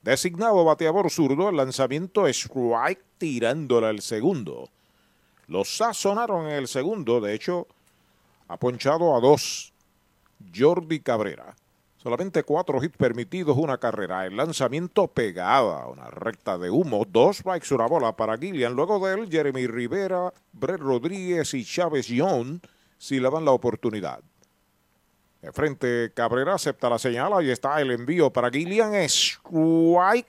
Designado 0.03 0.67
bateador 0.67 1.11
zurdo, 1.11 1.49
el 1.49 1.57
lanzamiento 1.57 2.27
strike 2.27 3.03
tirándole 3.17 3.89
el 3.89 4.03
segundo. 4.03 4.69
Los 5.47 5.79
sazonaron 5.79 6.47
en 6.47 6.57
el 6.57 6.69
segundo, 6.69 7.23
de 7.23 7.33
hecho, 7.33 7.67
ha 8.49 8.59
ponchado 8.59 9.17
a 9.17 9.21
dos. 9.21 9.73
Jordi 10.55 11.01
Cabrera. 11.01 11.57
Solamente 12.07 12.45
cuatro 12.45 12.81
hits 12.85 12.97
permitidos, 12.97 13.57
una 13.57 13.79
carrera. 13.79 14.27
El 14.27 14.37
lanzamiento 14.37 15.09
pegada, 15.09 15.89
una 15.89 16.09
recta 16.09 16.57
de 16.57 16.71
humo. 16.71 17.05
Dos 17.05 17.39
strikes, 17.39 17.75
una 17.75 17.89
bola 17.89 18.15
para 18.15 18.39
Gillian. 18.39 18.75
Luego 18.75 19.05
de 19.05 19.15
él, 19.15 19.29
Jeremy 19.29 19.67
Rivera, 19.67 20.33
Brett 20.53 20.79
Rodríguez 20.79 21.53
y 21.55 21.65
Chávez 21.65 22.07
Young 22.07 22.61
si 22.97 23.19
le 23.19 23.29
dan 23.29 23.45
la 23.45 23.51
oportunidad. 23.51 24.21
De 25.43 25.51
frente, 25.51 26.13
Cabrera 26.15 26.55
acepta 26.55 26.89
la 26.89 27.01
señal. 27.01 27.33
Ahí 27.33 27.51
está 27.51 27.81
el 27.81 27.91
envío 27.91 28.33
para 28.33 28.51
Gillian. 28.51 28.95
Strike 28.95 30.29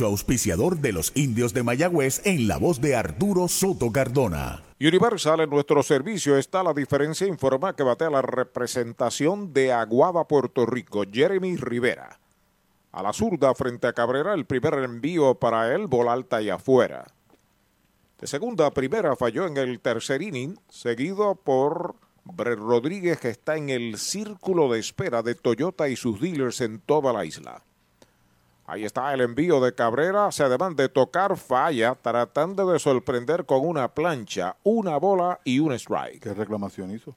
auspiciador 0.00 0.78
de 0.78 0.92
los 0.92 1.12
indios 1.14 1.52
de 1.52 1.62
Mayagüez 1.62 2.22
en 2.24 2.48
la 2.48 2.56
voz 2.56 2.80
de 2.80 2.96
Arturo 2.96 3.48
Soto 3.48 3.92
Cardona. 3.92 4.62
Universal 4.80 5.40
en 5.40 5.50
nuestro 5.50 5.82
servicio 5.82 6.36
está 6.36 6.62
la 6.62 6.72
diferencia. 6.72 7.26
Informa 7.26 7.76
que 7.76 7.82
batea 7.82 8.10
la 8.10 8.22
representación 8.22 9.52
de 9.52 9.72
Aguada, 9.72 10.24
Puerto 10.26 10.66
Rico, 10.66 11.04
Jeremy 11.10 11.56
Rivera. 11.56 12.18
A 12.90 13.02
la 13.02 13.12
zurda 13.12 13.54
frente 13.54 13.86
a 13.86 13.92
Cabrera, 13.92 14.34
el 14.34 14.44
primer 14.44 14.74
envío 14.74 15.34
para 15.36 15.74
él, 15.74 15.86
bola 15.86 16.12
alta 16.12 16.42
y 16.42 16.50
afuera. 16.50 17.06
De 18.20 18.26
segunda 18.26 18.66
a 18.66 18.70
primera 18.70 19.16
falló 19.16 19.46
en 19.46 19.56
el 19.56 19.80
tercer 19.80 20.22
inning, 20.22 20.58
seguido 20.68 21.34
por 21.34 21.96
Brett 22.24 22.58
Rodríguez, 22.58 23.18
que 23.18 23.30
está 23.30 23.56
en 23.56 23.68
el 23.70 23.98
círculo 23.98 24.70
de 24.72 24.78
espera 24.78 25.22
de 25.22 25.34
Toyota 25.34 25.88
y 25.88 25.96
sus 25.96 26.20
dealers 26.20 26.60
en 26.60 26.80
toda 26.80 27.12
la 27.12 27.24
isla. 27.24 27.62
Ahí 28.72 28.84
está 28.86 29.12
el 29.12 29.20
envío 29.20 29.60
de 29.60 29.74
Cabrera. 29.74 30.32
Se 30.32 30.42
además 30.42 30.74
de 30.76 30.88
tocar 30.88 31.36
falla, 31.36 31.94
tratando 31.94 32.70
de 32.72 32.78
sorprender 32.78 33.44
con 33.44 33.66
una 33.66 33.92
plancha, 33.92 34.56
una 34.62 34.96
bola 34.96 35.38
y 35.44 35.58
un 35.58 35.74
strike. 35.74 36.22
¿Qué 36.22 36.32
reclamación 36.32 36.90
hizo? 36.90 37.14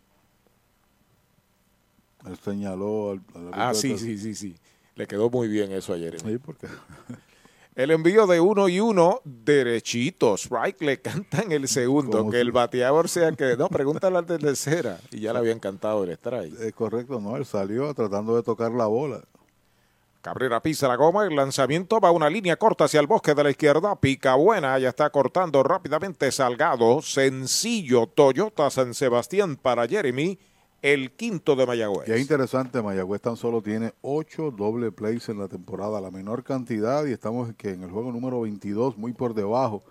Él 2.28 2.38
señaló 2.44 3.12
al. 3.12 3.22
al 3.36 3.50
Ah, 3.54 3.74
sí, 3.74 3.98
sí, 3.98 4.18
sí, 4.18 4.36
sí. 4.36 4.56
Le 4.96 5.08
quedó 5.08 5.30
muy 5.30 5.48
bien 5.48 5.72
eso 5.72 5.94
ayer. 5.94 6.20
Sí, 6.20 6.38
porque. 6.38 6.68
El 7.76 7.92
envío 7.92 8.26
de 8.28 8.40
uno 8.42 8.68
y 8.70 8.80
uno, 8.82 9.22
derechito. 9.26 10.36
Strike 10.38 10.82
le 10.82 11.02
canta 11.02 11.42
en 11.42 11.52
el 11.54 11.68
segundo. 11.70 12.26
Que 12.30 12.38
si- 12.38 12.42
el 12.42 12.52
bateador 12.54 13.08
sea 13.10 13.32
que. 13.34 13.56
No, 13.58 13.68
pregúntale 13.70 14.18
al 14.18 14.26
de 14.26 14.38
tercera. 14.40 15.00
Y 15.12 15.20
ya 15.22 15.32
le 15.34 15.40
había 15.40 15.52
encantado 15.54 16.04
el 16.04 16.10
strike. 16.12 16.60
Es 16.60 16.74
correcto, 16.74 17.20
no, 17.22 17.36
él 17.38 17.46
salió 17.46 17.94
tratando 17.94 18.36
de 18.36 18.44
tocar 18.44 18.72
la 18.72 18.88
bola. 18.88 19.22
Cabrera 20.26 20.60
pisa 20.60 20.88
la 20.88 20.96
goma, 20.96 21.28
el 21.28 21.36
lanzamiento 21.36 22.00
va 22.00 22.08
a 22.08 22.12
una 22.12 22.32
línea 22.32 22.56
corta 22.56 22.86
hacia 22.86 23.00
el 23.00 23.06
bosque 23.06 23.36
de 23.36 23.44
la 23.44 23.52
izquierda, 23.52 23.96
pica 23.96 24.34
buena, 24.34 24.80
ya 24.80 24.90
está 24.90 25.12
cortando 25.12 25.62
rápidamente 25.62 26.32
Salgado, 26.32 27.04
sencillo 27.04 28.08
Toyota 28.08 28.72
San 28.72 28.96
Sebastián 28.96 29.56
para 29.56 29.88
Jeremy, 29.88 30.40
el 30.82 31.12
quinto 31.12 31.56
de 31.56 31.68
Mayagüez. 31.68 32.10
Y 32.10 32.14
es 32.14 32.22
interesante, 32.22 32.82
Mayagüez 32.82 33.22
tan 33.22 33.38
solo 33.38 33.62
tiene 33.62 33.94
ocho 34.02 34.50
doble 34.50 34.92
plays 34.92 35.30
en 35.30 35.38
la 35.38 35.48
temporada, 35.48 36.02
la 36.02 36.10
menor 36.10 36.44
cantidad, 36.44 37.06
y 37.06 37.12
estamos 37.12 37.54
que 37.54 37.74
en 37.74 37.84
el 37.84 37.92
juego 37.92 38.12
número 38.12 38.42
22, 38.42 38.98
muy 38.98 39.14
por 39.14 39.36
debajo 39.36 39.84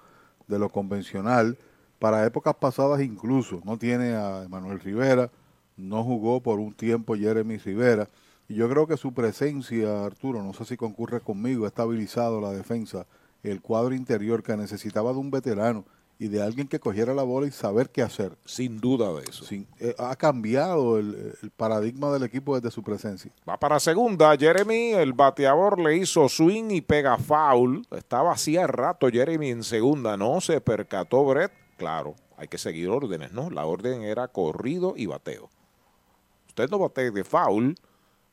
de 0.49 0.59
lo 0.59 0.69
convencional. 0.69 1.57
Para 2.01 2.27
épocas 2.27 2.57
pasadas 2.57 3.01
incluso, 3.03 3.61
no 3.65 3.79
tiene 3.79 4.17
a 4.17 4.49
Manuel 4.49 4.81
Rivera, 4.81 5.31
no 5.77 6.03
jugó 6.03 6.41
por 6.41 6.59
un 6.59 6.73
tiempo 6.73 7.15
Jeremy 7.15 7.59
Rivera. 7.59 8.09
Y 8.49 8.55
yo 8.55 8.69
creo 8.69 8.87
que 8.87 8.97
su 8.97 9.13
presencia, 9.15 10.05
Arturo, 10.05 10.43
no 10.43 10.53
sé 10.53 10.65
si 10.65 10.77
concurre 10.77 11.21
conmigo, 11.21 11.65
ha 11.65 11.69
estabilizado 11.69 12.41
la 12.41 12.51
defensa, 12.51 13.07
el 13.43 13.61
cuadro 13.63 13.95
interior 13.95 14.43
que 14.43 14.57
necesitaba 14.57 15.13
de 15.13 15.19
un 15.19 15.31
veterano 15.31 15.85
y 16.19 16.29
de 16.29 16.41
alguien 16.43 16.69
que 16.69 16.79
cogiera 16.79 17.13
la 17.15 17.23
bola 17.25 17.47
y 17.47 17.51
saber 17.51 17.91
qué 17.91 18.01
hacer. 18.03 18.37
Sin 18.45 18.81
duda 18.81 19.13
de 19.15 19.23
eso. 19.29 19.45
Sin- 19.45 19.67
eh, 19.81 19.95
ha 19.99 20.15
cambiado 20.15 20.99
el, 20.99 21.35
el 21.43 21.51
paradigma 21.51 22.13
del 22.13 22.23
equipo 22.23 22.55
desde 22.55 22.71
su 22.71 22.83
presencia. 22.83 23.33
Va 23.49 23.59
para 23.59 23.81
segunda, 23.81 24.37
Jeremy, 24.37 24.93
el 24.93 25.13
bateador 25.13 25.81
le 25.81 25.97
hizo 25.97 26.29
swing 26.29 26.71
y 26.71 26.81
pega 26.83 27.17
foul. 27.19 27.85
Estaba 27.91 28.33
hacía 28.33 28.67
rato 28.67 29.09
Jeremy 29.11 29.51
en 29.51 29.65
segunda, 29.65 30.17
no 30.17 30.41
se 30.41 30.61
percató 30.61 31.25
Brett. 31.25 31.53
Claro, 31.79 32.15
hay 32.37 32.47
que 32.47 32.59
seguir 32.59 32.89
órdenes, 32.91 33.33
¿no? 33.33 33.51
La 33.51 33.67
orden 33.67 34.03
era 34.03 34.29
corrido 34.29 34.95
y 34.97 35.07
bateo. 35.07 35.51
Usted 36.49 36.71
no 36.71 36.79
batee 36.79 37.11
de 37.11 37.25
foul. 37.25 37.75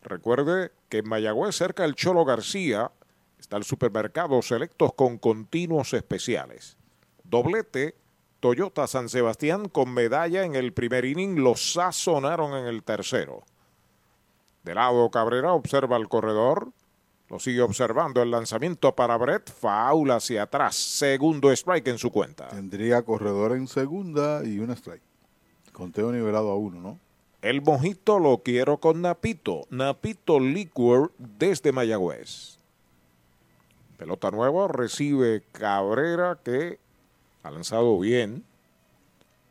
Recuerde 0.03 0.71
que 0.89 0.99
en 0.99 1.09
Mayagüez, 1.09 1.55
cerca 1.55 1.83
del 1.83 1.95
Cholo 1.95 2.25
García, 2.25 2.91
está 3.39 3.57
el 3.57 3.63
supermercado 3.63 4.41
Selectos 4.41 4.93
con 4.93 5.17
continuos 5.17 5.93
especiales. 5.93 6.77
Doblete, 7.23 7.95
Toyota 8.39 8.87
San 8.87 9.09
Sebastián 9.09 9.69
con 9.69 9.93
medalla 9.93 10.43
en 10.43 10.55
el 10.55 10.73
primer 10.73 11.05
inning, 11.05 11.43
lo 11.43 11.55
sazonaron 11.55 12.53
en 12.57 12.65
el 12.65 12.83
tercero. 12.83 13.43
De 14.63 14.75
lado 14.75 15.09
Cabrera 15.11 15.53
observa 15.53 15.97
el 15.97 16.07
corredor, 16.07 16.71
lo 17.29 17.39
sigue 17.39 17.61
observando 17.61 18.21
el 18.21 18.31
lanzamiento 18.31 18.93
para 18.95 19.15
Brett, 19.17 19.51
foul 19.51 20.11
hacia 20.11 20.43
atrás, 20.43 20.75
segundo 20.75 21.51
strike 21.51 21.87
en 21.87 21.97
su 21.97 22.11
cuenta. 22.11 22.49
Tendría 22.49 23.03
corredor 23.03 23.53
en 23.53 23.67
segunda 23.67 24.43
y 24.43 24.59
un 24.59 24.71
strike. 24.71 25.01
Conteo 25.71 26.11
nivelado 26.11 26.51
a 26.51 26.55
uno, 26.55 26.81
¿no? 26.81 26.99
El 27.41 27.63
mojito 27.63 28.19
lo 28.19 28.39
quiero 28.39 28.77
con 28.77 29.01
Napito. 29.01 29.65
Napito 29.71 30.39
Liquor 30.39 31.11
desde 31.17 31.71
Mayagüez. 31.71 32.59
Pelota 33.97 34.29
nueva 34.29 34.67
recibe 34.67 35.43
Cabrera 35.51 36.39
que 36.43 36.79
ha 37.41 37.49
lanzado 37.49 37.99
bien, 37.99 38.43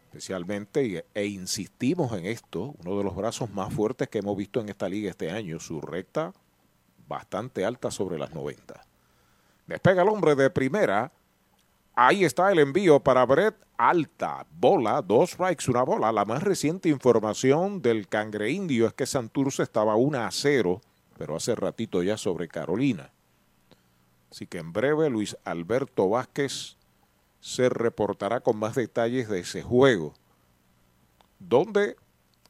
especialmente, 0.06 1.04
e 1.14 1.26
insistimos 1.26 2.12
en 2.12 2.26
esto, 2.26 2.74
uno 2.84 2.96
de 2.96 3.04
los 3.04 3.16
brazos 3.16 3.50
más 3.50 3.72
fuertes 3.72 4.08
que 4.08 4.18
hemos 4.18 4.36
visto 4.36 4.60
en 4.60 4.68
esta 4.68 4.88
liga 4.88 5.10
este 5.10 5.30
año, 5.30 5.58
su 5.58 5.80
recta 5.80 6.32
bastante 7.08 7.64
alta 7.64 7.90
sobre 7.90 8.18
las 8.18 8.32
90. 8.32 8.86
Despega 9.66 10.02
el 10.02 10.08
hombre 10.08 10.36
de 10.36 10.48
primera. 10.50 11.10
Ahí 12.02 12.24
está 12.24 12.50
el 12.50 12.60
envío 12.60 13.00
para 13.00 13.26
Brett 13.26 13.56
Alta. 13.76 14.46
Bola, 14.50 15.02
dos 15.02 15.32
strikes, 15.32 15.70
una 15.70 15.82
bola. 15.82 16.10
La 16.10 16.24
más 16.24 16.42
reciente 16.42 16.88
información 16.88 17.82
del 17.82 18.08
cangre 18.08 18.50
indio 18.50 18.86
es 18.86 18.94
que 18.94 19.04
Santurce 19.04 19.62
estaba 19.62 19.96
1 19.96 20.18
a 20.18 20.30
0, 20.30 20.80
pero 21.18 21.36
hace 21.36 21.54
ratito 21.54 22.02
ya 22.02 22.16
sobre 22.16 22.48
Carolina. 22.48 23.12
Así 24.30 24.46
que 24.46 24.56
en 24.56 24.72
breve 24.72 25.10
Luis 25.10 25.36
Alberto 25.44 26.08
Vázquez 26.08 26.78
se 27.40 27.68
reportará 27.68 28.40
con 28.40 28.56
más 28.56 28.76
detalles 28.76 29.28
de 29.28 29.40
ese 29.40 29.62
juego, 29.62 30.14
donde 31.38 31.96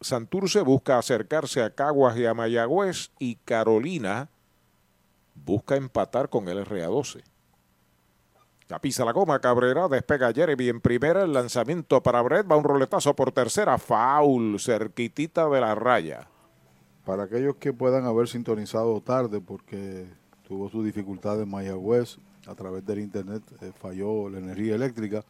Santurce 0.01 0.61
busca 0.61 0.97
acercarse 0.97 1.65
a 1.65 1.75
Caguas 1.75 2.17
y 2.17 2.25
a 2.25 2.35
Mayagüez 2.35 3.11
y 3.19 3.35
Carolina 3.35 4.31
busca 5.35 5.75
empatar 5.75 6.29
con 6.29 6.49
el 6.49 6.65
RA12. 6.65 7.25
Ya 8.71 8.79
pisa 8.79 9.05
la 9.05 9.11
goma 9.11 9.41
Cabrera, 9.41 9.89
despega 9.89 10.33
Jeremy 10.33 10.69
en 10.69 10.81
primera, 10.81 11.25
el 11.25 11.33
lanzamiento 11.33 12.01
para 12.05 12.23
Brett, 12.23 12.49
va 12.49 12.55
un 12.55 12.63
roletazo 12.63 13.17
por 13.17 13.33
tercera, 13.33 13.79
foul, 13.79 14.61
cerquitita 14.61 15.49
de 15.49 15.61
la 15.61 15.75
raya. 15.75 16.29
Para 17.05 17.25
aquellos 17.25 17.57
que 17.57 17.73
puedan 17.73 18.05
haber 18.05 18.29
sintonizado 18.29 19.01
tarde 19.01 19.41
porque 19.41 20.07
tuvo 20.47 20.71
su 20.71 20.85
dificultad 20.85 21.43
en 21.43 21.51
Mayagüez, 21.51 22.19
a 22.47 22.55
través 22.55 22.87
del 22.87 23.01
internet 23.01 23.43
eh, 23.61 23.73
falló 23.77 24.31
la 24.31 24.39
energía 24.39 24.77
eléctrica, 24.77 25.25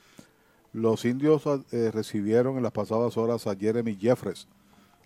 los 0.75 1.07
indios 1.07 1.43
eh, 1.73 1.91
recibieron 1.95 2.59
en 2.59 2.63
las 2.63 2.73
pasadas 2.73 3.17
horas 3.17 3.47
a 3.47 3.57
Jeremy 3.57 3.97
Jeffres, 3.99 4.49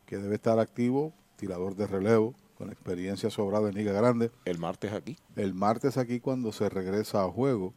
que 0.07 0.19
debe 0.19 0.35
estar 0.35 0.59
activo, 0.59 1.13
tirador 1.37 1.77
de 1.77 1.87
relevo, 1.87 2.35
con 2.59 2.69
experiencia 2.69 3.31
sobrada 3.31 3.69
en 3.69 3.77
Liga 3.77 3.93
Grande. 3.93 4.33
El 4.45 4.59
martes 4.59 4.93
aquí. 4.93 5.19
El 5.37 5.55
martes 5.55 5.97
aquí 5.97 6.19
cuando 6.19 6.51
se 6.51 6.69
regresa 6.69 7.23
a 7.23 7.31
juego. 7.31 7.73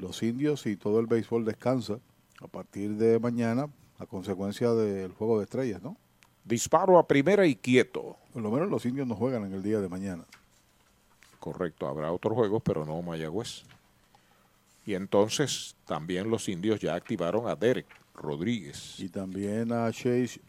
Los 0.00 0.22
indios 0.22 0.64
y 0.66 0.76
todo 0.76 0.98
el 0.98 1.06
béisbol 1.06 1.44
descansa 1.44 1.98
a 2.40 2.48
partir 2.48 2.96
de 2.96 3.18
mañana 3.18 3.68
a 3.98 4.06
consecuencia 4.06 4.72
del 4.72 5.12
juego 5.12 5.38
de 5.38 5.44
estrellas, 5.44 5.82
¿no? 5.82 5.96
Disparo 6.42 6.98
a 6.98 7.06
primera 7.06 7.46
y 7.46 7.54
quieto. 7.54 8.16
Por 8.32 8.42
lo 8.42 8.50
menos 8.50 8.70
los 8.70 8.86
indios 8.86 9.06
no 9.06 9.14
juegan 9.14 9.44
en 9.44 9.52
el 9.52 9.62
día 9.62 9.78
de 9.78 9.90
mañana. 9.90 10.24
Correcto, 11.38 11.86
habrá 11.86 12.10
otros 12.10 12.34
juegos, 12.34 12.62
pero 12.64 12.86
no 12.86 13.02
Mayagüez. 13.02 13.64
Y 14.86 14.94
entonces 14.94 15.76
también 15.84 16.30
los 16.30 16.48
indios 16.48 16.80
ya 16.80 16.94
activaron 16.94 17.46
a 17.46 17.54
Derek 17.54 17.86
Rodríguez. 18.14 18.98
Y 18.98 19.10
también 19.10 19.70
a 19.70 19.92
Chase 19.92 20.40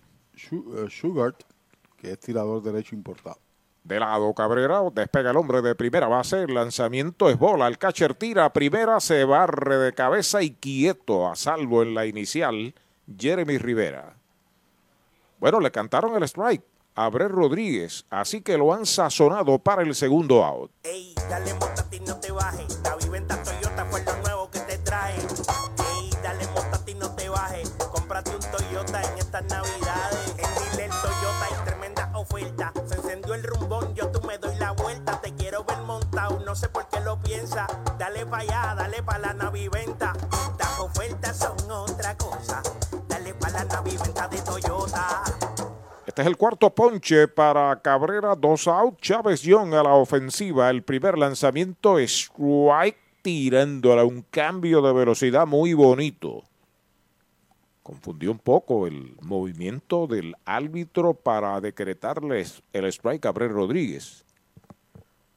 Sugart, 0.89 1.43
que 1.97 2.11
es 2.11 2.19
tirador 2.19 2.63
derecho 2.63 2.95
importado. 2.95 3.39
De 3.83 3.99
lado 3.99 4.33
Cabrera, 4.33 4.81
despega 4.93 5.31
el 5.31 5.37
hombre 5.37 5.61
de 5.61 5.73
primera 5.73 6.07
base, 6.07 6.43
el 6.43 6.53
lanzamiento 6.53 7.29
es 7.29 7.37
bola, 7.37 7.67
el 7.67 7.79
catcher 7.79 8.13
tira 8.13 8.53
primera, 8.53 8.99
se 8.99 9.25
barre 9.25 9.77
de 9.77 9.93
cabeza 9.93 10.43
y 10.43 10.51
quieto, 10.51 11.27
a 11.27 11.35
salvo 11.35 11.81
en 11.81 11.95
la 11.95 12.05
inicial, 12.05 12.75
Jeremy 13.17 13.57
Rivera. 13.57 14.15
Bueno, 15.39 15.59
le 15.59 15.71
cantaron 15.71 16.15
el 16.15 16.23
strike 16.23 16.63
a 16.93 17.09
Brett 17.09 17.31
Rodríguez, 17.31 18.05
así 18.11 18.41
que 18.41 18.57
lo 18.57 18.71
han 18.73 18.85
sazonado 18.85 19.57
para 19.57 19.81
el 19.81 19.95
segundo 19.95 20.43
out. 20.43 20.71
Dale 21.29 21.51
ti 21.89 21.99
no 22.01 22.19
te 22.19 22.31
viventa 23.03 23.41
Toyota 23.43 23.85
fue 23.85 24.03
lo 24.03 24.15
nuevo 24.17 24.51
que 24.51 24.59
te 24.59 24.77
dale 26.21 26.47
ti 26.85 26.93
no 26.93 27.15
te 27.15 27.29
bajes, 27.29 27.69
cómprate 27.91 28.35
un 28.35 28.51
Toyota 28.51 29.01
en 29.01 29.17
estas 29.17 29.43
navidades. 29.45 29.90
No 36.51 36.55
sé 36.55 36.67
por 36.67 36.85
qué 36.89 36.99
lo 36.99 37.17
piensa. 37.17 37.65
Dale 37.97 38.25
para 38.25 38.43
allá, 38.43 38.75
dale 38.75 39.01
para 39.03 39.19
la 39.19 39.33
naviventa, 39.33 40.11
las 40.59 40.79
ofertas 40.81 41.37
son 41.37 41.71
otra 41.71 42.17
cosa. 42.17 42.61
Dale 43.07 43.33
para 43.35 43.63
la 43.63 43.75
naviventa 43.75 44.27
de 44.27 44.41
Toyota. 44.41 45.23
Este 46.05 46.21
es 46.21 46.27
el 46.27 46.35
cuarto 46.35 46.75
ponche 46.75 47.29
para 47.29 47.81
Cabrera, 47.81 48.35
dos 48.35 48.67
out. 48.67 48.99
Chávez 48.99 49.43
Young 49.43 49.73
a 49.75 49.83
la 49.83 49.93
ofensiva. 49.93 50.69
El 50.69 50.83
primer 50.83 51.17
lanzamiento 51.17 51.97
es 51.97 52.11
strike 52.11 52.97
tirándola 53.21 54.03
un 54.03 54.23
cambio 54.23 54.81
de 54.81 54.91
velocidad 54.91 55.47
muy 55.47 55.73
bonito. 55.73 56.43
Confundió 57.81 58.29
un 58.29 58.39
poco 58.39 58.87
el 58.87 59.15
movimiento 59.21 60.05
del 60.05 60.35
árbitro 60.43 61.13
para 61.13 61.61
decretarles 61.61 62.61
el 62.73 62.83
strike 62.87 63.25
a 63.25 63.31
Brett 63.31 63.53
Rodríguez. 63.53 64.25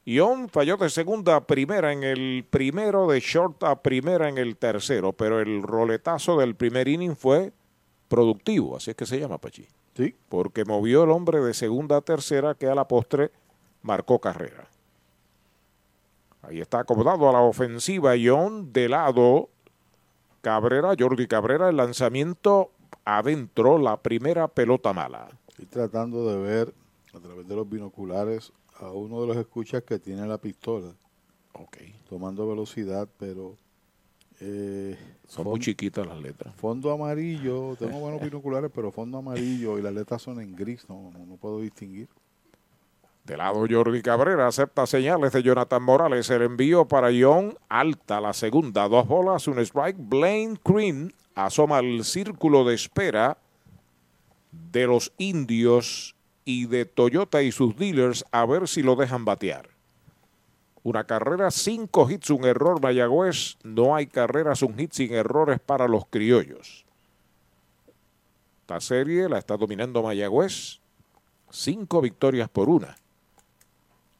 Young 0.05 0.49
falló 0.49 0.77
de 0.77 0.89
segunda 0.91 1.35
a 1.35 1.47
primera 1.47 1.91
en 1.91 2.03
el 2.03 2.45
primero, 2.47 3.07
de 3.07 3.19
short 3.19 3.63
a 3.63 3.81
primera 3.81 4.29
en 4.29 4.37
el 4.37 4.55
tercero, 4.55 5.13
pero 5.13 5.39
el 5.39 5.63
roletazo 5.63 6.37
del 6.37 6.55
primer 6.55 6.87
inning 6.87 7.15
fue 7.15 7.51
productivo, 8.07 8.77
así 8.77 8.91
es 8.91 8.95
que 8.95 9.07
se 9.07 9.19
llama 9.19 9.39
Pachi. 9.39 9.67
Sí. 9.95 10.15
Porque 10.29 10.63
movió 10.63 11.05
el 11.05 11.09
hombre 11.09 11.39
de 11.39 11.55
segunda 11.55 11.97
a 11.97 12.01
tercera 12.01 12.53
que 12.53 12.67
a 12.67 12.75
la 12.75 12.87
postre 12.87 13.31
marcó 13.81 14.19
carrera. 14.19 14.67
Ahí 16.43 16.61
está 16.61 16.79
acomodado 16.81 17.27
a 17.27 17.33
la 17.33 17.41
ofensiva 17.41 18.13
John 18.21 18.71
de 18.71 18.89
lado. 18.89 19.49
Cabrera, 20.41 20.93
Jordi 20.97 21.25
Cabrera, 21.25 21.69
el 21.69 21.77
lanzamiento 21.77 22.69
adentro, 23.03 23.79
la 23.79 23.97
primera 23.97 24.47
pelota 24.47 24.93
mala. 24.93 25.29
Estoy 25.47 25.65
tratando 25.65 26.29
de 26.29 26.37
ver 26.37 26.73
a 27.15 27.19
través 27.19 27.47
de 27.47 27.55
los 27.55 27.67
binoculares 27.67 28.53
a 28.79 28.91
uno 28.91 29.21
de 29.21 29.27
los 29.27 29.37
escuchas 29.37 29.83
que 29.83 29.99
tiene 29.99 30.25
la 30.27 30.37
pistola. 30.37 30.93
Ok. 31.53 31.77
Tomando 32.09 32.47
velocidad, 32.47 33.07
pero 33.17 33.55
eh, 34.41 34.97
son 35.27 35.45
muy 35.45 35.59
chiquitas 35.59 36.05
las 36.05 36.19
letras. 36.19 36.53
Fondo 36.55 36.91
amarillo, 36.91 37.75
tengo 37.77 37.99
buenos 37.99 38.21
binoculares, 38.23 38.71
pero 38.73 38.91
fondo 38.91 39.19
amarillo 39.19 39.77
y 39.77 39.81
las 39.81 39.93
letras 39.93 40.21
son 40.21 40.41
en 40.41 40.55
gris, 40.55 40.87
no, 40.89 41.11
no, 41.11 41.37
puedo 41.37 41.61
distinguir. 41.61 42.09
De 43.23 43.37
lado 43.37 43.65
Jordi 43.67 44.03
Cabrera 44.03 44.47
acepta 44.47 44.85
señales 44.85 45.31
de 45.31 45.41
Jonathan 45.41 45.81
Morales. 45.81 46.29
El 46.29 46.43
envío 46.43 46.87
para 46.87 47.09
John 47.17 47.57
Alta, 47.69 48.21
la 48.21 48.33
segunda. 48.33 48.87
Dos 48.87 49.07
bolas, 49.07 49.47
un 49.47 49.57
strike. 49.57 49.97
Blaine 49.97 50.59
Green 50.63 51.11
asoma 51.33 51.79
al 51.79 52.03
círculo 52.03 52.63
de 52.65 52.75
espera 52.75 53.39
de 54.51 54.85
los 54.85 55.11
indios 55.17 56.14
y 56.45 56.67
de 56.67 56.85
Toyota 56.85 57.41
y 57.41 57.51
sus 57.51 57.75
dealers 57.75 58.23
a 58.31 58.45
ver 58.45 58.67
si 58.67 58.83
lo 58.83 58.95
dejan 58.95 59.25
batear. 59.25 59.69
Una 60.83 61.03
carrera, 61.05 61.49
cinco 61.49 62.07
hits, 62.09 62.29
un 62.29 62.45
error 62.45 62.79
Mayagüez. 62.79 63.57
No 63.63 63.95
hay 63.95 64.05
carreras, 64.05 64.61
un 64.61 64.77
hit 64.77 64.91
sin 64.93 65.13
errores 65.13 65.59
para 65.59 65.87
los 65.87 66.05
criollos. 66.05 66.85
Esta 68.61 68.79
serie 68.79 69.27
la 69.27 69.39
está 69.39 69.57
dominando 69.57 70.03
Mayagüez. 70.03 70.79
Cinco 71.49 72.01
victorias 72.01 72.49
por 72.49 72.69
una. 72.69 72.95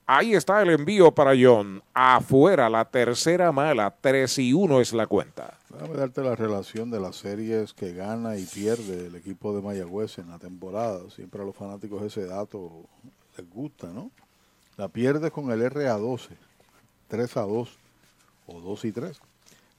Ahí 0.07 0.35
está 0.35 0.61
el 0.61 0.69
envío 0.69 1.11
para 1.11 1.33
John. 1.39 1.81
Afuera, 1.91 2.69
la 2.69 2.85
tercera 2.85 3.51
mala. 3.51 3.95
3 4.01 4.37
y 4.37 4.53
1 4.53 4.79
es 4.79 4.93
la 4.93 5.07
cuenta. 5.07 5.57
Déjame 5.71 5.95
darte 5.95 6.21
la 6.21 6.35
relación 6.35 6.91
de 6.91 6.99
las 6.99 7.15
series 7.15 7.73
que 7.73 7.91
gana 7.93 8.37
y 8.37 8.45
pierde 8.45 9.07
el 9.07 9.15
equipo 9.15 9.55
de 9.55 9.63
Mayagüez 9.63 10.19
en 10.19 10.29
la 10.29 10.37
temporada. 10.37 11.09
Siempre 11.09 11.41
a 11.41 11.45
los 11.45 11.55
fanáticos 11.55 12.03
ese 12.03 12.27
dato 12.27 12.71
les 13.35 13.49
gusta, 13.49 13.87
¿no? 13.87 14.11
La 14.77 14.89
pierde 14.89 15.31
con 15.31 15.49
el 15.49 15.61
RA12. 15.63 16.29
3 17.07 17.37
a 17.37 17.41
2 17.41 17.77
o 18.45 18.61
2 18.61 18.85
y 18.85 18.91
3. 18.91 19.19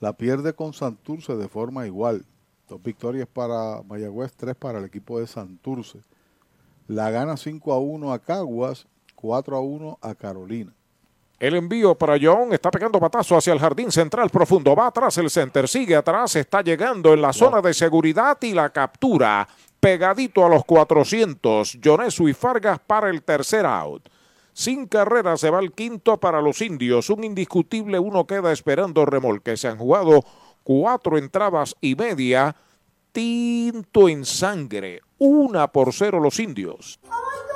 La 0.00 0.12
pierde 0.14 0.54
con 0.54 0.72
Santurce 0.72 1.36
de 1.36 1.48
forma 1.48 1.86
igual. 1.86 2.24
Dos 2.68 2.82
victorias 2.82 3.28
para 3.32 3.80
Mayagüez, 3.84 4.32
tres 4.32 4.56
para 4.56 4.80
el 4.80 4.84
equipo 4.86 5.20
de 5.20 5.28
Santurce. 5.28 6.00
La 6.88 7.10
gana 7.10 7.36
5 7.36 7.72
a 7.72 7.78
1 7.78 8.12
a 8.12 8.18
Caguas, 8.18 8.88
4 9.26 9.56
a 9.56 9.60
1 9.60 9.98
a 10.02 10.14
Carolina. 10.14 10.72
El 11.38 11.56
envío 11.56 11.96
para 11.96 12.16
John 12.20 12.52
está 12.52 12.70
pegando 12.70 13.00
patazo 13.00 13.36
hacia 13.36 13.52
el 13.52 13.58
jardín 13.58 13.90
central 13.90 14.30
profundo. 14.30 14.74
Va 14.76 14.86
atrás 14.86 15.18
el 15.18 15.28
center, 15.28 15.66
sigue 15.66 15.96
atrás, 15.96 16.36
está 16.36 16.62
llegando 16.62 17.12
en 17.12 17.20
la 17.20 17.32
zona 17.32 17.60
de 17.60 17.74
seguridad 17.74 18.38
y 18.40 18.52
la 18.52 18.70
captura. 18.70 19.46
Pegadito 19.80 20.46
a 20.46 20.48
los 20.48 20.64
400. 20.64 21.78
Jonesu 21.82 22.28
y 22.28 22.34
Fargas 22.34 22.78
para 22.78 23.10
el 23.10 23.22
tercer 23.24 23.66
out. 23.66 24.08
Sin 24.52 24.86
carrera 24.86 25.36
se 25.36 25.50
va 25.50 25.58
el 25.58 25.72
quinto 25.72 26.18
para 26.18 26.40
los 26.40 26.62
indios. 26.62 27.10
Un 27.10 27.24
indiscutible 27.24 27.98
uno 27.98 28.28
queda 28.28 28.52
esperando 28.52 29.04
remolque. 29.04 29.56
Se 29.56 29.66
han 29.66 29.76
jugado 29.76 30.24
cuatro 30.62 31.18
entradas 31.18 31.74
y 31.80 31.96
media. 31.96 32.54
Tinto 33.10 34.08
en 34.08 34.24
sangre. 34.24 35.02
Una 35.18 35.66
por 35.66 35.92
cero 35.92 36.20
los 36.20 36.38
indios. 36.38 37.00
¡Qué 37.02 37.55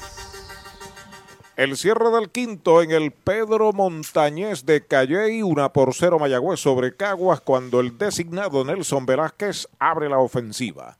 El 1.57 1.75
cierre 1.75 2.09
del 2.11 2.29
quinto 2.29 2.81
en 2.81 2.91
el 2.91 3.11
Pedro 3.11 3.73
Montañés 3.73 4.65
de 4.65 4.85
Calley, 4.87 5.43
una 5.43 5.73
por 5.73 5.93
cero 5.93 6.17
Mayagüez 6.17 6.61
sobre 6.61 6.95
Caguas 6.95 7.41
cuando 7.41 7.81
el 7.81 7.97
designado 7.97 8.63
Nelson 8.63 9.05
Velázquez 9.05 9.67
abre 9.77 10.07
la 10.07 10.19
ofensiva. 10.19 10.97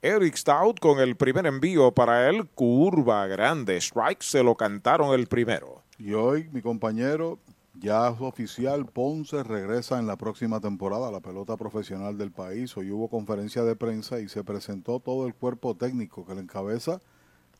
Eric 0.00 0.34
Stout 0.36 0.80
con 0.80 0.98
el 0.98 1.14
primer 1.16 1.46
envío 1.46 1.92
para 1.92 2.30
él, 2.30 2.48
curva 2.54 3.26
grande, 3.26 3.76
strike, 3.76 4.22
se 4.22 4.42
lo 4.42 4.54
cantaron 4.54 5.12
el 5.12 5.26
primero. 5.26 5.82
Y 5.98 6.14
hoy 6.14 6.48
mi 6.52 6.62
compañero, 6.62 7.38
ya 7.74 8.08
es 8.08 8.18
oficial, 8.18 8.86
Ponce 8.86 9.42
regresa 9.42 9.98
en 9.98 10.06
la 10.06 10.16
próxima 10.16 10.58
temporada 10.58 11.08
a 11.08 11.12
la 11.12 11.20
pelota 11.20 11.58
profesional 11.58 12.16
del 12.16 12.32
país. 12.32 12.74
Hoy 12.78 12.90
hubo 12.90 13.08
conferencia 13.08 13.62
de 13.62 13.76
prensa 13.76 14.20
y 14.20 14.28
se 14.30 14.42
presentó 14.42 15.00
todo 15.00 15.26
el 15.26 15.34
cuerpo 15.34 15.76
técnico 15.76 16.24
que 16.24 16.34
le 16.34 16.40
encabeza 16.40 16.98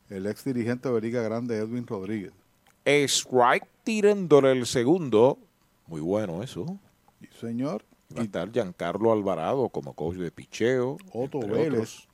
el 0.09 0.25
ex 0.27 0.43
dirigente 0.43 0.89
de 0.89 1.01
Liga 1.01 1.21
Grande 1.21 1.57
Edwin 1.57 1.87
Rodríguez. 1.87 2.33
Strike 2.85 3.67
tirándole 3.83 4.51
el 4.51 4.65
segundo. 4.65 5.37
Muy 5.87 6.01
bueno 6.01 6.43
eso. 6.43 6.79
Sí, 7.19 7.29
señor. 7.39 7.83
Va 8.15 8.21
a 8.21 8.25
estar 8.25 8.51
Giancarlo 8.51 9.11
Alvarado 9.11 9.69
como 9.69 9.93
coach 9.93 10.17
de 10.17 10.31
picheo. 10.31 10.97
Otto 11.11 11.39
Vélez, 11.39 11.71
otros. 11.71 12.07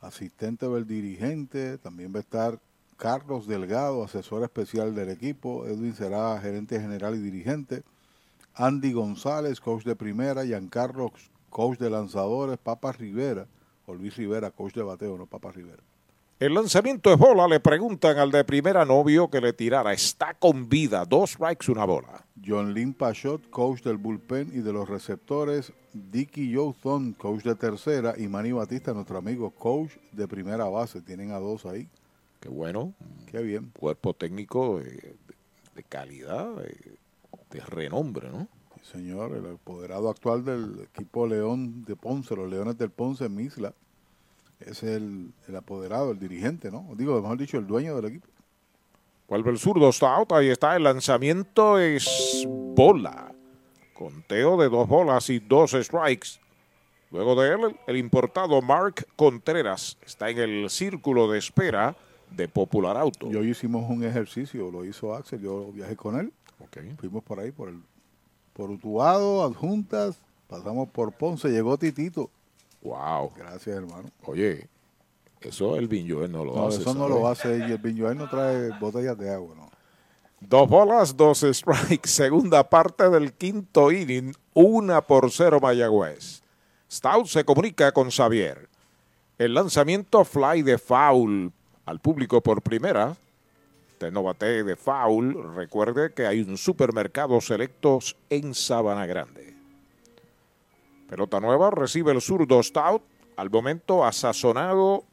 asistente 0.00 0.68
del 0.68 0.86
dirigente. 0.86 1.78
También 1.78 2.12
va 2.14 2.18
a 2.18 2.22
estar 2.22 2.58
Carlos 2.96 3.46
Delgado, 3.46 4.04
asesor 4.04 4.44
especial 4.44 4.94
del 4.94 5.10
equipo. 5.10 5.66
Edwin 5.66 5.94
será 5.94 6.40
gerente 6.40 6.80
general 6.80 7.16
y 7.16 7.18
dirigente. 7.18 7.82
Andy 8.54 8.92
González, 8.92 9.60
coach 9.60 9.84
de 9.84 9.96
primera. 9.96 10.44
Giancarlo, 10.44 11.12
coach 11.50 11.78
de 11.78 11.90
lanzadores. 11.90 12.58
Papa 12.58 12.92
Rivera, 12.92 13.46
o 13.86 13.94
Luis 13.94 14.16
Rivera, 14.16 14.50
coach 14.50 14.74
de 14.74 14.82
bateo, 14.82 15.18
no 15.18 15.26
Papa 15.26 15.52
Rivera. 15.52 15.82
El 16.42 16.54
lanzamiento 16.54 17.12
es 17.12 17.18
bola. 17.18 17.46
Le 17.46 17.60
preguntan 17.60 18.18
al 18.18 18.32
de 18.32 18.42
primera 18.42 18.84
novio 18.84 19.30
que 19.30 19.40
le 19.40 19.52
tirara. 19.52 19.92
Está 19.92 20.34
con 20.34 20.68
vida. 20.68 21.04
Dos 21.04 21.30
strikes, 21.30 21.70
una 21.70 21.84
bola. 21.84 22.24
John 22.44 22.74
Lynn 22.74 22.94
Pachot, 22.94 23.48
coach 23.48 23.82
del 23.82 23.96
bullpen 23.96 24.50
y 24.52 24.58
de 24.58 24.72
los 24.72 24.88
receptores. 24.88 25.72
Dicky 25.92 26.52
Joe 26.52 26.74
Thon, 26.82 27.12
coach 27.12 27.44
de 27.44 27.54
tercera. 27.54 28.14
Y 28.18 28.26
Manny 28.26 28.50
Batista, 28.50 28.92
nuestro 28.92 29.18
amigo, 29.18 29.50
coach 29.52 29.92
de 30.10 30.26
primera 30.26 30.64
base. 30.64 31.00
Tienen 31.00 31.30
a 31.30 31.38
dos 31.38 31.64
ahí. 31.64 31.88
Qué 32.40 32.48
bueno. 32.48 32.92
Qué 33.30 33.40
bien. 33.40 33.70
Cuerpo 33.78 34.12
técnico 34.12 34.80
de, 34.80 35.14
de- 35.76 35.82
calidad, 35.84 36.56
de, 36.56 36.98
de 37.52 37.60
renombre, 37.66 38.30
¿no? 38.30 38.48
Sí, 38.82 38.98
señor, 38.98 39.36
el 39.36 39.46
apoderado 39.54 40.10
actual 40.10 40.44
del 40.44 40.88
equipo 40.92 41.24
León 41.28 41.84
de 41.84 41.94
Ponce, 41.94 42.34
los 42.34 42.50
Leones 42.50 42.76
del 42.78 42.90
Ponce 42.90 43.28
Misla. 43.28 43.72
Es 44.66 44.82
el, 44.82 45.32
el 45.48 45.56
apoderado, 45.56 46.10
el 46.10 46.18
dirigente, 46.18 46.70
¿no? 46.70 46.88
Digo, 46.96 47.20
mejor 47.20 47.38
dicho, 47.38 47.58
el 47.58 47.66
dueño 47.66 47.96
del 47.96 48.06
equipo. 48.06 48.28
Vuelve 49.28 49.50
el 49.50 49.58
zurdo 49.58 49.90
Stout. 49.90 50.32
Ahí 50.32 50.48
está. 50.48 50.76
El 50.76 50.84
lanzamiento 50.84 51.78
es 51.78 52.44
bola. 52.46 53.32
Conteo 53.94 54.56
de 54.56 54.68
dos 54.68 54.88
bolas 54.88 55.30
y 55.30 55.38
dos 55.38 55.72
strikes. 55.72 56.40
Luego 57.10 57.40
de 57.40 57.52
él, 57.52 57.76
el 57.86 57.96
importado 57.96 58.60
Mark 58.62 59.06
Contreras 59.16 59.98
está 60.04 60.30
en 60.30 60.38
el 60.38 60.70
círculo 60.70 61.30
de 61.30 61.38
espera 61.38 61.94
de 62.30 62.48
Popular 62.48 62.96
Auto. 62.96 63.30
Y 63.30 63.36
hoy 63.36 63.50
hicimos 63.50 63.88
un 63.88 64.02
ejercicio, 64.02 64.70
lo 64.70 64.84
hizo 64.84 65.14
Axel, 65.14 65.40
yo 65.40 65.70
viajé 65.72 65.94
con 65.96 66.18
él. 66.18 66.32
Fuimos 66.98 67.22
por 67.22 67.40
ahí, 67.40 67.50
por 67.50 67.68
el 67.68 67.82
por 68.52 68.70
Utuado, 68.70 69.42
adjuntas, 69.42 70.18
pasamos 70.46 70.88
por 70.88 71.12
Ponce, 71.12 71.48
llegó 71.48 71.78
Titito. 71.78 72.30
Wow. 72.82 73.32
Gracias, 73.36 73.76
hermano. 73.76 74.08
Oye, 74.24 74.68
eso 75.40 75.76
el 75.76 75.88
Joel 75.88 76.30
no 76.30 76.44
lo 76.44 76.54
No, 76.54 76.68
hace. 76.68 76.80
eso 76.80 76.94
no 76.94 77.08
lo 77.08 77.28
hace 77.28 77.58
y 77.58 77.72
el 77.72 77.78
Viñuel 77.78 78.16
no 78.16 78.28
trae 78.28 78.70
botellas 78.80 79.16
de 79.18 79.32
agua, 79.32 79.54
¿no? 79.56 79.70
Dos 80.40 80.68
bolas, 80.68 81.16
dos 81.16 81.40
strikes. 81.40 82.08
Segunda 82.10 82.68
parte 82.68 83.08
del 83.08 83.32
quinto 83.32 83.92
inning. 83.92 84.34
Una 84.54 85.00
por 85.00 85.30
cero 85.30 85.60
Mayagüez. 85.60 86.42
Stout 86.90 87.26
se 87.26 87.44
comunica 87.44 87.92
con 87.92 88.10
Xavier. 88.10 88.68
El 89.38 89.54
lanzamiento 89.54 90.24
fly 90.24 90.62
de 90.62 90.78
foul 90.78 91.52
al 91.86 92.00
público 92.00 92.40
por 92.40 92.60
primera. 92.62 93.16
Usted 93.92 94.12
no 94.12 94.24
bate 94.24 94.64
de 94.64 94.76
foul. 94.76 95.54
Recuerde 95.54 96.12
que 96.12 96.26
hay 96.26 96.40
un 96.40 96.58
supermercado 96.58 97.40
selectos 97.40 98.16
en 98.28 98.52
Sabana 98.54 99.06
Grande. 99.06 99.51
Pelota 101.12 101.40
nueva 101.40 101.70
recibe 101.70 102.10
el 102.10 102.22
zurdo 102.22 102.62
Stout. 102.62 103.02
Al 103.36 103.50
momento 103.50 104.02
asazonado 104.02 105.04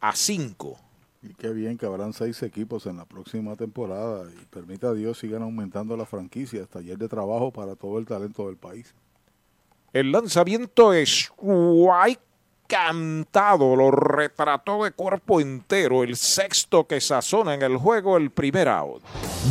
a 0.00 0.16
cinco. 0.16 0.78
Y 1.20 1.34
qué 1.34 1.50
bien 1.50 1.76
que 1.76 1.84
habrán 1.84 2.14
seis 2.14 2.42
equipos 2.42 2.86
en 2.86 2.96
la 2.96 3.04
próxima 3.04 3.54
temporada 3.54 4.26
y 4.40 4.46
permita 4.46 4.88
a 4.88 4.94
Dios 4.94 5.18
sigan 5.18 5.42
aumentando 5.42 5.98
la 5.98 6.06
franquicia, 6.06 6.64
taller 6.64 6.96
de 6.96 7.10
trabajo 7.10 7.50
para 7.50 7.76
todo 7.76 7.98
el 7.98 8.06
talento 8.06 8.46
del 8.46 8.56
país. 8.56 8.94
El 9.92 10.12
lanzamiento 10.12 10.94
es 10.94 11.10
strike 11.10 12.20
cantado, 12.66 13.76
lo 13.76 13.90
retrató 13.90 14.84
de 14.84 14.92
cuerpo 14.92 15.40
entero, 15.40 16.02
el 16.02 16.16
sexto 16.16 16.86
que 16.86 17.00
sazona 17.00 17.54
en 17.54 17.62
el 17.62 17.76
juego, 17.76 18.16
el 18.16 18.30
primer 18.30 18.68
out. 18.68 19.02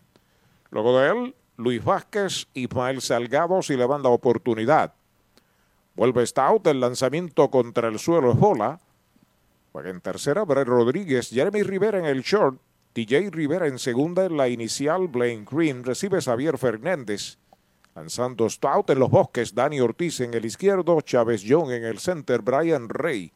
Luego 0.70 0.98
de 0.98 1.08
él, 1.08 1.34
Luis 1.56 1.82
Vázquez, 1.82 2.48
Ismael 2.52 3.00
Salgado 3.00 3.62
si 3.62 3.78
le 3.78 3.86
van 3.86 4.02
la 4.02 4.10
oportunidad. 4.10 4.92
Vuelve 5.96 6.26
Stout, 6.26 6.66
el 6.66 6.80
lanzamiento 6.80 7.50
contra 7.50 7.88
el 7.88 7.98
suelo 7.98 8.32
es 8.32 8.38
bola. 8.38 8.78
Juega 9.72 9.88
en 9.88 10.02
tercera, 10.02 10.44
Brett 10.44 10.68
Rodríguez, 10.68 11.30
Jeremy 11.30 11.62
Rivera 11.62 11.98
en 11.98 12.04
el 12.04 12.20
short, 12.20 12.60
TJ 12.92 13.30
Rivera 13.30 13.68
en 13.68 13.78
segunda 13.78 14.24
en 14.24 14.36
la 14.36 14.48
inicial, 14.48 15.06
Blaine 15.08 15.46
Green 15.48 15.84
recibe 15.84 16.20
Xavier 16.20 16.58
Fernández. 16.58 17.38
Lanzando 17.94 18.48
Stout 18.48 18.90
en 18.90 18.98
los 18.98 19.10
bosques, 19.10 19.54
Dani 19.54 19.80
Ortiz 19.80 20.20
en 20.20 20.34
el 20.34 20.44
izquierdo, 20.44 21.00
Chávez 21.00 21.42
Young 21.42 21.70
en 21.70 21.84
el 21.84 21.98
center, 21.98 22.42
Brian 22.42 22.88
Rey 22.88 23.32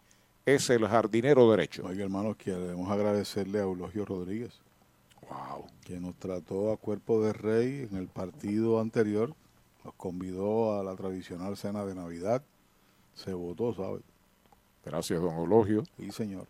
es 0.47 0.70
el 0.70 0.86
jardinero 0.86 1.51
derecho. 1.51 1.85
Oiga, 1.86 2.05
hermanos, 2.05 2.36
queremos 2.36 2.90
agradecerle 2.90 3.60
a 3.60 3.62
Eulogio 3.62 4.05
Rodríguez. 4.05 4.60
Wow. 5.28 5.66
Que 5.85 6.01
nos 6.01 6.14
trató 6.16 6.72
a 6.72 6.76
cuerpo 6.76 7.22
de 7.22 7.32
rey 7.32 7.89
en 7.90 7.97
el 7.97 8.09
partido 8.09 8.81
anterior. 8.81 9.35
Nos 9.85 9.94
convidó 9.94 10.78
a 10.78 10.85
la 10.85 10.94
tradicional 10.97 11.56
cena 11.56 11.85
de 11.85 11.94
Navidad. 11.94 12.43
Se 13.14 13.32
votó, 13.32 13.74
¿sabe? 13.74 14.01
Gracias, 14.85 15.20
don 15.20 15.35
Eulogio. 15.36 15.85
Sí, 15.97 16.10
señor. 16.10 16.47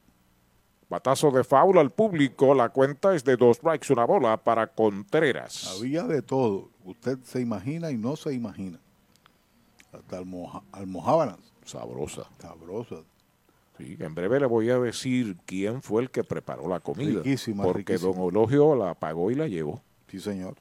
Batazo 0.89 1.31
de 1.31 1.45
faula 1.45 1.81
al 1.81 1.91
público. 1.91 2.55
La 2.55 2.69
cuenta 2.69 3.15
es 3.15 3.25
de 3.25 3.37
dos 3.37 3.57
strikes, 3.57 3.93
una 3.93 4.05
bola 4.05 4.37
para 4.37 4.67
Contreras. 4.67 5.77
Había 5.79 6.05
de 6.05 6.23
todo. 6.23 6.69
Usted 6.85 7.19
se 7.25 7.41
imagina 7.41 7.91
y 7.91 7.97
no 7.97 8.17
se 8.17 8.33
imagina. 8.35 8.79
Hasta 9.93 10.19
almoja, 10.19 10.63
almohábanas. 10.73 11.39
Sabrosa. 11.65 12.25
Sabrosa. 12.39 12.97
Sí, 13.79 13.97
en 13.99 14.15
breve 14.15 14.39
le 14.39 14.47
voy 14.47 14.71
a 14.71 14.79
decir 14.79 15.37
quién 15.47 15.83
fue 15.83 16.03
el 16.03 16.11
que 16.11 16.23
preparó 16.23 16.69
la 16.69 16.81
comida. 16.81 17.23
Riquísima, 17.23 17.65
Porque 17.65 17.95
riquísima. 17.95 18.13
don 18.13 18.23
Eulogio 18.23 18.77
la 18.77 18.95
pagó 18.95 19.31
y 19.31 19.35
la 19.35 19.49
llevó. 19.49 19.83
Sí, 20.09 20.21
señor. 20.21 20.55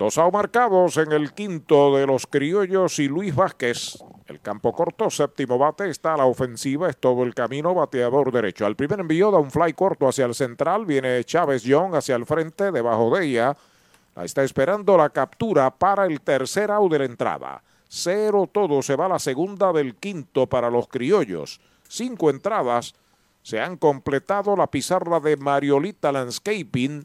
Dos 0.00 0.16
out 0.16 0.32
marcados 0.32 0.96
en 0.96 1.12
el 1.12 1.34
quinto 1.34 1.94
de 1.94 2.06
los 2.06 2.26
criollos 2.26 2.98
y 2.98 3.06
Luis 3.06 3.34
Vázquez. 3.34 4.02
El 4.24 4.40
campo 4.40 4.72
corto, 4.72 5.10
séptimo 5.10 5.58
bate, 5.58 5.90
está 5.90 6.14
a 6.14 6.16
la 6.16 6.24
ofensiva, 6.24 6.88
es 6.88 6.96
todo 6.96 7.22
el 7.22 7.34
camino, 7.34 7.74
bateador 7.74 8.32
derecho. 8.32 8.64
Al 8.64 8.76
primer 8.76 9.00
envío 9.00 9.30
da 9.30 9.36
un 9.36 9.50
fly 9.50 9.74
corto 9.74 10.08
hacia 10.08 10.24
el 10.24 10.34
central, 10.34 10.86
viene 10.86 11.22
Chávez 11.24 11.64
Young 11.64 11.96
hacia 11.96 12.16
el 12.16 12.24
frente, 12.24 12.72
debajo 12.72 13.14
de 13.14 13.26
ella. 13.26 13.54
La 14.16 14.24
está 14.24 14.42
esperando 14.42 14.96
la 14.96 15.10
captura 15.10 15.70
para 15.70 16.06
el 16.06 16.22
tercer 16.22 16.70
out 16.70 16.90
de 16.90 17.00
la 17.00 17.04
entrada. 17.04 17.62
Cero 17.86 18.48
todo, 18.50 18.80
se 18.80 18.96
va 18.96 19.06
la 19.06 19.18
segunda 19.18 19.70
del 19.70 19.96
quinto 19.96 20.46
para 20.46 20.70
los 20.70 20.88
criollos. 20.88 21.60
Cinco 21.86 22.30
entradas, 22.30 22.94
se 23.42 23.60
han 23.60 23.76
completado 23.76 24.56
la 24.56 24.66
pizarra 24.66 25.20
de 25.20 25.36
Mariolita 25.36 26.10
Landscaping. 26.10 27.04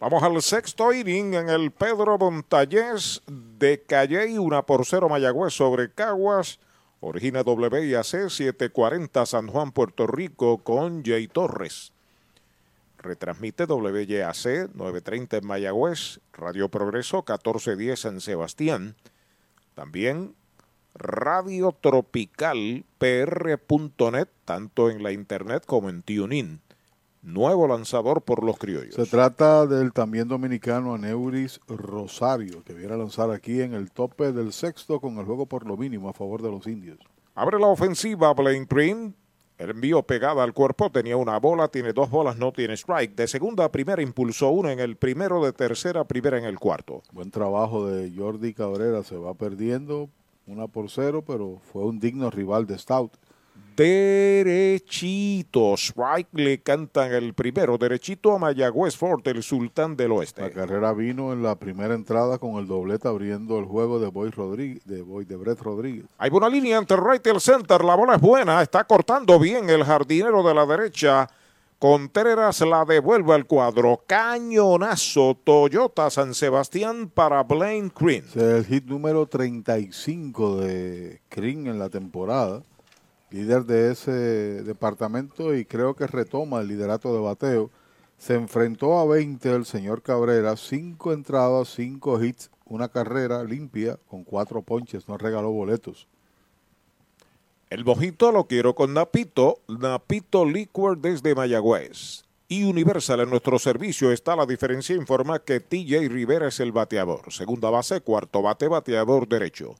Vamos 0.00 0.22
al 0.22 0.42
sexto 0.42 0.92
inning 0.92 1.34
en 1.34 1.48
el 1.48 1.70
Pedro 1.70 2.18
Montañez 2.18 3.22
de 3.26 3.80
Calley, 3.82 4.36
una 4.38 4.62
por 4.62 4.84
cero 4.84 5.08
Mayagüez 5.08 5.54
sobre 5.54 5.90
Caguas. 5.92 6.58
Origina 7.00 7.42
WIAC 7.42 8.28
740 8.28 9.24
San 9.24 9.46
Juan, 9.46 9.72
Puerto 9.72 10.06
Rico 10.06 10.58
con 10.58 11.04
Jay 11.04 11.28
Torres. 11.28 11.92
Retransmite 12.98 13.64
WYAC 13.64 14.74
930 14.74 15.36
en 15.36 15.46
Mayagüez, 15.46 16.20
Radio 16.32 16.68
Progreso 16.68 17.18
1410 17.18 18.04
en 18.06 18.20
Sebastián. 18.20 18.96
También 19.74 20.34
Radio 20.94 21.76
Tropical 21.80 22.84
PR.net, 22.98 24.28
tanto 24.44 24.90
en 24.90 25.02
la 25.02 25.12
internet 25.12 25.64
como 25.66 25.88
en 25.88 26.02
TuneIn. 26.02 26.63
Nuevo 27.24 27.66
lanzador 27.66 28.22
por 28.22 28.44
los 28.44 28.58
criollos. 28.58 28.94
Se 28.94 29.06
trata 29.06 29.66
del 29.66 29.92
también 29.92 30.28
dominicano 30.28 30.94
Aneuris 30.94 31.60
Rosario, 31.66 32.62
que 32.62 32.74
viene 32.74 32.94
a 32.94 32.98
lanzar 32.98 33.30
aquí 33.30 33.62
en 33.62 33.74
el 33.74 33.90
tope 33.90 34.32
del 34.32 34.52
sexto 34.52 35.00
con 35.00 35.18
el 35.18 35.24
juego 35.24 35.46
por 35.46 35.66
lo 35.66 35.76
mínimo 35.76 36.08
a 36.08 36.12
favor 36.12 36.42
de 36.42 36.50
los 36.50 36.66
indios. 36.66 36.98
Abre 37.34 37.58
la 37.58 37.66
ofensiva 37.66 38.32
Blaine 38.34 38.66
Green. 38.68 39.14
El 39.56 39.70
envío 39.70 40.02
pegada 40.02 40.42
al 40.42 40.52
cuerpo, 40.52 40.90
tenía 40.90 41.16
una 41.16 41.38
bola, 41.38 41.68
tiene 41.68 41.92
dos 41.92 42.10
bolas, 42.10 42.36
no 42.36 42.50
tiene 42.52 42.74
strike. 42.74 43.14
De 43.14 43.28
segunda 43.28 43.64
a 43.64 43.70
primera 43.70 44.02
impulsó 44.02 44.50
una 44.50 44.72
en 44.72 44.80
el 44.80 44.96
primero, 44.96 45.44
de 45.44 45.52
tercera 45.52 46.00
a 46.00 46.04
primera 46.04 46.38
en 46.38 46.44
el 46.44 46.58
cuarto. 46.58 47.02
Buen 47.12 47.30
trabajo 47.30 47.86
de 47.86 48.12
Jordi 48.16 48.52
Cabrera, 48.52 49.04
se 49.04 49.16
va 49.16 49.34
perdiendo 49.34 50.10
una 50.46 50.66
por 50.66 50.90
cero, 50.90 51.22
pero 51.24 51.60
fue 51.72 51.84
un 51.84 52.00
digno 52.00 52.30
rival 52.30 52.66
de 52.66 52.76
Stout 52.78 53.16
derechito. 53.76 55.74
Strike 55.76 56.28
le 56.32 56.58
cantan 56.62 57.12
el 57.12 57.34
primero, 57.34 57.76
derechito 57.78 58.32
a 58.32 58.38
Mayagüez 58.38 58.96
Fort, 58.96 59.26
el 59.26 59.42
sultán 59.42 59.96
del 59.96 60.12
oeste. 60.12 60.42
La 60.42 60.50
carrera 60.50 60.92
vino 60.92 61.32
en 61.32 61.42
la 61.42 61.56
primera 61.56 61.94
entrada 61.94 62.38
con 62.38 62.56
el 62.56 62.68
doblete 62.68 63.08
abriendo 63.08 63.58
el 63.58 63.64
juego 63.64 63.98
de 63.98 64.08
Boy 64.08 64.30
Rodríguez, 64.30 64.84
de, 64.84 65.02
Boy, 65.02 65.24
de 65.24 65.36
Brett 65.36 65.60
Rodríguez. 65.60 66.04
Hay 66.18 66.30
buena 66.30 66.48
línea 66.48 66.78
entre 66.78 66.96
right 66.96 67.26
y 67.26 67.30
el 67.30 67.40
center, 67.40 67.84
la 67.84 67.96
bola 67.96 68.14
es 68.14 68.20
buena, 68.20 68.62
está 68.62 68.84
cortando 68.84 69.38
bien 69.38 69.68
el 69.68 69.84
jardinero 69.84 70.42
de 70.42 70.54
la 70.54 70.66
derecha. 70.66 71.28
Contreras 71.76 72.60
la 72.62 72.84
devuelve 72.84 73.34
al 73.34 73.46
cuadro. 73.46 74.04
Cañonazo 74.06 75.36
Toyota 75.44 76.08
San 76.08 76.32
Sebastián 76.32 77.10
para 77.12 77.42
Blaine 77.42 77.92
Green. 77.94 78.24
Es 78.24 78.36
el 78.36 78.64
hit 78.64 78.86
número 78.86 79.26
35 79.26 80.60
de 80.60 81.20
Green 81.30 81.66
en 81.66 81.78
la 81.78 81.90
temporada 81.90 82.62
líder 83.34 83.64
de 83.64 83.90
ese 83.90 84.12
departamento 84.62 85.56
y 85.56 85.64
creo 85.64 85.96
que 85.96 86.06
retoma 86.06 86.60
el 86.60 86.68
liderato 86.68 87.12
de 87.12 87.20
bateo. 87.20 87.70
Se 88.16 88.34
enfrentó 88.34 88.96
a 88.96 89.04
20 89.06 89.50
el 89.50 89.66
señor 89.66 90.02
Cabrera, 90.02 90.56
cinco 90.56 91.12
entradas, 91.12 91.74
cinco 91.74 92.22
hits, 92.22 92.48
una 92.64 92.88
carrera 92.88 93.42
limpia 93.42 93.98
con 94.06 94.22
cuatro 94.22 94.62
ponches, 94.62 95.08
no 95.08 95.18
regaló 95.18 95.50
boletos. 95.50 96.06
El 97.70 97.84
mojito 97.84 98.30
lo 98.30 98.46
quiero 98.46 98.76
con 98.76 98.94
Napito, 98.94 99.58
Napito 99.66 100.44
Liquor 100.44 100.96
desde 100.98 101.34
Mayagüez. 101.34 102.22
Y 102.46 102.62
Universal 102.62 103.20
en 103.20 103.30
nuestro 103.30 103.58
servicio 103.58 104.12
está 104.12 104.36
la 104.36 104.46
diferencia, 104.46 104.94
informa 104.94 105.40
que 105.40 105.58
TJ 105.58 106.08
Rivera 106.08 106.46
es 106.46 106.60
el 106.60 106.70
bateador. 106.70 107.32
Segunda 107.32 107.68
base, 107.68 108.00
cuarto 108.00 108.42
bate, 108.42 108.68
bateador 108.68 109.26
derecho. 109.26 109.74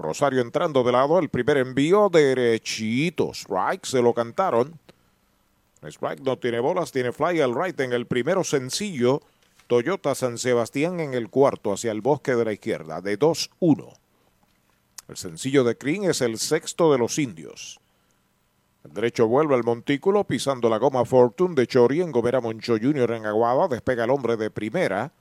Rosario 0.00 0.40
entrando 0.40 0.82
de 0.82 0.92
lado, 0.92 1.18
el 1.18 1.28
primer 1.28 1.58
envío 1.58 2.08
derechito. 2.08 3.30
Strike, 3.32 3.86
se 3.86 4.02
lo 4.02 4.12
cantaron. 4.14 4.78
Strike 5.82 6.22
no 6.22 6.38
tiene 6.38 6.60
bolas, 6.60 6.92
tiene 6.92 7.12
fly 7.12 7.40
al 7.40 7.54
right 7.54 7.78
en 7.80 7.92
el 7.92 8.06
primero 8.06 8.44
sencillo. 8.44 9.22
Toyota 9.66 10.14
San 10.14 10.36
Sebastián 10.36 11.00
en 11.00 11.14
el 11.14 11.30
cuarto 11.30 11.72
hacia 11.72 11.92
el 11.92 12.00
bosque 12.00 12.34
de 12.34 12.44
la 12.44 12.52
izquierda, 12.52 13.00
de 13.00 13.18
2-1. 13.18 13.92
El 15.08 15.16
sencillo 15.16 15.64
de 15.64 15.74
Green 15.74 16.04
es 16.04 16.20
el 16.20 16.38
sexto 16.38 16.92
de 16.92 16.98
los 16.98 17.18
indios. 17.18 17.80
El 18.84 18.94
derecho 18.94 19.28
vuelve 19.28 19.54
al 19.54 19.64
montículo 19.64 20.24
pisando 20.24 20.68
la 20.68 20.78
goma 20.78 21.04
Fortune 21.04 21.54
de 21.54 21.66
Chori 21.66 22.00
en 22.00 22.12
Gomera 22.12 22.40
Moncho 22.40 22.76
Jr. 22.80 23.12
en 23.12 23.26
Aguada. 23.26 23.68
Despega 23.68 24.04
el 24.04 24.10
hombre 24.10 24.36
de 24.36 24.50
primera. 24.50 25.12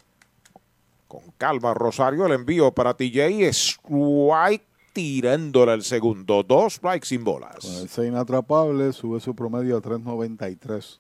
Con 1.08 1.32
calma 1.38 1.74
Rosario, 1.74 2.26
el 2.26 2.34
envío 2.34 2.72
para 2.72 2.94
TJ. 2.96 3.50
Strike 3.50 4.69
tirándole 5.00 5.72
al 5.72 5.84
segundo. 5.84 6.44
Dos 6.44 6.74
strikes 6.74 7.08
sin 7.08 7.24
bolas. 7.24 7.60
Con 7.62 7.72
ese 7.86 8.08
inatrapable 8.08 8.92
sube 8.92 9.22
su 9.22 9.34
promedio 9.34 9.78
a 9.78 9.82
3.93. 9.82 11.00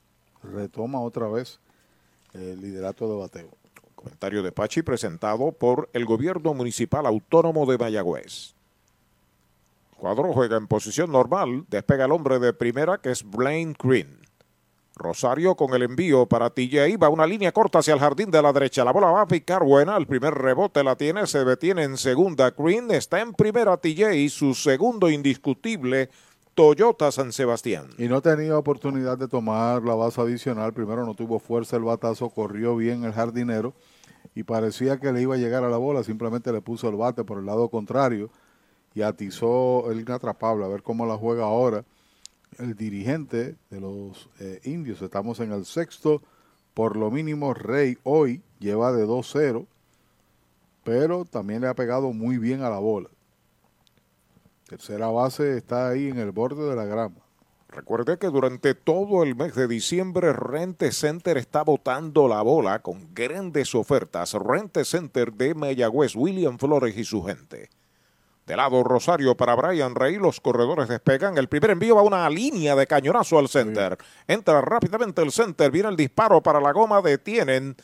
Retoma 0.54 1.02
otra 1.02 1.28
vez 1.28 1.60
el 2.34 2.62
liderato 2.62 3.10
de 3.10 3.20
bateo. 3.20 3.50
Comentario 3.96 4.42
de 4.42 4.54
Pachi 4.54 4.84
presentado 4.84 5.52
por 5.52 5.90
el 5.92 6.06
gobierno 6.06 6.54
municipal 6.54 7.06
autónomo 7.06 7.66
de 7.66 7.78
Mayagüez. 7.78 8.54
Cuadro 9.98 10.32
juega 10.32 10.56
en 10.56 10.68
posición 10.68 11.12
normal. 11.12 11.66
Despega 11.70 12.06
el 12.06 12.14
hombre 12.14 12.40
de 12.40 12.54
primera 12.54 13.00
que 13.00 13.12
es 13.12 13.30
Blaine 13.30 13.76
Green. 13.78 14.19
Rosario 15.00 15.56
con 15.56 15.74
el 15.74 15.82
envío 15.82 16.28
para 16.28 16.50
TJ. 16.50 16.98
Va 17.02 17.10
una 17.10 17.26
línea 17.26 17.52
corta 17.52 17.80
hacia 17.80 17.94
el 17.94 18.00
jardín 18.00 18.30
de 18.30 18.42
la 18.42 18.54
derecha. 18.54 18.84
La 18.84 18.92
bola 18.92 19.08
va 19.08 19.22
a 19.22 19.28
picar 19.28 19.64
buena. 19.64 19.98
El 19.98 20.06
primer 20.06 20.36
rebote 20.36 20.84
la 20.84 20.96
tiene. 20.96 21.26
Se 21.26 21.44
detiene 21.44 21.84
en 21.84 21.98
segunda. 21.98 22.52
Green 22.52 22.92
está 22.92 23.22
en 23.22 23.34
primera 23.34 23.78
TJ. 23.78 24.30
Su 24.30 24.54
segundo 24.54 25.10
indiscutible. 25.10 26.10
Toyota 26.54 27.12
San 27.12 27.32
Sebastián. 27.32 27.88
Y 27.98 28.08
no 28.08 28.22
tenía 28.22 28.58
oportunidad 28.58 29.18
de 29.18 29.28
tomar 29.28 29.82
la 29.84 29.96
base 29.96 30.22
adicional. 30.22 30.74
Primero 30.74 31.06
no 31.06 31.16
tuvo 31.16 31.40
fuerza 31.40 31.78
el 31.78 31.84
batazo. 31.84 32.30
Corrió 32.30 32.76
bien 32.76 33.06
el 33.06 33.14
jardinero. 33.14 33.74
Y 34.36 34.44
parecía 34.44 35.00
que 35.00 35.12
le 35.12 35.22
iba 35.22 35.36
a 35.36 35.38
llegar 35.38 35.64
a 35.64 35.70
la 35.70 35.78
bola. 35.78 36.04
Simplemente 36.04 36.52
le 36.52 36.62
puso 36.62 36.90
el 36.90 36.96
bate 36.96 37.24
por 37.24 37.40
el 37.40 37.46
lado 37.46 37.70
contrario. 37.70 38.30
Y 38.94 39.02
atizó 39.02 39.90
el 39.90 40.02
inatrapable. 40.02 40.66
A 40.66 40.68
ver 40.68 40.84
cómo 40.84 41.06
la 41.06 41.18
juega 41.18 41.46
ahora 41.46 41.86
el 42.58 42.76
dirigente 42.76 43.56
de 43.70 43.80
los 43.80 44.30
eh, 44.40 44.60
indios. 44.64 45.02
Estamos 45.02 45.40
en 45.40 45.52
el 45.52 45.66
sexto, 45.66 46.22
por 46.74 46.96
lo 46.96 47.12
mínimo 47.12 47.54
Rey 47.54 47.98
hoy 48.04 48.42
lleva 48.60 48.92
de 48.92 49.06
2-0, 49.06 49.66
pero 50.84 51.26
también 51.26 51.62
le 51.62 51.68
ha 51.68 51.76
pegado 51.76 52.12
muy 52.14 52.38
bien 52.38 52.62
a 52.62 52.70
la 52.70 52.80
bola. 52.80 53.10
Tercera 54.68 55.08
base 55.08 55.58
está 55.58 55.90
ahí 55.90 56.10
en 56.10 56.20
el 56.20 56.32
borde 56.32 56.70
de 56.70 56.76
la 56.76 56.86
grama. 56.86 57.16
Recuerde 57.70 58.18
que 58.18 58.28
durante 58.28 58.74
todo 58.74 59.24
el 59.24 59.36
mes 59.36 59.54
de 59.54 59.68
diciembre 59.68 60.34
Rente 60.34 60.92
Center 60.92 61.38
está 61.38 61.64
botando 61.64 62.28
la 62.28 62.42
bola 62.42 62.80
con 62.80 63.14
grandes 63.14 63.76
ofertas. 63.76 64.34
Rente 64.34 64.86
Center 64.86 65.32
de 65.34 65.54
Mayagüez, 65.54 66.16
William 66.16 66.58
Flores 66.58 66.98
y 66.98 67.04
su 67.04 67.24
gente. 67.24 67.70
De 68.50 68.58
lado 68.58 68.84
Rosario 68.84 69.38
para 69.38 69.54
Brian 69.54 69.94
Rey, 69.94 70.16
los 70.16 70.42
corredores 70.42 70.88
despegan. 70.88 71.38
El 71.38 71.48
primer 71.48 71.70
envío 71.70 71.94
va 71.94 72.02
a 72.02 72.04
una 72.04 72.28
línea 72.32 72.76
de 72.76 72.88
cañonazo 72.88 73.38
al 73.38 73.48
center. 73.48 73.96
Entra 74.28 74.60
rápidamente 74.60 75.22
el 75.22 75.32
center, 75.32 75.70
viene 75.70 75.90
el 75.90 75.96
disparo 75.96 76.42
para 76.42 76.60
la 76.60 76.72
goma, 76.72 77.00
detienen 77.00 77.76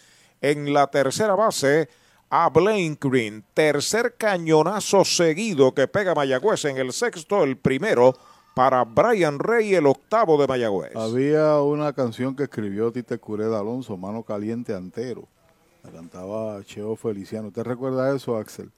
en 0.42 0.74
la 0.74 0.88
tercera 0.88 1.36
base 1.36 1.88
a 2.32 2.50
Blaine 2.50 2.98
Green. 3.00 3.44
Tercer 3.54 4.16
cañonazo 4.18 5.06
seguido 5.06 5.72
que 5.76 5.88
pega 5.88 6.16
Mayagüez 6.16 6.66
en 6.66 6.78
el 6.78 6.94
sexto, 6.94 7.44
el 7.44 7.58
primero 7.58 8.16
para 8.56 8.86
Brian 8.86 9.38
Rey, 9.38 9.76
el 9.76 9.86
octavo 9.86 10.36
de 10.42 10.48
Mayagüez. 10.48 10.96
Había 10.96 11.62
una 11.62 11.94
canción 11.94 12.36
que 12.36 12.46
escribió 12.46 12.92
Tite 12.92 13.20
Cureda 13.20 13.60
Alonso, 13.60 13.98
Mano 13.98 14.24
Caliente 14.24 14.74
Antero. 14.74 15.28
La 15.84 15.92
cantaba 15.92 16.64
Cheo 16.64 16.96
Feliciano. 16.96 17.50
¿Usted 17.50 17.62
recuerda 17.62 18.16
eso, 18.16 18.36
Axel? 18.36 18.72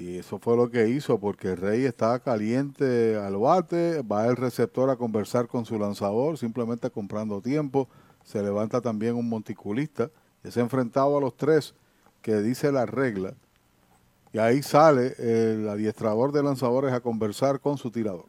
Y 0.00 0.16
eso 0.16 0.38
fue 0.38 0.56
lo 0.56 0.70
que 0.70 0.88
hizo, 0.88 1.20
porque 1.20 1.48
el 1.48 1.58
Rey 1.58 1.84
estaba 1.84 2.20
caliente 2.20 3.18
al 3.18 3.36
bate, 3.36 4.00
va 4.00 4.26
el 4.28 4.36
receptor 4.36 4.88
a 4.88 4.96
conversar 4.96 5.46
con 5.46 5.66
su 5.66 5.78
lanzador, 5.78 6.38
simplemente 6.38 6.90
comprando 6.90 7.42
tiempo. 7.42 7.86
Se 8.24 8.42
levanta 8.42 8.80
también 8.80 9.14
un 9.14 9.28
monticulista, 9.28 10.10
y 10.42 10.50
se 10.50 10.60
enfrentado 10.60 11.18
a 11.18 11.20
los 11.20 11.36
tres 11.36 11.74
que 12.22 12.40
dice 12.40 12.72
la 12.72 12.86
regla. 12.86 13.34
Y 14.32 14.38
ahí 14.38 14.62
sale 14.62 15.16
el 15.18 15.68
adiestrador 15.68 16.32
de 16.32 16.44
lanzadores 16.44 16.94
a 16.94 17.00
conversar 17.00 17.60
con 17.60 17.76
su 17.76 17.90
tirador. 17.90 18.28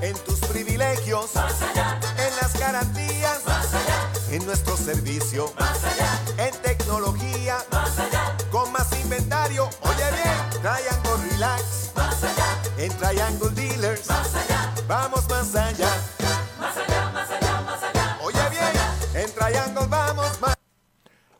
En 0.00 0.16
tus 0.24 0.38
privilegios, 0.40 1.34
más 1.34 1.60
allá. 1.60 1.98
En 2.16 2.36
las 2.36 2.58
garantías, 2.58 3.44
más 3.44 3.74
allá. 3.74 4.10
En 4.30 4.46
nuestro 4.46 4.76
servicio, 4.76 5.52
más 5.58 5.84
allá. 5.84 6.08
En 6.38 6.54
tecnología, 6.62 7.58
más 7.72 7.98
allá. 7.98 8.36
Con 8.50 8.70
más 8.72 8.90
inventario, 9.00 9.68
oye 9.80 10.10
bien, 10.12 10.62
Triangle 10.62 11.30
Relax, 11.30 11.92
más 11.96 12.22
allá. 12.22 12.46
En 12.78 12.96
Triangle 12.96 13.50
Dealers, 13.50 14.08
más 14.08 14.34
allá. 14.34 14.72
Vamos 14.86 15.28
más 15.28 15.54
allá. 15.54 15.90
Más 16.58 16.76
allá, 16.76 17.10
más 17.12 17.30
allá, 17.30 17.60
más 17.60 17.82
allá. 17.82 18.18
Oye 18.22 18.50
bien, 18.50 19.24
en 19.24 19.34
Triangle 19.34 19.86
vamos 19.88 20.40
más 20.40 20.56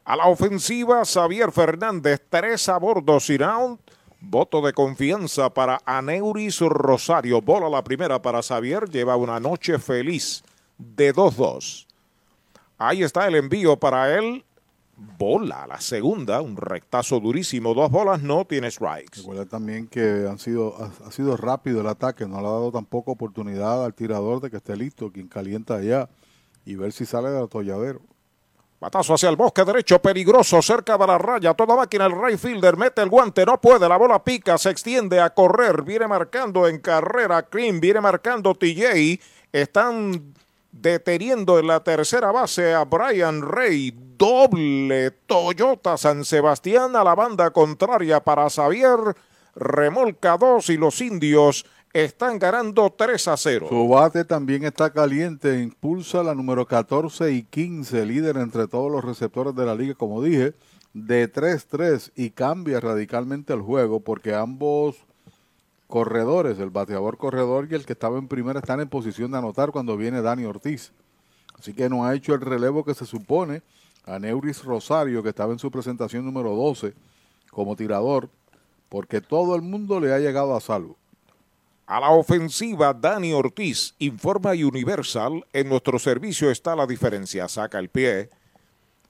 A 0.05 0.17
la 0.17 0.27
ofensiva, 0.27 1.05
Xavier 1.05 1.53
Fernández, 1.53 2.21
tres 2.29 2.69
a 2.69 2.77
bordo, 2.79 3.19
round 3.39 3.79
Voto 4.20 4.61
de 4.61 4.73
confianza 4.73 5.55
para 5.55 5.81
Aneuris 5.85 6.61
Rosario. 6.61 7.40
Bola 7.40 7.69
la 7.69 7.85
primera 7.85 8.20
para 8.20 8.43
Xavier. 8.43 8.90
Lleva 8.90 9.16
una 9.16 9.39
noche 9.39 9.78
feliz 9.78 10.43
de 10.77 11.15
2-2. 11.15 11.86
Ahí 12.78 13.05
está 13.05 13.28
el 13.28 13.36
envío 13.36 13.77
para 13.77 14.19
él. 14.19 14.45
Bola 14.97 15.69
la 15.69 15.81
segunda. 15.81 16.40
Un 16.40 16.57
rectazo 16.57 17.20
durísimo. 17.20 17.74
Dos 17.74 17.93
bolas. 17.93 18.20
No 18.20 18.45
tiene 18.45 18.69
strikes. 18.73 19.19
Recuerda 19.19 19.47
también 19.47 19.86
que 19.86 20.27
han 20.28 20.40
sido, 20.40 20.74
ha, 21.05 21.12
sido 21.12 21.36
rápido 21.36 21.81
el 21.81 21.86
ataque. 21.86 22.27
No 22.27 22.40
le 22.40 22.49
ha 22.49 22.51
dado 22.51 22.73
tampoco 22.73 23.12
oportunidad 23.12 23.85
al 23.85 23.95
tirador 23.95 24.40
de 24.40 24.51
que 24.51 24.57
esté 24.57 24.77
listo. 24.77 25.12
Quien 25.12 25.28
calienta 25.28 25.77
allá. 25.77 26.09
Y 26.65 26.74
ver 26.74 26.90
si 26.93 27.07
sale 27.07 27.31
del 27.31 27.45
atolladero. 27.45 28.01
Batazo 28.81 29.15
hacia 29.15 29.29
el 29.29 29.35
bosque 29.35 29.65
derecho, 29.65 30.01
peligroso, 30.01 30.63
cerca 30.63 30.97
de 30.97 31.05
la 31.05 31.19
raya. 31.19 31.53
Toda 31.55 31.75
máquina, 31.75 32.07
el 32.07 32.13
right 32.13 32.39
fielder 32.39 32.77
mete 32.77 33.03
el 33.03 33.09
guante, 33.09 33.45
no 33.45 33.61
puede. 33.61 33.89
La 33.89 33.97
bola 33.97 34.23
pica, 34.23 34.57
se 34.57 34.71
extiende 34.71 35.21
a 35.21 35.31
correr. 35.31 35.83
Viene 35.83 36.07
marcando 36.07 36.69
en 36.69 36.79
carrera 36.79 37.43
Cream, 37.43 37.81
viene 37.81 38.01
marcando 38.01 38.55
TJ. 38.55 39.21
Están 39.53 40.33
deteniendo 40.71 41.59
en 41.59 41.67
la 41.67 41.83
tercera 41.83 42.31
base 42.31 42.73
a 42.73 42.85
Brian 42.85 43.43
Rey. 43.43 43.93
Doble 44.17 45.11
Toyota 45.27 45.97
San 45.97 46.25
Sebastián 46.25 46.95
a 46.95 47.03
la 47.03 47.17
banda 47.17 47.51
contraria 47.51 48.21
para 48.21 48.49
Xavier. 48.49 49.17
Remolca 49.57 50.37
dos 50.37 50.71
y 50.71 50.77
los 50.77 51.01
indios 51.01 51.67
están 51.93 52.39
ganando 52.39 52.90
3 52.90 53.28
a 53.28 53.36
0. 53.36 53.66
Su 53.69 53.89
bate 53.89 54.24
también 54.24 54.65
está 54.65 54.90
caliente, 54.90 55.60
impulsa 55.60 56.23
la 56.23 56.35
número 56.35 56.66
14 56.66 57.32
y 57.32 57.43
15, 57.43 58.06
líder 58.06 58.36
entre 58.36 58.69
todos 58.69 58.90
los 58.90 59.05
receptores 59.05 59.55
de 59.55 59.66
la 59.66 59.74
liga, 59.74 59.94
como 59.94 60.23
dije, 60.23 60.55
de 60.93 61.32
3-3 61.32 62.12
y 62.16 62.31
cambia 62.31 62.81
radicalmente 62.81 63.52
el 63.52 63.60
juego 63.60 64.01
porque 64.01 64.35
ambos 64.35 64.97
corredores, 65.86 66.59
el 66.59 66.70
bateador 66.70 67.16
corredor 67.16 67.69
y 67.70 67.74
el 67.74 67.86
que 67.86 67.94
estaba 67.94 68.19
en 68.19 68.28
primera, 68.28 68.60
están 68.60 68.81
en 68.81 68.89
posición 68.89 69.31
de 69.31 69.39
anotar 69.39 69.70
cuando 69.70 69.97
viene 69.97 70.23
Dani 70.23 70.44
Ortiz. 70.44 70.93
Así 71.59 71.73
que 71.73 71.89
no 71.89 72.05
ha 72.05 72.15
hecho 72.15 72.35
el 72.35 72.40
relevo 72.40 72.85
que 72.85 72.94
se 72.94 73.06
supone 73.06 73.62
a 74.05 74.19
Neuris 74.19 74.65
Rosario, 74.65 75.23
que 75.23 75.31
estaba 75.31 75.52
en 75.52 75.59
su 75.59 75.70
presentación 75.70 76.24
número 76.24 76.55
12 76.55 76.94
como 77.51 77.74
tirador, 77.74 78.28
porque 78.89 79.20
todo 79.20 79.56
el 79.56 79.62
mundo 79.62 80.01
le 80.01 80.12
ha 80.12 80.19
llegado 80.19 80.55
a 80.55 80.60
salvo. 80.60 80.97
A 81.89 82.01
la 82.01 82.10
ofensiva, 82.10 82.93
Dani 82.93 83.32
Ortiz 83.32 83.94
informa 83.98 84.51
Universal. 84.51 85.47
En 85.55 85.70
nuestro 85.70 85.98
servicio 85.98 86.51
está 86.51 86.77
la 86.77 86.86
diferencia. 86.86 87.48
Saca 87.48 87.78
el 87.78 87.89
pie. 87.89 88.28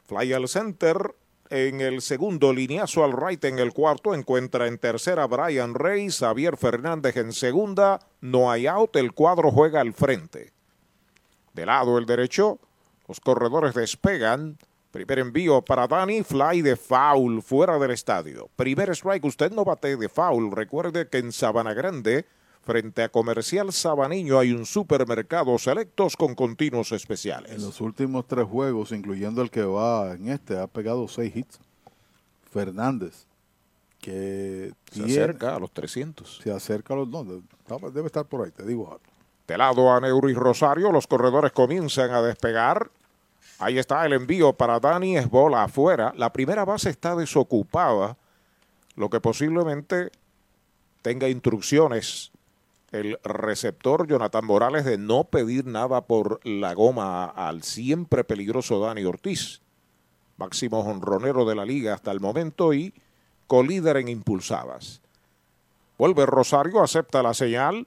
Fly 0.06 0.32
al 0.32 0.46
center. 0.46 1.12
En 1.50 1.80
el 1.80 2.02
segundo, 2.02 2.52
lineazo 2.52 3.02
al 3.02 3.14
right 3.14 3.44
en 3.46 3.58
el 3.58 3.72
cuarto. 3.72 4.14
Encuentra 4.14 4.68
en 4.68 4.78
tercera 4.78 5.26
Brian 5.26 5.74
Reyes. 5.74 6.20
Javier 6.20 6.56
Fernández 6.56 7.16
en 7.16 7.32
segunda. 7.32 7.98
No 8.20 8.48
hay 8.48 8.68
out. 8.68 8.94
El 8.94 9.12
cuadro 9.12 9.50
juega 9.50 9.80
al 9.80 9.92
frente. 9.92 10.52
De 11.54 11.66
lado 11.66 11.98
el 11.98 12.06
derecho. 12.06 12.60
Los 13.08 13.18
corredores 13.18 13.74
despegan. 13.74 14.56
Primer 14.92 15.18
envío 15.18 15.62
para 15.62 15.88
Dani, 15.88 16.22
fly 16.22 16.62
de 16.62 16.76
foul 16.76 17.42
fuera 17.42 17.76
del 17.80 17.90
estadio. 17.90 18.48
Primer 18.54 18.90
strike, 18.90 19.24
usted 19.24 19.50
no 19.50 19.64
bate 19.64 19.96
de 19.96 20.08
foul. 20.08 20.52
Recuerde 20.52 21.08
que 21.08 21.18
en 21.18 21.32
Sabana 21.32 21.74
Grande 21.74 22.24
Frente 22.68 23.02
a 23.02 23.08
Comercial 23.08 23.72
Sabaniño 23.72 24.38
hay 24.38 24.52
un 24.52 24.66
supermercado 24.66 25.56
selectos 25.56 26.18
con 26.18 26.34
continuos 26.34 26.92
especiales. 26.92 27.52
En 27.52 27.62
los 27.62 27.80
últimos 27.80 28.26
tres 28.26 28.44
juegos, 28.44 28.92
incluyendo 28.92 29.40
el 29.40 29.50
que 29.50 29.62
va 29.62 30.12
en 30.12 30.28
este, 30.28 30.58
ha 30.58 30.66
pegado 30.66 31.08
seis 31.08 31.34
hits. 31.34 31.58
Fernández, 32.52 33.24
que 34.02 34.74
se 34.92 35.02
tiene, 35.02 35.12
acerca 35.12 35.56
a 35.56 35.58
los 35.58 35.72
300. 35.72 36.40
Se 36.42 36.52
acerca 36.52 36.92
a 36.92 36.98
los... 36.98 37.08
No, 37.08 37.24
debe 37.90 38.04
estar 38.04 38.26
por 38.26 38.44
ahí, 38.44 38.50
te 38.50 38.66
digo. 38.66 39.00
De 39.46 39.56
lado 39.56 39.90
a 39.90 39.98
Neuris 39.98 40.36
Rosario, 40.36 40.92
los 40.92 41.06
corredores 41.06 41.52
comienzan 41.52 42.10
a 42.10 42.20
despegar. 42.20 42.90
Ahí 43.60 43.78
está 43.78 44.04
el 44.04 44.12
envío 44.12 44.52
para 44.52 44.78
Dani, 44.78 45.16
es 45.16 45.30
bola 45.30 45.64
afuera. 45.64 46.12
La 46.18 46.34
primera 46.34 46.66
base 46.66 46.90
está 46.90 47.16
desocupada, 47.16 48.18
lo 48.94 49.08
que 49.08 49.20
posiblemente 49.20 50.10
tenga 51.00 51.30
instrucciones 51.30 52.30
el 52.90 53.18
receptor 53.22 54.06
Jonathan 54.06 54.44
Morales 54.44 54.84
de 54.84 54.98
no 54.98 55.24
pedir 55.24 55.66
nada 55.66 56.02
por 56.02 56.40
la 56.44 56.74
goma 56.74 57.26
al 57.26 57.62
siempre 57.62 58.24
peligroso 58.24 58.80
Dani 58.80 59.04
Ortiz, 59.04 59.60
máximo 60.36 60.80
honronero 60.80 61.44
de 61.44 61.54
la 61.54 61.64
liga 61.64 61.94
hasta 61.94 62.10
el 62.10 62.20
momento 62.20 62.72
y 62.72 62.94
colíder 63.46 63.98
en 63.98 64.08
impulsadas. 64.08 65.02
Vuelve 65.98 66.26
Rosario, 66.26 66.82
acepta 66.82 67.22
la 67.22 67.34
señal. 67.34 67.86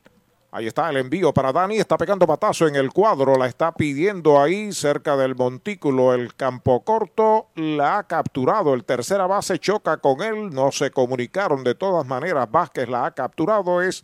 Ahí 0.53 0.67
está 0.67 0.89
el 0.89 0.97
envío 0.97 1.33
para 1.33 1.53
Dani, 1.53 1.77
está 1.77 1.97
pegando 1.97 2.27
patazo 2.27 2.67
en 2.67 2.75
el 2.75 2.91
cuadro, 2.91 3.37
la 3.37 3.45
está 3.45 3.71
pidiendo 3.71 4.41
ahí 4.41 4.73
cerca 4.73 5.15
del 5.15 5.33
montículo, 5.33 6.13
el 6.13 6.35
campo 6.35 6.83
corto, 6.83 7.47
la 7.55 7.99
ha 7.99 8.03
capturado, 8.03 8.73
el 8.73 8.83
tercera 8.83 9.27
base 9.27 9.59
choca 9.59 9.95
con 9.95 10.21
él, 10.21 10.49
no 10.49 10.73
se 10.73 10.91
comunicaron 10.91 11.63
de 11.63 11.73
todas 11.73 12.05
maneras, 12.05 12.51
Vázquez 12.51 12.89
la 12.89 13.05
ha 13.05 13.11
capturado, 13.11 13.81
es 13.81 14.03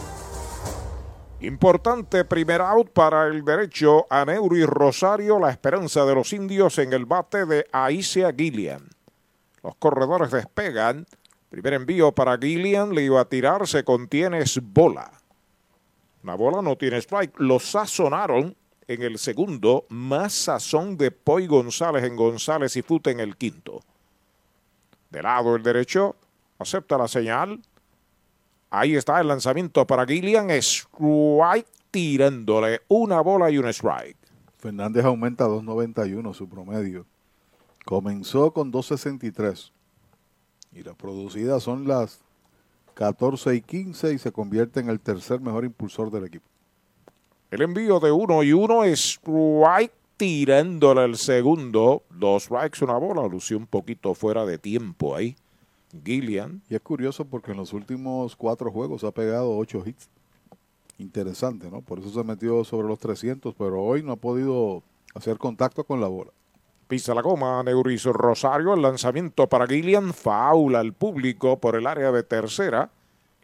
Importante 1.41 2.23
primer 2.23 2.61
out 2.61 2.91
para 2.91 3.25
el 3.25 3.43
derecho 3.43 4.05
a 4.11 4.23
Neuri 4.25 4.63
Rosario, 4.63 5.39
la 5.39 5.49
esperanza 5.49 6.05
de 6.05 6.13
los 6.13 6.33
indios 6.33 6.77
en 6.77 6.93
el 6.93 7.07
bate 7.07 7.47
de 7.47 7.65
Aicia 7.71 8.31
Gillian. 8.31 8.87
Los 9.63 9.73
corredores 9.77 10.29
despegan. 10.29 11.07
Primer 11.49 11.73
envío 11.73 12.11
para 12.11 12.37
Gillian, 12.37 12.93
le 12.93 13.01
iba 13.01 13.19
a 13.19 13.25
tirar, 13.25 13.67
se 13.67 13.83
contiene 13.83 14.37
es 14.37 14.59
bola. 14.61 15.11
La 16.21 16.35
bola 16.35 16.61
no 16.61 16.77
tiene 16.77 16.97
strike. 16.97 17.39
Lo 17.39 17.59
sazonaron 17.59 18.55
en 18.87 19.01
el 19.01 19.17
segundo, 19.17 19.87
más 19.89 20.33
sazón 20.33 20.95
de 20.95 21.09
Poi 21.09 21.47
González 21.47 22.03
en 22.03 22.17
González 22.17 22.75
y 22.75 22.83
Fute 22.83 23.09
en 23.09 23.19
el 23.19 23.35
quinto. 23.35 23.81
De 25.09 25.23
lado 25.23 25.55
el 25.55 25.63
derecho, 25.63 26.15
acepta 26.59 26.99
la 26.99 27.07
señal, 27.07 27.59
Ahí 28.73 28.95
está 28.95 29.19
el 29.19 29.27
lanzamiento 29.27 29.85
para 29.85 30.05
Gillian. 30.05 30.49
Strike 30.49 31.67
tirándole 31.91 32.79
una 32.87 33.19
bola 33.19 33.51
y 33.51 33.57
un 33.57 33.67
strike. 33.67 34.17
Fernández 34.57 35.03
aumenta 35.03 35.43
a 35.43 35.49
2.91 35.49 36.33
su 36.33 36.47
promedio. 36.47 37.05
Comenzó 37.83 38.53
con 38.53 38.71
2.63. 38.71 39.71
Y 40.73 40.83
las 40.83 40.95
producidas 40.95 41.63
son 41.63 41.85
las 41.85 42.21
14 42.93 43.55
y 43.55 43.61
15 43.61 44.13
y 44.13 44.17
se 44.17 44.31
convierte 44.31 44.79
en 44.79 44.89
el 44.89 45.01
tercer 45.01 45.41
mejor 45.41 45.65
impulsor 45.65 46.09
del 46.09 46.23
equipo. 46.23 46.45
El 47.49 47.63
envío 47.63 47.99
de 47.99 48.13
uno 48.13 48.41
y 48.41 48.53
uno, 48.53 48.85
strike 48.85 49.91
tirándole 50.15 51.03
el 51.03 51.17
segundo. 51.17 52.03
Dos 52.09 52.43
strikes, 52.43 52.85
una 52.85 52.95
bola. 52.95 53.27
Lució 53.27 53.57
un 53.57 53.67
poquito 53.67 54.13
fuera 54.13 54.45
de 54.45 54.57
tiempo 54.57 55.13
ahí. 55.13 55.35
Gillian. 56.03 56.61
Y 56.69 56.75
es 56.75 56.81
curioso 56.81 57.25
porque 57.25 57.51
en 57.51 57.57
los 57.57 57.73
últimos 57.73 58.35
cuatro 58.35 58.71
juegos 58.71 59.03
ha 59.03 59.11
pegado 59.11 59.55
ocho 59.57 59.83
hits. 59.85 60.09
Interesante, 60.97 61.69
¿no? 61.69 61.81
Por 61.81 61.99
eso 61.99 62.09
se 62.09 62.23
metió 62.23 62.63
sobre 62.63 62.87
los 62.87 62.97
300, 62.99 63.53
pero 63.55 63.81
hoy 63.81 64.01
no 64.03 64.13
ha 64.13 64.17
podido 64.17 64.83
hacer 65.15 65.37
contacto 65.37 65.83
con 65.83 65.99
la 65.99 66.07
bola. 66.07 66.31
Pisa 66.87 67.13
la 67.15 67.21
goma, 67.21 67.63
Neuris 67.63 68.05
Rosario, 68.05 68.73
el 68.73 68.81
lanzamiento 68.81 69.47
para 69.47 69.65
Gillian, 69.65 70.13
faula 70.13 70.79
al 70.79 70.93
público 70.93 71.59
por 71.59 71.75
el 71.75 71.87
área 71.87 72.11
de 72.11 72.23
tercera. 72.23 72.91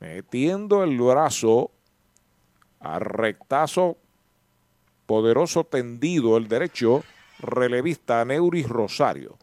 Metiendo 0.00 0.82
el 0.82 0.98
brazo 0.98 1.70
a 2.80 2.98
rectazo 2.98 3.96
poderoso 5.06 5.64
tendido 5.64 6.36
el 6.36 6.48
derecho 6.48 7.04
relevista 7.38 8.24
Neuris 8.24 8.68
Rosario. 8.68 9.38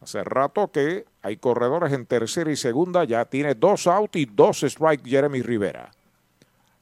Hace 0.00 0.24
rato 0.24 0.70
que 0.70 1.04
hay 1.24 1.38
corredores 1.38 1.90
en 1.94 2.04
tercera 2.04 2.52
y 2.52 2.56
segunda, 2.56 3.04
ya 3.04 3.24
tiene 3.24 3.54
dos 3.54 3.86
out 3.86 4.14
y 4.14 4.26
dos 4.26 4.60
strikes 4.60 5.08
Jeremy 5.08 5.40
Rivera. 5.40 5.90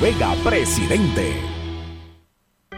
Vega, 0.00 0.34
presidente. 0.44 1.55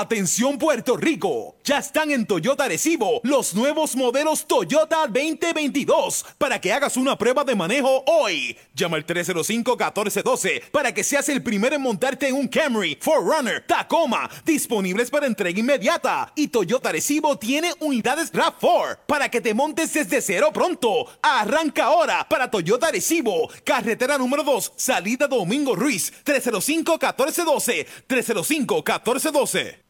Atención 0.00 0.56
Puerto 0.56 0.96
Rico, 0.96 1.56
ya 1.62 1.76
están 1.76 2.10
en 2.10 2.24
Toyota 2.24 2.66
Recibo 2.66 3.20
los 3.22 3.54
nuevos 3.54 3.94
modelos 3.94 4.46
Toyota 4.46 5.06
2022 5.06 6.24
para 6.38 6.58
que 6.58 6.72
hagas 6.72 6.96
una 6.96 7.18
prueba 7.18 7.44
de 7.44 7.54
manejo 7.54 8.02
hoy. 8.06 8.56
Llama 8.74 8.96
al 8.96 9.04
305-1412 9.04 10.70
para 10.70 10.94
que 10.94 11.04
seas 11.04 11.28
el 11.28 11.42
primero 11.42 11.76
en 11.76 11.82
montarte 11.82 12.28
en 12.28 12.36
un 12.36 12.48
Camry, 12.48 12.96
Forerunner, 12.98 13.66
Tacoma, 13.66 14.30
disponibles 14.46 15.10
para 15.10 15.26
entrega 15.26 15.60
inmediata. 15.60 16.32
Y 16.34 16.48
Toyota 16.48 16.92
Recibo 16.92 17.36
tiene 17.36 17.74
unidades 17.80 18.32
RAV4 18.32 19.00
para 19.06 19.28
que 19.28 19.42
te 19.42 19.52
montes 19.52 19.92
desde 19.92 20.22
cero 20.22 20.48
pronto. 20.50 21.08
Arranca 21.20 21.84
ahora 21.84 22.26
para 22.26 22.50
Toyota 22.50 22.90
Recibo, 22.90 23.50
carretera 23.64 24.16
número 24.16 24.44
2, 24.44 24.72
salida 24.76 25.28
Domingo 25.28 25.76
Ruiz, 25.76 26.10
305-1412, 26.24 27.86
305-1412. 28.08 29.89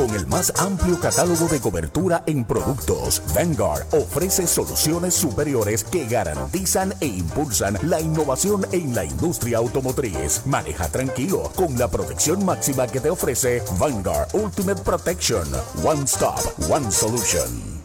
Con 0.00 0.14
el 0.14 0.26
más 0.26 0.52
amplio 0.58 0.98
catálogo 0.98 1.46
de 1.46 1.60
cobertura 1.60 2.24
en 2.26 2.44
productos, 2.44 3.22
Vanguard 3.34 3.86
ofrece 3.92 4.46
soluciones 4.46 5.14
superiores 5.14 5.84
que 5.84 6.06
garantizan 6.06 6.94
e 7.00 7.06
impulsan 7.06 7.76
la 7.82 8.00
innovación 8.00 8.66
en 8.72 8.94
la 8.94 9.04
industria 9.04 9.58
automotriz. 9.58 10.46
Maneja 10.46 10.88
tranquilo 10.88 11.52
con 11.54 11.78
la 11.78 11.88
protección 11.88 12.44
máxima 12.44 12.86
que 12.86 13.00
te 13.00 13.10
ofrece 13.10 13.62
Vanguard 13.78 14.28
Ultimate 14.32 14.82
Protection. 14.82 15.46
One 15.84 16.04
Stop, 16.04 16.40
One 16.70 16.90
Solution. 16.90 17.84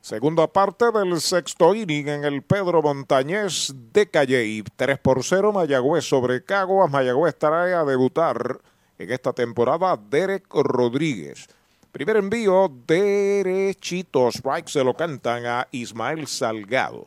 Segunda 0.00 0.46
parte 0.46 0.86
del 0.92 1.20
sexto 1.20 1.74
inning 1.74 2.08
en 2.08 2.24
el 2.24 2.42
Pedro 2.42 2.80
Montañés 2.82 3.74
de 3.92 4.08
Calle. 4.08 4.64
3 4.76 4.98
por 5.00 5.22
0 5.22 5.52
Mayagüez 5.52 6.04
sobre 6.04 6.44
Caguas. 6.44 6.90
Mayagüez 6.90 7.36
trae 7.36 7.74
a 7.74 7.84
debutar 7.84 8.60
en 8.98 9.10
esta 9.10 9.32
temporada 9.32 9.96
Derek 9.96 10.46
Rodríguez. 10.52 11.48
Primer 11.92 12.16
envío 12.16 12.70
derechito, 12.86 14.28
strike 14.28 14.68
se 14.68 14.84
lo 14.84 14.94
cantan 14.94 15.46
a 15.46 15.68
Ismael 15.70 16.26
Salgado. 16.26 17.06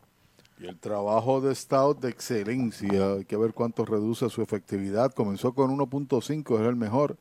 Y 0.59 0.67
el 0.67 0.77
trabajo 0.77 1.41
de 1.41 1.55
Stout 1.55 1.99
de 2.01 2.09
excelencia, 2.09 3.13
hay 3.13 3.25
que 3.25 3.35
ver 3.35 3.53
cuánto 3.53 3.83
reduce 3.83 4.29
su 4.29 4.41
efectividad. 4.41 5.11
Comenzó 5.11 5.53
con 5.53 5.75
1.5, 5.75 6.59
es 6.59 6.67
el 6.67 6.75
mejor. 6.75 7.17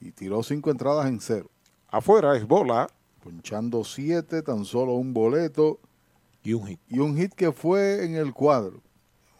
Y 0.00 0.12
tiró 0.12 0.42
cinco 0.42 0.70
entradas 0.70 1.06
en 1.06 1.20
cero. 1.20 1.50
Afuera 1.88 2.36
es 2.36 2.46
bola. 2.46 2.88
Ponchando 3.22 3.84
siete, 3.84 4.42
tan 4.42 4.64
solo 4.64 4.94
un 4.94 5.14
boleto. 5.14 5.78
Y 6.42 6.52
un 6.52 6.66
hit. 6.66 6.80
Y 6.88 6.98
un 6.98 7.16
hit 7.16 7.32
que 7.32 7.52
fue 7.52 8.04
en 8.04 8.16
el 8.16 8.34
cuadro. 8.34 8.82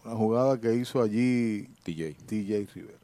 Una 0.04 0.14
jugada 0.14 0.60
que 0.60 0.74
hizo 0.74 1.02
allí 1.02 1.66
TJ. 1.82 2.14
TJ 2.26 2.68
Rivera. 2.74 3.01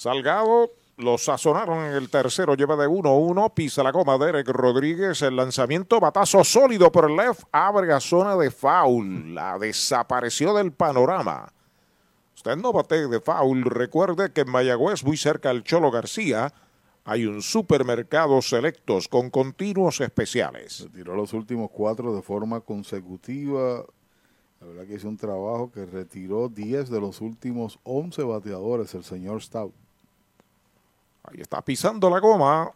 Salgado 0.00 0.72
Lo 0.96 1.18
sazonaron 1.18 1.84
en 1.84 1.92
el 1.92 2.08
tercero, 2.08 2.54
lleva 2.54 2.74
de 2.74 2.88
1-1, 2.88 3.52
pisa 3.52 3.82
la 3.82 3.92
goma 3.92 4.16
Derek 4.16 4.48
Rodríguez, 4.48 5.20
el 5.20 5.36
lanzamiento, 5.36 6.00
batazo 6.00 6.42
sólido 6.42 6.90
por 6.90 7.10
el 7.10 7.18
left, 7.18 7.42
abre 7.52 7.92
a 7.92 8.00
zona 8.00 8.34
de 8.34 8.50
foul, 8.50 9.34
la 9.34 9.58
desapareció 9.58 10.54
del 10.54 10.72
panorama. 10.72 11.52
Usted 12.34 12.56
no 12.56 12.72
bate 12.72 13.08
de 13.08 13.20
foul, 13.20 13.62
recuerde 13.62 14.32
que 14.32 14.40
en 14.40 14.50
Mayagüez, 14.50 15.04
muy 15.04 15.18
cerca 15.18 15.50
del 15.50 15.64
Cholo 15.64 15.90
García, 15.90 16.50
hay 17.04 17.26
un 17.26 17.42
supermercado 17.42 18.40
selectos 18.40 19.06
con 19.06 19.28
continuos 19.28 20.00
especiales. 20.00 20.76
Se 20.76 20.88
tiró 20.88 21.14
los 21.14 21.34
últimos 21.34 21.68
cuatro 21.70 22.14
de 22.14 22.22
forma 22.22 22.62
consecutiva. 22.62 23.84
La 24.60 24.66
verdad 24.66 24.86
que 24.86 24.94
hizo 24.94 25.08
un 25.10 25.18
trabajo 25.18 25.70
que 25.70 25.84
retiró 25.84 26.48
10 26.48 26.88
de 26.88 27.00
los 27.00 27.20
últimos 27.20 27.78
11 27.82 28.22
bateadores 28.22 28.94
el 28.94 29.04
señor 29.04 29.42
Stout. 29.42 29.74
Ahí 31.32 31.40
está 31.40 31.62
pisando 31.62 32.10
la 32.10 32.18
goma. 32.18 32.70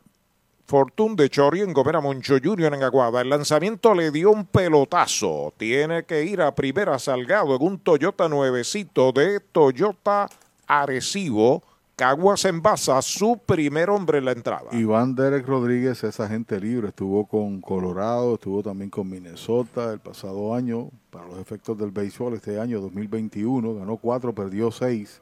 Fortune 0.66 1.16
de 1.16 1.28
Chori 1.28 1.60
en 1.60 1.72
Gomera 1.72 2.01
Moncho 2.01 2.36
Junior 2.43 2.72
en 2.72 2.82
Aguada. 2.82 3.20
El 3.20 3.28
lanzamiento 3.28 3.94
le 3.94 4.10
dio 4.10 4.31
un 4.31 4.47
pelotazo. 4.47 5.52
Tiene 5.56 6.05
que 6.05 6.24
ir 6.24 6.40
a 6.40 6.55
primera 6.55 6.98
Salgado 6.98 7.56
en 7.56 7.62
un 7.62 7.78
Toyota 7.78 8.28
nuevecito 8.28 9.12
de 9.12 9.40
Toyota 9.40 10.28
Arecibo. 10.66 11.62
Caguas 11.97 12.44
envasa 12.44 13.01
su 13.02 13.39
primer 13.44 13.90
hombre 13.90 14.18
en 14.18 14.24
la 14.24 14.32
entrada. 14.32 14.70
Iván 14.72 15.14
Derek 15.14 15.47
Rodríguez 15.47 16.02
es 16.02 16.18
agente 16.18 16.59
libre. 16.59 16.89
Estuvo 16.89 17.26
con 17.26 17.60
Colorado, 17.60 18.35
estuvo 18.35 18.62
también 18.62 18.89
con 18.89 19.09
Minnesota 19.09 19.93
el 19.93 19.98
pasado 19.98 20.55
año. 20.55 20.89
Para 21.10 21.26
los 21.26 21.39
efectos 21.39 21.76
del 21.76 21.90
béisbol, 21.90 22.35
este 22.35 22.59
año 22.59 22.81
2021, 22.81 23.74
ganó 23.74 23.97
cuatro, 23.97 24.32
perdió 24.32 24.70
seis 24.70 25.20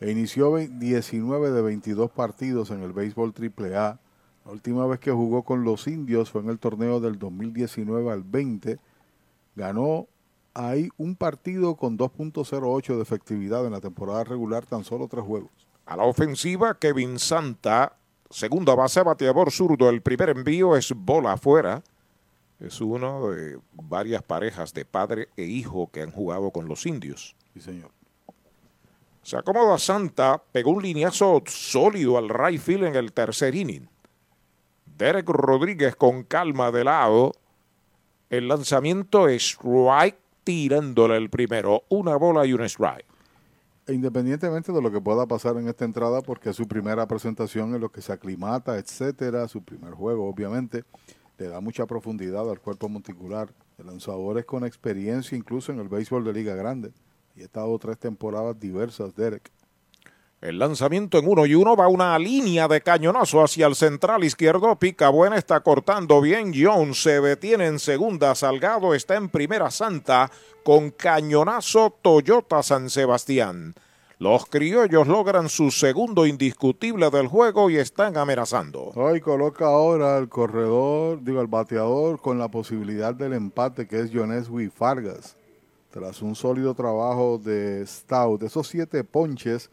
e 0.00 0.10
inició 0.10 0.56
19 0.56 1.50
de 1.50 1.62
22 1.62 2.10
partidos 2.10 2.70
en 2.70 2.82
el 2.82 2.92
béisbol 2.92 3.32
AAA. 3.32 3.98
La 4.44 4.52
última 4.52 4.86
vez 4.86 5.00
que 5.00 5.10
jugó 5.10 5.42
con 5.42 5.64
los 5.64 5.86
indios 5.86 6.30
fue 6.30 6.42
en 6.42 6.50
el 6.50 6.58
torneo 6.58 7.00
del 7.00 7.18
2019 7.18 8.12
al 8.12 8.22
20. 8.22 8.78
Ganó 9.56 10.06
ahí 10.54 10.88
un 10.96 11.16
partido 11.16 11.76
con 11.76 11.98
2.08 11.98 12.96
de 12.96 13.02
efectividad 13.02 13.64
en 13.66 13.72
la 13.72 13.80
temporada 13.80 14.24
regular, 14.24 14.64
tan 14.66 14.84
solo 14.84 15.08
tres 15.08 15.24
juegos. 15.24 15.50
A 15.86 15.96
la 15.96 16.04
ofensiva, 16.04 16.78
Kevin 16.78 17.18
Santa, 17.18 17.96
segunda 18.30 18.74
base, 18.74 19.02
bateador 19.02 19.50
zurdo. 19.50 19.88
El 19.88 20.02
primer 20.02 20.30
envío 20.30 20.76
es 20.76 20.92
bola 20.94 21.32
afuera. 21.32 21.82
Es 22.58 22.80
uno 22.80 23.30
de 23.30 23.58
varias 23.72 24.22
parejas 24.22 24.72
de 24.72 24.84
padre 24.84 25.28
e 25.36 25.44
hijo 25.44 25.90
que 25.90 26.02
han 26.02 26.10
jugado 26.10 26.50
con 26.50 26.68
los 26.68 26.86
indios. 26.86 27.36
Sí, 27.54 27.60
señor. 27.60 27.95
Se 29.26 29.36
acomoda 29.36 29.76
Santa, 29.76 30.40
pegó 30.52 30.70
un 30.70 30.84
lineazo 30.84 31.42
sólido 31.46 32.16
al 32.16 32.28
right 32.28 32.60
field 32.60 32.84
en 32.84 32.94
el 32.94 33.12
tercer 33.12 33.56
inning. 33.56 33.88
Derek 34.96 35.28
Rodríguez 35.28 35.96
con 35.96 36.22
calma 36.22 36.70
de 36.70 36.84
lado. 36.84 37.32
El 38.30 38.46
lanzamiento 38.46 39.28
strike 39.28 40.16
tirándole 40.44 41.16
el 41.16 41.28
primero. 41.28 41.82
Una 41.88 42.14
bola 42.14 42.46
y 42.46 42.52
un 42.52 42.62
strike. 42.62 43.04
Independientemente 43.88 44.70
de 44.70 44.80
lo 44.80 44.92
que 44.92 45.00
pueda 45.00 45.26
pasar 45.26 45.56
en 45.56 45.66
esta 45.66 45.84
entrada, 45.84 46.22
porque 46.22 46.52
su 46.52 46.68
primera 46.68 47.08
presentación 47.08 47.74
en 47.74 47.80
lo 47.80 47.88
que 47.88 48.02
se 48.02 48.12
aclimata, 48.12 48.78
etcétera, 48.78 49.48
su 49.48 49.60
primer 49.60 49.94
juego, 49.94 50.28
obviamente, 50.28 50.84
le 51.36 51.48
da 51.48 51.60
mucha 51.60 51.84
profundidad 51.84 52.48
al 52.48 52.60
cuerpo 52.60 52.88
monticular. 52.88 53.52
El 53.76 53.86
lanzador 53.86 54.38
es 54.38 54.44
con 54.44 54.64
experiencia 54.64 55.36
incluso 55.36 55.72
en 55.72 55.80
el 55.80 55.88
béisbol 55.88 56.22
de 56.22 56.32
Liga 56.32 56.54
Grande 56.54 56.92
y 57.36 57.42
ha 57.42 57.44
estado 57.44 57.78
tres 57.78 57.98
temporadas 57.98 58.58
diversas, 58.58 59.14
Derek. 59.14 59.50
El 60.40 60.58
lanzamiento 60.58 61.18
en 61.18 61.28
uno 61.28 61.46
y 61.46 61.54
uno 61.54 61.76
va 61.76 61.88
una 61.88 62.18
línea 62.18 62.68
de 62.68 62.80
cañonazo 62.80 63.42
hacia 63.42 63.66
el 63.66 63.74
central 63.74 64.22
izquierdo. 64.22 64.76
Pica 64.76 65.08
buena, 65.08 65.36
está 65.36 65.60
cortando 65.60 66.20
bien. 66.20 66.52
Jones 66.54 67.02
se 67.02 67.20
detiene 67.20 67.66
en 67.66 67.78
segunda. 67.78 68.34
Salgado 68.34 68.94
está 68.94 69.16
en 69.16 69.28
primera 69.28 69.70
santa 69.70 70.30
con 70.62 70.90
cañonazo 70.90 71.96
Toyota 72.02 72.62
San 72.62 72.90
Sebastián. 72.90 73.74
Los 74.18 74.46
criollos 74.46 75.06
logran 75.06 75.48
su 75.48 75.70
segundo 75.70 76.26
indiscutible 76.26 77.10
del 77.10 77.28
juego 77.28 77.68
y 77.68 77.76
están 77.76 78.16
amenazando. 78.16 78.92
Hoy 78.94 79.20
coloca 79.20 79.66
ahora 79.66 80.16
el 80.16 80.28
corredor, 80.28 81.22
digo, 81.22 81.40
el 81.40 81.48
bateador 81.48 82.20
con 82.20 82.38
la 82.38 82.50
posibilidad 82.50 83.14
del 83.14 83.34
empate 83.34 83.86
que 83.86 84.00
es 84.00 84.10
Joneswi 84.12 84.68
Fargas. 84.68 85.35
Tras 85.96 86.20
un 86.20 86.34
sólido 86.34 86.74
trabajo 86.74 87.40
de 87.42 87.82
Stout, 87.86 88.42
esos 88.42 88.68
siete 88.68 89.02
ponches 89.02 89.70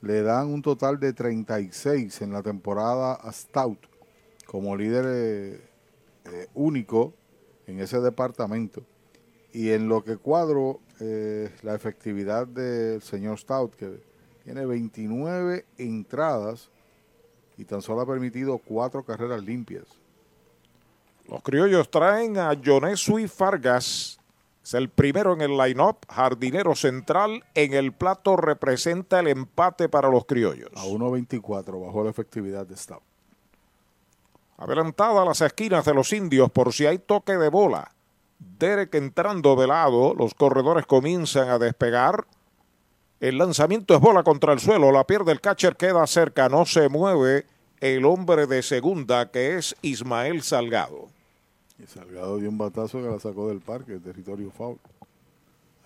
le 0.00 0.22
dan 0.22 0.46
un 0.46 0.62
total 0.62 1.00
de 1.00 1.12
36 1.12 2.22
en 2.22 2.32
la 2.32 2.40
temporada 2.40 3.14
a 3.14 3.32
Stout 3.32 3.76
como 4.46 4.76
líder 4.76 5.04
eh, 5.08 5.60
eh, 6.26 6.46
único 6.54 7.14
en 7.66 7.80
ese 7.80 7.98
departamento. 8.00 8.84
Y 9.52 9.70
en 9.70 9.88
lo 9.88 10.04
que 10.04 10.18
cuadro 10.18 10.78
eh, 11.00 11.50
la 11.64 11.74
efectividad 11.74 12.46
del 12.46 13.02
señor 13.02 13.36
Stout, 13.36 13.74
que 13.74 14.00
tiene 14.44 14.64
29 14.66 15.64
entradas 15.78 16.70
y 17.58 17.64
tan 17.64 17.82
solo 17.82 18.02
ha 18.02 18.06
permitido 18.06 18.58
cuatro 18.58 19.04
carreras 19.04 19.42
limpias. 19.42 19.86
Los 21.28 21.42
criollos 21.42 21.90
traen 21.90 22.38
a 22.38 22.52
Jonesui 22.54 23.26
Fargas. 23.26 24.20
Es 24.66 24.74
el 24.74 24.88
primero 24.88 25.32
en 25.32 25.42
el 25.42 25.56
line-up, 25.56 25.98
jardinero 26.10 26.74
central. 26.74 27.44
En 27.54 27.72
el 27.72 27.92
plato 27.92 28.36
representa 28.36 29.20
el 29.20 29.28
empate 29.28 29.88
para 29.88 30.08
los 30.08 30.24
criollos. 30.24 30.70
A 30.74 30.86
1.24 30.86 31.86
bajó 31.86 32.02
la 32.02 32.10
efectividad 32.10 32.66
de 32.66 32.76
Stout. 32.76 33.00
Adelantada 34.56 35.22
a 35.22 35.24
las 35.24 35.40
esquinas 35.40 35.84
de 35.84 35.94
los 35.94 36.12
indios 36.12 36.50
por 36.50 36.72
si 36.72 36.84
hay 36.84 36.98
toque 36.98 37.36
de 37.36 37.48
bola. 37.48 37.92
Derek 38.58 38.92
entrando 38.96 39.54
de 39.54 39.68
lado, 39.68 40.14
los 40.14 40.34
corredores 40.34 40.84
comienzan 40.84 41.48
a 41.48 41.60
despegar. 41.60 42.26
El 43.20 43.38
lanzamiento 43.38 43.94
es 43.94 44.00
bola 44.00 44.24
contra 44.24 44.52
el 44.52 44.58
suelo, 44.58 44.90
la 44.90 45.06
pierde 45.06 45.30
el 45.30 45.40
catcher, 45.40 45.76
queda 45.76 46.04
cerca, 46.08 46.48
no 46.48 46.66
se 46.66 46.88
mueve 46.88 47.46
el 47.78 48.04
hombre 48.04 48.48
de 48.48 48.64
segunda 48.64 49.30
que 49.30 49.58
es 49.58 49.76
Ismael 49.82 50.42
Salgado. 50.42 51.15
Y 51.78 51.86
Salgado 51.86 52.38
dio 52.38 52.48
un 52.48 52.58
batazo 52.58 53.02
que 53.02 53.08
la 53.08 53.18
sacó 53.18 53.48
del 53.48 53.60
parque, 53.60 53.98
territorio 53.98 54.50
foul. 54.50 54.78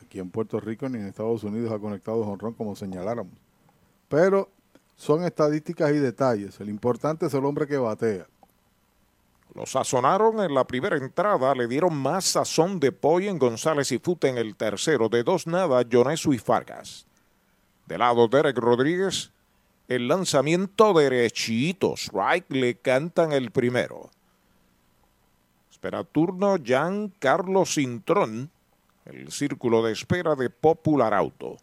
Aquí 0.03 0.19
en 0.19 0.31
Puerto 0.31 0.61
Rico 0.61 0.89
ni 0.89 0.99
en 0.99 1.07
Estados 1.07 1.45
Unidos 1.45 1.73
ha 1.73 1.79
conectado 1.79 2.25
jonrón 2.25 2.55
como 2.55 2.77
señaláramos. 2.77 3.33
Pero 4.09 4.49
son 4.97 5.25
estadísticas 5.25 5.91
y 5.93 5.99
detalles. 5.99 6.61
El 6.61 6.69
importante 6.69 7.27
es 7.27 7.35
el 7.35 7.45
hombre 7.45 7.67
que 7.67 7.79
batea. 7.79 8.27
Lo 9.55 9.67
sazonaron 9.67 10.41
en 10.41 10.55
la 10.55 10.65
primera 10.65 10.97
entrada, 10.97 11.55
le 11.55 11.67
dieron 11.67 11.97
más 11.97 12.25
sazón 12.25 12.79
de 12.79 12.93
pollo 12.93 13.31
en 13.31 13.39
González 13.39 13.91
y 13.91 13.99
Fute 13.99 14.29
en 14.29 14.39
el 14.39 14.55
tercero. 14.55 15.09
De 15.09 15.25
dos 15.25 15.47
nada, 15.47 15.83
Jonesu 15.91 16.33
y 16.33 16.39
Fargas. 16.39 17.07
De 17.87 17.99
lado, 17.99 18.29
Derek 18.29 18.57
Rodríguez. 18.57 19.33
El 19.89 20.07
lanzamiento 20.07 20.93
derechito. 20.93 21.95
Strike 21.97 22.51
le 22.51 22.77
cantan 22.77 23.33
el 23.33 23.51
primero. 23.51 24.11
Espera 25.81 26.05
turno 26.05 26.57
Jan 26.63 27.11
Carlos 27.19 27.73
Cintrón. 27.73 28.51
El 29.07 29.33
círculo 29.33 29.83
de 29.83 29.93
espera 29.93 30.35
de 30.35 30.51
Popular 30.51 31.15
Auto. 31.15 31.57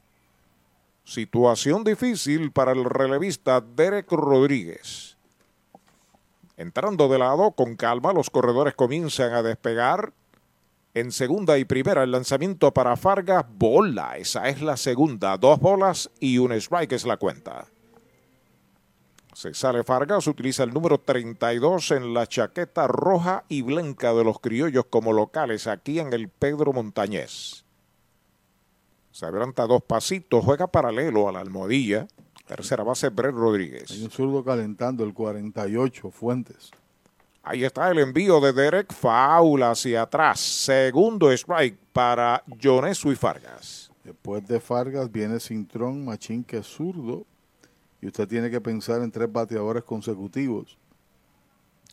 Situación 1.04 1.84
difícil 1.84 2.52
para 2.52 2.72
el 2.72 2.84
relevista 2.86 3.62
Derek 3.62 4.12
Rodríguez. 4.12 5.18
Entrando 6.58 7.08
de 7.10 7.20
lado, 7.20 7.52
con 7.52 7.76
calma, 7.76 8.12
los 8.12 8.32
corredores 8.32 8.74
comienzan 8.74 9.34
a 9.36 9.44
despegar. 9.44 10.14
En 10.96 11.12
segunda 11.12 11.60
y 11.60 11.66
primera, 11.66 12.02
el 12.02 12.10
lanzamiento 12.10 12.74
para 12.74 12.98
Fargas, 12.98 13.46
bola. 13.48 14.18
Esa 14.18 14.50
es 14.50 14.64
la 14.64 14.78
segunda. 14.78 15.38
Dos 15.38 15.60
bolas 15.60 16.10
y 16.20 16.40
un 16.40 16.54
strike 16.54 16.94
es 16.94 17.06
la 17.06 17.18
cuenta. 17.18 17.68
Se 19.38 19.54
sale 19.54 19.84
Fargas, 19.84 20.26
utiliza 20.26 20.64
el 20.64 20.74
número 20.74 21.00
32 21.00 21.92
en 21.92 22.12
la 22.16 22.26
chaqueta 22.26 22.88
roja 22.88 23.44
y 23.48 23.62
blanca 23.62 24.12
de 24.12 24.24
los 24.24 24.40
criollos 24.40 24.86
como 24.90 25.14
locales 25.14 25.68
aquí 25.68 26.00
en 26.00 26.12
el 26.12 26.28
Pedro 26.28 26.74
Montañés. 26.74 27.64
Se 29.12 29.28
adelanta 29.28 29.68
dos 29.68 29.84
pasitos, 29.84 30.44
juega 30.44 30.66
paralelo 30.66 31.30
a 31.30 31.34
la 31.34 31.42
almohadilla. 31.42 32.08
Tercera 32.48 32.84
base, 32.84 33.10
Brett 33.10 33.36
Rodríguez. 33.36 33.92
Hay 33.92 34.06
un 34.06 34.10
zurdo 34.10 34.44
calentando 34.44 35.04
el 35.04 35.14
48, 35.14 36.10
Fuentes. 36.10 36.72
Ahí 37.44 37.64
está 37.64 37.92
el 37.92 38.00
envío 38.00 38.42
de 38.42 38.54
Derek 38.54 38.92
Faul 38.92 39.62
hacia 39.62 40.02
atrás. 40.02 40.40
Segundo 40.40 41.32
strike 41.32 41.78
para 41.94 42.44
Jonesu 42.60 43.12
y 43.12 43.16
Fargas. 43.16 43.92
Después 44.04 44.48
de 44.48 44.60
Fargas 44.60 45.12
viene 45.12 45.40
Cintrón, 45.40 46.06
Machín 46.06 46.44
que 46.44 46.58
es 46.58 46.66
zurdo. 46.66 47.28
Y 48.02 48.08
usted 48.08 48.28
tiene 48.28 48.50
que 48.50 48.62
pensar 48.62 49.02
en 49.02 49.12
tres 49.12 49.32
bateadores 49.32 49.84
consecutivos. 49.84 50.78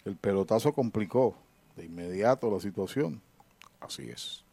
El 0.04 0.16
pelotazo 0.16 0.72
complicó 0.72 1.34
de 1.76 1.86
inmediato 1.86 2.50
la 2.50 2.60
situación. 2.60 3.20
Así 3.80 4.10
es. 4.10 4.44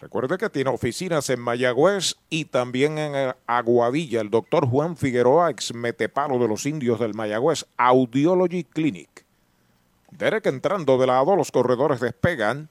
Recuerde 0.00 0.38
que 0.38 0.48
tiene 0.48 0.70
oficinas 0.70 1.28
en 1.28 1.40
Mayagüez 1.40 2.16
y 2.30 2.46
también 2.46 2.96
en 2.96 3.34
Aguadilla. 3.46 4.22
El 4.22 4.30
doctor 4.30 4.66
Juan 4.66 4.96
Figueroa, 4.96 5.50
ex 5.50 5.74
metepalo 5.74 6.38
de 6.38 6.48
los 6.48 6.64
indios 6.64 6.98
del 6.98 7.12
Mayagüez, 7.12 7.66
Audiology 7.76 8.64
Clinic. 8.64 9.26
Derek 10.10 10.46
entrando 10.46 10.96
de 10.96 11.06
lado, 11.06 11.36
los 11.36 11.52
corredores 11.52 12.00
despegan. 12.00 12.70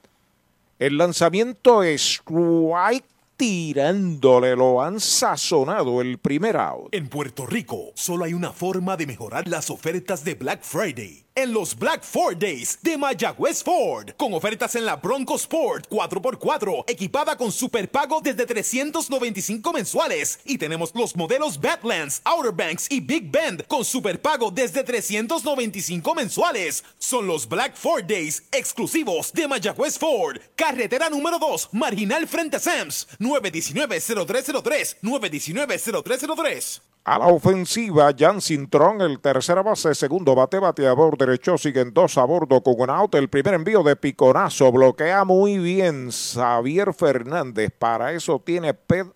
El 0.80 0.98
lanzamiento 0.98 1.84
es 1.84 2.20
White 2.26 3.06
tirándole, 3.40 4.54
lo 4.54 4.82
han 4.82 5.00
sazonado 5.00 6.02
el 6.02 6.18
primer 6.18 6.58
out. 6.58 6.94
En 6.94 7.08
Puerto 7.08 7.46
Rico, 7.46 7.90
solo 7.94 8.26
hay 8.26 8.34
una 8.34 8.52
forma 8.52 8.98
de 8.98 9.06
mejorar 9.06 9.48
las 9.48 9.70
ofertas 9.70 10.24
de 10.24 10.34
Black 10.34 10.62
Friday 10.62 11.24
en 11.34 11.52
los 11.52 11.78
Black 11.78 12.02
Ford 12.02 12.36
Days 12.36 12.78
de 12.82 12.96
Mayagüez 12.96 13.62
Ford. 13.62 14.10
Con 14.16 14.34
ofertas 14.34 14.74
en 14.74 14.84
la 14.84 14.96
Bronco 14.96 15.36
Sport 15.36 15.88
4x4, 15.88 16.84
equipada 16.86 17.36
con 17.36 17.52
superpago 17.52 18.20
desde 18.20 18.46
395 18.46 19.72
mensuales. 19.72 20.40
Y 20.44 20.58
tenemos 20.58 20.92
los 20.94 21.16
modelos 21.16 21.60
Badlands, 21.60 22.20
Outer 22.24 22.52
Banks 22.52 22.86
y 22.90 23.00
Big 23.00 23.30
Bend 23.30 23.66
con 23.66 23.84
superpago 23.84 24.50
desde 24.50 24.82
395 24.84 26.14
mensuales. 26.14 26.84
Son 26.98 27.26
los 27.26 27.48
Black 27.48 27.76
Ford 27.76 28.04
Days 28.04 28.44
exclusivos 28.52 29.32
de 29.32 29.48
Mayagüez 29.48 29.98
Ford. 29.98 30.38
Carretera 30.56 31.10
número 31.10 31.38
2, 31.38 31.70
marginal 31.72 32.26
frente 32.26 32.56
a 32.56 32.60
Sams. 32.60 33.06
919-0303. 33.18 34.96
919-0303. 35.02 36.80
A 37.02 37.18
la 37.18 37.28
ofensiva, 37.28 38.10
Jan 38.16 38.42
Cintrón, 38.42 39.00
el 39.00 39.20
tercera 39.20 39.62
base, 39.62 39.94
segundo 39.94 40.34
bate, 40.34 40.58
bateador 40.58 41.16
derecho, 41.16 41.56
siguen 41.56 41.94
dos 41.94 42.18
a 42.18 42.24
bordo 42.24 42.62
con 42.62 42.78
un 42.78 42.90
out. 42.90 43.14
El 43.14 43.30
primer 43.30 43.54
envío 43.54 43.82
de 43.82 43.96
piconazo 43.96 44.70
bloquea 44.70 45.24
muy 45.24 45.58
bien 45.58 46.10
Xavier 46.12 46.92
Fernández. 46.92 47.72
Para 47.78 48.12
eso 48.12 48.42
tiene 48.44 48.74
Ped 48.74 49.06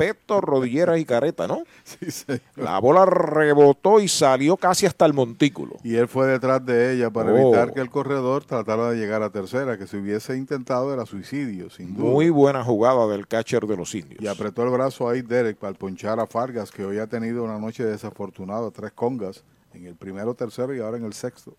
Peto, 0.00 0.40
rodillera 0.40 0.96
y 0.98 1.04
careta, 1.04 1.46
¿no? 1.46 1.62
Sí, 1.84 2.10
señor. 2.10 2.40
La 2.56 2.78
bola 2.78 3.04
rebotó 3.04 4.00
y 4.00 4.08
salió 4.08 4.56
casi 4.56 4.86
hasta 4.86 5.04
el 5.04 5.12
montículo. 5.12 5.76
Y 5.84 5.96
él 5.96 6.08
fue 6.08 6.26
detrás 6.26 6.64
de 6.64 6.94
ella 6.94 7.10
para 7.10 7.32
Oh. 7.32 7.36
evitar 7.36 7.72
que 7.74 7.80
el 7.80 7.90
corredor 7.90 8.44
tratara 8.44 8.90
de 8.90 8.96
llegar 8.96 9.22
a 9.22 9.30
tercera, 9.30 9.76
que 9.76 9.86
si 9.86 9.98
hubiese 9.98 10.36
intentado 10.36 10.92
era 10.94 11.04
suicidio, 11.06 11.68
sin 11.70 11.94
duda. 11.94 12.08
Muy 12.10 12.30
buena 12.30 12.64
jugada 12.64 13.06
del 13.08 13.26
catcher 13.28 13.66
de 13.66 13.76
los 13.76 13.94
indios. 13.94 14.22
Y 14.22 14.26
apretó 14.26 14.62
el 14.64 14.70
brazo 14.70 15.08
ahí 15.08 15.22
Derek 15.22 15.58
para 15.58 15.74
ponchar 15.74 16.18
a 16.18 16.26
Fargas, 16.26 16.70
que 16.70 16.84
hoy 16.84 16.98
ha 16.98 17.06
tenido 17.06 17.44
una 17.44 17.58
noche 17.58 17.84
desafortunada, 17.84 18.70
tres 18.70 18.92
congas, 18.92 19.44
en 19.74 19.84
el 19.86 19.96
primero, 19.96 20.34
tercero 20.34 20.74
y 20.74 20.80
ahora 20.80 20.96
en 20.96 21.04
el 21.04 21.12
sexto. 21.12 21.54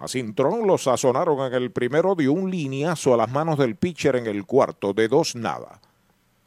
A 0.00 0.08
Cintrón 0.08 0.66
lo 0.66 0.78
sazonaron 0.78 1.38
en 1.40 1.52
el 1.52 1.70
primero, 1.70 2.14
dio 2.14 2.32
un 2.32 2.50
lineazo 2.50 3.12
a 3.12 3.18
las 3.18 3.30
manos 3.30 3.58
del 3.58 3.76
pitcher 3.76 4.16
en 4.16 4.26
el 4.26 4.46
cuarto, 4.46 4.94
de 4.94 5.06
dos 5.06 5.36
nada. 5.36 5.80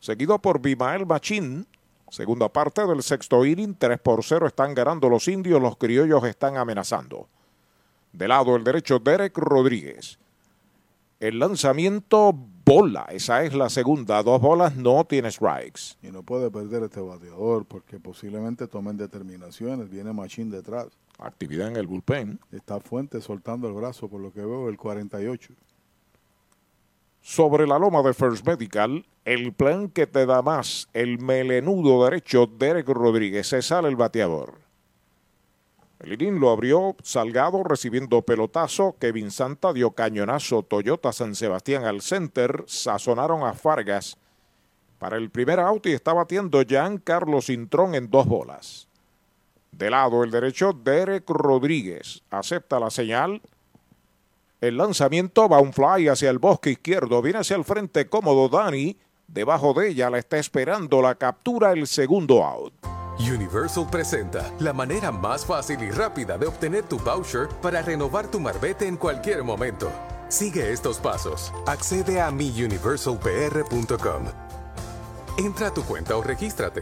Seguido 0.06 0.38
por 0.38 0.62
Bimael 0.62 1.04
Machín. 1.08 1.66
Segunda 2.12 2.48
parte 2.48 2.86
del 2.86 3.02
sexto 3.02 3.44
inning, 3.44 3.74
3 3.74 4.00
por 4.00 4.24
0 4.24 4.46
están 4.46 4.76
ganando 4.76 5.10
los 5.10 5.28
indios, 5.28 5.60
los 5.60 5.78
criollos 5.78 6.24
están 6.26 6.58
amenazando. 6.58 7.28
De 8.14 8.28
lado 8.28 8.56
el 8.56 8.64
derecho, 8.64 9.00
Derek 9.00 9.36
Rodríguez. 9.36 10.20
El 11.20 11.40
lanzamiento 11.40 12.32
bola, 12.64 13.08
esa 13.10 13.44
es 13.46 13.56
la 13.56 13.68
segunda. 13.68 14.22
Dos 14.22 14.40
bolas, 14.40 14.76
no 14.76 15.06
tiene 15.06 15.32
strikes. 15.32 15.98
Y 16.04 16.12
no 16.12 16.22
puede 16.22 16.52
perder 16.52 16.84
este 16.84 17.02
bateador 17.02 17.66
porque 17.66 18.00
posiblemente 18.00 18.68
tomen 18.68 18.98
determinaciones. 18.98 19.90
Viene 19.90 20.14
Machín 20.14 20.52
detrás. 20.52 20.90
Actividad 21.18 21.70
en 21.70 21.78
el 21.78 21.88
bullpen. 21.88 22.40
Está 22.52 22.80
Fuente 22.80 23.22
soltando 23.22 23.68
el 23.68 23.74
brazo, 23.74 24.08
por 24.08 24.22
lo 24.22 24.32
que 24.32 24.42
veo, 24.42 24.70
el 24.70 24.78
48. 24.78 25.52
Sobre 27.28 27.66
la 27.66 27.80
loma 27.80 28.04
de 28.04 28.14
First 28.14 28.46
Medical, 28.46 29.04
el 29.26 29.52
plan 29.52 29.90
que 29.90 30.06
te 30.06 30.28
da 30.28 30.44
más, 30.44 30.88
el 30.94 31.18
melenudo 31.18 32.06
derecho, 32.06 32.46
Derek 32.46 32.88
Rodríguez. 32.88 33.48
Se 33.48 33.64
sale 33.64 33.88
el 33.88 33.96
bateador. 33.96 34.60
El 36.02 36.14
inning 36.14 36.40
lo 36.40 36.52
abrió 36.52 36.96
Salgado 37.02 37.64
recibiendo 37.64 38.22
pelotazo. 38.22 38.96
Kevin 39.00 39.32
Santa 39.32 39.74
dio 39.74 39.90
cañonazo. 39.90 40.62
Toyota 40.62 41.12
San 41.12 41.34
Sebastián 41.34 41.86
al 41.86 42.02
center. 42.02 42.64
Sazonaron 42.68 43.42
a 43.42 43.54
Fargas 43.54 44.20
para 45.00 45.18
el 45.18 45.32
primer 45.32 45.60
out 45.60 45.84
y 45.88 45.94
está 45.94 46.14
batiendo 46.14 46.62
Jan 46.70 47.00
Carlos 47.00 47.50
Intrón 47.50 47.96
en 47.96 48.12
dos 48.12 48.28
bolas. 48.28 48.88
De 49.72 49.90
lado 49.90 50.24
el 50.24 50.30
derecho, 50.30 50.74
Derek 50.74 51.28
Rodríguez 51.28 52.22
acepta 52.30 52.80
la 52.80 52.92
señal. 52.92 53.42
El 54.66 54.78
lanzamiento 54.78 55.48
va 55.48 55.60
un 55.60 55.74
fly 55.74 56.08
hacia 56.08 56.32
el 56.32 56.40
bosque 56.40 56.72
izquierdo. 56.72 57.22
Viene 57.22 57.38
hacia 57.40 57.56
el 57.56 57.64
frente 57.64 58.10
cómodo 58.10 58.50
Dani. 58.50 58.98
Debajo 59.28 59.76
de 59.76 59.90
ella 59.90 60.10
la 60.10 60.18
está 60.18 60.38
esperando 60.38 61.04
la 61.04 61.14
captura 61.14 61.72
el 61.72 61.86
segundo 61.86 62.44
out. 62.44 62.74
Universal 63.20 63.88
presenta 63.92 64.52
la 64.60 64.74
manera 64.74 65.12
más 65.12 65.46
fácil 65.46 65.84
y 65.84 65.92
rápida 65.92 66.40
de 66.40 66.48
obtener 66.48 66.84
tu 66.84 66.98
voucher 66.98 67.48
para 67.62 67.84
renovar 67.84 68.32
tu 68.32 68.40
marbete 68.40 68.88
en 68.88 68.98
cualquier 68.98 69.44
momento. 69.44 69.92
Sigue 70.30 70.72
estos 70.72 70.98
pasos. 70.98 71.54
Accede 71.68 72.20
a 72.20 72.32
miuniversalpr.com. 72.32 74.24
Entra 75.38 75.68
a 75.68 75.74
tu 75.76 75.84
cuenta 75.84 76.18
o 76.18 76.24
regístrate. 76.24 76.82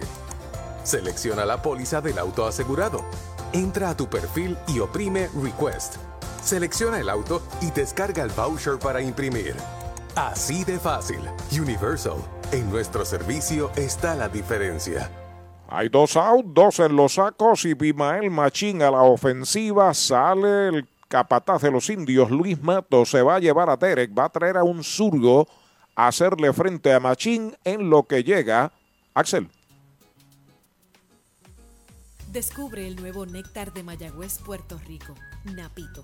Selecciona 0.84 1.43
la 1.43 1.61
póliza 1.61 1.99
del 1.99 2.18
auto 2.18 2.45
asegurado. 2.45 3.03
Entra 3.51 3.89
a 3.89 3.97
tu 3.97 4.07
perfil 4.07 4.57
y 4.69 4.80
oprime 4.80 5.27
Request. 5.35 6.12
Selecciona 6.44 6.99
el 6.99 7.10
auto 7.10 7.41
y 7.61 7.72
descarga 7.72 8.22
el 8.22 8.30
voucher 8.32 8.78
para 8.78 9.02
imprimir. 9.02 9.56
Así 10.15 10.65
de 10.65 10.78
fácil. 10.78 11.22
Universal. 11.52 12.18
En 12.52 12.70
nuestro 12.70 13.06
servicio 13.06 13.72
está 13.78 14.14
la 14.14 14.28
diferencia. 14.28 15.10
Hay 15.70 15.88
dos 15.88 16.18
out, 16.18 16.45
dos 16.48 16.80
en 16.80 16.95
los 16.95 17.14
sacos 17.14 17.64
y 17.65 17.74
Bimael 17.74 18.30
Machín 18.30 18.82
a 18.82 18.91
la 18.91 19.02
ofensiva. 19.02 19.94
Sale 19.94 20.68
el 20.68 20.88
capataz 21.07 21.61
de 21.61 21.72
los 21.72 21.90
indios, 21.90 22.30
Luis 22.30 22.61
Mato. 22.61 23.06
Se 23.06 23.22
va 23.22 23.36
a 23.36 23.40
llevar 23.40 23.70
a 23.70 23.78
Derek. 23.78 24.11
Va 24.15 24.26
a 24.26 24.30
traer 24.30 24.57
a 24.57 24.64
un 24.64 24.84
zurdo 24.84 25.48
a 25.95 26.07
hacerle 26.07 26.52
frente 26.52 26.94
a 26.94 26.99
Machín 26.99 27.56
en 27.64 27.90
lo 27.90 28.03
que 28.03 28.24
llega. 28.24 28.72
Axel. 29.14 29.49
Descubre 32.34 32.86
el 32.88 32.95
nuevo 32.95 33.26
néctar 33.28 33.72
de 33.74 33.84
Mayagüez, 33.84 34.40
Puerto 34.40 34.80
Rico, 34.88 35.14
Napito, 35.45 36.03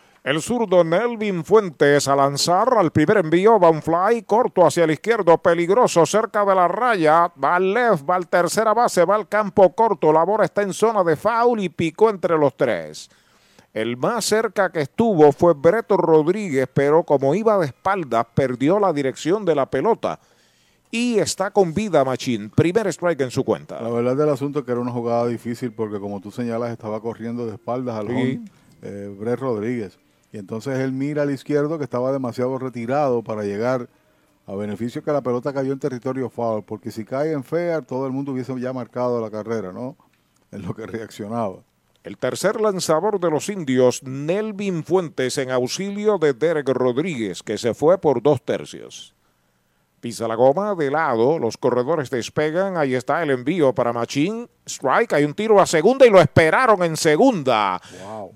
El 0.23 0.39
zurdo 0.39 0.83
Nelvin 0.83 1.43
Fuentes 1.43 2.07
a 2.07 2.15
lanzar 2.15 2.71
al 2.77 2.91
primer 2.91 3.17
envío, 3.17 3.59
va 3.59 3.71
un 3.71 3.81
fly 3.81 4.21
corto 4.21 4.63
hacia 4.65 4.83
el 4.83 4.91
izquierdo, 4.91 5.35
peligroso, 5.39 6.05
cerca 6.05 6.45
de 6.45 6.53
la 6.53 6.67
raya, 6.67 7.31
va 7.43 7.55
al 7.55 7.73
left, 7.73 8.07
va 8.07 8.17
al 8.17 8.27
tercera 8.27 8.71
base, 8.75 9.03
va 9.03 9.15
al 9.15 9.27
campo 9.27 9.73
corto, 9.73 10.13
la 10.13 10.23
bola 10.23 10.45
está 10.45 10.61
en 10.61 10.73
zona 10.73 11.03
de 11.03 11.15
foul 11.15 11.59
y 11.59 11.69
picó 11.69 12.11
entre 12.11 12.37
los 12.37 12.55
tres. 12.55 13.09
El 13.73 13.97
más 13.97 14.25
cerca 14.25 14.71
que 14.71 14.81
estuvo 14.81 15.31
fue 15.31 15.55
Breto 15.55 15.97
Rodríguez, 15.97 16.67
pero 16.71 17.01
como 17.03 17.33
iba 17.33 17.57
de 17.57 17.65
espaldas, 17.67 18.27
perdió 18.35 18.79
la 18.79 18.93
dirección 18.93 19.43
de 19.43 19.55
la 19.55 19.65
pelota. 19.71 20.19
Y 20.91 21.17
está 21.17 21.49
con 21.51 21.73
vida 21.73 22.03
Machín. 22.03 22.49
Primer 22.51 22.85
strike 22.87 23.21
en 23.21 23.31
su 23.31 23.43
cuenta. 23.45 23.81
La 23.81 23.89
verdad 23.89 24.15
del 24.15 24.29
asunto 24.29 24.59
es 24.59 24.65
que 24.65 24.73
era 24.73 24.81
una 24.81 24.91
jugada 24.91 25.25
difícil 25.25 25.71
porque 25.71 25.99
como 25.99 26.19
tú 26.19 26.29
señalas 26.31 26.69
estaba 26.71 26.99
corriendo 26.99 27.45
de 27.47 27.53
espaldas 27.53 27.95
al 27.95 28.07
Sí. 28.07 28.13
home, 28.13 28.41
eh, 28.81 29.35
Rodríguez. 29.37 29.97
Y 30.31 30.37
entonces 30.37 30.79
él 30.79 30.93
mira 30.93 31.23
al 31.23 31.31
izquierdo 31.31 31.77
que 31.77 31.83
estaba 31.83 32.11
demasiado 32.11 32.57
retirado 32.57 33.21
para 33.21 33.43
llegar 33.43 33.89
a 34.47 34.55
beneficio 34.55 35.03
que 35.03 35.11
la 35.11 35.21
pelota 35.21 35.53
cayó 35.53 35.73
en 35.73 35.79
territorio 35.79 36.29
foul. 36.29 36.63
Porque 36.63 36.91
si 36.91 37.03
cae 37.03 37.33
en 37.33 37.43
fair, 37.43 37.83
todo 37.83 38.05
el 38.05 38.13
mundo 38.13 38.31
hubiese 38.31 38.57
ya 38.59 38.73
marcado 38.73 39.19
la 39.21 39.29
carrera, 39.29 39.71
¿no? 39.71 39.97
En 40.51 40.63
lo 40.63 40.73
que 40.73 40.85
reaccionaba. 40.85 41.63
El 42.03 42.17
tercer 42.17 42.59
lanzador 42.59 43.21
de 43.21 43.29
los 43.29 43.47
indios, 43.47 44.03
Nelvin 44.03 44.83
Fuentes, 44.83 45.37
en 45.37 45.49
auxilio 45.49 46.17
de 46.17 46.33
Derek 46.33 46.67
Rodríguez, 46.67 47.41
que 47.41 47.57
se 47.57 47.73
fue 47.73 47.99
por 47.99 48.21
dos 48.21 48.41
tercios. 48.41 49.15
Pisa 50.01 50.27
la 50.27 50.33
goma 50.33 50.73
de 50.73 50.89
lado, 50.89 51.37
los 51.37 51.57
corredores 51.57 52.09
despegan, 52.09 52.75
ahí 52.75 52.95
está 52.95 53.21
el 53.21 53.29
envío 53.29 53.71
para 53.71 53.93
Machín. 53.93 54.49
Strike, 54.65 55.13
hay 55.13 55.25
un 55.25 55.35
tiro 55.35 55.61
a 55.61 55.67
segunda 55.67 56.07
y 56.07 56.09
lo 56.09 56.19
esperaron 56.19 56.81
en 56.81 56.97
segunda. 56.97 57.79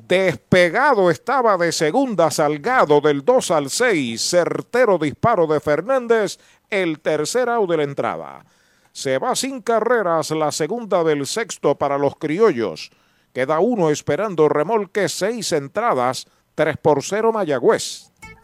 Despegado 0.08 1.10
estaba 1.10 1.58
de 1.58 1.72
segunda, 1.72 2.30
Salgado 2.30 3.02
del 3.02 3.26
2 3.26 3.50
al 3.50 3.72
6. 3.72 4.22
Certero 4.22 5.00
disparo 5.00 5.48
de 5.48 5.60
Fernández, 5.60 6.38
el 6.70 7.00
tercer 7.00 7.50
out 7.50 7.68
de 7.68 7.78
la 7.78 7.84
entrada. 7.84 8.46
Se 8.92 9.18
va 9.18 9.36
sin 9.36 9.64
carreras 9.64 10.30
la 10.30 10.52
segunda 10.52 11.04
del 11.04 11.26
sexto 11.26 11.80
para 11.80 11.98
los 11.98 12.16
criollos. 12.18 12.92
Queda 13.34 13.60
uno 13.60 13.90
esperando 13.90 14.48
remolque, 14.50 15.10
seis 15.10 15.52
entradas, 15.52 16.28
3 16.54 16.78
por 16.78 17.04
0 17.04 17.34
Mayagüez. 17.34 18.12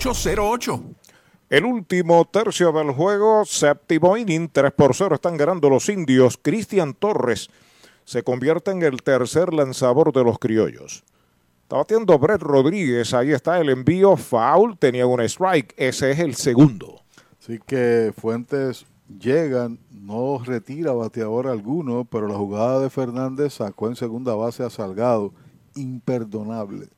408-8808. 0.00 0.82
El 1.50 1.64
último 1.64 2.24
tercio 2.24 2.72
del 2.72 2.92
juego, 2.92 3.44
séptimo 3.44 4.16
inning, 4.16 4.48
3 4.50 4.72
por 4.72 4.94
0 4.94 5.16
están 5.16 5.36
ganando 5.36 5.68
los 5.68 5.88
indios. 5.88 6.38
Cristian 6.40 6.94
Torres 6.94 7.50
se 8.04 8.22
convierte 8.22 8.70
en 8.70 8.82
el 8.82 9.02
tercer 9.02 9.52
lanzador 9.52 10.12
de 10.12 10.24
los 10.24 10.38
criollos. 10.38 11.04
Está 11.64 11.76
batiendo 11.76 12.18
Brett 12.18 12.40
Rodríguez, 12.40 13.12
ahí 13.12 13.32
está 13.32 13.60
el 13.60 13.68
envío, 13.68 14.16
foul, 14.16 14.78
tenía 14.78 15.06
un 15.06 15.20
strike, 15.20 15.74
ese 15.76 16.12
es 16.12 16.18
el 16.18 16.34
segundo. 16.34 17.02
Así 17.38 17.60
que 17.66 18.12
Fuentes 18.16 18.86
llegan, 19.20 19.78
no 19.90 20.42
retira 20.42 20.92
bateador 20.92 21.46
alguno, 21.46 22.06
pero 22.06 22.26
la 22.26 22.34
jugada 22.34 22.80
de 22.80 22.90
Fernández 22.90 23.54
sacó 23.54 23.88
en 23.88 23.96
segunda 23.96 24.34
base 24.34 24.62
a 24.64 24.70
Salgado, 24.70 25.32
imperdonable 25.74 26.88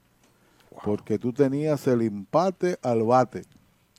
porque 0.82 1.18
tú 1.18 1.32
tenías 1.32 1.86
el 1.86 2.02
empate 2.02 2.78
al 2.82 3.02
bate 3.02 3.44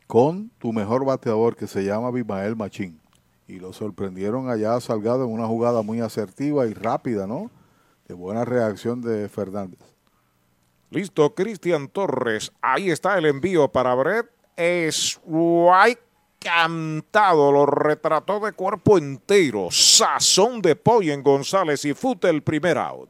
con 0.07 0.49
tu 0.59 0.73
mejor 0.73 1.05
bateador 1.05 1.55
que 1.55 1.67
se 1.67 1.83
llama 1.83 2.11
Bimael 2.11 2.55
Machín. 2.55 2.99
Y 3.47 3.59
lo 3.59 3.73
sorprendieron 3.73 4.49
allá 4.49 4.79
Salgado 4.79 5.23
en 5.25 5.31
una 5.31 5.47
jugada 5.47 5.81
muy 5.81 5.99
asertiva 6.01 6.65
y 6.67 6.73
rápida, 6.73 7.27
¿no? 7.27 7.49
De 8.07 8.13
buena 8.13 8.45
reacción 8.45 9.01
de 9.01 9.27
Fernández. 9.29 9.79
Listo, 10.89 11.33
Cristian 11.33 11.87
Torres. 11.87 12.51
Ahí 12.61 12.91
está 12.91 13.17
el 13.17 13.25
envío 13.25 13.67
para 13.69 13.95
Brett. 13.95 14.29
Es 14.55 15.19
right 15.25 15.99
cantado, 16.39 17.51
lo 17.51 17.65
retrató 17.65 18.39
de 18.39 18.51
cuerpo 18.51 18.97
entero. 18.97 19.69
Sazón 19.71 20.61
de 20.61 20.75
pollo 20.75 21.13
en 21.13 21.23
González 21.23 21.85
y 21.85 21.93
fute 21.93 22.29
el 22.29 22.43
primer 22.43 22.77
out. 22.77 23.09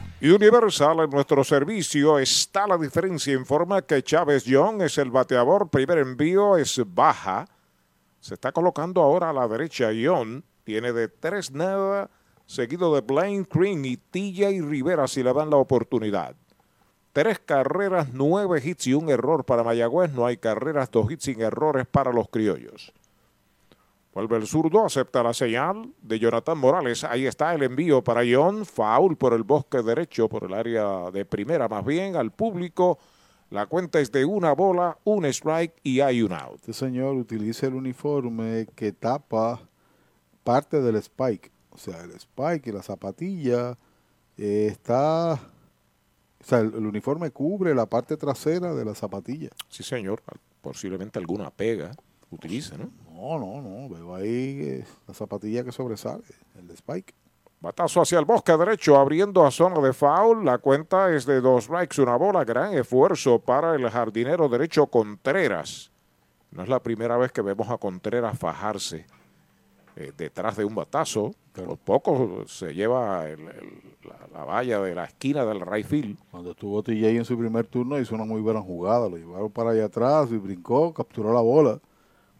Universal 0.23 0.99
en 0.99 1.09
nuestro 1.09 1.43
servicio 1.43 2.19
está 2.19 2.67
la 2.67 2.77
diferencia. 2.77 3.33
Informa 3.33 3.81
que 3.81 4.03
Chávez 4.03 4.45
Young 4.45 4.83
es 4.83 4.99
el 4.99 5.09
bateador. 5.09 5.69
Primer 5.69 5.97
envío 5.97 6.57
es 6.57 6.79
baja. 6.85 7.47
Se 8.19 8.35
está 8.35 8.51
colocando 8.51 9.01
ahora 9.01 9.31
a 9.31 9.33
la 9.33 9.47
derecha. 9.47 9.91
Young 9.91 10.43
tiene 10.63 10.93
de 10.93 11.07
tres 11.07 11.49
nada, 11.49 12.11
seguido 12.45 12.93
de 12.93 13.01
Blaine 13.01 13.47
Green 13.51 13.83
y 13.83 13.97
TJ 13.97 14.61
Rivera 14.61 15.07
si 15.07 15.23
le 15.23 15.33
dan 15.33 15.49
la 15.49 15.57
oportunidad. 15.57 16.35
Tres 17.13 17.39
carreras, 17.39 18.09
nueve 18.13 18.61
hits 18.63 18.85
y 18.85 18.93
un 18.93 19.09
error 19.09 19.43
para 19.43 19.63
Mayagüez. 19.63 20.13
No 20.13 20.27
hay 20.27 20.37
carreras, 20.37 20.91
dos 20.91 21.11
hits 21.11 21.23
sin 21.23 21.41
errores 21.41 21.87
para 21.87 22.13
los 22.13 22.29
criollos. 22.29 22.93
Vuelve 24.13 24.35
el 24.35 24.45
zurdo, 24.45 24.85
acepta 24.85 25.23
la 25.23 25.33
señal 25.33 25.93
de 26.01 26.19
Jonathan 26.19 26.57
Morales. 26.57 27.05
Ahí 27.05 27.25
está 27.25 27.53
el 27.53 27.63
envío 27.63 28.03
para 28.03 28.23
John. 28.29 28.65
Foul 28.65 29.15
por 29.15 29.33
el 29.33 29.43
bosque 29.43 29.81
derecho, 29.81 30.27
por 30.27 30.43
el 30.43 30.53
área 30.53 31.09
de 31.11 31.23
primera 31.23 31.69
más 31.69 31.85
bien, 31.85 32.17
al 32.17 32.31
público. 32.31 32.99
La 33.51 33.67
cuenta 33.67 34.01
es 34.01 34.11
de 34.11 34.25
una 34.25 34.51
bola, 34.53 34.97
un 35.05 35.25
strike 35.25 35.79
y 35.83 36.01
hay 36.01 36.21
un 36.21 36.33
out. 36.33 36.55
Este 36.55 36.73
señor 36.73 37.15
utiliza 37.15 37.67
el 37.67 37.73
uniforme 37.73 38.67
que 38.75 38.91
tapa 38.91 39.61
parte 40.43 40.81
del 40.81 40.97
spike. 40.97 41.49
O 41.69 41.77
sea, 41.77 42.03
el 42.03 42.11
spike 42.11 42.67
y 42.67 42.71
la 42.73 42.83
zapatilla 42.83 43.77
eh, 44.37 44.67
está... 44.69 45.33
O 45.33 46.43
sea, 46.43 46.59
el, 46.59 46.73
el 46.73 46.85
uniforme 46.85 47.31
cubre 47.31 47.73
la 47.73 47.85
parte 47.85 48.17
trasera 48.17 48.73
de 48.73 48.83
la 48.83 48.93
zapatilla. 48.95 49.49
Sí, 49.69 49.83
señor. 49.83 50.21
Posiblemente 50.61 51.17
alguna 51.17 51.49
pega 51.49 51.91
utilice, 52.31 52.77
¿no? 52.77 52.89
No, 53.21 53.37
no, 53.37 53.61
no. 53.61 53.87
Veo 53.87 54.15
ahí 54.15 54.61
eh, 54.63 54.85
la 55.07 55.13
zapatilla 55.13 55.63
que 55.63 55.71
sobresale, 55.71 56.23
el 56.57 56.67
de 56.67 56.73
Spike. 56.73 57.13
Batazo 57.59 58.01
hacia 58.01 58.17
el 58.17 58.25
bosque 58.25 58.57
derecho, 58.57 58.97
abriendo 58.97 59.45
a 59.45 59.51
zona 59.51 59.79
de 59.79 59.93
foul. 59.93 60.43
La 60.43 60.57
cuenta 60.57 61.13
es 61.13 61.27
de 61.27 61.39
dos 61.39 61.65
strikes, 61.65 62.01
una 62.01 62.15
bola. 62.15 62.43
Gran 62.43 62.73
esfuerzo 62.73 63.37
para 63.37 63.75
el 63.75 63.87
jardinero 63.87 64.49
derecho 64.49 64.87
Contreras. 64.87 65.91
No 66.49 66.63
es 66.63 66.69
la 66.69 66.79
primera 66.79 67.15
vez 67.17 67.31
que 67.31 67.43
vemos 67.43 67.69
a 67.69 67.77
Contreras 67.77 68.39
fajarse 68.39 69.05
eh, 69.95 70.11
detrás 70.17 70.57
de 70.57 70.65
un 70.65 70.73
batazo. 70.73 71.35
Por 71.53 71.77
poco 71.77 72.45
se 72.47 72.73
lleva 72.73 73.29
el, 73.29 73.41
el, 73.41 73.81
la, 74.03 74.39
la, 74.39 74.45
valla 74.45 74.79
de 74.81 74.95
la 74.95 75.03
esquina 75.03 75.45
del 75.45 75.61
right 75.61 75.85
field. 75.85 76.17
Cuando 76.31 76.51
estuvo 76.51 76.81
TJ 76.81 77.09
en 77.09 77.25
su 77.25 77.37
primer 77.37 77.67
turno 77.67 77.99
hizo 77.99 78.15
una 78.15 78.25
muy 78.25 78.41
buena 78.41 78.61
jugada. 78.61 79.07
Lo 79.07 79.17
llevaron 79.17 79.51
para 79.51 79.69
allá 79.69 79.85
atrás 79.85 80.31
y 80.31 80.37
brincó, 80.37 80.91
capturó 80.91 81.31
la 81.31 81.41
bola 81.41 81.79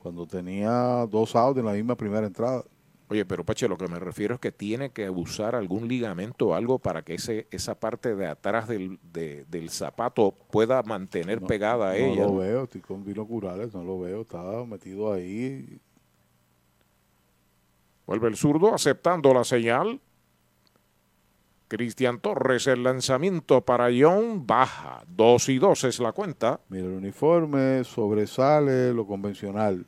cuando 0.02 0.26
tenía 0.26 1.06
dos 1.10 1.36
outs 1.36 1.60
en 1.60 1.66
la 1.66 1.74
misma 1.74 1.96
primera 1.96 2.26
entrada. 2.26 2.64
Oye, 3.10 3.26
pero 3.26 3.44
Pache, 3.44 3.68
lo 3.68 3.78
que 3.78 3.90
me 3.90 4.00
refiero 4.00 4.36
es 4.36 4.40
que 4.40 4.54
tiene 4.54 4.92
que 4.92 5.10
usar 5.10 5.54
algún 5.54 5.88
ligamento 5.88 6.48
o 6.48 6.54
algo 6.54 6.80
para 6.80 7.02
que 7.02 7.16
ese, 7.16 7.46
esa 7.52 7.76
parte 7.76 8.16
de 8.16 8.26
atrás 8.26 8.70
del, 8.70 9.00
de, 9.12 9.44
del 9.50 9.70
zapato 9.70 10.34
pueda 10.50 10.82
mantener 10.84 11.42
no, 11.42 11.48
pegada 11.48 11.92
a 11.92 11.94
no 11.94 11.98
ella. 11.98 12.22
No 12.22 12.30
lo 12.30 12.38
veo, 12.38 12.64
estoy 12.64 12.80
con 12.80 13.04
binoculares, 13.04 13.74
no 13.74 13.84
lo 13.84 14.00
veo, 14.00 14.22
está 14.22 14.42
metido 14.66 15.12
ahí. 15.12 15.78
Vuelve 18.08 18.30
el 18.30 18.38
zurdo 18.38 18.74
aceptando 18.74 19.34
la 19.34 19.44
señal. 19.44 20.00
Cristian 21.68 22.20
Torres, 22.20 22.68
el 22.68 22.84
lanzamiento 22.84 23.62
para 23.62 23.90
John 23.98 24.48
baja. 24.48 25.04
Dos 25.08 25.50
y 25.50 25.58
dos 25.58 25.84
es 25.84 26.00
la 26.00 26.12
cuenta. 26.14 26.60
Mira, 26.70 26.86
el 26.86 26.94
uniforme 26.94 27.84
sobresale 27.84 28.94
lo 28.94 29.06
convencional. 29.06 29.86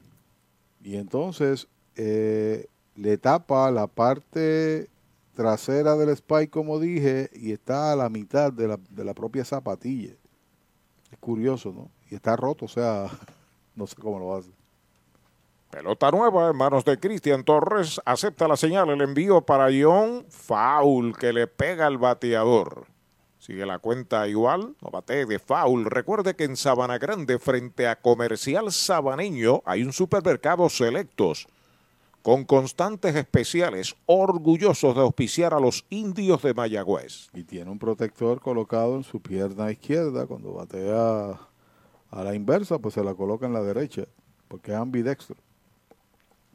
Y 0.83 0.97
entonces 0.97 1.67
eh, 1.95 2.67
le 2.95 3.17
tapa 3.17 3.71
la 3.71 3.87
parte 3.87 4.89
trasera 5.33 5.95
del 5.95 6.09
spike, 6.09 6.51
como 6.51 6.79
dije, 6.79 7.29
y 7.33 7.51
está 7.53 7.93
a 7.93 7.95
la 7.95 8.09
mitad 8.09 8.51
de 8.51 8.67
la, 8.67 8.79
de 8.89 9.03
la 9.03 9.13
propia 9.13 9.45
zapatilla. 9.45 10.13
Es 11.11 11.17
curioso, 11.19 11.71
¿no? 11.71 11.89
Y 12.11 12.15
está 12.15 12.35
roto, 12.35 12.65
o 12.65 12.67
sea, 12.67 13.07
no 13.75 13.87
sé 13.87 13.95
cómo 13.95 14.19
lo 14.19 14.35
hace. 14.35 14.51
Pelota 15.69 16.11
nueva 16.11 16.51
en 16.51 16.55
manos 16.55 16.85
de 16.85 16.99
Cristian 16.99 17.43
Torres. 17.43 17.99
Acepta 18.05 18.47
la 18.47 18.55
señal, 18.55 18.89
el 18.91 19.01
envío 19.01 19.41
para 19.41 19.69
John. 19.73 20.23
Foul 20.29 21.17
que 21.17 21.33
le 21.33 21.47
pega 21.47 21.87
al 21.87 21.97
bateador. 21.97 22.85
Sigue 23.43 23.65
la 23.65 23.77
cuenta 23.79 24.25
igual, 24.29 24.73
no 24.81 24.89
bate 24.89 25.25
de 25.25 25.37
foul. 25.37 25.83
Recuerde 25.83 26.33
que 26.33 26.45
en 26.45 26.55
Sabana 26.55 26.97
Grande, 26.97 27.39
frente 27.39 27.89
a 27.89 27.99
Comercial 27.99 28.71
Sabaneño, 28.71 29.61
hay 29.65 29.83
un 29.83 29.91
supermercado 29.91 30.69
selectos 30.69 31.49
con 32.21 32.45
constantes 32.45 33.17
especiales, 33.17 33.97
orgullosos 34.05 34.95
de 34.95 35.01
auspiciar 35.01 35.53
a 35.53 35.59
los 35.59 35.85
indios 35.89 36.41
de 36.41 36.53
Mayagüez. 36.53 37.27
Y 37.33 37.43
tiene 37.43 37.69
un 37.69 37.79
protector 37.79 38.39
colocado 38.39 38.95
en 38.95 39.03
su 39.03 39.21
pierna 39.21 39.69
izquierda. 39.69 40.25
Cuando 40.25 40.53
batea 40.53 41.37
a 42.11 42.23
la 42.23 42.35
inversa, 42.35 42.79
pues 42.79 42.93
se 42.93 43.03
la 43.03 43.13
coloca 43.13 43.45
en 43.45 43.51
la 43.51 43.61
derecha, 43.61 44.05
porque 44.47 44.71
es 44.71 44.77
ambidextro. 44.77 45.35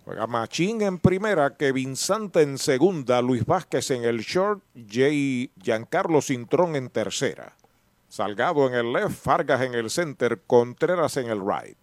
Juega 0.08 0.26
Machín 0.26 0.80
en 0.80 0.98
primera, 0.98 1.54
Kevin 1.54 1.94
Santa 1.94 2.40
en 2.40 2.56
segunda, 2.56 3.20
Luis 3.20 3.44
Vázquez 3.44 3.90
en 3.90 4.04
el 4.04 4.20
short, 4.20 4.62
Jay 4.88 5.52
Giancarlo 5.62 6.22
Cintrón 6.22 6.76
en 6.76 6.88
tercera. 6.88 7.54
Salgado 8.08 8.66
en 8.66 8.72
el 8.72 8.90
left, 8.90 9.22
Fargas 9.22 9.60
en 9.60 9.74
el 9.74 9.90
center, 9.90 10.40
Contreras 10.46 11.18
en 11.18 11.28
el 11.28 11.42
right. 11.42 11.76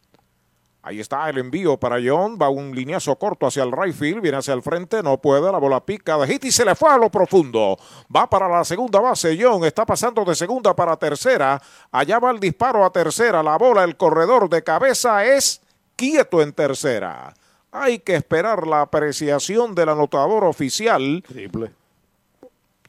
Ahí 0.81 1.01
está 1.01 1.29
el 1.29 1.37
envío 1.37 1.77
para 1.77 1.97
John, 2.03 2.35
va 2.41 2.49
un 2.49 2.73
lineazo 2.73 3.15
corto 3.15 3.45
hacia 3.45 3.61
el 3.61 3.71
right 3.71 3.93
field, 3.93 4.23
viene 4.23 4.39
hacia 4.39 4.55
el 4.55 4.63
frente, 4.63 5.03
no 5.03 5.21
puede, 5.21 5.51
la 5.51 5.59
bola 5.59 5.85
pica 5.85 6.17
de 6.17 6.25
hit 6.25 6.45
y 6.45 6.51
se 6.51 6.65
le 6.65 6.73
fue 6.73 6.89
a 6.89 6.97
lo 6.97 7.11
profundo. 7.11 7.77
Va 8.13 8.27
para 8.27 8.49
la 8.49 8.65
segunda 8.65 8.99
base, 8.99 9.37
John 9.39 9.63
está 9.65 9.85
pasando 9.85 10.25
de 10.25 10.33
segunda 10.33 10.75
para 10.75 10.97
tercera, 10.97 11.61
allá 11.91 12.17
va 12.17 12.31
el 12.31 12.39
disparo 12.39 12.83
a 12.85 12.89
tercera, 12.89 13.43
la 13.43 13.55
bola, 13.55 13.83
el 13.83 13.95
corredor 13.95 14.49
de 14.49 14.63
cabeza 14.63 15.23
es 15.23 15.61
quieto 15.95 16.41
en 16.41 16.53
tercera. 16.53 17.35
Hay 17.77 17.99
que 17.99 18.15
esperar 18.15 18.65
la 18.65 18.79
apreciación 18.79 19.75
del 19.75 19.89
anotador 19.89 20.45
oficial. 20.45 21.21
Triple. 21.27 21.73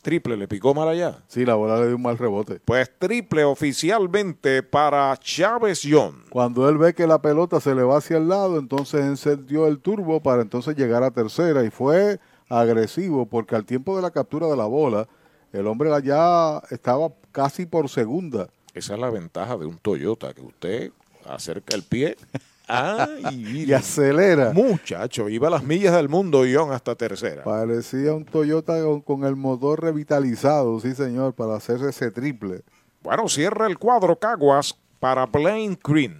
Triple, 0.00 0.36
le 0.36 0.46
picó 0.46 0.74
mal 0.74 0.88
allá. 0.88 1.18
Sí, 1.26 1.44
la 1.44 1.56
bola 1.56 1.80
le 1.80 1.88
dio 1.88 1.96
un 1.96 2.02
mal 2.02 2.16
rebote. 2.16 2.60
Pues 2.64 2.88
triple 2.96 3.42
oficialmente 3.42 4.62
para 4.62 5.16
Chávez 5.16 5.82
John. 5.84 6.22
Cuando 6.30 6.68
él 6.68 6.78
ve 6.78 6.94
que 6.94 7.08
la 7.08 7.20
pelota 7.20 7.58
se 7.60 7.74
le 7.74 7.82
va 7.82 7.96
hacia 7.96 8.18
el 8.18 8.28
lado, 8.28 8.60
entonces 8.60 9.04
encendió 9.04 9.66
el 9.66 9.80
turbo 9.80 10.20
para 10.22 10.42
entonces 10.42 10.76
llegar 10.76 11.02
a 11.02 11.10
tercera 11.10 11.64
y 11.64 11.70
fue 11.70 12.20
agresivo 12.48 13.26
porque 13.26 13.56
al 13.56 13.64
tiempo 13.64 13.96
de 13.96 14.02
la 14.02 14.12
captura 14.12 14.46
de 14.46 14.56
la 14.56 14.66
bola, 14.66 15.08
el 15.52 15.66
hombre 15.66 15.90
ya 16.04 16.62
estaba 16.70 17.08
casi 17.32 17.66
por 17.66 17.88
segunda. 17.88 18.48
Esa 18.72 18.94
es 18.94 19.00
la 19.00 19.10
ventaja 19.10 19.56
de 19.56 19.66
un 19.66 19.78
Toyota, 19.78 20.32
que 20.32 20.42
usted 20.42 20.92
acerca 21.24 21.74
el 21.74 21.82
pie 21.82 22.16
Ay, 22.66 23.64
y 23.66 23.72
acelera. 23.72 24.52
Muchacho, 24.52 25.28
iba 25.28 25.48
a 25.48 25.50
las 25.50 25.62
millas 25.62 25.94
del 25.94 26.08
mundo 26.08 26.44
John 26.52 26.72
hasta 26.72 26.94
tercera. 26.94 27.44
Parecía 27.44 28.12
un 28.14 28.24
Toyota 28.24 28.82
con, 28.82 29.00
con, 29.00 29.24
el 29.24 29.36
motor 29.36 29.82
revitalizado, 29.82 30.80
sí 30.80 30.94
señor, 30.94 31.34
para 31.34 31.56
hacer 31.56 31.80
ese 31.82 32.10
triple. 32.10 32.62
Bueno, 33.02 33.28
cierra 33.28 33.66
el 33.66 33.78
cuadro 33.78 34.18
Caguas 34.18 34.76
para 34.98 35.26
Blaine 35.26 35.78
Green. 35.82 36.18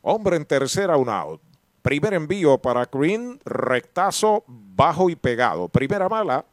Hombre 0.00 0.36
en 0.36 0.46
tercera, 0.46 0.96
un 0.96 1.08
out. 1.08 1.40
Primer 1.82 2.14
envío 2.14 2.58
para 2.58 2.86
Green, 2.86 3.38
rectazo, 3.44 4.44
bajo 4.46 5.10
y 5.10 5.16
pegado. 5.16 5.68
Primera 5.68 6.08
mala, 6.08 6.44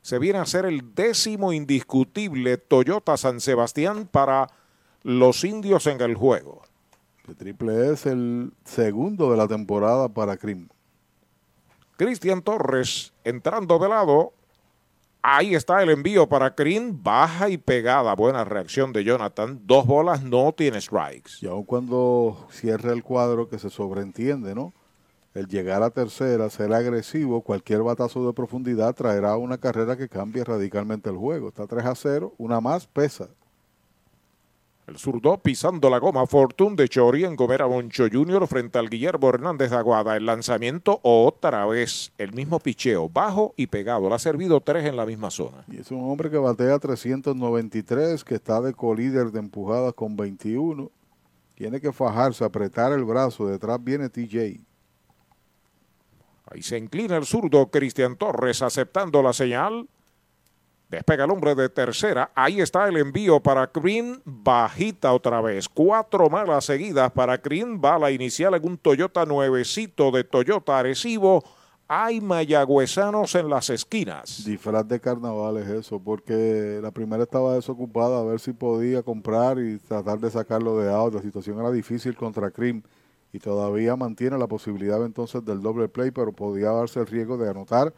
se 0.00 0.18
viene 0.18 0.38
a 0.38 0.42
hacer 0.42 0.66
el 0.66 0.94
décimo 0.94 1.52
indiscutible 1.52 2.58
Toyota 2.58 3.16
San 3.16 3.40
Sebastián 3.40 4.06
para 4.10 4.48
los 5.02 5.44
indios 5.44 5.86
en 5.86 6.00
el 6.00 6.14
juego. 6.14 6.62
El 7.26 7.36
triple 7.36 7.90
es 7.90 8.04
el 8.04 8.52
segundo 8.64 9.30
de 9.30 9.36
la 9.38 9.48
temporada 9.48 10.08
para 10.08 10.36
Crim. 10.36 10.68
Cristian 11.96 12.42
Torres 12.42 13.14
entrando 13.24 13.78
de 13.78 13.88
lado. 13.88 14.34
Ahí 15.22 15.54
está 15.54 15.82
el 15.82 15.88
envío 15.88 16.28
para 16.28 16.54
Crim. 16.54 17.02
Baja 17.02 17.48
y 17.48 17.56
pegada. 17.56 18.14
Buena 18.14 18.44
reacción 18.44 18.92
de 18.92 19.04
Jonathan. 19.04 19.58
Dos 19.64 19.86
bolas 19.86 20.22
no 20.22 20.52
tiene 20.52 20.80
strikes. 20.80 21.32
Y 21.40 21.46
aun 21.46 21.64
cuando 21.64 22.46
cierre 22.50 22.92
el 22.92 23.02
cuadro 23.02 23.48
que 23.48 23.58
se 23.58 23.70
sobreentiende, 23.70 24.54
¿no? 24.54 24.74
El 25.32 25.48
llegar 25.48 25.82
a 25.82 25.90
tercera, 25.90 26.50
ser 26.50 26.72
agresivo, 26.74 27.40
cualquier 27.40 27.82
batazo 27.82 28.26
de 28.26 28.34
profundidad 28.34 28.94
traerá 28.94 29.36
una 29.36 29.58
carrera 29.58 29.96
que 29.96 30.08
cambie 30.08 30.44
radicalmente 30.44 31.08
el 31.08 31.16
juego. 31.16 31.48
Está 31.48 31.66
3 31.66 31.86
a 31.86 31.94
0, 31.94 32.34
una 32.36 32.60
más 32.60 32.86
pesa. 32.86 33.30
El 34.86 34.98
zurdo 34.98 35.38
pisando 35.38 35.88
la 35.88 35.98
goma 35.98 36.26
Fortune 36.26 36.76
de 36.76 36.90
Chori 36.90 37.24
en 37.24 37.36
Gomera 37.36 37.66
Moncho 37.66 38.04
Jr. 38.12 38.46
frente 38.46 38.78
al 38.78 38.90
Guillermo 38.90 39.30
Hernández 39.30 39.70
de 39.70 39.76
Aguada. 39.76 40.14
El 40.14 40.26
lanzamiento 40.26 41.00
otra 41.02 41.64
vez, 41.64 42.12
el 42.18 42.34
mismo 42.34 42.60
picheo, 42.60 43.08
bajo 43.08 43.54
y 43.56 43.68
pegado. 43.68 44.10
Le 44.10 44.16
ha 44.16 44.18
servido 44.18 44.60
tres 44.60 44.84
en 44.84 44.96
la 44.96 45.06
misma 45.06 45.30
zona. 45.30 45.64
Y 45.72 45.78
es 45.78 45.90
un 45.90 46.04
hombre 46.04 46.30
que 46.30 46.36
batea 46.36 46.78
393, 46.78 48.24
que 48.24 48.34
está 48.34 48.60
de 48.60 48.74
colíder 48.74 49.30
de 49.30 49.38
empujadas 49.38 49.94
con 49.94 50.16
21. 50.16 50.90
Tiene 51.54 51.80
que 51.80 51.90
fajarse, 51.90 52.44
apretar 52.44 52.92
el 52.92 53.04
brazo. 53.04 53.46
Detrás 53.46 53.82
viene 53.82 54.10
TJ. 54.10 54.60
Ahí 56.50 56.62
se 56.62 56.76
inclina 56.76 57.16
el 57.16 57.24
zurdo 57.24 57.70
Cristian 57.70 58.16
Torres 58.16 58.60
aceptando 58.60 59.22
la 59.22 59.32
señal. 59.32 59.88
Despega 60.94 61.24
el 61.24 61.30
hombre 61.32 61.56
de 61.56 61.68
tercera. 61.68 62.30
Ahí 62.36 62.60
está 62.60 62.86
el 62.86 62.96
envío 62.96 63.40
para 63.40 63.68
Green. 63.74 64.22
Bajita 64.24 65.12
otra 65.12 65.40
vez. 65.40 65.68
Cuatro 65.68 66.30
malas 66.30 66.66
seguidas 66.66 67.10
para 67.10 67.36
Green. 67.38 67.80
Bala 67.80 68.12
inicial 68.12 68.54
en 68.54 68.64
un 68.64 68.78
Toyota 68.78 69.26
nuevecito 69.26 70.12
de 70.12 70.22
Toyota 70.22 70.78
Arecibo. 70.78 71.42
Hay 71.88 72.20
mayagüezanos 72.20 73.34
en 73.34 73.50
las 73.50 73.70
esquinas. 73.70 74.44
Disfraz 74.44 74.86
de 74.86 75.00
carnaval 75.00 75.56
es 75.56 75.68
eso, 75.68 75.98
porque 75.98 76.78
la 76.80 76.92
primera 76.92 77.24
estaba 77.24 77.54
desocupada 77.54 78.20
a 78.20 78.22
ver 78.22 78.38
si 78.38 78.52
podía 78.52 79.02
comprar 79.02 79.58
y 79.58 79.78
tratar 79.78 80.20
de 80.20 80.30
sacarlo 80.30 80.78
de 80.78 80.92
out. 80.92 81.14
La 81.14 81.22
situación 81.22 81.58
era 81.58 81.72
difícil 81.72 82.14
contra 82.14 82.52
Cream 82.52 82.84
y 83.32 83.40
todavía 83.40 83.96
mantiene 83.96 84.38
la 84.38 84.46
posibilidad 84.46 85.04
entonces 85.04 85.44
del 85.44 85.60
doble 85.60 85.88
play, 85.88 86.12
pero 86.12 86.32
podía 86.32 86.70
darse 86.70 87.00
el 87.00 87.08
riesgo 87.08 87.36
de 87.36 87.50
anotar 87.50 87.92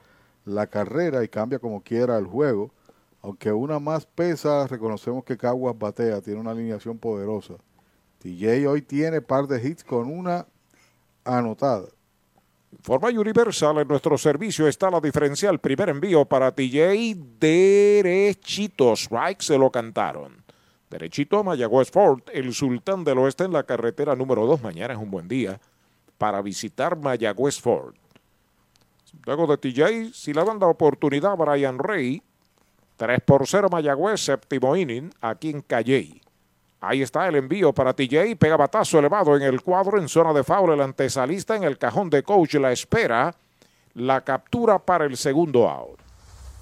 la 0.46 0.66
carrera 0.66 1.22
y 1.22 1.28
cambia 1.28 1.58
como 1.58 1.82
quiera 1.82 2.16
el 2.16 2.24
juego. 2.24 2.70
Aunque 3.26 3.50
una 3.50 3.80
más 3.80 4.06
pesa, 4.06 4.68
reconocemos 4.68 5.24
que 5.24 5.36
Caguas 5.36 5.76
batea, 5.76 6.20
tiene 6.20 6.38
una 6.38 6.52
alineación 6.52 6.96
poderosa. 6.96 7.54
TJ 8.20 8.68
hoy 8.68 8.82
tiene 8.82 9.20
par 9.20 9.48
de 9.48 9.68
hits 9.68 9.82
con 9.82 10.08
una 10.08 10.46
anotada. 11.24 11.88
Forma 12.82 13.08
Universal, 13.08 13.78
en 13.78 13.88
nuestro 13.88 14.16
servicio 14.16 14.68
está 14.68 14.92
la 14.92 15.00
diferencial. 15.00 15.58
Primer 15.58 15.88
envío 15.88 16.24
para 16.24 16.52
TJ, 16.54 17.16
derechito. 17.40 18.92
Strike 18.92 19.42
se 19.42 19.58
lo 19.58 19.72
cantaron. 19.72 20.44
Derechito 20.88 21.40
a 21.40 21.42
Mayagüez 21.42 21.90
Ford, 21.90 22.22
el 22.32 22.54
sultán 22.54 23.02
del 23.02 23.18
oeste 23.18 23.42
en 23.42 23.52
la 23.52 23.64
carretera 23.64 24.14
número 24.14 24.46
2. 24.46 24.62
Mañana 24.62 24.94
es 24.94 25.00
un 25.00 25.10
buen 25.10 25.26
día 25.26 25.60
para 26.16 26.40
visitar 26.42 26.96
Mayagüez 26.96 27.60
Ford. 27.60 27.96
Luego 29.24 29.48
de 29.48 29.56
TJ, 29.56 30.14
si 30.14 30.32
le 30.32 30.44
dan 30.44 30.60
la 30.60 30.68
oportunidad 30.68 31.32
a 31.32 31.34
Brian 31.34 31.80
Rey, 31.80 32.22
3 32.96 33.20
por 33.24 33.46
0 33.46 33.68
Mayagüez, 33.70 34.20
séptimo 34.20 34.74
inning, 34.76 35.10
aquí 35.20 35.50
en 35.50 35.60
Calley. 35.60 36.20
Ahí 36.80 37.02
está 37.02 37.26
el 37.26 37.36
envío 37.36 37.72
para 37.72 37.94
TJ, 37.94 38.36
pega 38.36 38.56
batazo 38.56 38.98
elevado 38.98 39.36
en 39.36 39.42
el 39.42 39.62
cuadro 39.62 39.98
en 39.98 40.08
zona 40.08 40.32
de 40.32 40.44
foul, 40.44 40.72
el 40.72 40.80
antesalista 40.80 41.56
en 41.56 41.64
el 41.64 41.78
cajón 41.78 42.10
de 42.10 42.22
coach 42.22 42.54
la 42.54 42.72
espera, 42.72 43.34
la 43.94 44.20
captura 44.22 44.78
para 44.78 45.04
el 45.04 45.16
segundo 45.16 45.68
out. 45.68 46.05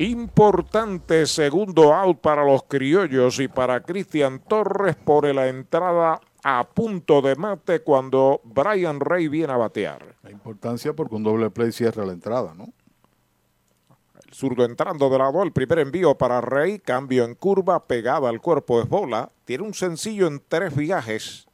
Importante 0.00 1.26
segundo 1.26 1.92
out 1.92 2.22
para 2.22 2.42
los 2.42 2.62
criollos 2.62 3.38
y 3.38 3.48
para 3.48 3.82
Cristian 3.82 4.40
Torres 4.40 4.96
por 4.96 5.26
la 5.34 5.48
entrada 5.48 6.18
a 6.42 6.66
punto 6.70 7.20
de 7.20 7.36
mate 7.36 7.82
cuando 7.82 8.40
Brian 8.42 8.98
Rey 8.98 9.28
viene 9.28 9.52
a 9.52 9.58
batear. 9.58 10.16
La 10.22 10.30
importancia 10.30 10.94
porque 10.94 11.16
un 11.16 11.22
doble 11.22 11.50
play 11.50 11.70
cierra 11.70 12.06
la 12.06 12.14
entrada, 12.14 12.54
¿no? 12.54 12.72
El 14.24 14.32
zurdo 14.32 14.64
entrando 14.64 15.10
de 15.10 15.18
lado, 15.18 15.42
el 15.42 15.52
primer 15.52 15.80
envío 15.80 16.16
para 16.16 16.40
Rey, 16.40 16.78
cambio 16.78 17.26
en 17.26 17.34
curva, 17.34 17.86
pegada 17.86 18.30
al 18.30 18.40
cuerpo 18.40 18.80
es 18.80 18.88
bola. 18.88 19.30
Tiene 19.44 19.64
un 19.64 19.74
sencillo 19.74 20.28
en 20.28 20.40
tres 20.48 20.74
viajes. 20.74 21.46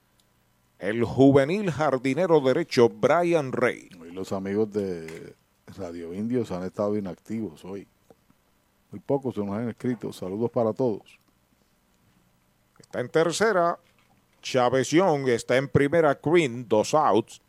El 0.78 1.02
juvenil 1.02 1.72
jardinero 1.72 2.40
derecho 2.40 2.90
Brian 2.90 3.50
Rey. 3.50 3.88
Y 4.08 4.12
los 4.12 4.30
amigos 4.30 4.70
de 4.70 5.34
Radio 5.76 6.14
Indios 6.14 6.52
han 6.52 6.62
estado 6.62 6.96
inactivos 6.96 7.64
hoy. 7.64 7.88
Muy 8.96 9.02
pocos 9.04 9.34
se 9.34 9.44
nos 9.44 9.54
han 9.54 9.68
escrito. 9.68 10.10
Saludos 10.10 10.50
para 10.50 10.72
todos. 10.72 11.20
Está 12.78 13.00
en 13.00 13.10
tercera. 13.10 13.78
Chávez 14.40 14.88
Young 14.88 15.28
está 15.28 15.58
en 15.58 15.68
primera. 15.68 16.18
Green, 16.22 16.66
dos 16.66 16.94
outs. 16.94 17.42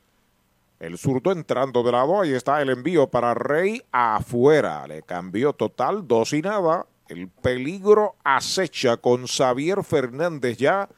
El 0.78 0.98
zurdo 0.98 1.32
entrando 1.32 1.84
de 1.84 1.94
lado. 1.94 2.20
Ahí 2.20 2.34
está 2.34 2.62
el 2.62 2.70
envío 2.70 3.08
para 3.08 3.34
Rey 3.34 3.82
afuera. 3.94 4.86
Le 4.88 5.04
cambió 5.04 5.54
total, 5.54 6.06
dos 6.06 6.34
y 6.34 6.42
nada. 6.42 6.86
El 7.08 7.30
peligro 7.30 8.18
acecha 8.26 8.98
con 8.98 9.26
Xavier 9.26 9.86
Fernández 9.86 10.58
ya 10.58 10.90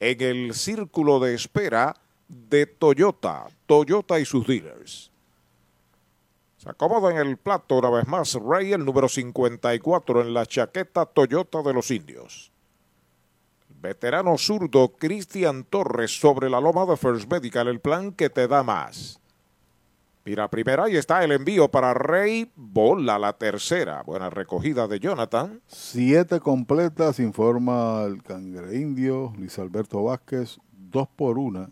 en 0.00 0.22
el 0.22 0.54
círculo 0.54 1.20
de 1.20 1.34
espera 1.34 1.94
de 2.28 2.64
Toyota. 2.64 3.48
Toyota 3.66 4.18
y 4.18 4.24
sus 4.24 4.46
dealers. 4.46 5.12
Se 6.66 6.72
acomoda 6.72 7.12
en 7.12 7.18
el 7.18 7.36
plato 7.36 7.78
una 7.78 7.90
vez 7.90 8.08
más 8.08 8.34
Rey, 8.34 8.72
el 8.72 8.84
número 8.84 9.08
54 9.08 10.22
en 10.22 10.34
la 10.34 10.46
chaqueta 10.46 11.06
Toyota 11.06 11.62
de 11.62 11.72
los 11.72 11.92
Indios. 11.92 12.50
Veterano 13.80 14.36
zurdo 14.36 14.88
Cristian 14.98 15.62
Torres 15.62 16.18
sobre 16.18 16.50
la 16.50 16.60
loma 16.60 16.84
de 16.84 16.96
First 16.96 17.30
Medical, 17.30 17.68
el 17.68 17.78
plan 17.78 18.10
que 18.10 18.30
te 18.30 18.48
da 18.48 18.64
más. 18.64 19.20
Mira, 20.24 20.50
primera, 20.50 20.86
ahí 20.86 20.96
está 20.96 21.22
el 21.22 21.30
envío 21.30 21.70
para 21.70 21.94
Rey, 21.94 22.50
bola 22.56 23.16
la 23.16 23.34
tercera. 23.34 24.02
Buena 24.02 24.28
recogida 24.28 24.88
de 24.88 24.98
Jonathan. 24.98 25.62
Siete 25.68 26.40
completas, 26.40 27.20
informa 27.20 28.02
el 28.02 28.24
cangre 28.24 28.74
indio, 28.74 29.32
Luis 29.38 29.56
Alberto 29.60 30.02
Vázquez, 30.02 30.58
dos 30.72 31.06
por 31.14 31.38
una. 31.38 31.70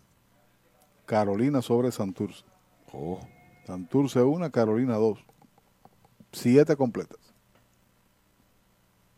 Carolina 1.05 1.61
sobre 1.61 1.91
Santurce. 1.91 2.45
Oh. 2.93 3.19
Santurce 3.65 4.21
una, 4.21 4.51
Carolina 4.51 4.95
dos. 4.95 5.19
siete 6.31 6.75
completas. 6.75 7.19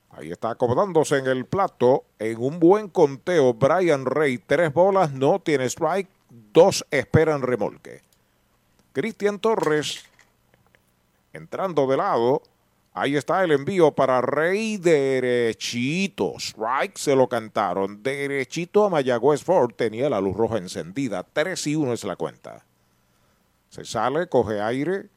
Ahí 0.10 0.32
está 0.32 0.52
acomodándose 0.52 1.18
en 1.18 1.28
el 1.28 1.46
plato 1.46 2.06
en 2.18 2.40
un 2.40 2.60
buen 2.60 2.88
conteo. 2.90 3.54
Brian 3.54 4.06
Rey, 4.06 4.38
tres 4.40 4.74
bolas, 4.74 5.12
no 5.12 5.40
tiene 5.40 5.66
strike, 5.66 6.10
dos 6.54 6.86
esperan 6.90 7.42
remolque. 7.42 8.02
Cristian 8.94 9.40
Torres 9.40 10.06
entrando 11.34 11.86
de 11.88 11.98
lado. 11.98 12.42
Ahí 12.94 13.16
está 13.16 13.44
el 13.44 13.52
envío 13.52 13.92
para 13.92 14.22
Rey 14.22 14.78
derechito. 14.78 16.34
Strike 16.38 16.98
se 16.98 17.16
lo 17.16 17.30
cantaron. 17.30 18.02
Derechito 18.02 18.86
a 18.86 18.90
Mayagüez 18.90 19.44
Ford. 19.44 19.74
Tenía 19.76 20.10
la 20.10 20.20
luz 20.20 20.36
roja 20.36 20.58
encendida. 20.58 21.22
3 21.22 21.68
y 21.68 21.76
1 21.76 21.94
es 21.94 22.04
la 22.06 22.16
cuenta. 22.16 22.67
Se 23.70 23.86
sale, 23.86 24.28
coge 24.28 24.62
aire. 24.62 25.10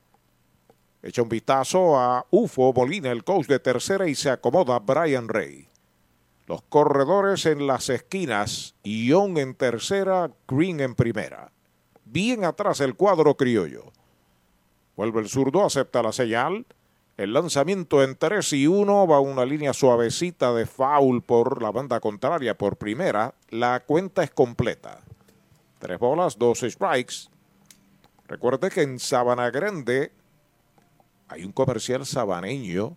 Echa 1.03 1.23
un 1.23 1.29
vistazo 1.29 1.99
a 1.99 2.27
Ufo 2.31 2.73
Molina, 2.73 3.11
el 3.11 3.25
coach 3.25 3.47
de 3.47 3.59
tercera, 3.59 4.07
y 4.09 4.15
se 4.15 4.31
acomoda 4.31 4.79
Brian 4.79 5.29
Rey. 5.29 5.69
Los 6.47 6.63
corredores 6.63 7.47
en 7.47 7.67
las 7.67 7.89
esquinas. 7.89 8.75
Young 8.83 9.39
en 9.39 9.55
tercera, 9.55 10.31
Green 10.49 10.81
en 10.81 10.95
primera. 10.95 11.53
Bien 12.05 12.45
atrás 12.45 12.81
el 12.81 12.97
cuadro 12.97 13.37
criollo. 13.37 13.93
Vuelve 14.97 15.21
el 15.21 15.29
zurdo, 15.29 15.65
acepta 15.65 16.03
la 16.03 16.13
señal. 16.13 16.67
El 17.17 17.33
lanzamiento 17.35 18.03
en 18.03 18.17
3 18.17 18.53
y 18.55 18.67
1 18.67 19.07
va 19.07 19.21
una 19.21 19.45
línea 19.45 19.73
suavecita 19.73 20.53
de 20.53 20.67
foul 20.67 21.23
por 21.23 21.63
la 21.63 21.71
banda 21.71 22.01
contraria 22.01 22.57
por 22.59 22.77
primera. 22.77 23.35
La 23.51 23.81
cuenta 23.81 24.23
es 24.23 24.31
completa. 24.31 25.01
Tres 25.79 25.99
bolas, 25.99 26.37
dos 26.37 26.61
strikes. 26.61 27.31
Recuerde 28.31 28.71
que 28.71 28.83
en 28.83 29.01
Sabana 29.01 29.51
Grande 29.51 30.13
hay 31.27 31.43
un 31.43 31.51
comercial 31.51 32.07
sabaneño. 32.07 32.97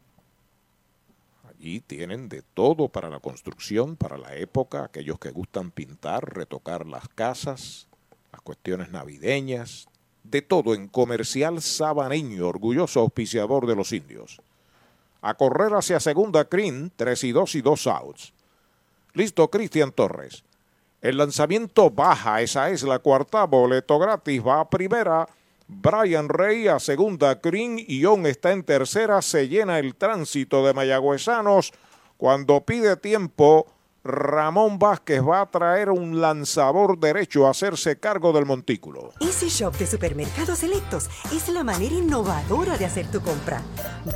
Allí 1.49 1.79
tienen 1.79 2.29
de 2.29 2.43
todo 2.43 2.87
para 2.87 3.09
la 3.09 3.19
construcción, 3.19 3.95
para 3.95 4.19
la 4.19 4.35
época, 4.35 4.83
aquellos 4.83 5.17
que 5.17 5.31
gustan 5.31 5.71
pintar, 5.71 6.35
retocar 6.35 6.85
las 6.85 7.09
casas, 7.09 7.87
las 8.31 8.41
cuestiones 8.41 8.91
navideñas, 8.91 9.87
de 10.23 10.43
todo 10.43 10.75
en 10.75 10.87
comercial 10.87 11.63
sabaneño, 11.63 12.47
orgulloso 12.47 12.99
auspiciador 12.99 13.65
de 13.65 13.75
los 13.75 13.91
indios. 13.91 14.39
A 15.23 15.33
correr 15.33 15.73
hacia 15.73 15.99
segunda 15.99 16.43
Green, 16.43 16.91
3 16.95 17.23
y 17.23 17.31
2 17.31 17.55
y 17.55 17.61
2 17.63 17.87
outs. 17.87 18.33
Listo, 19.15 19.49
Cristian 19.49 19.93
Torres. 19.93 20.43
El 21.03 21.17
lanzamiento 21.17 21.89
baja, 21.89 22.41
esa 22.41 22.69
es 22.69 22.81
la 22.83 22.97
cuarta, 22.99 23.43
boleto 23.43 23.99
gratis, 23.99 24.41
va 24.41 24.61
a 24.61 24.69
primera. 24.69 25.27
Brian 25.67 26.29
Rey 26.29 26.69
a 26.69 26.79
segunda, 26.79 27.35
Green, 27.43 27.77
Ion 27.89 28.25
está 28.25 28.53
en 28.53 28.63
tercera, 28.63 29.21
se 29.21 29.49
llena 29.49 29.79
el 29.79 29.95
tránsito 29.95 30.65
de 30.65 30.73
mayagüezanos. 30.73 31.73
Cuando 32.15 32.61
pide 32.61 32.95
tiempo, 32.95 33.67
Ramón 34.03 34.79
Vázquez 34.79 35.21
va 35.21 35.39
a 35.39 35.45
traer 35.49 35.89
un 35.89 36.19
lanzador 36.19 36.99
derecho 36.99 37.47
a 37.47 37.51
hacerse 37.51 37.99
cargo 37.99 38.33
del 38.33 38.45
montículo. 38.45 39.13
Easy 39.21 39.47
Shop 39.47 39.73
de 39.77 39.87
Supermercados 39.87 40.59
Selectos 40.59 41.09
es 41.33 41.47
la 41.47 41.63
manera 41.63 41.95
innovadora 41.95 42.77
de 42.77 42.85
hacer 42.85 43.09
tu 43.09 43.21
compra. 43.21 43.61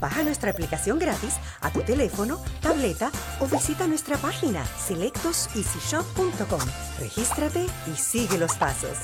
Baja 0.02 0.24
nuestra 0.24 0.52
aplicación 0.52 1.00
gratis 1.00 1.38
a 1.62 1.72
tu 1.72 1.82
teléfono, 1.84 2.42
tableta 2.62 3.12
o 3.40 3.48
visita 3.48 3.88
nuestra 3.88 4.18
página 4.18 4.66
selectoseasyshop.com. 4.66 6.62
Regístrate 7.00 7.66
y 7.90 7.96
sigue 7.96 8.38
los 8.38 8.56
pasos. 8.56 8.98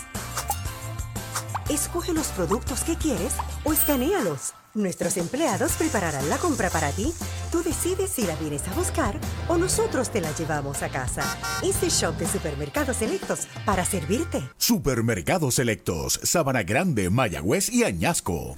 Escoge 1.69 2.14
los 2.14 2.27
productos 2.27 2.84
que 2.84 2.97
quieres 2.97 3.38
o 3.64 3.72
escanealos. 3.72 4.53
Nuestros 4.76 5.18
empleados 5.18 5.74
prepararán 5.74 6.28
la 6.30 6.38
compra 6.38 6.70
para 6.72 6.91
ti. 6.91 7.14
Tú 7.52 7.62
decides 7.62 8.10
si 8.10 8.26
la 8.26 8.36
vienes 8.38 8.68
a 8.68 8.74
buscar 8.74 9.20
o 9.48 9.58
nosotros 9.58 10.10
te 10.10 10.20
la 10.20 10.32
llevamos 10.36 10.82
a 10.82 10.90
casa. 10.90 11.22
Easy 11.62 11.90
Shop 11.90 12.18
de 12.18 12.28
Supermercados 12.28 12.98
Selectos 12.98 13.48
para 13.66 13.86
servirte. 13.86 14.41
Supermercados 14.58 15.56
Selectos, 15.56 16.20
Sabana 16.24 16.64
Grande, 16.64 17.12
Mayagüez 17.12 17.72
y 17.72 17.84
Añasco. 17.84 18.58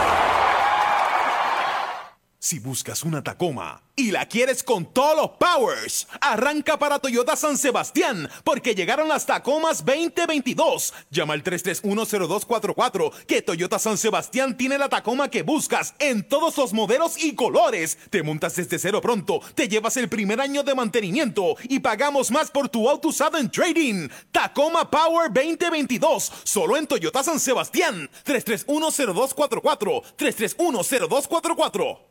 Si 2.51 2.59
buscas 2.59 3.03
una 3.03 3.23
Tacoma 3.23 3.81
y 3.95 4.11
la 4.11 4.27
quieres 4.27 4.61
con 4.61 4.85
todos 4.91 5.15
los 5.15 5.29
powers, 5.37 6.05
arranca 6.19 6.77
para 6.77 6.99
Toyota 6.99 7.37
San 7.37 7.57
Sebastián, 7.57 8.29
porque 8.43 8.75
llegaron 8.75 9.07
las 9.07 9.25
Tacomas 9.25 9.85
2022. 9.85 10.93
Llama 11.11 11.33
al 11.33 11.45
3310244, 11.45 13.13
que 13.25 13.41
Toyota 13.41 13.79
San 13.79 13.97
Sebastián 13.97 14.57
tiene 14.57 14.77
la 14.77 14.89
Tacoma 14.89 15.29
que 15.29 15.43
buscas 15.43 15.95
en 15.97 16.27
todos 16.27 16.57
los 16.57 16.73
modelos 16.73 17.23
y 17.23 17.35
colores. 17.35 17.97
Te 18.09 18.21
montas 18.21 18.57
desde 18.57 18.79
cero 18.79 18.99
pronto, 18.99 19.39
te 19.55 19.69
llevas 19.69 19.95
el 19.95 20.09
primer 20.09 20.41
año 20.41 20.61
de 20.61 20.75
mantenimiento 20.75 21.55
y 21.69 21.79
pagamos 21.79 22.31
más 22.31 22.51
por 22.51 22.67
tu 22.67 22.89
auto 22.89 23.07
usado 23.07 23.37
en 23.37 23.49
trading. 23.49 24.09
Tacoma 24.33 24.91
Power 24.91 25.31
2022, 25.31 26.29
solo 26.43 26.75
en 26.75 26.85
Toyota 26.85 27.23
San 27.23 27.39
Sebastián. 27.39 28.09
3310244, 28.25 30.03
3310244. 30.17 32.10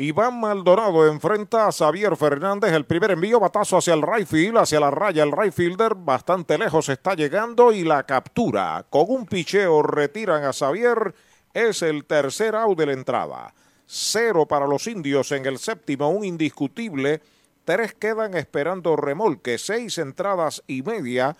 Iván 0.00 0.38
Maldonado 0.38 1.08
enfrenta 1.08 1.66
a 1.66 1.72
Xavier 1.72 2.16
Fernández. 2.16 2.72
El 2.72 2.86
primer 2.86 3.10
envío, 3.10 3.40
batazo 3.40 3.78
hacia 3.78 3.94
el 3.94 4.02
right 4.02 4.28
field, 4.28 4.58
hacia 4.58 4.78
la 4.78 4.92
raya. 4.92 5.24
El 5.24 5.32
right 5.32 5.52
fielder 5.52 5.96
bastante 5.96 6.56
lejos 6.56 6.88
está 6.88 7.14
llegando 7.16 7.72
y 7.72 7.82
la 7.82 8.04
captura. 8.04 8.86
Con 8.88 9.06
un 9.08 9.26
picheo 9.26 9.82
retiran 9.82 10.44
a 10.44 10.52
Xavier. 10.52 11.16
Es 11.52 11.82
el 11.82 12.04
tercer 12.04 12.54
out 12.54 12.78
de 12.78 12.86
la 12.86 12.92
entrada. 12.92 13.52
Cero 13.86 14.46
para 14.46 14.68
los 14.68 14.86
indios 14.86 15.32
en 15.32 15.44
el 15.46 15.58
séptimo, 15.58 16.10
un 16.10 16.24
indiscutible. 16.24 17.20
Tres 17.64 17.92
quedan 17.94 18.36
esperando 18.36 18.94
remolque. 18.94 19.58
Seis 19.58 19.98
entradas 19.98 20.62
y 20.68 20.82
media. 20.82 21.36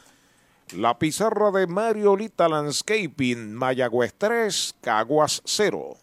La 0.76 0.98
pizarra 0.98 1.50
de 1.50 1.66
Mariolita 1.66 2.47
Landscaping, 2.48 3.55
Mayagüez 3.55 4.14
3, 4.18 4.74
Caguas 4.82 5.40
0. 5.47 5.97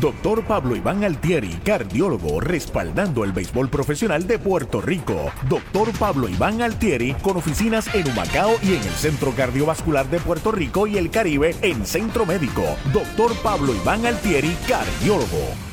Doctor 0.00 0.44
Pablo 0.44 0.74
Iván 0.74 1.04
Altieri, 1.04 1.50
cardiólogo, 1.64 2.40
respaldando 2.40 3.24
el 3.24 3.32
béisbol 3.32 3.68
profesional 3.68 4.26
de 4.26 4.38
Puerto 4.38 4.80
Rico. 4.80 5.30
Doctor 5.48 5.96
Pablo 5.98 6.28
Iván 6.28 6.62
Altieri, 6.62 7.14
con 7.14 7.36
oficinas 7.36 7.94
en 7.94 8.08
Humacao 8.08 8.54
y 8.62 8.74
en 8.74 8.82
el 8.82 8.94
Centro 8.94 9.32
Cardiovascular 9.36 10.08
de 10.10 10.18
Puerto 10.18 10.52
Rico 10.52 10.86
y 10.86 10.98
el 10.98 11.10
Caribe 11.10 11.54
en 11.62 11.86
Centro 11.86 12.26
Médico. 12.26 12.64
Doctor 12.92 13.32
Pablo 13.42 13.74
Iván 13.74 14.04
Altieri, 14.04 14.56
cardiólogo. 14.66 15.67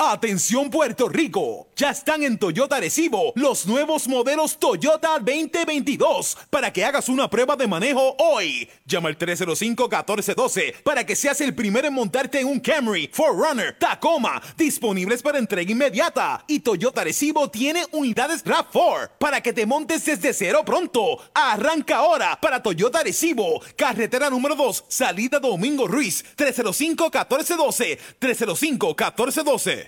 Atención 0.00 0.70
Puerto 0.70 1.08
Rico, 1.08 1.66
Ya 1.74 1.90
están 1.90 2.22
en 2.22 2.38
Toyota 2.38 2.76
Arecibo 2.76 3.32
los 3.34 3.66
nuevos 3.66 4.06
modelos 4.06 4.56
Toyota 4.56 5.18
2022 5.18 6.38
para 6.50 6.72
que 6.72 6.84
hagas 6.84 7.08
una 7.08 7.28
prueba 7.28 7.56
de 7.56 7.66
manejo 7.66 8.14
hoy. 8.20 8.68
Llama 8.86 9.08
al 9.08 9.18
305-1412 9.18 10.82
para 10.84 11.04
que 11.04 11.16
seas 11.16 11.40
el 11.40 11.52
primero 11.52 11.88
en 11.88 11.94
montarte 11.94 12.38
en 12.38 12.46
un 12.46 12.60
Camry, 12.60 13.10
Forerunner, 13.12 13.76
Tacoma, 13.76 14.40
disponibles 14.56 15.20
para 15.20 15.40
entrega 15.40 15.72
inmediata. 15.72 16.44
Y 16.46 16.60
Toyota 16.60 17.00
Arecibo 17.00 17.50
tiene 17.50 17.84
unidades 17.90 18.44
RAV4 18.44 19.10
para 19.18 19.40
que 19.40 19.52
te 19.52 19.66
montes 19.66 20.04
desde 20.04 20.32
cero 20.32 20.62
pronto. 20.64 21.18
Arranca 21.34 21.96
ahora 21.96 22.38
para 22.40 22.62
Toyota 22.62 23.00
Arecibo, 23.00 23.60
carretera 23.74 24.30
número 24.30 24.54
2, 24.54 24.84
salida 24.86 25.40
Domingo 25.40 25.88
Ruiz, 25.88 26.24
305-1412, 26.36 27.98
305-1412. 28.20 29.87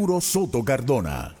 Soto 0.19 0.63
Cardona. 0.63 1.40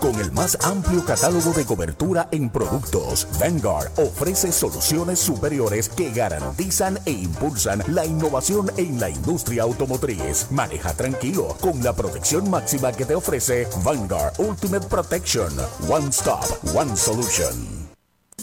Con 0.00 0.18
el 0.20 0.32
más 0.32 0.56
amplio 0.62 1.04
catálogo 1.04 1.52
de 1.52 1.64
cobertura 1.64 2.28
en 2.30 2.50
productos, 2.50 3.26
Vanguard 3.38 3.90
ofrece 3.98 4.52
soluciones 4.52 5.18
superiores 5.18 5.88
que 5.88 6.10
garantizan 6.10 6.98
e 7.04 7.10
impulsan 7.10 7.82
la 7.88 8.04
innovación 8.06 8.70
en 8.76 8.98
la 8.98 9.10
industria 9.10 9.62
automotriz. 9.64 10.46
Maneja 10.50 10.92
tranquilo 10.94 11.56
con 11.60 11.82
la 11.82 11.94
protección 11.94 12.48
máxima 12.50 12.92
que 12.92 13.04
te 13.04 13.14
ofrece 13.14 13.68
Vanguard 13.84 14.34
Ultimate 14.38 14.86
Protection. 14.86 15.52
One 15.88 16.08
Stop, 16.08 16.44
One 16.74 16.96
Solution. 16.96 17.80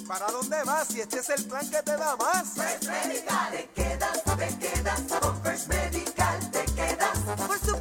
¿Para 0.07 0.27
dónde 0.31 0.63
vas 0.63 0.87
si 0.87 1.01
este 1.01 1.19
es 1.19 1.29
el 1.29 1.43
plan 1.45 1.69
que 1.69 1.81
te 1.83 1.97
da 1.97 2.15
más? 2.15 2.47
First 2.55 2.87
Medical, 2.87 3.51
te 3.51 3.69
quedas, 3.75 4.23
te 4.23 4.57
quedas. 4.57 5.01
Con 5.19 5.43
First 5.43 5.67
Medical 5.67 6.51
te 6.51 6.65
quedas. 6.73 7.17
Por 7.47 7.59
su 7.59 7.77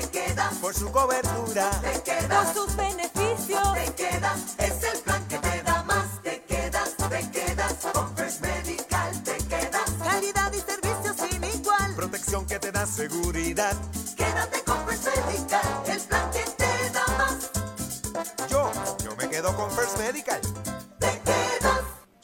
te 0.00 0.10
quedas. 0.10 0.54
Por 0.54 0.74
su 0.74 0.90
cobertura, 0.90 1.70
te 1.80 2.02
quedas. 2.02 2.46
Por 2.46 2.54
sus 2.54 2.76
beneficios, 2.76 3.74
te 3.74 3.94
quedas. 3.94 4.38
Es 4.58 4.82
el 4.82 4.98
plan 5.00 5.26
que 5.28 5.38
te 5.38 5.62
da 5.62 5.82
más. 5.84 6.22
Te 6.22 6.42
quedas, 6.42 6.94
te 6.96 7.30
quedas. 7.30 7.74
Con 7.92 8.16
First 8.16 8.40
Medical 8.40 9.22
te 9.22 9.36
quedas. 9.48 9.90
Calidad 10.02 10.52
y 10.52 10.60
servicio 10.60 11.14
sin 11.14 11.44
igual. 11.44 11.94
protección 11.94 12.46
que 12.46 12.58
te 12.58 12.72
da 12.72 12.86
seguridad. 12.86 13.76
Quédate 14.16 14.62
con 14.64 14.86
First 14.86 15.06
Medical, 15.06 15.82
el 15.86 16.00
plan 16.00 16.30
que 16.30 16.44
te 16.56 16.90
da 16.90 17.06
más. 17.18 17.50
Yo, 18.48 18.70
yo 19.04 19.16
me 19.16 19.28
quedo 19.28 19.54
con 19.56 19.70
First 19.70 19.98
Medical. 19.98 20.40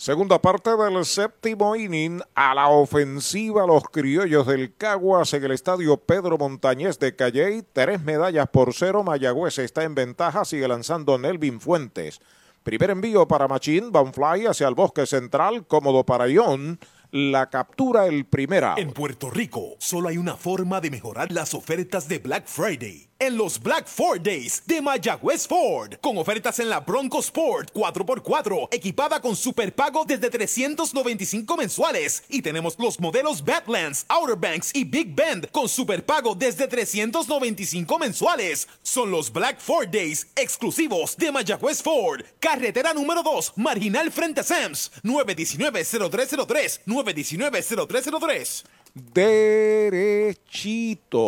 Segunda 0.05 0.39
parte 0.39 0.68
del 0.76 1.02
séptimo 1.07 1.74
inning 1.74 2.20
a 2.34 2.55
la 2.55 2.68
ofensiva 2.68 3.66
los 3.66 3.84
criollos 3.84 4.47
del 4.47 4.76
Caguas 4.76 5.33
en 5.33 5.44
el 5.44 5.52
estadio 5.52 5.97
Pedro 5.97 6.36
Montañez 6.36 6.99
de 6.99 7.16
Calley. 7.16 7.62
Tres 7.73 8.02
medallas 8.02 8.47
por 8.49 8.74
cero. 8.74 9.02
Mayagüez 9.02 9.58
está 9.60 9.83
en 9.83 9.94
ventaja. 9.94 10.44
Sigue 10.44 10.68
lanzando 10.68 11.16
Nelvin 11.16 11.58
Fuentes. 11.58 12.20
Primer 12.62 12.91
envío 12.91 13.26
para 13.26 13.49
Machín. 13.49 13.92
Fly 14.12 14.44
hacia 14.44 14.68
el 14.68 14.74
bosque 14.74 15.07
central. 15.07 15.66
Cómodo 15.66 16.05
para 16.05 16.28
Ion. 16.28 16.78
La 17.10 17.49
captura 17.49 18.07
el 18.07 18.26
primera. 18.26 18.74
En 18.76 18.91
Puerto 18.91 19.31
Rico, 19.31 19.76
solo 19.78 20.10
hay 20.10 20.18
una 20.18 20.36
forma 20.36 20.83
de 20.83 20.91
mejorar 20.91 21.33
las 21.33 21.55
ofertas 21.55 22.08
de 22.08 22.18
Black 22.18 22.47
Friday. 22.47 23.08
En 23.25 23.39
los 23.39 23.59
Black 23.59 23.89
Ford 23.89 24.20
Days 24.20 24.62
de 24.67 24.83
Mayagüez 24.83 25.49
Ford, 25.49 25.94
con 26.03 26.19
ofertas 26.19 26.59
en 26.59 26.69
la 26.69 26.81
Bronco 26.81 27.20
Sport 27.20 27.73
4x4, 27.73 28.69
equipada 28.70 29.19
con 29.19 29.35
superpago 29.35 30.05
desde 30.05 30.28
395 30.28 31.57
mensuales. 31.57 32.23
Y 32.28 32.43
tenemos 32.43 32.78
los 32.78 33.01
modelos 33.01 33.43
Badlands, 33.43 34.05
Outer 34.11 34.36
Banks 34.36 34.73
y 34.75 34.85
Big 34.85 35.15
Bend 35.15 35.51
con 35.53 35.70
superpago 35.70 36.35
desde 36.35 36.69
395 36.69 37.99
mensuales. 37.99 38.69
Son 38.83 39.11
los 39.11 39.33
Black 39.33 39.59
Ford 39.59 39.89
Days 39.89 40.27
exclusivos 40.36 41.17
de 41.17 41.33
Mayagüez 41.33 41.83
Ford. 41.83 42.20
Carretera 42.41 42.93
número 42.93 43.23
2, 43.23 43.55
marginal 43.57 44.12
frente 44.12 44.43
a 44.43 44.44
Sams, 44.44 44.93
919-0303, 45.03 46.81
919-0303. 46.85 48.65
Derechito. 48.95 50.55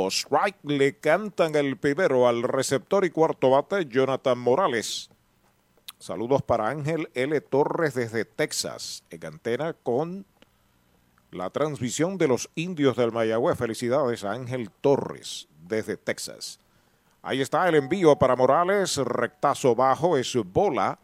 Strike 0.09 0.59
le 0.63 0.99
cantan 0.99 1.57
el 1.57 1.77
primero 1.77 2.29
al 2.29 2.45
receptor 2.45 3.05
y 3.05 3.11
cuarto 3.11 3.51
bate 3.51 3.87
Jonathan 3.87 4.39
Morales. 4.39 5.11
Saludos 5.99 6.43
para 6.43 6.69
Ángel 6.69 7.11
L. 7.15 7.41
Torres 7.41 7.95
desde 7.95 8.25
Texas, 8.25 9.03
en 9.11 9.27
antena 9.27 9.73
con 9.73 10.25
la 11.33 11.51
transmisión 11.51 12.19
de 12.19 12.29
los 12.29 12.49
indios 12.55 12.97
del 12.97 13.11
Mayagüez. 13.11 13.59
Felicidades 13.59 14.23
a 14.23 14.31
Ángel 14.31 14.71
Torres 14.71 15.49
desde 15.67 15.97
Texas. 15.97 16.61
Ahí 17.21 17.41
está 17.41 17.69
el 17.69 17.75
envío 17.75 18.15
para 18.17 18.37
Morales, 18.37 18.97
rectazo 18.99 19.75
bajo, 19.75 20.17
es 20.17 20.33
bola. 20.53 21.01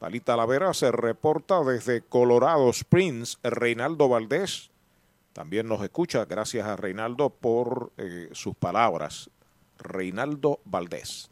Talita 0.00 0.36
Lavera 0.36 0.74
se 0.74 0.90
reporta 0.90 1.62
desde 1.62 2.02
Colorado 2.02 2.68
Springs, 2.70 3.38
Reinaldo 3.44 4.08
Valdés. 4.08 4.67
También 5.38 5.68
nos 5.68 5.80
escucha, 5.84 6.24
gracias 6.24 6.66
a 6.66 6.74
Reinaldo 6.74 7.30
por 7.30 7.92
eh, 7.96 8.28
sus 8.32 8.56
palabras. 8.56 9.30
Reinaldo 9.78 10.58
Valdés. 10.64 11.30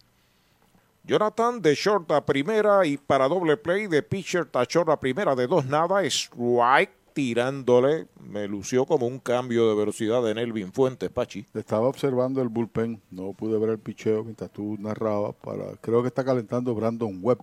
Jonathan 1.02 1.60
de 1.60 1.74
short 1.74 2.12
a 2.12 2.24
primera 2.24 2.86
y 2.86 2.98
para 2.98 3.26
doble 3.26 3.56
play 3.56 3.88
de 3.88 4.04
pitcher 4.04 4.48
a 4.52 4.62
short 4.62 4.90
a 4.90 5.00
primera 5.00 5.34
de 5.34 5.48
dos 5.48 5.66
nada. 5.66 6.04
Strike 6.04 6.92
tirándole. 7.14 8.06
Me 8.20 8.46
lució 8.46 8.86
como 8.86 9.08
un 9.08 9.18
cambio 9.18 9.68
de 9.68 9.74
velocidad 9.74 10.22
de 10.22 10.36
Nelvin 10.36 10.72
Fuentes, 10.72 11.10
Pachi. 11.10 11.44
Estaba 11.52 11.88
observando 11.88 12.40
el 12.40 12.48
bullpen. 12.48 13.02
No 13.10 13.32
pude 13.32 13.58
ver 13.58 13.70
el 13.70 13.80
picheo 13.80 14.22
mientras 14.22 14.52
tú 14.52 14.76
narrabas. 14.78 15.34
Para, 15.34 15.72
creo 15.80 16.02
que 16.02 16.08
está 16.08 16.22
calentando 16.22 16.72
Brandon 16.76 17.18
Webb 17.20 17.40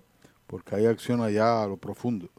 porque 0.47 0.77
hay 0.77 0.85
acción 0.85 1.19
allá 1.19 1.61
a 1.61 1.67
lo 1.67 1.75
profundo. 1.75 2.29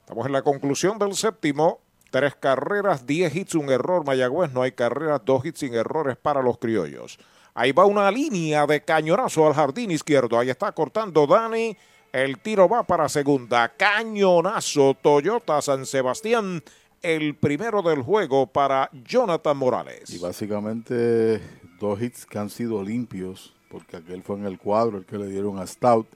Estamos 0.00 0.24
en 0.24 0.32
la 0.32 0.40
conclusión 0.40 0.98
del 0.98 1.14
séptimo. 1.14 1.80
Tres 2.10 2.34
carreras, 2.34 3.06
diez 3.06 3.34
hits, 3.34 3.54
un 3.54 3.70
error. 3.70 4.04
Mayagüez 4.06 4.52
no 4.52 4.62
hay 4.62 4.72
carreras, 4.72 5.20
dos 5.24 5.44
hits 5.44 5.60
sin 5.60 5.74
errores 5.74 6.16
para 6.16 6.42
los 6.42 6.58
criollos. 6.58 7.18
Ahí 7.54 7.72
va 7.72 7.86
una 7.86 8.10
línea 8.10 8.66
de 8.66 8.82
cañonazo 8.82 9.46
al 9.46 9.54
jardín 9.54 9.90
izquierdo. 9.90 10.38
Ahí 10.38 10.50
está 10.50 10.72
cortando 10.72 11.26
Dani. 11.26 11.76
El 12.12 12.38
tiro 12.38 12.68
va 12.68 12.82
para 12.82 13.08
segunda. 13.08 13.68
Cañonazo 13.76 14.94
Toyota 15.02 15.60
San 15.62 15.86
Sebastián. 15.86 16.62
El 17.02 17.34
primero 17.34 17.82
del 17.82 18.02
juego 18.02 18.46
para 18.46 18.90
Jonathan 18.92 19.56
Morales. 19.56 20.10
Y 20.10 20.18
básicamente 20.18 21.40
dos 21.78 22.00
hits 22.00 22.26
que 22.26 22.38
han 22.38 22.50
sido 22.50 22.82
limpios, 22.82 23.54
porque 23.70 23.96
aquel 23.96 24.22
fue 24.22 24.36
en 24.36 24.46
el 24.46 24.58
cuadro 24.58 24.98
el 24.98 25.04
que 25.04 25.18
le 25.18 25.26
dieron 25.26 25.58
a 25.58 25.66
Stout. 25.66 26.06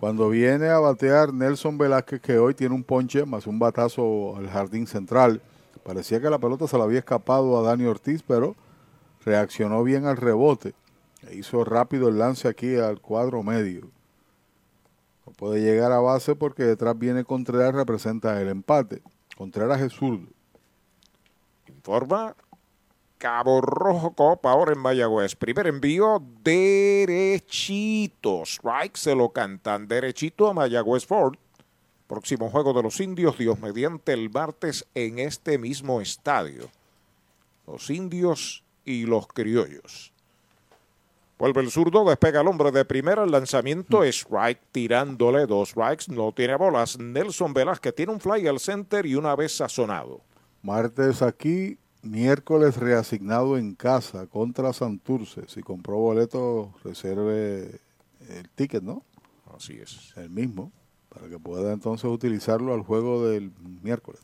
Cuando 0.00 0.30
viene 0.30 0.68
a 0.70 0.78
batear 0.78 1.34
Nelson 1.34 1.76
Velázquez, 1.76 2.22
que 2.22 2.38
hoy 2.38 2.54
tiene 2.54 2.74
un 2.74 2.84
ponche 2.84 3.26
más 3.26 3.46
un 3.46 3.58
batazo 3.58 4.34
al 4.34 4.48
jardín 4.48 4.86
central, 4.86 5.42
parecía 5.84 6.22
que 6.22 6.30
la 6.30 6.38
pelota 6.38 6.66
se 6.66 6.78
la 6.78 6.84
había 6.84 7.00
escapado 7.00 7.58
a 7.58 7.62
Dani 7.62 7.84
Ortiz, 7.84 8.22
pero 8.26 8.56
reaccionó 9.26 9.84
bien 9.84 10.06
al 10.06 10.16
rebote. 10.16 10.72
E 11.28 11.34
hizo 11.34 11.66
rápido 11.66 12.08
el 12.08 12.16
lance 12.16 12.48
aquí 12.48 12.76
al 12.76 13.02
cuadro 13.02 13.42
medio. 13.42 13.90
No 15.26 15.32
puede 15.34 15.60
llegar 15.60 15.92
a 15.92 16.00
base 16.00 16.34
porque 16.34 16.62
detrás 16.62 16.98
viene 16.98 17.22
Contreras, 17.22 17.74
representa 17.74 18.40
el 18.40 18.48
empate. 18.48 19.02
Contreras 19.36 19.82
es 19.82 19.92
zurdo. 19.92 20.28
Informa 21.68 22.34
Cabo 23.20 23.60
Rojo 23.60 24.14
Copa 24.14 24.50
ahora 24.50 24.72
en 24.72 24.78
Mayagüez. 24.78 25.36
Primer 25.36 25.66
envío 25.66 26.22
derechito. 26.42 28.44
Strike 28.46 28.96
se 28.96 29.14
lo 29.14 29.28
cantan 29.28 29.86
derechito 29.86 30.48
a 30.48 30.54
Mayagüez 30.54 31.04
Ford. 31.04 31.36
Próximo 32.06 32.48
juego 32.48 32.72
de 32.72 32.82
los 32.82 32.98
indios, 32.98 33.36
Dios 33.36 33.60
mediante 33.60 34.14
el 34.14 34.30
martes 34.30 34.86
en 34.94 35.18
este 35.18 35.58
mismo 35.58 36.00
estadio. 36.00 36.70
Los 37.66 37.90
indios 37.90 38.64
y 38.86 39.04
los 39.04 39.26
criollos. 39.26 40.14
Vuelve 41.38 41.60
el 41.60 41.70
zurdo, 41.70 42.06
despega 42.06 42.40
el 42.40 42.48
hombre 42.48 42.70
de 42.70 42.86
primera, 42.86 43.24
el 43.24 43.32
lanzamiento 43.32 44.02
es 44.02 44.20
strike, 44.20 44.62
tirándole 44.72 45.46
dos 45.46 45.70
strikes, 45.70 46.06
no 46.08 46.32
tiene 46.32 46.56
bolas. 46.56 46.98
Nelson 46.98 47.52
Velázquez 47.52 47.94
tiene 47.94 48.12
un 48.12 48.20
fly 48.20 48.46
al 48.46 48.60
center 48.60 49.04
y 49.04 49.14
una 49.14 49.36
vez 49.36 49.54
sazonado. 49.54 50.22
Martes 50.62 51.20
aquí, 51.20 51.76
miércoles 52.02 52.76
reasignado 52.76 53.58
en 53.58 53.74
casa 53.74 54.26
contra 54.26 54.72
Santurce. 54.72 55.42
Si 55.48 55.62
compró 55.62 55.96
boleto, 55.96 56.72
reserve 56.84 57.80
el 58.28 58.48
ticket, 58.54 58.82
¿no? 58.82 59.04
Así 59.56 59.74
es. 59.74 60.12
El 60.16 60.30
mismo, 60.30 60.72
para 61.08 61.28
que 61.28 61.38
pueda 61.38 61.72
entonces 61.72 62.10
utilizarlo 62.10 62.74
al 62.74 62.82
juego 62.82 63.28
del 63.28 63.52
miércoles. 63.82 64.20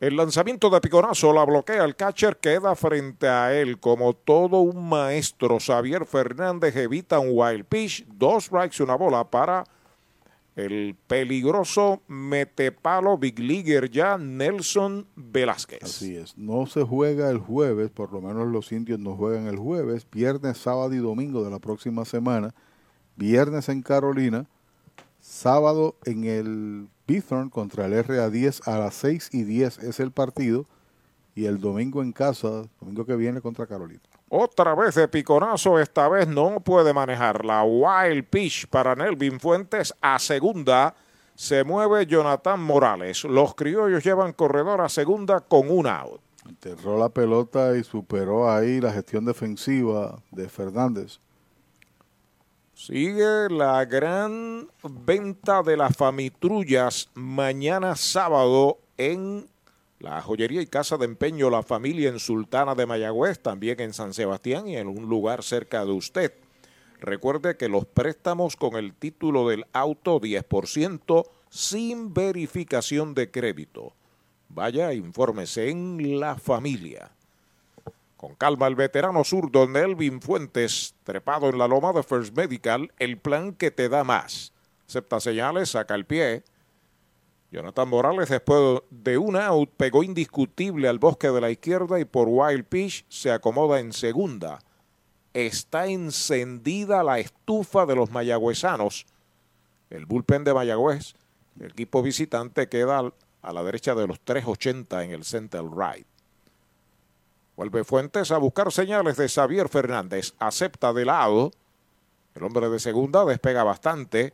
El 0.00 0.16
lanzamiento 0.16 0.70
de 0.70 0.80
piconazo 0.80 1.32
la 1.32 1.44
bloquea 1.44 1.84
el 1.84 1.96
catcher, 1.96 2.36
queda 2.36 2.76
frente 2.76 3.26
a 3.26 3.52
él 3.52 3.80
como 3.80 4.12
todo 4.12 4.60
un 4.60 4.88
maestro. 4.88 5.58
Xavier 5.58 6.06
Fernández 6.06 6.76
evita 6.76 7.18
un 7.18 7.30
wild 7.32 7.64
pitch, 7.64 8.06
dos 8.06 8.44
strikes 8.44 8.76
y 8.78 8.82
una 8.84 8.94
bola 8.94 9.24
para 9.24 9.64
el 10.58 10.96
peligroso 11.06 12.02
metepalo 12.08 13.16
Big 13.16 13.38
Leaguer 13.38 13.90
ya 13.90 14.18
Nelson 14.18 15.06
Velázquez. 15.14 15.84
Así 15.84 16.16
es, 16.16 16.36
no 16.36 16.66
se 16.66 16.82
juega 16.82 17.30
el 17.30 17.38
jueves, 17.38 17.90
por 17.90 18.12
lo 18.12 18.20
menos 18.20 18.48
los 18.48 18.72
indios 18.72 18.98
no 18.98 19.14
juegan 19.14 19.46
el 19.46 19.56
jueves, 19.56 20.06
viernes, 20.10 20.58
sábado 20.58 20.92
y 20.92 20.98
domingo 20.98 21.44
de 21.44 21.50
la 21.50 21.60
próxima 21.60 22.04
semana, 22.04 22.54
viernes 23.16 23.68
en 23.68 23.82
Carolina, 23.82 24.46
sábado 25.20 25.94
en 26.04 26.24
el 26.24 26.88
Bithorn 27.06 27.50
contra 27.50 27.86
el 27.86 27.92
RA10 27.92 28.66
a 28.66 28.78
las 28.78 28.94
6 28.94 29.30
y 29.32 29.44
10 29.44 29.78
es 29.78 30.00
el 30.00 30.10
partido 30.10 30.66
y 31.36 31.44
el 31.44 31.60
domingo 31.60 32.02
en 32.02 32.10
casa, 32.10 32.64
domingo 32.80 33.06
que 33.06 33.14
viene 33.14 33.40
contra 33.40 33.68
Carolina. 33.68 34.02
Otra 34.30 34.74
vez 34.74 34.94
de 34.94 35.08
piconazo, 35.08 35.78
esta 35.78 36.08
vez 36.08 36.28
no 36.28 36.60
puede 36.60 36.92
manejar 36.92 37.44
la 37.44 37.64
wild 37.64 38.24
pitch 38.24 38.66
para 38.66 38.94
Nelvin 38.94 39.40
Fuentes 39.40 39.94
a 40.02 40.18
segunda. 40.18 40.94
Se 41.34 41.64
mueve 41.64 42.04
Jonathan 42.04 42.60
Morales. 42.60 43.24
Los 43.24 43.54
criollos 43.54 44.04
llevan 44.04 44.34
corredor 44.34 44.82
a 44.82 44.88
segunda 44.88 45.40
con 45.40 45.70
un 45.70 45.86
out. 45.86 46.20
Enterró 46.46 46.98
la 46.98 47.08
pelota 47.08 47.76
y 47.76 47.84
superó 47.84 48.50
ahí 48.50 48.80
la 48.80 48.92
gestión 48.92 49.24
defensiva 49.24 50.18
de 50.30 50.48
Fernández. 50.48 51.20
Sigue 52.74 53.48
la 53.50 53.84
gran 53.86 54.68
venta 54.82 55.62
de 55.62 55.76
las 55.76 55.96
famitrullas 55.96 57.08
mañana 57.14 57.96
sábado 57.96 58.78
en 58.96 59.48
la 60.00 60.20
joyería 60.22 60.62
y 60.62 60.66
casa 60.66 60.96
de 60.96 61.04
empeño 61.04 61.50
La 61.50 61.62
Familia 61.62 62.08
en 62.08 62.20
Sultana 62.20 62.74
de 62.74 62.86
Mayagüez, 62.86 63.40
también 63.40 63.80
en 63.80 63.92
San 63.92 64.14
Sebastián 64.14 64.68
y 64.68 64.76
en 64.76 64.86
un 64.86 65.08
lugar 65.08 65.42
cerca 65.42 65.84
de 65.84 65.92
usted. 65.92 66.34
Recuerde 67.00 67.56
que 67.56 67.68
los 67.68 67.84
préstamos 67.84 68.56
con 68.56 68.76
el 68.76 68.94
título 68.94 69.48
del 69.48 69.66
auto 69.72 70.20
10% 70.20 71.28
sin 71.50 72.12
verificación 72.12 73.14
de 73.14 73.30
crédito. 73.30 73.92
Vaya, 74.48 74.92
infórmese 74.92 75.70
en 75.70 76.20
La 76.20 76.36
Familia. 76.36 77.10
Con 78.16 78.34
calma, 78.34 78.66
el 78.66 78.74
veterano 78.74 79.22
zurdo 79.22 79.68
Nelvin 79.68 80.20
Fuentes, 80.20 80.94
trepado 81.04 81.48
en 81.48 81.58
la 81.58 81.68
loma 81.68 81.92
de 81.92 82.02
First 82.02 82.36
Medical, 82.36 82.92
el 82.98 83.16
plan 83.18 83.52
que 83.52 83.70
te 83.70 83.88
da 83.88 84.02
más. 84.02 84.52
Acepta 84.88 85.20
señales, 85.20 85.70
saca 85.70 85.94
el 85.94 86.04
pie. 86.04 86.42
Jonathan 87.50 87.88
Morales, 87.88 88.28
después 88.28 88.82
de 88.90 89.16
un 89.16 89.36
out, 89.36 89.70
pegó 89.76 90.02
indiscutible 90.02 90.88
al 90.88 90.98
bosque 90.98 91.30
de 91.30 91.40
la 91.40 91.50
izquierda 91.50 91.98
y 91.98 92.04
por 92.04 92.28
wild 92.28 92.66
pitch 92.66 93.06
se 93.08 93.30
acomoda 93.30 93.80
en 93.80 93.92
segunda. 93.92 94.58
Está 95.32 95.86
encendida 95.86 97.02
la 97.02 97.18
estufa 97.18 97.86
de 97.86 97.94
los 97.94 98.10
mayagüezanos. 98.10 99.06
El 99.88 100.04
bullpen 100.04 100.44
de 100.44 100.52
Mayagüez, 100.52 101.14
el 101.58 101.70
equipo 101.70 102.02
visitante 102.02 102.68
queda 102.68 103.12
a 103.40 103.52
la 103.52 103.62
derecha 103.62 103.94
de 103.94 104.06
los 104.06 104.20
380 104.20 105.04
en 105.04 105.12
el 105.12 105.24
center 105.24 105.62
right. 105.62 106.06
Vuelve 107.56 107.82
Fuentes 107.82 108.30
a 108.30 108.38
buscar 108.38 108.70
señales 108.70 109.16
de 109.16 109.28
Xavier 109.28 109.68
Fernández. 109.68 110.34
Acepta 110.38 110.92
de 110.92 111.04
lado. 111.04 111.50
El 112.34 112.44
hombre 112.44 112.68
de 112.68 112.78
segunda 112.78 113.24
despega 113.24 113.64
bastante. 113.64 114.32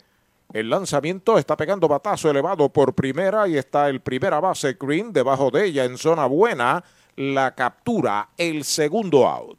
El 0.54 0.70
lanzamiento 0.70 1.36
está 1.36 1.56
pegando 1.56 1.88
batazo 1.88 2.30
elevado 2.30 2.68
por 2.68 2.94
primera 2.94 3.48
y 3.48 3.58
está 3.58 3.88
el 3.88 4.00
primera 4.00 4.38
base 4.38 4.76
Green 4.80 5.12
debajo 5.12 5.50
de 5.50 5.64
ella 5.64 5.84
en 5.84 5.98
zona 5.98 6.26
buena. 6.26 6.84
La 7.16 7.56
captura, 7.56 8.28
el 8.38 8.62
segundo 8.62 9.26
out. 9.26 9.58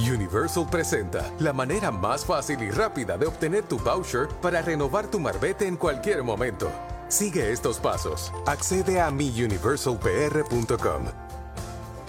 Universal 0.00 0.66
presenta 0.68 1.32
la 1.38 1.52
manera 1.52 1.92
más 1.92 2.24
fácil 2.24 2.60
y 2.60 2.72
rápida 2.72 3.16
de 3.16 3.26
obtener 3.26 3.62
tu 3.68 3.78
voucher 3.78 4.26
para 4.42 4.60
renovar 4.62 5.08
tu 5.08 5.20
marbete 5.20 5.64
en 5.68 5.76
cualquier 5.76 6.24
momento. 6.24 6.72
Sigue 7.06 7.52
estos 7.52 7.78
pasos. 7.78 8.32
Accede 8.44 9.00
a 9.00 9.12
miuniversalpr.com. 9.12 11.04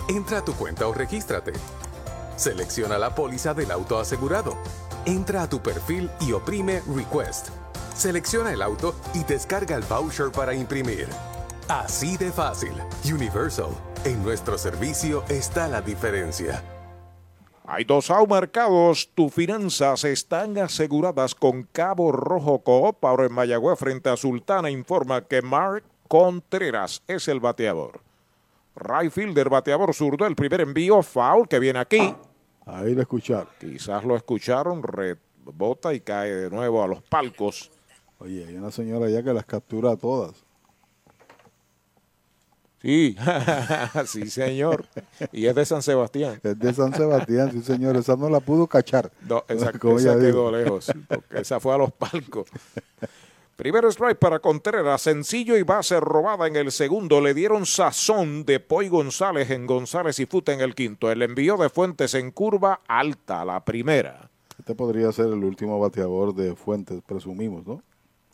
Entra 0.09 0.39
a 0.39 0.43
tu 0.43 0.53
cuenta 0.53 0.87
o 0.87 0.93
regístrate. 0.93 1.53
Selecciona 2.35 2.97
la 2.97 3.13
póliza 3.13 3.53
del 3.53 3.69
auto 3.69 3.99
asegurado. 3.99 4.57
Entra 5.05 5.43
a 5.43 5.49
tu 5.49 5.61
perfil 5.61 6.09
y 6.19 6.31
oprime 6.31 6.81
Request. 6.95 7.62
Selecciona 7.95 8.51
el 8.51 8.61
auto 8.61 8.95
y 9.13 9.23
descarga 9.23 9.75
el 9.75 9.83
voucher 9.83 10.31
para 10.31 10.53
imprimir. 10.53 11.07
Así 11.67 12.17
de 12.17 12.31
fácil. 12.31 12.73
Universal. 13.05 13.69
En 14.05 14.21
nuestro 14.23 14.57
servicio 14.57 15.23
está 15.29 15.67
la 15.67 15.81
diferencia. 15.81 16.61
Hay 17.65 17.85
dos 17.85 18.09
out 18.09 18.29
marcados. 18.29 19.09
Tus 19.15 19.33
finanzas 19.33 20.03
están 20.03 20.57
aseguradas 20.57 21.33
con 21.33 21.63
Cabo 21.63 22.11
Rojo 22.11 22.59
Coop. 22.59 23.05
Ahora 23.05 23.25
en 23.25 23.33
Mayagüez 23.33 23.79
frente 23.79 24.09
a 24.09 24.17
Sultana 24.17 24.69
informa 24.69 25.21
que 25.21 25.41
Mark 25.41 25.83
Contreras 26.09 27.01
es 27.07 27.27
el 27.29 27.39
bateador. 27.39 28.01
Right 28.75 29.11
fielder, 29.11 29.49
bateador 29.49 29.93
zurdo, 29.93 30.25
el 30.25 30.35
primer 30.35 30.61
envío, 30.61 31.01
foul 31.01 31.47
que 31.47 31.59
viene 31.59 31.79
aquí. 31.79 32.13
Ahí 32.65 32.93
lo 32.93 33.01
escucharon. 33.01 33.47
Quizás 33.59 34.03
lo 34.03 34.15
escucharon, 34.15 34.83
rebota 34.83 35.93
y 35.93 36.01
cae 36.01 36.31
de 36.33 36.49
nuevo 36.49 36.83
a 36.83 36.87
los 36.87 37.01
palcos. 37.03 37.71
Oye, 38.23 38.45
hay 38.47 38.55
una 38.55 38.71
señora 38.71 39.07
allá 39.07 39.21
que 39.21 39.33
las 39.33 39.45
captura 39.45 39.91
a 39.91 39.97
todas. 39.97 40.31
Sí, 42.81 43.17
sí, 44.05 44.29
señor. 44.29 44.85
Y 45.33 45.47
es 45.47 45.55
de 45.55 45.65
San 45.65 45.81
Sebastián. 45.81 46.39
Es 46.41 46.57
de 46.57 46.73
San 46.73 46.93
Sebastián, 46.93 47.51
sí, 47.51 47.61
señor. 47.61 47.97
Esa 47.97 48.15
no 48.15 48.29
la 48.29 48.39
pudo 48.39 48.67
cachar. 48.67 49.11
No, 49.27 49.43
exacto. 49.49 49.97
Esa 49.97 50.17
quedó 50.17 50.51
lejos. 50.51 50.89
Porque 51.09 51.41
esa 51.41 51.59
fue 51.59 51.73
a 51.73 51.77
los 51.77 51.91
palcos. 51.91 52.47
Primer 53.57 53.83
strike 53.85 54.17
para 54.17 54.39
Contreras, 54.39 55.01
sencillo 55.01 55.57
y 55.57 55.63
base 55.63 55.99
robada 55.99 56.47
en 56.47 56.55
el 56.55 56.71
segundo. 56.71 57.19
Le 57.19 57.33
dieron 57.33 57.65
sazón 57.65 58.45
de 58.45 58.61
Poy 58.61 58.87
González 58.87 59.49
en 59.49 59.67
González 59.67 60.17
y 60.19 60.25
Futa 60.25 60.53
en 60.53 60.61
el 60.61 60.75
quinto. 60.75 61.11
El 61.11 61.21
envío 61.23 61.57
de 61.57 61.69
Fuentes 61.69 62.13
en 62.13 62.31
curva 62.31 62.81
alta, 62.87 63.43
la 63.43 63.63
primera. 63.65 64.29
Este 64.57 64.75
podría 64.75 65.11
ser 65.11 65.25
el 65.25 65.43
último 65.43 65.77
bateador 65.77 66.33
de 66.33 66.55
Fuentes, 66.55 67.01
presumimos, 67.05 67.67
¿no? 67.67 67.81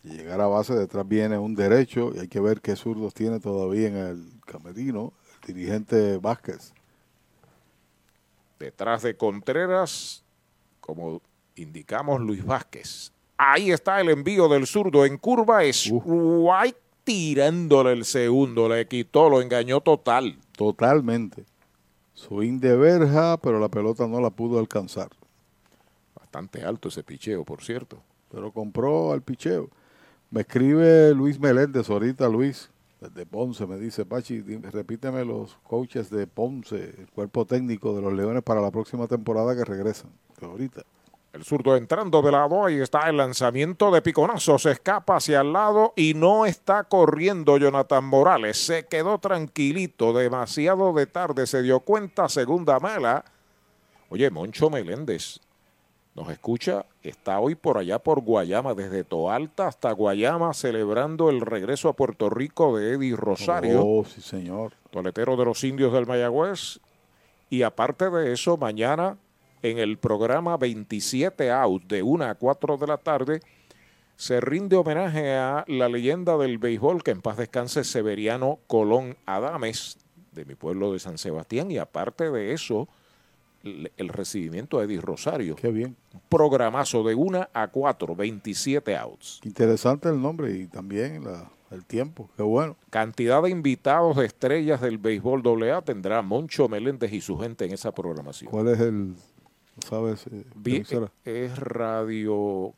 Y 0.03 0.09
llegar 0.09 0.39
a 0.39 0.47
base, 0.47 0.73
detrás 0.75 1.07
viene 1.07 1.37
un 1.37 1.55
derecho 1.55 2.11
y 2.15 2.19
hay 2.19 2.27
que 2.27 2.39
ver 2.39 2.61
qué 2.61 2.75
zurdos 2.75 3.13
tiene 3.13 3.39
todavía 3.39 3.87
en 3.87 3.97
el 3.97 4.31
camerino 4.45 5.13
el 5.47 5.53
dirigente 5.53 6.17
Vázquez. 6.17 6.73
Detrás 8.59 9.03
de 9.03 9.15
Contreras, 9.15 10.23
como 10.79 11.21
indicamos, 11.55 12.21
Luis 12.21 12.45
Vázquez. 12.45 13.11
Ahí 13.37 13.71
está 13.71 14.01
el 14.01 14.09
envío 14.09 14.49
del 14.49 14.67
zurdo 14.67 15.05
en 15.05 15.17
curva. 15.17 15.63
Es 15.63 15.89
White 15.91 16.79
tirándole 17.03 17.93
el 17.93 18.05
segundo. 18.05 18.67
Le 18.67 18.87
quitó, 18.87 19.29
lo 19.29 19.41
engañó 19.41 19.79
total. 19.81 20.37
Totalmente. 20.57 21.45
Swing 22.13 22.59
de 22.59 22.75
verja, 22.75 23.37
pero 23.37 23.59
la 23.59 23.69
pelota 23.69 24.07
no 24.07 24.19
la 24.19 24.29
pudo 24.29 24.59
alcanzar. 24.59 25.09
Bastante 26.15 26.63
alto 26.63 26.89
ese 26.89 27.01
picheo, 27.01 27.45
por 27.45 27.63
cierto. 27.63 27.97
Pero 28.29 28.51
compró 28.51 29.13
al 29.13 29.21
picheo. 29.21 29.69
Me 30.31 30.41
escribe 30.41 31.15
Luis 31.15 31.39
Meléndez 31.39 31.89
ahorita, 31.89 32.29
Luis, 32.29 32.69
desde 33.01 33.25
Ponce, 33.25 33.65
me 33.65 33.77
dice, 33.77 34.05
Pachi, 34.05 34.41
repíteme 34.41 35.25
los 35.25 35.57
coaches 35.63 36.11
de 36.11 36.27
Ponce, 36.27 36.93
el 36.99 37.07
cuerpo 37.09 37.45
técnico 37.45 37.95
de 37.95 38.03
los 38.03 38.13
Leones 38.13 38.43
para 38.43 38.61
la 38.61 38.69
próxima 38.69 39.07
temporada 39.07 39.55
que 39.55 39.65
regresan. 39.65 40.11
Ahorita. 40.39 40.83
El 41.33 41.43
zurdo 41.43 41.75
entrando 41.75 42.21
de 42.21 42.31
lado, 42.31 42.63
ahí 42.63 42.79
está 42.79 43.09
el 43.09 43.17
lanzamiento 43.17 43.89
de 43.89 44.03
piconazo, 44.03 44.59
se 44.59 44.71
escapa 44.71 45.15
hacia 45.15 45.41
el 45.41 45.51
lado 45.51 45.93
y 45.95 46.13
no 46.13 46.45
está 46.45 46.83
corriendo 46.83 47.57
Jonathan 47.57 48.05
Morales. 48.05 48.63
Se 48.63 48.85
quedó 48.85 49.17
tranquilito, 49.17 50.13
demasiado 50.13 50.93
de 50.93 51.07
tarde, 51.07 51.47
se 51.47 51.63
dio 51.63 51.79
cuenta, 51.79 52.29
segunda 52.29 52.79
mala. 52.79 53.25
Oye, 54.09 54.29
Moncho 54.29 54.69
Meléndez 54.69 55.39
nos 56.19 56.29
escucha, 56.29 56.85
está 57.01 57.39
hoy 57.39 57.55
por 57.55 57.77
allá 57.77 57.97
por 57.99 58.19
Guayama, 58.19 58.73
desde 58.73 59.05
Toalta 59.05 59.67
hasta 59.67 59.89
Guayama, 59.93 60.53
celebrando 60.53 61.29
el 61.29 61.39
regreso 61.39 61.87
a 61.87 61.95
Puerto 61.95 62.29
Rico 62.29 62.77
de 62.77 62.93
Eddie 62.93 63.15
Rosario. 63.15 63.81
Oh, 63.85 64.03
sí, 64.03 64.19
señor. 64.19 64.73
Toletero 64.91 65.37
de 65.37 65.45
los 65.45 65.63
indios 65.63 65.93
del 65.93 66.05
Mayagüez. 66.05 66.81
Y 67.49 67.63
aparte 67.63 68.09
de 68.09 68.33
eso, 68.33 68.57
mañana 68.57 69.17
en 69.61 69.77
el 69.77 69.97
programa 69.97 70.57
27 70.57 71.51
Out 71.51 71.83
de 71.83 72.03
1 72.03 72.25
a 72.25 72.35
4 72.35 72.75
de 72.75 72.87
la 72.87 72.97
tarde, 72.97 73.39
se 74.17 74.41
rinde 74.41 74.75
homenaje 74.75 75.35
a 75.35 75.63
la 75.67 75.87
leyenda 75.87 76.37
del 76.37 76.57
béisbol, 76.57 77.01
que 77.01 77.11
en 77.11 77.21
paz 77.21 77.37
descanse 77.37 77.85
Severiano 77.85 78.59
Colón 78.67 79.15
Adames, 79.25 79.97
de 80.33 80.43
mi 80.43 80.55
pueblo 80.55 80.91
de 80.91 80.99
San 80.99 81.17
Sebastián. 81.17 81.71
Y 81.71 81.77
aparte 81.77 82.29
de 82.29 82.51
eso, 82.51 82.89
el, 83.63 84.09
recibimiento 84.09 84.79
a 84.79 84.83
Eddie 84.83 85.01
Rosario. 85.01 85.55
Qué 85.55 85.69
bien. 85.71 85.95
Programazo 86.29 87.03
de 87.03 87.15
1 87.15 87.47
a 87.53 87.67
4, 87.67 88.15
27 88.15 88.95
outs. 88.97 89.39
Interesante 89.43 90.09
el 90.09 90.21
nombre 90.21 90.51
y 90.57 90.67
también 90.67 91.23
la- 91.23 91.49
el 91.71 91.85
tiempo. 91.85 92.29
Qué 92.35 92.41
bueno. 92.43 92.75
Cantidad 92.89 93.43
de 93.43 93.49
invitados 93.51 94.17
de 94.17 94.25
estrellas 94.25 94.81
del 94.81 94.97
béisbol 94.97 95.43
AA 95.69 95.81
tendrá 95.83 96.21
Moncho 96.23 96.67
Meléndez 96.67 97.13
y 97.13 97.21
su 97.21 97.37
gente 97.37 97.65
en 97.65 97.73
esa 97.73 97.91
programación. 97.91 98.49
¿Cuál 98.49 98.69
es 98.69 98.79
el, 98.79 99.13
sabes, 99.87 100.25
eh, 100.27 100.45
Vi- 100.55 100.77
emisora? 100.77 101.11
es 101.25 101.55
Radio 101.59 102.73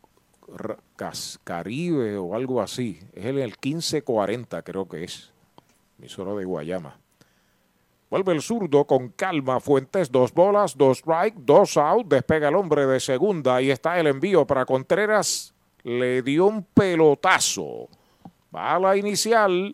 Caribe 1.44 2.18
o 2.18 2.36
algo 2.36 2.62
así. 2.62 3.00
Es 3.14 3.26
el, 3.26 3.38
el 3.40 3.50
1540 3.52 4.62
creo 4.64 4.88
que 4.88 5.04
es. 5.04 5.32
Emisora 6.00 6.34
de 6.34 6.46
Guayama. 6.46 7.00
Vuelve 8.12 8.34
el 8.34 8.42
zurdo 8.42 8.84
con 8.84 9.08
calma. 9.08 9.62
Fuentes, 9.62 10.12
dos 10.12 10.34
bolas, 10.34 10.78
dos 10.78 10.98
strike, 10.98 11.36
dos 11.38 11.78
out. 11.78 12.08
Despega 12.08 12.50
el 12.50 12.56
hombre 12.56 12.86
de 12.86 13.00
segunda. 13.00 13.56
Ahí 13.56 13.72
está 13.72 13.98
el 13.98 14.08
envío 14.08 14.46
para 14.46 14.66
Contreras. 14.66 15.54
Le 15.84 16.22
dio 16.22 16.48
un 16.48 16.64
pelotazo. 16.64 17.88
Bala 18.52 18.98
inicial. 18.98 19.74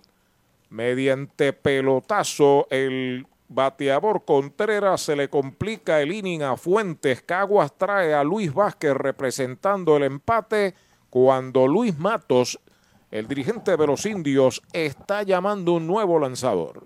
Mediante 0.70 1.52
pelotazo, 1.52 2.68
el 2.70 3.26
bateador 3.50 4.24
Contreras 4.24 5.02
se 5.02 5.16
le 5.16 5.30
complica 5.30 6.00
el 6.00 6.12
inning 6.12 6.44
a 6.44 6.58
Fuentes. 6.58 7.24
Caguas 7.24 7.74
trae 7.76 8.14
a 8.14 8.24
Luis 8.24 8.54
Vázquez 8.54 8.94
representando 8.94 9.98
el 9.98 10.04
empate 10.04 10.76
cuando 11.10 11.66
Luis 11.68 11.98
Matos, 11.98 12.60
el 13.10 13.28
dirigente 13.28 13.76
de 13.78 13.88
los 13.88 14.06
indios, 14.06 14.62
está 14.74 15.24
llamando 15.24 15.74
un 15.74 15.88
nuevo 15.88 16.20
lanzador. 16.20 16.86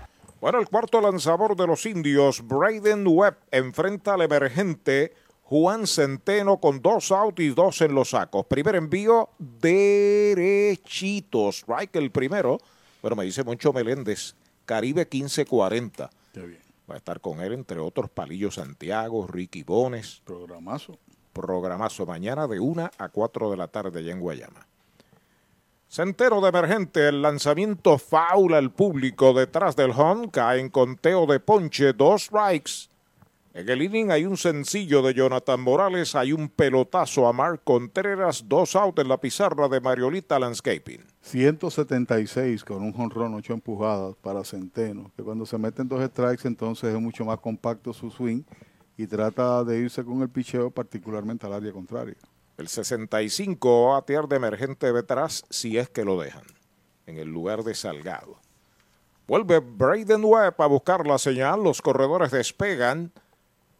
Bueno, 0.41 0.59
el 0.59 0.67
cuarto 0.67 0.99
lanzador 0.99 1.55
de 1.55 1.67
los 1.67 1.85
indios, 1.85 2.41
Braden 2.47 3.05
Webb, 3.07 3.37
enfrenta 3.51 4.15
al 4.15 4.23
emergente 4.23 5.13
Juan 5.43 5.85
Centeno 5.85 6.59
con 6.59 6.81
dos 6.81 7.11
out 7.11 7.39
y 7.39 7.49
dos 7.49 7.79
en 7.81 7.93
los 7.93 8.09
sacos. 8.09 8.47
Primer 8.47 8.75
envío 8.75 9.29
derechito. 9.37 9.89
Strike 11.49 11.95
el 11.97 12.09
primero. 12.09 12.57
Bueno, 13.03 13.15
me 13.15 13.23
dice 13.23 13.43
Moncho 13.43 13.71
Meléndez, 13.71 14.33
Caribe 14.65 15.01
1540. 15.01 16.09
Va 16.89 16.95
a 16.95 16.97
estar 16.97 17.21
con 17.21 17.39
él, 17.39 17.53
entre 17.53 17.77
otros, 17.77 18.09
Palillo 18.09 18.49
Santiago, 18.49 19.27
Ricky 19.27 19.61
Bones. 19.61 20.23
Programazo. 20.25 20.97
Programazo 21.33 22.07
mañana 22.07 22.47
de 22.47 22.59
1 22.59 22.89
a 22.97 23.09
4 23.09 23.51
de 23.51 23.57
la 23.57 23.67
tarde 23.67 23.99
allá 23.99 24.11
en 24.11 24.19
Guayama. 24.19 24.70
Centero 25.91 26.39
de 26.39 26.47
emergente, 26.47 27.09
el 27.09 27.21
lanzamiento 27.21 27.97
faula 27.97 28.59
al 28.59 28.71
público 28.71 29.33
detrás 29.33 29.75
del 29.75 29.91
home, 29.91 30.29
cae 30.31 30.61
en 30.61 30.69
conteo 30.69 31.25
de 31.25 31.41
ponche, 31.41 31.91
dos 31.91 32.27
strikes. 32.27 32.87
En 33.53 33.67
el 33.67 33.81
inning 33.81 34.09
hay 34.09 34.25
un 34.25 34.37
sencillo 34.37 35.01
de 35.01 35.13
Jonathan 35.13 35.59
Morales, 35.59 36.15
hay 36.15 36.31
un 36.31 36.47
pelotazo 36.47 37.27
a 37.27 37.33
Mark 37.33 37.63
Contreras, 37.65 38.45
dos 38.47 38.77
out 38.77 38.99
en 38.99 39.09
la 39.09 39.17
pizarra 39.17 39.67
de 39.67 39.81
Mariolita 39.81 40.39
Landscaping. 40.39 41.03
176 41.23 42.63
con 42.63 42.83
un 42.83 42.93
jonrón, 42.93 43.33
ocho 43.33 43.51
empujadas 43.51 44.15
para 44.21 44.45
Centeno, 44.45 45.11
que 45.17 45.23
cuando 45.23 45.45
se 45.45 45.57
meten 45.57 45.89
dos 45.89 46.01
strikes 46.05 46.47
entonces 46.47 46.93
es 46.93 47.01
mucho 47.01 47.25
más 47.25 47.39
compacto 47.41 47.91
su 47.91 48.09
swing 48.09 48.43
y 48.95 49.07
trata 49.07 49.65
de 49.65 49.79
irse 49.79 50.05
con 50.05 50.21
el 50.21 50.29
picheo 50.29 50.71
particularmente 50.71 51.45
al 51.45 51.51
área 51.51 51.73
contraria. 51.73 52.15
El 52.61 52.67
65 52.67 53.85
va 53.85 53.89
a 53.89 53.99
batear 54.01 54.27
de 54.27 54.35
emergente 54.35 54.93
detrás 54.93 55.43
si 55.49 55.79
es 55.79 55.89
que 55.89 56.05
lo 56.05 56.21
dejan, 56.21 56.43
en 57.07 57.17
el 57.17 57.27
lugar 57.27 57.63
de 57.63 57.73
Salgado. 57.73 58.37
Vuelve 59.27 59.57
Braden 59.57 60.23
Webb 60.23 60.61
a 60.61 60.67
buscar 60.67 61.07
la 61.07 61.17
señal, 61.17 61.63
los 61.63 61.81
corredores 61.81 62.29
despegan. 62.29 63.11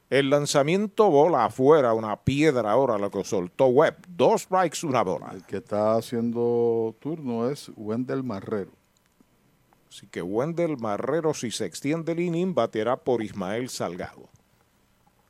El 0.09 0.31
lanzamiento 0.31 1.11
bola 1.11 1.45
afuera, 1.45 1.93
una 1.93 2.23
piedra 2.23 2.71
ahora 2.71 2.97
lo 2.97 3.11
que 3.11 3.23
soltó 3.23 3.67
Webb. 3.67 3.97
Dos 4.09 4.41
strikes, 4.41 4.83
una 4.83 5.03
bola. 5.03 5.29
El 5.31 5.45
que 5.45 5.57
está 5.57 5.93
haciendo 5.93 6.95
turno 6.99 7.51
es 7.51 7.71
Wendell 7.75 8.23
Marrero. 8.23 8.71
Así 9.89 10.07
que 10.07 10.23
Wendell 10.23 10.77
Marrero, 10.79 11.35
si 11.35 11.51
se 11.51 11.65
extiende 11.65 12.13
el 12.13 12.19
inning, 12.19 12.55
baterá 12.55 12.97
por 12.97 13.21
Ismael 13.21 13.69
Salgado. 13.69 14.27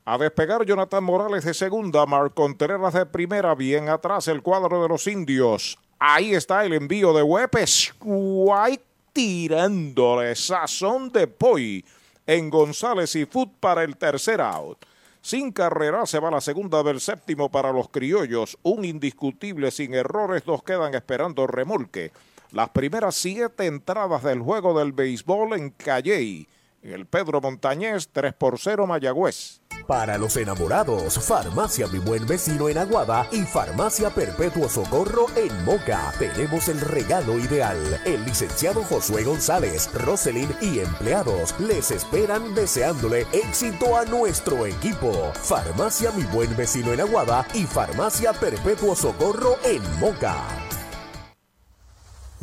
A 0.04 0.18
despegar 0.18 0.64
Jonathan 0.64 1.04
Morales 1.04 1.44
de 1.44 1.54
segunda, 1.54 2.04
Marc 2.06 2.34
Contreras 2.34 2.94
de 2.94 3.06
primera, 3.06 3.54
bien 3.54 3.88
atrás 3.88 4.26
el 4.26 4.42
cuadro 4.42 4.82
de 4.82 4.88
los 4.88 5.06
indios. 5.06 5.78
Ahí 6.00 6.34
está 6.34 6.64
el 6.64 6.72
envío 6.72 7.12
de 7.12 7.22
Wepes. 7.22 7.94
White 8.00 8.82
tirándole 9.12 10.34
sazón 10.34 11.12
de 11.12 11.28
Poi 11.28 11.84
en 12.26 12.50
González 12.50 13.14
y 13.14 13.26
Foot 13.26 13.50
para 13.60 13.84
el 13.84 13.96
tercer 13.96 14.40
out. 14.40 14.84
Sin 15.20 15.52
carrera 15.52 16.04
se 16.04 16.18
va 16.18 16.32
la 16.32 16.40
segunda 16.40 16.82
del 16.82 17.00
séptimo 17.00 17.48
para 17.48 17.72
los 17.72 17.88
criollos. 17.88 18.58
Un 18.64 18.84
indiscutible 18.84 19.70
sin 19.70 19.94
errores. 19.94 20.44
Dos 20.44 20.64
quedan 20.64 20.96
esperando 20.96 21.46
remolque. 21.46 22.10
Las 22.50 22.70
primeras 22.70 23.14
siete 23.14 23.66
entradas 23.66 24.24
del 24.24 24.40
juego 24.40 24.76
del 24.76 24.90
béisbol 24.90 25.52
en 25.52 25.70
Calley. 25.70 26.48
El 26.82 27.06
Pedro 27.06 27.40
Montañez 27.40 28.08
3 28.10 28.34
por 28.34 28.58
0 28.58 28.88
Mayagüez. 28.88 29.60
Para 29.86 30.18
los 30.18 30.36
enamorados, 30.36 31.18
Farmacia 31.24 31.86
Mi 31.86 31.98
Buen 31.98 32.26
Vecino 32.26 32.68
en 32.68 32.78
Aguada 32.78 33.26
y 33.30 33.42
Farmacia 33.42 34.10
Perpetuo 34.10 34.68
Socorro 34.68 35.26
en 35.36 35.64
Moca. 35.64 36.12
Tenemos 36.18 36.68
el 36.68 36.80
regalo 36.80 37.38
ideal. 37.38 38.00
El 38.04 38.24
licenciado 38.24 38.82
Josué 38.82 39.22
González, 39.22 39.90
Roselyn 39.94 40.50
y 40.60 40.80
empleados 40.80 41.54
les 41.60 41.92
esperan 41.92 42.54
deseándole 42.54 43.26
éxito 43.32 43.96
a 43.96 44.04
nuestro 44.04 44.66
equipo. 44.66 45.32
Farmacia 45.34 46.10
Mi 46.12 46.24
Buen 46.24 46.56
Vecino 46.56 46.92
en 46.92 47.00
Aguada 47.00 47.46
y 47.54 47.64
Farmacia 47.64 48.32
Perpetuo 48.32 48.96
Socorro 48.96 49.56
en 49.64 49.82
Moca. 50.00 50.71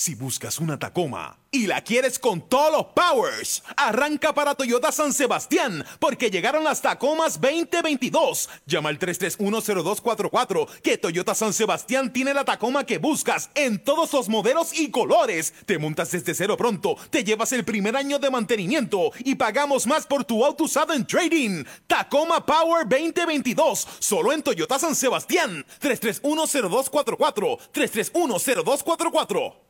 Si 0.00 0.14
buscas 0.14 0.58
una 0.60 0.78
Tacoma 0.78 1.36
y 1.50 1.66
la 1.66 1.84
quieres 1.84 2.18
con 2.18 2.48
todos 2.48 2.72
los 2.72 2.86
powers, 2.94 3.62
arranca 3.76 4.32
para 4.32 4.54
Toyota 4.54 4.90
San 4.92 5.12
Sebastián 5.12 5.84
porque 5.98 6.30
llegaron 6.30 6.64
las 6.64 6.80
Tacomas 6.80 7.38
2022. 7.38 8.48
Llama 8.64 8.88
al 8.88 8.98
3310244 8.98 10.68
que 10.82 10.96
Toyota 10.96 11.34
San 11.34 11.52
Sebastián 11.52 12.14
tiene 12.14 12.32
la 12.32 12.46
Tacoma 12.46 12.86
que 12.86 12.96
buscas 12.96 13.50
en 13.54 13.84
todos 13.84 14.10
los 14.14 14.30
modelos 14.30 14.72
y 14.72 14.90
colores. 14.90 15.52
Te 15.66 15.78
montas 15.78 16.12
desde 16.12 16.32
cero 16.32 16.56
pronto, 16.56 16.96
te 17.10 17.22
llevas 17.22 17.52
el 17.52 17.66
primer 17.66 17.94
año 17.94 18.18
de 18.18 18.30
mantenimiento 18.30 19.12
y 19.18 19.34
pagamos 19.34 19.86
más 19.86 20.06
por 20.06 20.24
tu 20.24 20.42
auto 20.46 20.64
usado 20.64 20.94
en 20.94 21.06
trading. 21.06 21.64
Tacoma 21.86 22.46
Power 22.46 22.88
2022, 22.88 23.86
solo 23.98 24.32
en 24.32 24.42
Toyota 24.42 24.78
San 24.78 24.94
Sebastián. 24.94 25.66
3310244 25.78 27.58
3310244 27.74 29.69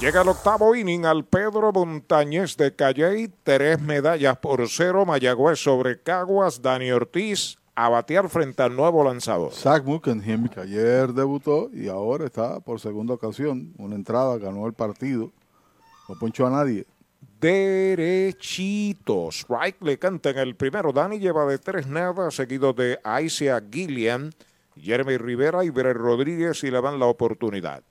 Llega 0.00 0.22
el 0.22 0.28
octavo 0.28 0.74
inning 0.74 1.04
al 1.04 1.26
Pedro 1.26 1.72
Montañez 1.72 2.56
de 2.56 2.74
Calley, 2.74 3.30
tres 3.42 3.78
medallas 3.82 4.38
por 4.38 4.66
cero, 4.66 5.04
Mayagüez 5.04 5.62
sobre 5.62 6.00
Caguas, 6.00 6.62
Dani 6.62 6.90
Ortiz 6.90 7.58
a 7.74 7.90
batear 7.90 8.30
frente 8.30 8.62
al 8.62 8.74
nuevo 8.74 9.04
lanzador. 9.04 9.52
Zach 9.52 9.84
Muckenham, 9.84 10.48
que 10.48 10.60
ayer 10.60 11.12
debutó 11.12 11.68
y 11.74 11.88
ahora 11.88 12.24
está 12.24 12.60
por 12.60 12.80
segunda 12.80 13.12
ocasión, 13.12 13.74
una 13.76 13.94
entrada, 13.94 14.38
ganó 14.38 14.66
el 14.66 14.72
partido, 14.72 15.32
no 16.08 16.14
ponchó 16.18 16.46
a 16.46 16.50
nadie. 16.50 16.86
Derechito, 17.38 19.28
strike 19.28 19.82
le 19.82 19.98
canta 19.98 20.30
en 20.30 20.38
el 20.38 20.56
primero, 20.56 20.94
Dani 20.94 21.18
lleva 21.18 21.44
de 21.44 21.58
tres 21.58 21.86
nada, 21.86 22.30
seguido 22.30 22.72
de 22.72 22.98
Isaac 23.22 23.64
Gillian, 23.70 24.30
Jeremy 24.80 25.18
Rivera 25.18 25.62
y 25.62 25.68
Brer 25.68 25.98
Rodríguez 25.98 26.64
y 26.64 26.70
le 26.70 26.80
dan 26.80 26.98
la 26.98 27.04
oportunidad. 27.04 27.82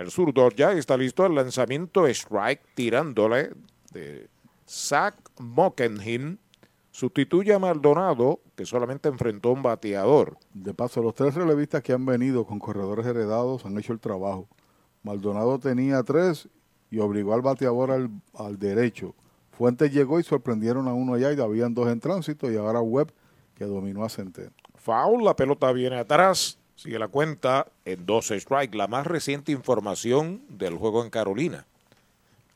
El 0.00 0.10
zurdo 0.10 0.48
ya 0.48 0.72
está 0.72 0.96
listo 0.96 1.26
el 1.26 1.34
lanzamiento 1.34 2.06
strike 2.06 2.62
tirándole 2.74 3.50
de 3.92 4.30
Zach 4.66 5.14
Mockenham. 5.38 6.38
Sustituye 6.90 7.52
a 7.52 7.58
Maldonado, 7.58 8.40
que 8.56 8.64
solamente 8.64 9.10
enfrentó 9.10 9.50
un 9.50 9.62
bateador. 9.62 10.38
De 10.54 10.72
paso, 10.72 11.02
los 11.02 11.14
tres 11.14 11.34
relevistas 11.34 11.82
que 11.82 11.92
han 11.92 12.06
venido 12.06 12.46
con 12.46 12.58
corredores 12.58 13.04
heredados 13.04 13.66
han 13.66 13.76
hecho 13.76 13.92
el 13.92 14.00
trabajo. 14.00 14.48
Maldonado 15.02 15.58
tenía 15.58 16.02
tres 16.02 16.48
y 16.90 16.98
obligó 16.98 17.34
al 17.34 17.42
bateador 17.42 17.90
al, 17.90 18.08
al 18.32 18.58
derecho. 18.58 19.14
Fuentes 19.52 19.92
llegó 19.92 20.18
y 20.18 20.22
sorprendieron 20.22 20.88
a 20.88 20.94
uno 20.94 21.12
allá 21.12 21.30
y 21.30 21.38
habían 21.38 21.74
dos 21.74 21.88
en 21.88 22.00
tránsito 22.00 22.50
y 22.50 22.56
ahora 22.56 22.80
Webb 22.80 23.12
que 23.54 23.66
dominó 23.66 24.02
a 24.02 24.08
Centeno. 24.08 24.52
Foul, 24.76 25.22
la 25.22 25.36
pelota 25.36 25.70
viene 25.72 25.98
atrás. 25.98 26.58
Sigue 26.80 26.98
la 26.98 27.08
cuenta 27.08 27.66
en 27.84 28.06
12 28.06 28.36
strike, 28.36 28.74
la 28.74 28.86
más 28.86 29.06
reciente 29.06 29.52
información 29.52 30.40
del 30.48 30.78
juego 30.78 31.04
en 31.04 31.10
Carolina. 31.10 31.66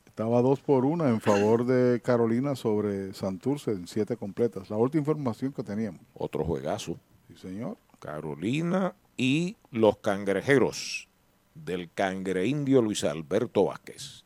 Estaba 0.07 0.41
dos 0.41 0.61
por 0.61 0.86
una 0.86 1.11
en 1.11 1.20
favor 1.20 1.67
de 1.67 2.01
Carolina 2.01 2.57
sobre 2.57 3.12
Santurce 3.12 3.73
en 3.73 3.86
siete 3.86 4.17
completas. 4.17 4.70
La 4.70 4.78
última 4.78 5.01
información 5.01 5.53
que 5.53 5.62
teníamos. 5.62 6.01
Otro 6.15 6.43
juegazo. 6.43 6.97
Sí, 7.28 7.36
señor. 7.36 7.77
Carolina 7.99 8.94
y 9.19 9.57
los 9.70 9.99
cangrejeros 9.99 11.07
del 11.55 11.91
cangre 11.93 12.47
indio 12.47 12.81
Luis 12.81 13.05
Alberto 13.05 13.67
Vázquez. 13.67 14.25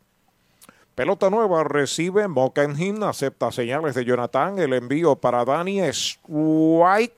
Pelota 0.94 1.28
nueva 1.28 1.64
recibe 1.64 2.28
Mockenham, 2.28 3.02
acepta 3.02 3.50
señales 3.50 3.96
de 3.96 4.04
Jonathan, 4.04 4.60
el 4.60 4.74
envío 4.74 5.16
para 5.16 5.44
Dani 5.44 5.80
Strike 5.80 7.17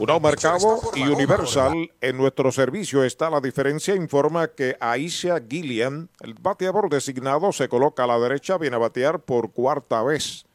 Unao 0.00 0.20
Mercado 0.20 0.80
y 0.94 1.08
Universal 1.08 1.90
en 2.00 2.16
nuestro 2.16 2.52
servicio 2.52 3.02
está 3.02 3.28
la 3.30 3.40
diferencia. 3.40 3.96
Informa 3.96 4.46
que 4.46 4.76
Aisha 4.78 5.40
Gillian, 5.40 6.08
el 6.20 6.34
bateador 6.34 6.88
designado, 6.88 7.50
se 7.52 7.68
coloca 7.68 8.04
a 8.04 8.06
la 8.06 8.18
derecha, 8.20 8.58
viene 8.58 8.76
a 8.76 8.78
batear 8.78 9.18
por 9.18 9.50
cuarta 9.50 10.00
vez. 10.04 10.46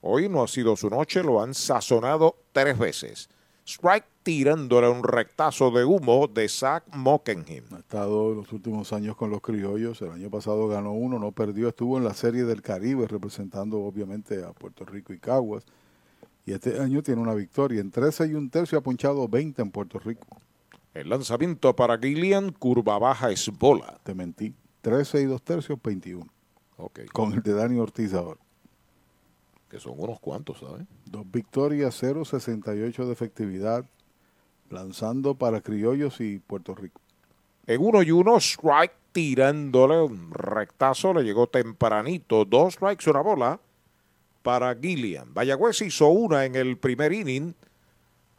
Hoy 0.00 0.28
no 0.28 0.44
ha 0.44 0.48
sido 0.48 0.76
su 0.76 0.90
noche, 0.90 1.24
lo 1.24 1.42
han 1.42 1.54
sazonado 1.54 2.36
tres 2.52 2.78
veces. 2.78 3.28
Strike 3.66 4.06
tirándole 4.22 4.88
un 4.88 5.02
rectazo 5.02 5.72
de 5.72 5.84
humo 5.84 6.28
de 6.28 6.48
Zach 6.48 6.84
Mockenham. 6.92 7.64
Ha 7.74 7.78
estado 7.78 8.30
en 8.30 8.36
los 8.36 8.52
últimos 8.52 8.92
años 8.92 9.16
con 9.16 9.28
los 9.30 9.40
criollos. 9.40 10.02
El 10.02 10.12
año 10.12 10.30
pasado 10.30 10.68
ganó 10.68 10.92
uno, 10.92 11.18
no 11.18 11.32
perdió. 11.32 11.68
Estuvo 11.68 11.98
en 11.98 12.04
la 12.04 12.14
Serie 12.14 12.44
del 12.44 12.62
Caribe 12.62 13.08
representando 13.08 13.80
obviamente 13.80 14.44
a 14.44 14.52
Puerto 14.52 14.84
Rico 14.84 15.12
y 15.12 15.18
Caguas. 15.18 15.64
Y 16.46 16.52
este 16.52 16.78
año 16.78 17.02
tiene 17.02 17.20
una 17.20 17.34
victoria. 17.34 17.80
En 17.80 17.90
13 17.90 18.28
y 18.28 18.34
un 18.34 18.50
tercio 18.50 18.78
ha 18.78 18.82
punchado 18.82 19.26
20 19.28 19.62
en 19.62 19.70
Puerto 19.70 19.98
Rico. 19.98 20.26
El 20.92 21.08
lanzamiento 21.08 21.74
para 21.74 21.98
Gillian, 21.98 22.52
curva 22.52 22.98
baja 22.98 23.30
es 23.30 23.50
bola. 23.50 23.98
Te 24.04 24.14
mentí. 24.14 24.54
13 24.82 25.22
y 25.22 25.24
dos 25.24 25.42
tercios, 25.42 25.78
21. 25.82 26.26
Ok. 26.76 27.00
Con 27.12 27.32
el 27.32 27.42
de 27.42 27.54
Dani 27.54 27.78
Ortiz 27.78 28.12
ahora. 28.12 28.40
Que 29.70 29.80
son 29.80 29.94
unos 29.96 30.20
cuantos, 30.20 30.60
¿sabes? 30.60 30.86
Dos 31.06 31.24
victorias, 31.30 32.00
0.68 32.02 33.06
de 33.06 33.12
efectividad. 33.12 33.84
Lanzando 34.68 35.34
para 35.34 35.62
Criollos 35.62 36.20
y 36.20 36.38
Puerto 36.38 36.74
Rico. 36.74 37.00
En 37.66 37.80
uno 37.80 38.02
y 38.02 38.10
uno, 38.10 38.36
strike 38.36 38.92
tirándole 39.12 40.02
un 40.02 40.30
rectazo, 40.30 41.14
le 41.14 41.22
llegó 41.22 41.46
tempranito. 41.46 42.44
Dos 42.44 42.74
strikes, 42.74 43.08
una 43.08 43.20
bola 43.20 43.60
para 44.44 44.76
Gillian. 44.76 45.32
Vallagüez 45.32 45.80
hizo 45.80 46.08
una 46.08 46.44
en 46.44 46.54
el 46.54 46.76
primer 46.76 47.14
inning, 47.14 47.54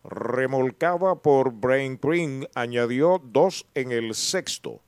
remolcada 0.04 1.16
por 1.16 1.52
Brain 1.52 2.00
Green, 2.02 2.48
añadió 2.54 3.20
dos 3.22 3.66
en 3.74 3.92
el 3.92 4.14
sexto, 4.14 4.82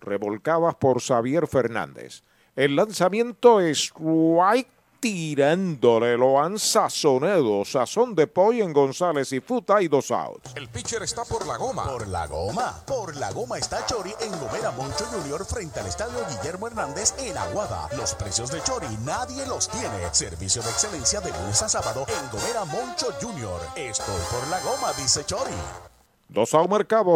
revolcadas 0.00 0.76
por 0.76 1.02
Xavier 1.02 1.48
Fernández. 1.48 2.22
El 2.54 2.76
lanzamiento 2.76 3.60
es 3.60 3.78
strike 3.90 4.68
tirándole, 5.02 6.16
lo 6.16 6.40
han 6.40 6.60
sazonado, 6.60 7.64
sazón 7.64 8.14
de 8.14 8.28
pollo 8.28 8.64
en 8.64 8.72
González 8.72 9.32
y 9.32 9.40
Futa 9.40 9.82
y 9.82 9.88
dos 9.88 10.12
outs. 10.12 10.52
El 10.54 10.68
pitcher 10.68 11.02
está 11.02 11.24
por 11.24 11.44
la 11.44 11.56
goma. 11.56 11.84
Por 11.84 12.06
la 12.06 12.28
goma. 12.28 12.80
Por 12.86 13.16
la 13.16 13.32
goma 13.32 13.58
está 13.58 13.84
Chori 13.84 14.14
en 14.20 14.30
Gomera 14.38 14.70
Moncho 14.70 15.04
Junior 15.06 15.44
frente 15.44 15.80
al 15.80 15.88
estadio 15.88 16.24
Guillermo 16.30 16.68
Hernández 16.68 17.14
en 17.18 17.36
Aguada. 17.36 17.88
Los 17.96 18.14
precios 18.14 18.52
de 18.52 18.62
Chori 18.62 18.96
nadie 19.04 19.44
los 19.46 19.68
tiene. 19.68 20.14
Servicio 20.14 20.62
de 20.62 20.70
excelencia 20.70 21.20
de 21.20 21.32
lunes 21.32 21.60
a 21.60 21.68
sábado 21.68 22.06
en 22.06 22.30
Gomera 22.30 22.64
Moncho 22.64 23.08
Junior. 23.20 23.60
Estoy 23.74 24.22
por 24.30 24.46
la 24.48 24.60
goma, 24.60 24.92
dice 24.92 25.24
Chori. 25.24 25.91
Dos 26.32 26.54
out 26.54 26.70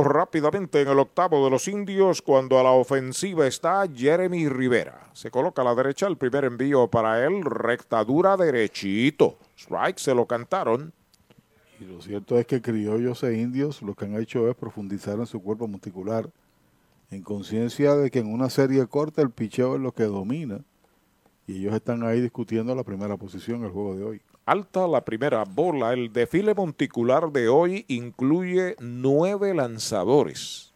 rápidamente 0.04 0.82
en 0.82 0.88
el 0.88 0.98
octavo 0.98 1.42
de 1.42 1.50
los 1.50 1.68
indios 1.68 2.20
cuando 2.20 2.58
a 2.58 2.62
la 2.62 2.72
ofensiva 2.72 3.46
está 3.46 3.86
Jeremy 3.88 4.46
Rivera. 4.50 5.08
Se 5.14 5.30
coloca 5.30 5.62
a 5.62 5.64
la 5.64 5.74
derecha 5.74 6.06
el 6.06 6.18
primer 6.18 6.44
envío 6.44 6.86
para 6.88 7.24
él, 7.24 7.42
recta 7.42 8.04
dura 8.04 8.36
derechito. 8.36 9.38
Strike 9.56 9.98
se 9.98 10.14
lo 10.14 10.26
cantaron. 10.26 10.92
Y 11.80 11.84
lo 11.84 12.02
cierto 12.02 12.38
es 12.38 12.46
que 12.46 12.60
criollos 12.60 13.22
e 13.22 13.38
indios 13.38 13.80
lo 13.80 13.94
que 13.94 14.04
han 14.04 14.20
hecho 14.20 14.50
es 14.50 14.54
profundizar 14.54 15.18
en 15.18 15.26
su 15.26 15.40
cuerpo 15.40 15.66
muscular 15.66 16.28
en 17.10 17.22
conciencia 17.22 17.96
de 17.96 18.10
que 18.10 18.18
en 18.18 18.30
una 18.30 18.50
serie 18.50 18.86
corta 18.86 19.22
el 19.22 19.30
picheo 19.30 19.76
es 19.76 19.80
lo 19.80 19.92
que 19.92 20.04
domina 20.04 20.60
y 21.46 21.60
ellos 21.60 21.74
están 21.74 22.02
ahí 22.02 22.20
discutiendo 22.20 22.74
la 22.74 22.84
primera 22.84 23.16
posición 23.16 23.60
en 23.60 23.64
el 23.64 23.70
juego 23.70 23.96
de 23.96 24.04
hoy. 24.04 24.22
Alta 24.47 24.86
la 24.86 25.05
primera 25.05 25.42
bola. 25.42 25.92
El 25.92 26.12
desfile 26.12 26.55
monticular 26.55 27.33
de 27.33 27.49
hoy 27.49 27.84
incluye 27.89 28.76
nueve 28.78 29.52
lanzadores. 29.52 30.73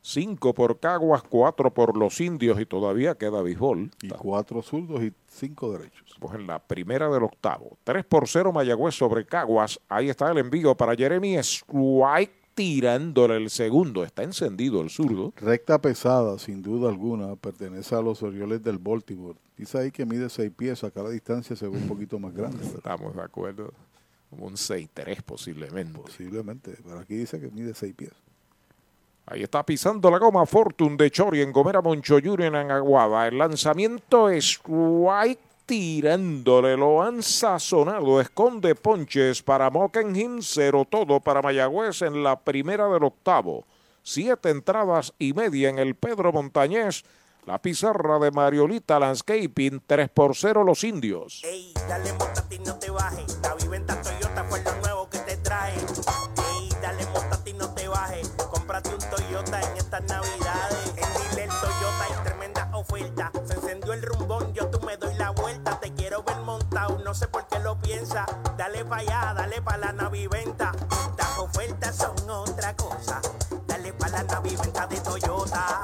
Cinco 0.00 0.54
por 0.54 0.78
Caguas, 0.78 1.24
cuatro 1.28 1.74
por 1.74 1.96
los 1.96 2.20
indios 2.20 2.60
y 2.60 2.66
todavía 2.66 3.16
queda 3.16 3.42
béisbol. 3.42 3.90
Y 4.00 4.10
cuatro 4.10 4.62
zurdos 4.62 5.02
y 5.02 5.12
cinco 5.26 5.72
derechos. 5.72 6.14
Pues 6.20 6.36
en 6.36 6.46
la 6.46 6.60
primera 6.60 7.08
del 7.08 7.24
octavo. 7.24 7.76
Tres 7.82 8.04
por 8.04 8.28
cero 8.28 8.52
Mayagüez 8.52 8.94
sobre 8.94 9.26
Caguas. 9.26 9.80
Ahí 9.88 10.08
está 10.08 10.30
el 10.30 10.38
envío 10.38 10.76
para 10.76 10.94
Jeremy 10.94 11.34
Strike 11.38 12.43
tirándole 12.54 13.36
el 13.36 13.50
segundo. 13.50 14.04
Está 14.04 14.22
encendido 14.22 14.80
el 14.80 14.90
zurdo. 14.90 15.32
Recta 15.36 15.80
pesada, 15.80 16.38
sin 16.38 16.62
duda 16.62 16.88
alguna. 16.88 17.36
Pertenece 17.36 17.94
a 17.94 18.00
los 18.00 18.22
Orioles 18.22 18.62
del 18.62 18.78
Baltimore. 18.78 19.38
Dice 19.56 19.78
ahí 19.78 19.90
que 19.90 20.06
mide 20.06 20.28
seis 20.28 20.52
pies. 20.56 20.82
Acá 20.84 21.02
la 21.02 21.10
distancia 21.10 21.56
se 21.56 21.68
ve 21.68 21.76
un 21.76 21.88
poquito 21.88 22.18
más 22.18 22.34
grande. 22.34 22.64
Estamos 22.64 23.14
de 23.14 23.22
acuerdo. 23.22 23.72
Como 24.30 24.46
un 24.46 24.54
6-3 24.54 25.22
posiblemente. 25.22 25.98
Posiblemente. 25.98 26.76
Pero 26.82 26.98
aquí 26.98 27.14
dice 27.14 27.40
que 27.40 27.50
mide 27.50 27.74
seis 27.74 27.94
pies. 27.94 28.12
Ahí 29.26 29.42
está 29.42 29.64
pisando 29.64 30.10
la 30.10 30.18
goma 30.18 30.44
Fortune 30.44 30.96
de 30.96 31.10
Chori 31.10 31.40
en 31.40 31.50
Gomera 31.50 31.80
Moncho 31.80 32.18
Junior 32.22 32.54
en 32.56 32.70
Aguada. 32.70 33.26
El 33.26 33.38
lanzamiento 33.38 34.28
es 34.28 34.60
White 34.66 35.40
tirándole, 35.66 36.76
lo 36.76 37.02
han 37.02 37.22
sazonado. 37.22 38.20
Esconde 38.20 38.74
ponches 38.74 39.42
para 39.42 39.70
Mockenham, 39.70 40.40
cero 40.42 40.86
todo 40.88 41.20
para 41.20 41.42
Mayagüez 41.42 42.02
en 42.02 42.22
la 42.22 42.38
primera 42.40 42.88
del 42.88 43.04
octavo. 43.04 43.64
Siete 44.02 44.50
entradas 44.50 45.14
y 45.18 45.32
media 45.32 45.70
en 45.70 45.78
el 45.78 45.94
Pedro 45.94 46.32
Montañés. 46.32 47.04
La 47.46 47.60
pizarra 47.60 48.18
de 48.18 48.30
Mariolita 48.30 48.98
Landscaping, 48.98 49.82
3 49.86 50.08
por 50.08 50.34
0 50.34 50.64
los 50.64 50.82
indios. 50.82 51.42
Ey, 51.44 51.74
dale 51.88 52.10
y 52.50 52.58
no 52.60 52.74
te 52.78 52.90
bajes. 52.90 53.38
La 53.42 53.54
viventa 53.54 54.00
Toyota 54.00 54.44
fue 54.44 54.62
lo 54.62 54.74
nuevo 54.76 55.10
que 55.10 55.18
te 55.18 55.36
traje. 55.38 55.78
Ey, 55.78 56.70
dale 56.80 57.02
y 57.44 57.52
no 57.52 57.74
te 57.74 57.86
bajes. 57.88 58.28
Cómprate 58.50 58.90
un 58.90 58.98
Toyota 59.10 59.60
en 59.60 59.76
estas 59.76 60.02
navidades. 60.04 60.94
En 60.96 61.30
Dile 61.30 61.48
Toyota 61.48 62.04
hay 62.04 62.24
tremenda 62.24 62.70
oferta. 62.74 63.32
Se 63.44 63.54
encendió 63.54 63.92
el 63.92 64.02
rumbón, 64.02 64.54
yo 64.54 64.68
no 67.14 67.20
sé 67.20 67.28
por 67.28 67.46
qué 67.46 67.60
lo 67.60 67.78
piensa. 67.78 68.26
Dale 68.56 68.84
pa' 68.84 68.96
allá, 68.96 69.34
dale 69.36 69.62
pa' 69.62 69.76
la 69.76 69.92
naviventa. 69.92 70.72
Estas 71.10 71.38
ofertas 71.38 71.94
son 71.94 72.28
otra 72.28 72.74
cosa. 72.74 73.20
Dale 73.68 73.92
pa' 73.92 74.08
la 74.08 74.24
naviventa 74.24 74.84
de 74.88 74.98
Toyota. 74.98 75.83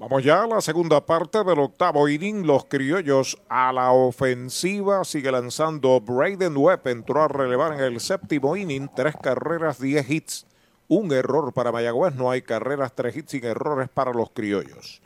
Vamos 0.00 0.24
ya 0.24 0.44
a 0.44 0.46
la 0.46 0.62
segunda 0.62 1.04
parte 1.04 1.44
del 1.44 1.58
octavo 1.58 2.08
inning. 2.08 2.46
Los 2.46 2.64
criollos 2.64 3.36
a 3.50 3.70
la 3.70 3.92
ofensiva. 3.92 5.04
Sigue 5.04 5.30
lanzando 5.30 6.00
Braden 6.00 6.56
Webb. 6.56 6.88
Entró 6.88 7.22
a 7.22 7.28
relevar 7.28 7.74
en 7.74 7.80
el 7.80 8.00
séptimo 8.00 8.56
inning. 8.56 8.88
Tres 8.96 9.14
carreras, 9.22 9.78
diez 9.78 10.08
hits. 10.08 10.46
Un 10.88 11.12
error 11.12 11.52
para 11.52 11.70
Mayagüez. 11.70 12.14
No 12.14 12.30
hay 12.30 12.40
carreras, 12.40 12.94
tres 12.94 13.14
hits 13.14 13.32
sin 13.32 13.44
errores 13.44 13.90
para 13.90 14.14
los 14.14 14.30
criollos. 14.30 15.02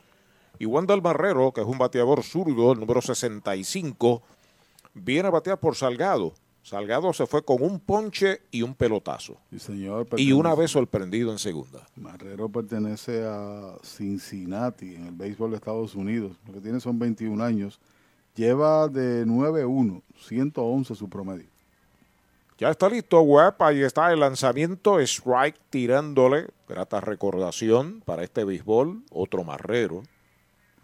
Y 0.59 0.65
Wendell 0.65 1.01
Marrero, 1.01 1.51
que 1.51 1.59
es 1.59 1.67
un 1.67 1.77
bateador 1.77 2.23
zurdo, 2.23 2.71
el 2.71 2.79
número 2.79 3.01
65, 3.01 4.21
viene 4.93 5.27
a 5.27 5.31
batear 5.31 5.59
por 5.59 5.75
Salgado. 5.75 6.31
Salgado 6.65 7.13
se 7.13 7.27
fue 7.27 7.45
con 7.45 7.61
un 7.61 7.79
ponche 7.79 8.41
y 8.49 8.63
un 8.63 8.73
pelotazo. 8.73 9.37
Sí, 9.51 9.59
señor. 9.59 10.07
Y 10.17 10.31
una 10.31 10.55
vez 10.55 10.71
sorprendido 10.71 11.31
en 11.31 11.37
segunda. 11.37 11.87
Marrero 11.95 12.49
pertenece 12.49 13.23
a 13.23 13.75
Cincinnati 13.83 14.95
en 14.95 15.05
el 15.05 15.11
béisbol 15.11 15.51
de 15.51 15.57
Estados 15.57 15.93
Unidos. 15.93 16.35
Lo 16.47 16.53
que 16.53 16.61
tiene 16.61 16.79
son 16.79 16.97
21 16.97 17.43
años. 17.43 17.79
Lleva 18.35 18.87
de 18.87 19.27
9-1, 19.27 20.01
111 20.17 20.95
su 20.95 21.07
promedio. 21.07 21.45
Ya 22.57 22.71
está 22.71 22.89
listo, 22.89 23.21
web. 23.21 23.53
Ahí 23.59 23.83
está 23.83 24.11
el 24.11 24.21
lanzamiento. 24.21 24.99
Strike 24.99 25.59
tirándole. 25.69 26.47
Grata 26.67 26.99
recordación 26.99 28.01
para 28.03 28.23
este 28.23 28.43
béisbol. 28.43 29.03
Otro 29.11 29.43
marrero. 29.43 30.01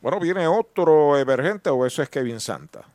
Bueno, 0.01 0.19
viene 0.19 0.47
otro 0.47 1.17
emergente 1.17 1.69
o 1.69 1.85
eso 1.85 2.01
es 2.01 2.09
Kevin 2.09 2.39
Santa. 2.39 2.87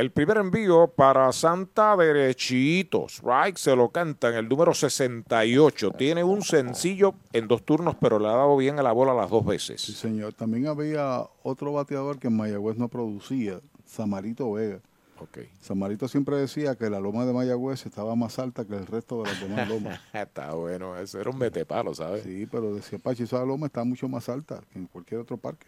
El 0.00 0.12
primer 0.12 0.38
envío 0.38 0.88
para 0.88 1.30
Santa 1.30 1.94
derechito. 1.94 3.04
Strike 3.06 3.58
se 3.58 3.76
lo 3.76 3.90
canta 3.90 4.30
en 4.30 4.36
el 4.36 4.48
número 4.48 4.72
68. 4.72 5.90
Tiene 5.90 6.24
un 6.24 6.40
sencillo 6.40 7.12
en 7.34 7.46
dos 7.46 7.66
turnos, 7.66 7.96
pero 8.00 8.18
le 8.18 8.26
ha 8.26 8.30
dado 8.30 8.56
bien 8.56 8.78
a 8.78 8.82
la 8.82 8.92
bola 8.92 9.12
las 9.12 9.28
dos 9.28 9.44
veces. 9.44 9.82
Sí, 9.82 9.92
señor. 9.92 10.32
También 10.32 10.68
había 10.68 11.26
otro 11.42 11.74
bateador 11.74 12.18
que 12.18 12.28
en 12.28 12.36
Mayagüez 12.38 12.78
no 12.78 12.88
producía, 12.88 13.60
Samarito 13.84 14.50
Vega. 14.50 14.80
Okay. 15.18 15.50
Samarito 15.60 16.08
siempre 16.08 16.36
decía 16.36 16.76
que 16.76 16.88
la 16.88 16.98
loma 16.98 17.26
de 17.26 17.34
Mayagüez 17.34 17.84
estaba 17.84 18.16
más 18.16 18.38
alta 18.38 18.64
que 18.64 18.76
el 18.76 18.86
resto 18.86 19.22
de 19.22 19.28
las 19.28 19.38
demás 19.38 19.68
lomas. 19.68 20.00
Está 20.14 20.54
bueno, 20.54 20.96
eso 20.96 21.20
era 21.20 21.28
un 21.28 21.36
metepalo, 21.36 21.92
¿sabes? 21.92 22.22
Sí, 22.22 22.48
pero 22.50 22.74
decía 22.74 22.98
Pachi, 22.98 23.24
esa 23.24 23.44
loma 23.44 23.66
está 23.66 23.84
mucho 23.84 24.08
más 24.08 24.30
alta 24.30 24.62
que 24.72 24.78
en 24.78 24.86
cualquier 24.86 25.20
otro 25.20 25.36
parque. 25.36 25.66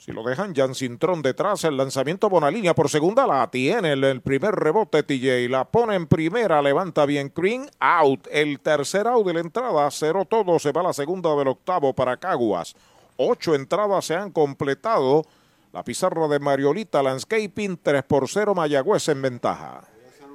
Si 0.00 0.12
lo 0.12 0.22
dejan, 0.22 0.54
Jan 0.54 0.74
Cintrón 0.74 1.20
detrás, 1.20 1.62
el 1.64 1.76
lanzamiento 1.76 2.30
Bonalínea 2.30 2.74
por 2.74 2.88
segunda, 2.88 3.26
la 3.26 3.50
tiene 3.50 3.92
el, 3.92 4.22
primer 4.22 4.54
rebote 4.54 5.02
TJ, 5.02 5.50
la 5.50 5.66
pone 5.66 5.94
en 5.94 6.06
primera, 6.06 6.62
levanta 6.62 7.04
bien 7.04 7.30
Green, 7.36 7.68
out, 7.78 8.26
el 8.30 8.60
tercer 8.60 9.06
out 9.06 9.26
de 9.26 9.34
la 9.34 9.40
entrada, 9.40 9.86
cero 9.90 10.24
todo, 10.24 10.58
se 10.58 10.72
va 10.72 10.82
la 10.82 10.94
segunda 10.94 11.36
del 11.36 11.48
octavo 11.48 11.92
para 11.92 12.16
Caguas. 12.16 12.74
Ocho 13.18 13.54
entradas 13.54 14.06
se 14.06 14.14
han 14.14 14.30
completado, 14.30 15.26
la 15.70 15.84
pizarra 15.84 16.28
de 16.28 16.38
Mariolita 16.38 17.02
Landscaping, 17.02 17.76
3 17.82 18.02
por 18.04 18.26
0 18.26 18.54
Mayagüez 18.54 19.06
en 19.08 19.20
ventaja. 19.20 19.89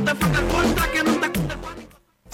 Si 0.00 0.06
se 0.06 0.14
te 0.14 0.89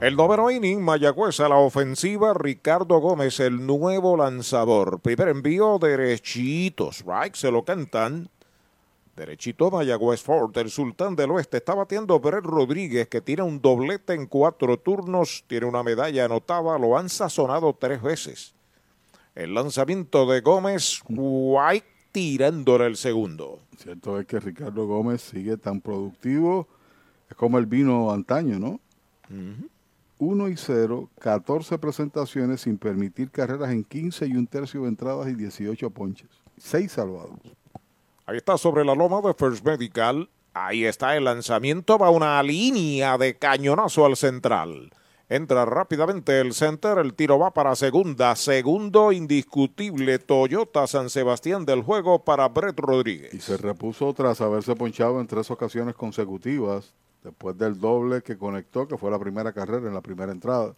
El 0.00 0.16
noveno 0.16 0.50
inning, 0.50 0.80
Mayagüez 0.80 1.40
a 1.40 1.48
la 1.50 1.56
ofensiva, 1.56 2.32
Ricardo 2.32 3.00
Gómez, 3.00 3.38
el 3.38 3.66
nuevo 3.66 4.16
lanzador. 4.16 4.98
Primer 5.00 5.28
envío, 5.28 5.78
derechitos, 5.78 7.04
right, 7.04 7.34
se 7.34 7.50
lo 7.50 7.66
cantan. 7.66 8.30
Derechito 9.14 9.70
Mayagüez 9.70 10.22
Ford, 10.22 10.56
el 10.56 10.70
sultán 10.70 11.16
del 11.16 11.32
oeste, 11.32 11.58
está 11.58 11.74
batiendo 11.74 12.18
Brett 12.18 12.46
Rodríguez, 12.46 13.08
que 13.08 13.20
tiene 13.20 13.42
un 13.42 13.60
doblete 13.60 14.14
en 14.14 14.24
cuatro 14.24 14.78
turnos, 14.78 15.44
tiene 15.46 15.66
una 15.66 15.82
medalla 15.82 16.24
anotada, 16.24 16.78
lo 16.78 16.96
han 16.96 17.10
sazonado 17.10 17.76
tres 17.78 18.00
veces. 18.00 18.54
El 19.34 19.52
lanzamiento 19.52 20.24
de 20.24 20.40
Gómez, 20.40 21.02
White 21.10 21.86
tirándole 22.10 22.86
el 22.86 22.96
segundo. 22.96 23.60
Cierto 23.76 24.18
es 24.18 24.24
que 24.24 24.40
Ricardo 24.40 24.86
Gómez 24.86 25.20
sigue 25.20 25.58
tan 25.58 25.82
productivo, 25.82 26.66
es 27.28 27.36
como 27.36 27.58
el 27.58 27.66
vino 27.66 28.10
antaño, 28.10 28.58
¿no? 28.58 28.80
1 30.20 30.48
y 30.48 30.56
0, 30.56 31.08
14 31.18 31.78
presentaciones 31.78 32.60
sin 32.60 32.76
permitir 32.76 33.30
carreras 33.30 33.70
en 33.70 33.82
15 33.82 34.26
y 34.26 34.32
un 34.32 34.46
tercio 34.46 34.82
de 34.82 34.88
entradas 34.88 35.28
y 35.28 35.34
18 35.34 35.90
ponches. 35.90 36.28
6 36.58 36.92
salvados. 36.92 37.40
Ahí 38.26 38.36
está 38.36 38.58
sobre 38.58 38.84
la 38.84 38.94
loma 38.94 39.22
de 39.22 39.32
First 39.32 39.64
Medical. 39.64 40.28
Ahí 40.52 40.84
está 40.84 41.16
el 41.16 41.24
lanzamiento. 41.24 41.96
Va 41.96 42.10
una 42.10 42.42
línea 42.42 43.16
de 43.16 43.38
cañonazo 43.38 44.04
al 44.04 44.16
central. 44.16 44.90
Entra 45.30 45.64
rápidamente 45.64 46.38
el 46.38 46.52
center. 46.52 46.98
El 46.98 47.14
tiro 47.14 47.38
va 47.38 47.54
para 47.54 47.74
segunda. 47.74 48.36
Segundo 48.36 49.12
indiscutible 49.12 50.18
Toyota 50.18 50.86
San 50.86 51.08
Sebastián 51.08 51.64
del 51.64 51.82
juego 51.82 52.24
para 52.24 52.46
Brett 52.48 52.78
Rodríguez. 52.78 53.32
Y 53.32 53.40
se 53.40 53.56
repuso 53.56 54.12
tras 54.12 54.42
haberse 54.42 54.76
ponchado 54.76 55.18
en 55.18 55.26
tres 55.26 55.50
ocasiones 55.50 55.94
consecutivas 55.94 56.92
después 57.22 57.56
del 57.58 57.78
doble 57.78 58.22
que 58.22 58.36
conectó, 58.36 58.86
que 58.88 58.96
fue 58.96 59.10
la 59.10 59.18
primera 59.18 59.52
carrera 59.52 59.86
en 59.88 59.94
la 59.94 60.00
primera 60.00 60.32
entrada. 60.32 60.74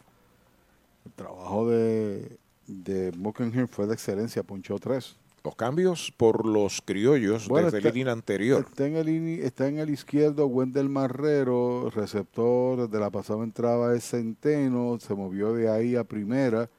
El 1.04 1.12
trabajo 1.12 1.68
de, 1.68 2.38
de 2.66 3.10
Buckingham 3.16 3.68
fue 3.68 3.86
de 3.86 3.94
excelencia, 3.94 4.42
ponchó 4.42 4.78
tres. 4.78 5.16
Los 5.44 5.56
cambios 5.56 6.12
por 6.16 6.46
los 6.46 6.80
criollos 6.82 7.48
Bueno, 7.48 7.66
desde 7.66 7.78
está- 7.78 7.88
el 7.88 7.96
inning 7.96 8.08
anterior. 8.12 8.64
Está 8.68 8.86
en 8.86 8.94
el, 8.96 9.08
está 9.40 9.66
en 9.66 9.78
el 9.80 9.90
izquierdo 9.90 10.46
Wendell 10.46 10.88
Marrero, 10.88 11.90
receptor 11.90 12.88
de 12.88 13.00
la 13.00 13.10
pasada 13.10 13.42
entrada 13.42 13.94
es 13.96 14.04
Centeno, 14.08 14.98
se 15.00 15.14
movió 15.16 15.52
de 15.52 15.68
ahí 15.68 15.96
a 15.96 16.04
primera. 16.04 16.70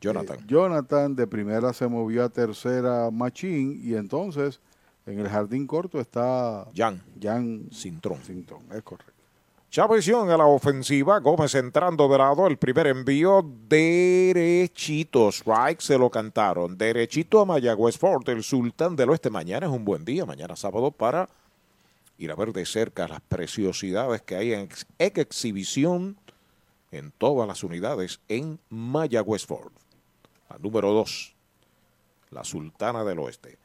Jonathan. 0.00 0.36
Eh, 0.40 0.44
Jonathan 0.46 1.16
de 1.16 1.26
primera 1.26 1.72
se 1.72 1.86
movió 1.88 2.24
a 2.24 2.28
tercera 2.28 3.10
Machín 3.10 3.80
y 3.82 3.94
entonces 3.94 4.60
en 5.06 5.18
el 5.20 5.28
jardín 5.28 5.66
corto 5.66 6.00
está 6.00 6.66
Jan. 6.74 7.02
Jan 7.20 7.68
Cintrón. 7.72 8.18
Cintrón, 8.22 8.62
es 8.72 8.82
correcto. 8.82 9.12
Chávez 9.70 10.04
Young 10.04 10.28
a 10.30 10.36
la 10.36 10.44
ofensiva. 10.46 11.18
Gómez 11.20 11.54
entrando 11.54 12.06
de 12.06 12.18
lado. 12.18 12.46
El 12.46 12.58
primer 12.58 12.86
envío 12.88 13.42
derechito. 13.68 15.30
Strike 15.30 15.80
se 15.80 15.96
lo 15.96 16.10
cantaron. 16.10 16.76
Derechito 16.76 17.40
a 17.40 17.44
Mayagüez 17.46 17.96
Ford, 17.96 18.28
el 18.28 18.42
sultán 18.42 18.96
del 18.96 19.08
oeste. 19.10 19.30
Mañana 19.30 19.66
es 19.66 19.72
un 19.72 19.84
buen 19.84 20.04
día. 20.04 20.26
Mañana 20.26 20.56
sábado 20.56 20.90
para 20.90 21.28
ir 22.18 22.30
a 22.30 22.34
ver 22.34 22.52
de 22.52 22.66
cerca 22.66 23.08
las 23.08 23.20
preciosidades 23.22 24.20
que 24.22 24.36
hay 24.36 24.52
en 24.52 24.60
ex- 24.60 24.86
en 24.98 25.12
exhibición 25.16 26.16
en 26.90 27.10
todas 27.10 27.48
las 27.48 27.64
unidades 27.64 28.20
en 28.28 28.58
Mayagüez 28.68 29.46
Ford. 29.46 29.72
La 30.50 30.58
número 30.58 30.92
2, 30.92 31.34
la 32.30 32.44
sultana 32.44 33.02
del 33.04 33.18
oeste. 33.20 33.56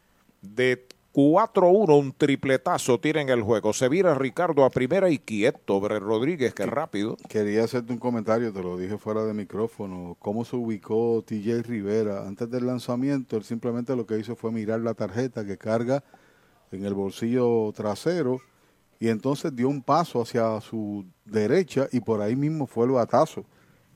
De 0.41 0.87
4-1, 1.17 1.97
un 1.97 2.13
tripletazo 2.13 2.99
tiene 2.99 3.21
en 3.21 3.29
el 3.29 3.41
juego. 3.41 3.73
Se 3.73 3.89
vira 3.89 4.13
Ricardo 4.13 4.63
a 4.63 4.69
primera 4.69 5.09
y 5.09 5.17
quieto. 5.17 5.81
Bre 5.81 5.99
Rodríguez, 5.99 6.53
que 6.53 6.67
rápido. 6.67 7.17
Quería 7.27 7.63
hacerte 7.63 7.91
un 7.91 7.97
comentario, 7.97 8.53
te 8.53 8.61
lo 8.61 8.77
dije 8.77 8.99
fuera 8.99 9.25
de 9.25 9.33
micrófono. 9.33 10.15
¿Cómo 10.19 10.45
se 10.45 10.55
ubicó 10.55 11.23
TJ 11.25 11.63
Rivera? 11.63 12.27
Antes 12.27 12.51
del 12.51 12.67
lanzamiento, 12.67 13.35
él 13.35 13.43
simplemente 13.43 13.95
lo 13.95 14.05
que 14.05 14.19
hizo 14.19 14.35
fue 14.35 14.51
mirar 14.51 14.81
la 14.81 14.93
tarjeta 14.93 15.43
que 15.43 15.57
carga 15.57 16.03
en 16.71 16.85
el 16.85 16.93
bolsillo 16.93 17.71
trasero 17.75 18.39
y 18.99 19.07
entonces 19.09 19.55
dio 19.55 19.69
un 19.69 19.81
paso 19.81 20.21
hacia 20.21 20.61
su 20.61 21.03
derecha 21.25 21.87
y 21.91 21.99
por 21.99 22.21
ahí 22.21 22.35
mismo 22.35 22.67
fue 22.67 22.85
el 22.85 22.91
batazo 22.91 23.43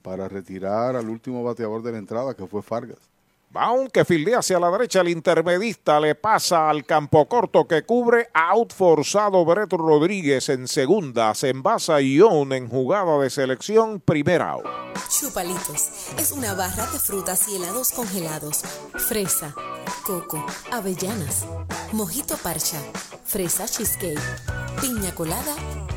para 0.01 0.27
retirar 0.27 0.95
al 0.95 1.08
último 1.08 1.43
bateador 1.43 1.83
de 1.83 1.91
la 1.91 2.00
entrada, 2.00 2.33
que 2.33 2.48
fue 2.48 2.64
Fargas. 2.64 3.10
Bound 3.54 3.92
que 3.92 4.06
fildea 4.06 4.40
hacia 4.40 4.62
la 4.62 4.72
derecha 4.72 5.02
el 5.02 5.10
intermedista 5.10 6.00
le 6.00 6.16
pasa 6.16 6.70
al 6.70 6.86
campo 6.86 7.28
corto 7.28 7.68
que 7.68 7.84
cubre 7.84 8.30
out 8.34 8.72
forzado 8.72 9.44
Brett 9.44 9.74
Rodríguez 9.74 10.48
en 10.48 10.70
segunda, 10.70 11.36
se 11.36 11.50
envasa 11.50 12.00
Ion 12.00 12.54
en 12.54 12.70
jugada 12.70 13.20
de 13.20 13.30
selección 13.30 14.00
primera 14.00 14.52
out. 14.52 14.66
Chupalitos 15.10 15.90
es 16.18 16.32
una 16.32 16.54
barra 16.54 16.86
de 16.94 17.00
frutas 17.00 17.50
y 17.50 17.58
helados 17.58 17.92
congelados. 17.92 18.62
Fresa, 18.96 19.54
coco, 20.06 20.46
avellanas, 20.72 21.46
mojito 21.92 22.38
parcha, 22.38 22.78
fresa 23.26 23.68
cheesecake, 23.68 24.18
piña 24.80 25.14
colada 25.14 25.54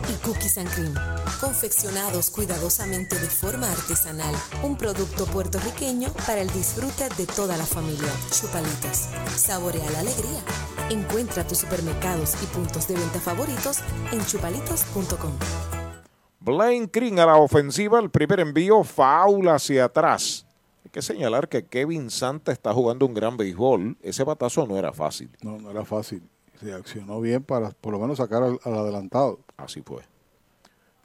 y 0.08 0.26
cookies 0.26 0.58
and 0.58 0.70
cream. 0.74 0.94
Confeccionados 1.40 2.30
cuidadosamente 2.30 3.18
de 3.18 3.28
forma 3.28 3.70
artesanal. 3.70 4.34
Un 4.62 4.76
producto 4.76 5.26
puertorriqueño 5.26 6.12
para 6.26 6.40
el 6.40 6.50
disfrute 6.52 7.08
de 7.16 7.26
toda 7.44 7.58
la 7.58 7.66
familia. 7.66 8.08
Chupalitos. 8.30 9.10
Saborea 9.36 9.90
la 9.90 10.00
alegría. 10.00 10.40
Encuentra 10.88 11.46
tus 11.46 11.58
supermercados 11.58 12.42
y 12.42 12.46
puntos 12.46 12.88
de 12.88 12.94
venta 12.94 13.20
favoritos 13.20 13.80
en 14.12 14.24
chupalitos.com. 14.24 15.32
Blaine 16.40 16.88
Green 16.90 17.18
a 17.18 17.26
la 17.26 17.36
ofensiva, 17.36 18.00
el 18.00 18.08
primer 18.10 18.40
envío, 18.40 18.82
foul 18.82 19.46
hacia 19.48 19.84
atrás. 19.84 20.46
Hay 20.86 20.90
que 20.90 21.02
señalar 21.02 21.50
que 21.50 21.66
Kevin 21.66 22.08
Santa 22.08 22.50
está 22.50 22.72
jugando 22.72 23.04
un 23.04 23.12
gran 23.12 23.36
béisbol. 23.36 23.98
Ese 24.00 24.24
batazo 24.24 24.66
no 24.66 24.78
era 24.78 24.94
fácil. 24.94 25.28
No, 25.42 25.58
no 25.58 25.70
era 25.70 25.84
fácil. 25.84 26.22
Reaccionó 26.62 27.20
bien 27.20 27.42
para 27.42 27.72
por 27.72 27.92
lo 27.92 27.98
menos 27.98 28.16
sacar 28.16 28.42
al, 28.42 28.58
al 28.64 28.78
adelantado. 28.78 29.40
Así 29.58 29.82
fue. 29.82 30.02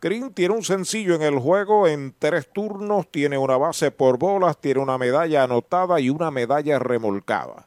Green 0.02 0.34
tiene 0.34 0.56
un 0.56 0.64
sencillo 0.64 1.16
en 1.16 1.22
el 1.22 1.40
juego 1.40 1.88
en 1.88 2.16
tres 2.18 2.52
turnos, 2.52 3.12
tiene 3.12 3.38
una 3.38 3.58
base 3.58 3.92
por 3.92 4.18
bolas, 4.18 4.58
tiene 4.58 4.80
una 4.80 4.98
medalla 4.98 5.44
anotada 5.44 6.00
y 6.00 6.10
una 6.10 6.32
medalla 6.32 6.80
remolcada. 6.80 7.66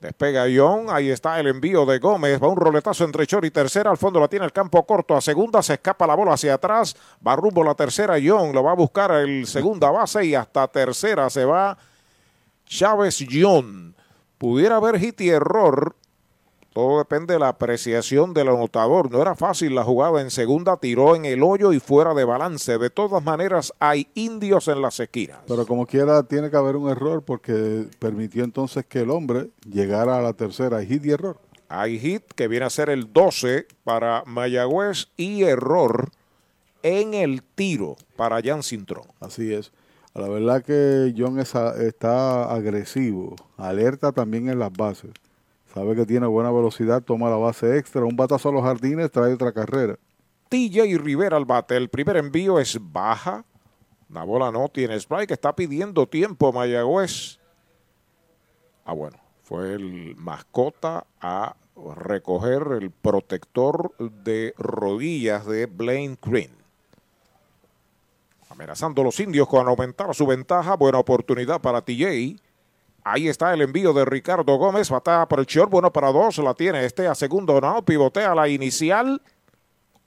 Despega 0.00 0.46
John, 0.54 0.86
ahí 0.88 1.10
está 1.10 1.38
el 1.38 1.48
envío 1.48 1.84
de 1.84 1.98
Gómez, 1.98 2.42
va 2.42 2.48
un 2.48 2.56
roletazo 2.56 3.04
entre 3.04 3.26
Chor 3.26 3.44
y 3.44 3.50
tercera, 3.50 3.90
al 3.90 3.98
fondo 3.98 4.18
la 4.18 4.28
tiene 4.28 4.46
el 4.46 4.52
campo 4.52 4.86
corto, 4.86 5.14
a 5.14 5.20
segunda 5.20 5.62
se 5.62 5.74
escapa 5.74 6.06
la 6.06 6.14
bola 6.14 6.32
hacia 6.32 6.54
atrás, 6.54 6.96
va 7.26 7.36
rumbo 7.36 7.62
la 7.62 7.74
tercera 7.74 8.14
John, 8.24 8.54
lo 8.54 8.62
va 8.62 8.70
a 8.72 8.76
buscar 8.76 9.10
el 9.10 9.46
segunda 9.46 9.90
base 9.90 10.24
y 10.24 10.34
hasta 10.34 10.66
tercera 10.68 11.28
se 11.28 11.44
va 11.44 11.76
Chávez 12.64 13.26
John. 13.30 13.94
Pudiera 14.38 14.76
haber 14.76 14.98
hit 14.98 15.20
y 15.20 15.28
error, 15.28 15.94
todo 16.72 16.98
depende 16.98 17.34
de 17.34 17.40
la 17.40 17.48
apreciación 17.48 18.32
del 18.32 18.48
anotador. 18.48 19.10
No 19.10 19.20
era 19.20 19.34
fácil 19.34 19.74
la 19.74 19.82
jugada 19.82 20.20
en 20.20 20.30
segunda, 20.30 20.76
tiró 20.76 21.16
en 21.16 21.24
el 21.24 21.42
hoyo 21.42 21.72
y 21.72 21.80
fuera 21.80 22.14
de 22.14 22.24
balance. 22.24 22.78
De 22.78 22.90
todas 22.90 23.22
maneras, 23.24 23.72
hay 23.80 24.08
indios 24.14 24.68
en 24.68 24.80
las 24.80 25.00
esquinas. 25.00 25.38
Pero 25.48 25.66
como 25.66 25.86
quiera, 25.86 26.22
tiene 26.22 26.50
que 26.50 26.56
haber 26.56 26.76
un 26.76 26.88
error 26.88 27.22
porque 27.22 27.86
permitió 27.98 28.44
entonces 28.44 28.86
que 28.86 29.00
el 29.00 29.10
hombre 29.10 29.50
llegara 29.68 30.18
a 30.18 30.22
la 30.22 30.32
tercera. 30.32 30.78
Hay 30.78 30.86
hit 30.86 31.04
y 31.06 31.10
error. 31.10 31.38
Hay 31.68 31.98
hit 31.98 32.22
que 32.34 32.48
viene 32.48 32.66
a 32.66 32.70
ser 32.70 32.88
el 32.88 33.12
12 33.12 33.66
para 33.82 34.22
Mayagüez 34.26 35.08
y 35.16 35.42
error 35.42 36.10
en 36.82 37.14
el 37.14 37.42
tiro 37.42 37.96
para 38.16 38.40
Jan 38.42 38.62
Cintrón. 38.62 39.06
Así 39.20 39.52
es. 39.52 39.72
La 40.14 40.28
verdad 40.28 40.64
que 40.64 41.14
John 41.16 41.38
está 41.38 42.52
agresivo, 42.52 43.36
alerta 43.56 44.10
también 44.10 44.48
en 44.48 44.58
las 44.58 44.72
bases. 44.72 45.10
Sabe 45.72 45.94
que 45.94 46.04
tiene 46.04 46.26
buena 46.26 46.50
velocidad, 46.50 47.02
toma 47.02 47.30
la 47.30 47.36
base 47.36 47.78
extra, 47.78 48.04
un 48.04 48.16
batazo 48.16 48.48
a 48.48 48.52
los 48.52 48.62
jardines, 48.62 49.10
trae 49.10 49.32
otra 49.32 49.52
carrera. 49.52 49.96
TJ 50.48 50.98
Rivera 50.98 51.36
al 51.36 51.44
bate, 51.44 51.76
el 51.76 51.88
primer 51.88 52.16
envío 52.16 52.58
es 52.58 52.76
baja. 52.80 53.44
La 54.08 54.24
bola 54.24 54.50
no 54.50 54.68
tiene 54.68 54.96
strike, 54.96 55.30
está 55.30 55.54
pidiendo 55.54 56.08
tiempo 56.08 56.52
Mayagüez. 56.52 57.38
Ah, 58.84 58.92
bueno, 58.92 59.16
fue 59.44 59.74
el 59.74 60.16
mascota 60.16 61.06
a 61.20 61.54
recoger 61.94 62.62
el 62.80 62.90
protector 62.90 63.94
de 63.98 64.52
rodillas 64.58 65.46
de 65.46 65.66
Blaine 65.66 66.18
Green. 66.20 66.50
Amenazando 68.48 69.02
a 69.02 69.04
los 69.04 69.20
indios 69.20 69.46
con 69.46 69.68
aumentar 69.68 70.12
su 70.16 70.26
ventaja, 70.26 70.74
buena 70.74 70.98
oportunidad 70.98 71.60
para 71.60 71.82
TJ. 71.82 72.36
Ahí 73.04 73.28
está 73.28 73.52
el 73.54 73.62
envío 73.62 73.92
de 73.92 74.04
Ricardo 74.04 74.56
Gómez. 74.56 74.90
Batea 74.90 75.26
por 75.26 75.40
el 75.40 75.46
short. 75.46 75.70
Bueno 75.70 75.92
para 75.92 76.12
dos. 76.12 76.38
La 76.38 76.54
tiene 76.54 76.84
este 76.84 77.06
a 77.06 77.14
segundo. 77.14 77.60
No. 77.60 77.84
Pivotea 77.84 78.34
la 78.34 78.48
inicial. 78.48 79.20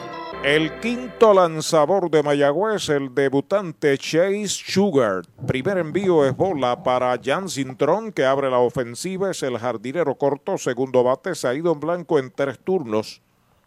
El 0.43 0.79
quinto 0.79 1.35
lanzador 1.35 2.09
de 2.09 2.23
Mayagüez, 2.23 2.89
el 2.89 3.13
debutante 3.13 3.95
Chase 3.99 4.47
Sugar. 4.47 5.21
Primer 5.45 5.77
envío 5.77 6.25
es 6.25 6.35
bola 6.35 6.81
para 6.81 7.15
Jan 7.23 7.47
Cintrón, 7.47 8.11
que 8.11 8.25
abre 8.25 8.49
la 8.49 8.57
ofensiva. 8.57 9.29
Es 9.29 9.43
el 9.43 9.59
jardinero 9.59 10.15
corto. 10.15 10.57
Segundo 10.57 11.03
bate, 11.03 11.33
ido 11.55 11.71
en 11.73 11.79
blanco 11.79 12.17
en 12.17 12.31
tres 12.31 12.57
turnos. 12.57 13.21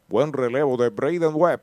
Buen 0.09 0.33
relevo 0.33 0.77
de 0.77 0.91
Braden 0.91 1.35
Webb. 1.35 1.63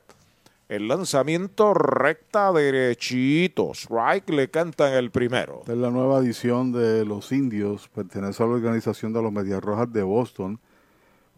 El 0.70 0.88
lanzamiento 0.88 1.74
recta 1.74 2.50
derechito. 2.50 3.72
Strike 3.74 4.30
le 4.30 4.48
cantan 4.48 4.94
el 4.94 5.10
primero. 5.10 5.60
Es 5.66 5.76
la 5.76 5.90
nueva 5.90 6.20
edición 6.20 6.72
de 6.72 7.04
los 7.04 7.32
indios. 7.32 7.86
Pertenece 7.94 8.42
a 8.42 8.46
la 8.46 8.52
organización 8.52 9.12
de 9.12 9.20
los 9.20 9.30
Medias 9.30 9.60
Rojas 9.62 9.92
de 9.92 10.04
Boston 10.04 10.58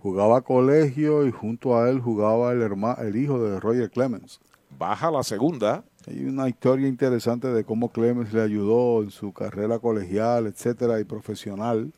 jugaba 0.04 0.42
colegio 0.42 1.26
y 1.26 1.30
junto 1.30 1.78
a 1.78 1.88
él 1.88 1.98
jugaba 1.98 2.52
el, 2.52 2.60
hermano, 2.60 3.00
el 3.00 3.16
hijo 3.16 3.42
de 3.42 3.58
Roger 3.58 3.90
Clemens. 3.90 4.38
Baja 4.78 5.10
la 5.10 5.22
segunda. 5.22 5.82
Hay 6.06 6.26
una 6.26 6.46
historia 6.46 6.86
interesante 6.86 7.48
de 7.48 7.64
cómo 7.64 7.88
Clemens 7.88 8.30
le 8.34 8.42
ayudó 8.42 9.02
en 9.02 9.10
su 9.10 9.32
carrera 9.32 9.78
colegial, 9.78 10.46
etcétera, 10.46 11.00
y 11.00 11.04
profesional, 11.04 11.90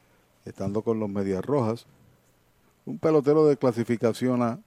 estando 0.44 0.82
con 0.82 1.00
los 1.00 1.08
Medias 1.08 1.44
Rojas. 1.44 1.84
Un 2.84 2.96
pelotero 2.96 3.44
de 3.44 3.56
clasificación 3.56 4.40
A. 4.40 4.60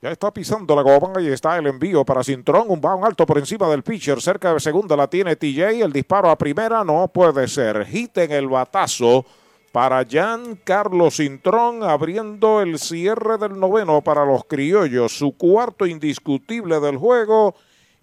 Ya 0.00 0.10
está 0.10 0.32
pisando 0.32 0.74
la 0.74 0.80
goma 0.80 1.20
y 1.20 1.26
está 1.26 1.58
el 1.58 1.66
envío 1.66 2.02
para 2.02 2.24
Cintrón. 2.24 2.64
Un 2.70 2.80
bajo 2.80 3.04
alto 3.04 3.26
por 3.26 3.36
encima 3.36 3.68
del 3.68 3.82
pitcher. 3.82 4.22
Cerca 4.22 4.54
de 4.54 4.58
segunda 4.58 4.96
la 4.96 5.06
tiene 5.06 5.36
TJ. 5.36 5.82
El 5.84 5.92
disparo 5.92 6.30
a 6.30 6.38
primera 6.38 6.82
no 6.82 7.08
puede 7.08 7.46
ser. 7.46 7.84
Hit 7.84 8.16
en 8.16 8.32
el 8.32 8.48
batazo 8.48 9.26
para 9.72 10.06
Jan 10.08 10.56
Carlos 10.62 11.16
Cintrón, 11.16 11.82
abriendo 11.82 12.60
el 12.60 12.78
cierre 12.78 13.38
del 13.38 13.58
noveno 13.58 14.02
para 14.02 14.26
los 14.26 14.44
criollos. 14.44 15.16
Su 15.16 15.32
cuarto 15.32 15.86
indiscutible 15.86 16.78
del 16.78 16.98
juego 16.98 17.54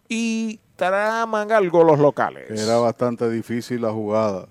y 0.10 0.60
traman 0.76 1.52
algo 1.52 1.84
los 1.84 2.00
locales. 2.00 2.50
Era 2.50 2.78
bastante 2.78 3.30
difícil 3.30 3.84
la 3.84 3.92
jugada. 3.92 4.48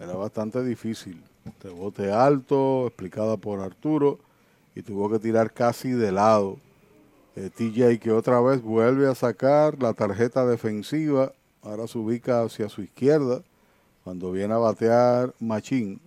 Era 0.00 0.14
bastante 0.14 0.62
difícil. 0.64 1.22
De 1.62 1.70
bote 1.70 2.10
alto, 2.10 2.88
explicada 2.88 3.36
por 3.36 3.60
Arturo, 3.60 4.18
y 4.74 4.82
tuvo 4.82 5.08
que 5.08 5.20
tirar 5.20 5.52
casi 5.52 5.90
de 5.90 6.10
lado. 6.10 6.58
Eh, 7.36 7.50
TJ 7.54 8.00
que 8.00 8.10
otra 8.10 8.40
vez 8.40 8.60
vuelve 8.60 9.08
a 9.08 9.14
sacar 9.14 9.80
la 9.80 9.92
tarjeta 9.92 10.44
defensiva. 10.44 11.32
Ahora 11.62 11.86
se 11.86 11.98
ubica 11.98 12.42
hacia 12.42 12.68
su 12.68 12.82
izquierda. 12.82 13.42
Cuando 14.02 14.32
viene 14.32 14.54
a 14.54 14.58
batear 14.58 15.32
Machín. 15.38 16.00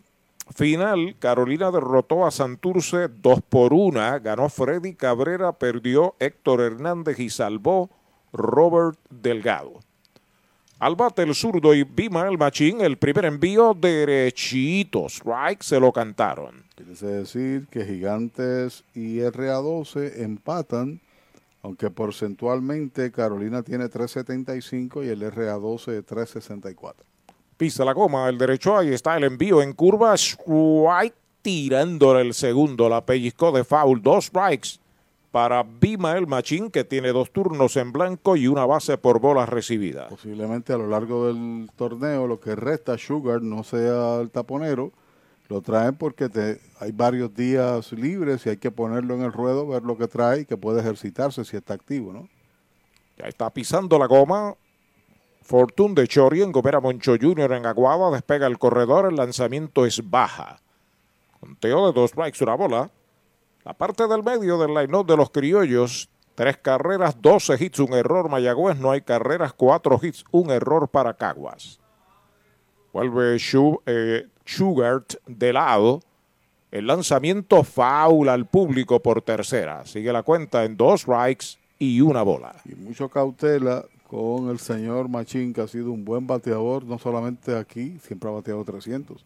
Final, 0.56 1.16
Carolina 1.20 1.72
derrotó 1.72 2.26
a 2.26 2.32
Santurce 2.32 3.08
2 3.08 3.42
por 3.48 3.74
1. 3.74 4.22
Ganó 4.22 4.50
Freddy 4.50 4.96
Cabrera, 4.96 5.54
perdió 5.54 6.16
Héctor 6.20 6.62
Hernández 6.62 7.20
y 7.20 7.30
salvó 7.30 7.90
Robert 8.34 8.98
Delgado. 9.10 9.80
Al 10.80 10.96
bate 10.96 11.24
el 11.24 11.36
zurdo 11.36 11.74
y 11.74 11.84
Bima 11.84 12.26
el 12.28 12.38
machín, 12.38 12.80
el 12.80 12.98
primer 12.98 13.26
envío 13.26 13.74
derechito. 13.74 15.08
Strike 15.08 15.62
se 15.62 15.78
lo 15.78 15.92
cantaron. 15.92 16.64
Quiere 16.76 16.94
decir 16.94 17.68
que 17.68 17.86
Gigantes 17.86 18.86
y 18.96 19.18
RA12 19.18 20.22
empatan, 20.22 21.02
aunque 21.64 21.90
porcentualmente 21.90 23.12
Carolina 23.12 23.62
tiene 23.62 23.90
3.75 23.90 25.06
y 25.06 25.10
el 25.10 25.22
RA12 25.22 26.06
3.64. 26.06 27.09
Pisa 27.60 27.84
la 27.84 27.92
goma, 27.92 28.30
el 28.30 28.38
derecho, 28.38 28.78
ahí 28.78 28.94
está 28.94 29.18
el 29.18 29.26
envío 29.26 29.62
en 29.62 29.74
curva. 29.74 30.14
Strike 30.16 31.14
tirándole 31.42 32.22
el 32.22 32.34
segundo, 32.34 32.88
la 32.88 33.06
pellizcó 33.06 33.52
de 33.52 33.66
foul. 33.66 34.02
Dos 34.02 34.28
strikes 34.28 34.80
para 35.30 35.64
Bima 35.64 36.18
el 36.18 36.26
Machín, 36.26 36.72
que 36.72 36.86
tiene 36.86 37.10
dos 37.10 37.32
turnos 37.32 37.76
en 37.76 37.92
blanco 37.92 38.38
y 38.38 38.48
una 38.48 38.66
base 38.66 38.98
por 38.98 39.20
bolas 39.20 39.50
recibidas. 39.50 40.08
Posiblemente 40.08 40.72
a 40.72 40.78
lo 40.78 40.88
largo 40.88 41.28
del 41.28 41.70
torneo, 41.76 42.28
lo 42.28 42.40
que 42.40 42.56
resta, 42.56 42.98
Sugar 42.98 43.42
no 43.42 43.66
sea 43.66 44.22
el 44.22 44.30
taponero. 44.32 44.94
Lo 45.50 45.60
traen 45.60 45.96
porque 45.96 46.30
te, 46.30 46.62
hay 46.80 46.94
varios 46.94 47.36
días 47.36 47.92
libres 47.92 48.46
y 48.46 48.52
hay 48.52 48.58
que 48.58 48.72
ponerlo 48.72 49.16
en 49.16 49.24
el 49.24 49.34
ruedo, 49.34 49.68
ver 49.68 49.84
lo 49.84 49.98
que 49.98 50.08
trae 50.08 50.42
y 50.42 50.46
que 50.46 50.56
puede 50.56 50.80
ejercitarse 50.80 51.44
si 51.44 51.58
está 51.58 51.74
activo, 51.74 52.14
¿no? 52.14 52.30
Ya 53.18 53.26
está 53.26 53.50
pisando 53.50 54.00
la 54.00 54.06
goma. 54.06 54.56
Fortune 55.50 55.96
de 55.96 56.08
Chori 56.08 56.44
en 56.44 56.52
Gomera 56.52 56.80
Moncho 56.80 57.16
Jr. 57.20 57.54
en 57.54 57.66
Aguada. 57.66 58.12
Despega 58.12 58.46
el 58.46 58.60
corredor. 58.60 59.08
El 59.08 59.16
lanzamiento 59.16 59.84
es 59.84 60.08
baja. 60.08 60.62
Conteo 61.40 61.88
de 61.88 61.94
dos 62.00 62.12
strikes, 62.12 62.44
una 62.44 62.54
bola. 62.54 62.92
La 63.64 63.74
parte 63.74 64.08
del 64.08 64.22
medio 64.22 64.60
del 64.60 64.76
line 64.76 65.04
de 65.04 65.18
los 65.18 65.32
criollos. 65.32 66.08
Tres 66.36 66.58
carreras, 66.58 67.20
12 67.20 67.58
hits, 67.60 67.80
un 67.80 67.94
error. 67.94 68.30
Mayagüez 68.30 68.78
no 68.78 68.92
hay 68.92 69.02
carreras, 69.02 69.52
cuatro 69.54 70.00
hits, 70.00 70.24
un 70.30 70.52
error 70.52 70.88
para 70.88 71.16
Caguas. 71.16 71.80
Vuelve 72.94 73.38
eh, 73.88 74.28
Schugart 74.46 75.16
de 75.26 75.52
lado. 75.52 76.02
El 76.70 76.86
lanzamiento 76.86 77.64
faula 77.64 78.34
al 78.34 78.46
público 78.46 79.00
por 79.00 79.24
tercera. 79.24 79.84
Sigue 79.88 80.14
la 80.14 80.22
cuenta 80.22 80.64
en 80.64 80.78
dos 80.78 81.02
strikes 81.02 81.58
y 81.80 82.02
una 82.02 82.22
bola. 82.22 82.56
Y 82.66 82.76
mucho 82.76 83.10
cautela 83.10 83.84
con 84.10 84.50
el 84.50 84.58
señor 84.58 85.08
Machín, 85.08 85.54
que 85.54 85.62
ha 85.62 85.68
sido 85.68 85.92
un 85.92 86.04
buen 86.04 86.26
bateador, 86.26 86.84
no 86.84 86.98
solamente 86.98 87.56
aquí, 87.56 88.00
siempre 88.02 88.28
ha 88.28 88.34
bateado 88.34 88.64
300, 88.66 89.24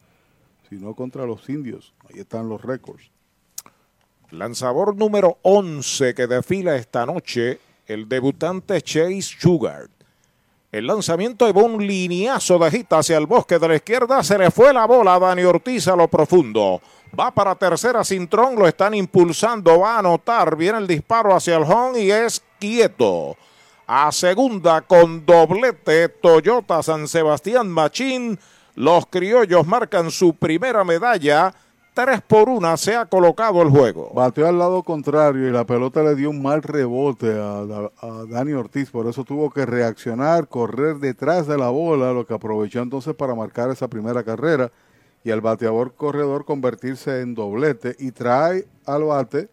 sino 0.70 0.94
contra 0.94 1.26
los 1.26 1.48
indios. 1.48 1.94
Ahí 2.10 2.20
están 2.20 2.50
los 2.50 2.62
récords. 2.62 3.10
Lanzador 4.32 4.94
número 4.98 5.38
11 5.44 6.14
que 6.14 6.28
desfila 6.28 6.76
esta 6.76 7.06
noche, 7.06 7.62
el 7.88 8.10
debutante 8.10 8.82
Chase 8.82 9.22
Sugar. 9.22 9.88
El 10.70 10.88
lanzamiento 10.88 11.46
de 11.46 11.58
un 11.62 11.86
lineazo 11.88 12.60
de 12.60 12.72
gita 12.72 12.98
hacia 12.98 13.18
el 13.18 13.26
bosque 13.26 13.60
de 13.60 13.68
la 13.70 13.76
izquierda. 13.76 14.22
Se 14.22 14.38
le 14.38 14.52
fue 14.52 14.74
la 14.74 14.86
bola 14.86 15.16
a 15.16 15.20
Dani 15.20 15.44
Ortiz 15.44 15.88
a 15.88 15.96
lo 15.96 16.10
profundo. 16.10 16.82
Va 17.18 17.32
para 17.32 17.56
tercera 17.56 18.04
Cintrón, 18.04 18.56
lo 18.56 18.68
están 18.68 18.96
impulsando, 18.96 19.80
va 19.80 19.96
a 19.96 20.00
anotar. 20.00 20.58
Viene 20.58 20.80
el 20.80 20.88
disparo 20.88 21.34
hacia 21.34 21.56
el 21.56 21.64
home 21.64 22.02
y 22.02 22.12
es 22.12 22.44
quieto. 22.60 23.38
A 23.96 24.12
segunda 24.12 24.82
con 24.82 25.24
doblete 25.24 26.10
Toyota 26.10 26.82
San 26.82 27.08
Sebastián 27.08 27.70
Machín. 27.70 28.40
Los 28.74 29.06
criollos 29.06 29.68
marcan 29.68 30.10
su 30.10 30.34
primera 30.34 30.84
medalla. 30.84 31.54
Tres 31.94 32.20
por 32.24 32.50
una 32.50 32.76
se 32.76 32.96
ha 32.96 33.06
colocado 33.06 33.62
el 33.62 33.70
juego. 33.70 34.12
Bateó 34.16 34.48
al 34.48 34.58
lado 34.58 34.82
contrario 34.82 35.48
y 35.48 35.52
la 35.52 35.68
pelota 35.68 36.02
le 36.02 36.16
dio 36.16 36.32
un 36.32 36.42
mal 36.42 36.64
rebote 36.64 37.40
a, 37.40 38.26
Dani 38.28 38.54
Ortiz. 38.54 38.90
Por 38.90 39.06
eso 39.06 39.24
tuvo 39.24 39.52
que 39.52 39.64
reaccionar, 39.64 40.48
correr 40.48 40.96
detrás 40.96 41.46
de 41.46 41.60
la 41.60 41.70
bola, 41.70 42.14
lo 42.14 42.26
que 42.26 42.34
aprovechó 42.34 42.82
entonces 42.82 43.14
para 43.14 43.36
marcar 43.36 43.70
esa 43.70 43.90
primera 43.90 44.24
carrera. 44.24 44.72
Y 45.24 45.30
el 45.30 45.42
bateador 45.42 45.94
corredor 45.94 46.46
convertirse 46.46 47.22
en 47.22 47.36
doblete 47.36 47.96
y 48.00 48.10
trae 48.10 48.66
al 48.88 49.04
bate 49.04 49.50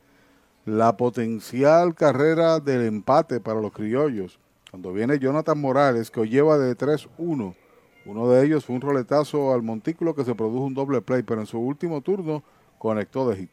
la 0.77 0.97
potencial 0.97 1.95
carrera 1.95 2.61
del 2.61 2.87
empate 2.87 3.41
para 3.41 3.61
los 3.61 3.73
criollos. 3.73 4.39
Cuando 4.71 4.93
viene 4.93 5.19
Jonathan 5.19 5.61
Morales, 5.61 6.11
que 6.11 6.21
hoy 6.21 6.29
lleva 6.29 6.59
de 6.59 6.77
3-1 6.77 7.55
uno 8.05 8.29
de 8.31 8.45
ellos 8.45 8.65
fue 8.65 8.77
un 8.77 8.81
roletazo 8.81 9.53
al 9.53 9.63
montículo 9.63 10.15
que 10.15 10.25
se 10.25 10.35
produjo 10.35 10.65
un 10.65 10.75
doble 10.75 11.03
play, 11.03 11.23
pero 11.23 11.41
en 11.41 11.47
su 11.47 11.59
último 11.59 12.01
turno 12.01 12.43
conectó 12.79 13.29
de 13.29 13.37
hit. 13.37 13.51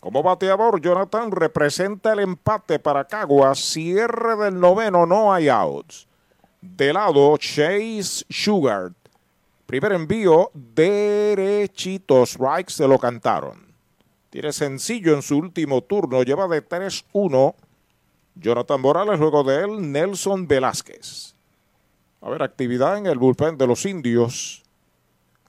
Como 0.00 0.22
bateador, 0.22 0.80
Jonathan 0.80 1.30
representa 1.30 2.12
el 2.14 2.20
empate 2.20 2.78
para 2.78 3.04
Caguas. 3.04 3.58
Cierre 3.58 4.36
del 4.36 4.58
noveno, 4.58 5.06
no 5.06 5.32
hay 5.32 5.48
outs. 5.48 6.08
De 6.60 6.92
lado, 6.92 7.36
Chase 7.36 8.24
Sugar. 8.28 8.92
Primer 9.66 9.92
envío, 9.92 10.50
derechitos. 10.54 12.30
Strikes 12.30 12.72
se 12.72 12.88
lo 12.88 12.98
cantaron. 12.98 13.71
Tiene 14.32 14.50
sencillo 14.54 15.12
en 15.12 15.20
su 15.20 15.36
último 15.36 15.82
turno, 15.82 16.22
lleva 16.22 16.48
de 16.48 16.66
3-1. 16.66 17.54
Jonathan 18.34 18.80
Morales, 18.80 19.20
luego 19.20 19.44
de 19.44 19.62
él, 19.62 19.92
Nelson 19.92 20.48
Velázquez. 20.48 21.34
A 22.22 22.30
ver, 22.30 22.42
actividad 22.42 22.96
en 22.96 23.04
el 23.04 23.18
bullpen 23.18 23.58
de 23.58 23.66
los 23.66 23.84
indios. 23.84 24.62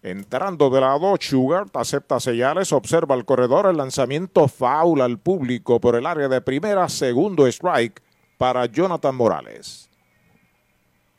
Entrando 0.02 0.70
de 0.70 0.82
lado, 0.82 1.16
Sugar 1.18 1.68
acepta 1.74 2.20
señales, 2.20 2.74
observa 2.74 3.16
el 3.16 3.24
corredor, 3.24 3.68
el 3.68 3.78
lanzamiento 3.78 4.50
foul 4.50 5.00
al 5.00 5.18
público 5.18 5.80
por 5.80 5.96
el 5.96 6.06
área 6.06 6.28
de 6.28 6.42
primera, 6.42 6.90
segundo 6.90 7.48
strike 7.48 8.02
para 8.38 8.66
Jonathan 8.66 9.16
Morales. 9.16 9.90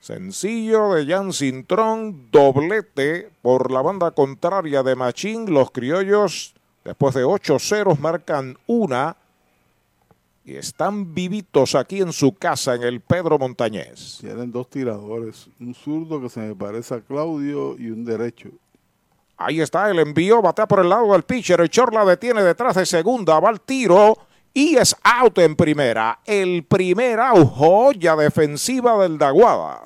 Sencillo 0.00 0.92
de 0.92 1.06
Jan 1.06 1.32
Cintrón, 1.32 2.30
doblete 2.30 3.30
por 3.40 3.70
la 3.70 3.80
banda 3.80 4.10
contraria 4.10 4.82
de 4.82 4.96
Machín. 4.96 5.50
Los 5.50 5.70
criollos, 5.70 6.53
después 6.84 7.14
de 7.14 7.24
ocho 7.24 7.58
ceros, 7.58 7.98
marcan 7.98 8.56
una 8.66 9.16
y 10.44 10.56
están 10.56 11.14
vivitos 11.14 11.74
aquí 11.74 12.02
en 12.02 12.12
su 12.12 12.34
casa 12.34 12.74
en 12.74 12.82
el 12.82 13.00
Pedro 13.00 13.38
Montañés. 13.38 14.18
Tienen 14.20 14.52
dos 14.52 14.68
tiradores, 14.68 15.48
un 15.58 15.74
zurdo 15.74 16.20
que 16.20 16.28
se 16.28 16.40
me 16.40 16.54
parece 16.54 16.94
a 16.94 17.00
Claudio 17.00 17.76
y 17.78 17.90
un 17.90 18.04
derecho. 18.04 18.50
Ahí 19.36 19.60
está 19.60 19.90
el 19.90 19.98
envío, 19.98 20.42
batea 20.42 20.68
por 20.68 20.80
el 20.80 20.88
lado 20.88 21.12
del 21.12 21.22
pitcher, 21.22 21.60
el 21.60 21.68
short 21.68 21.92
la 21.94 22.04
detiene 22.04 22.42
detrás 22.42 22.76
de 22.76 22.86
segunda, 22.86 23.40
va 23.40 23.48
al 23.48 23.60
tiro 23.60 24.18
y 24.52 24.76
es 24.76 24.94
out 25.02 25.38
en 25.38 25.56
primera. 25.56 26.20
El 26.24 26.64
primer 26.64 27.18
out, 27.18 27.52
joya 27.54 28.14
defensiva 28.14 29.02
del 29.02 29.18
Daguada. 29.18 29.82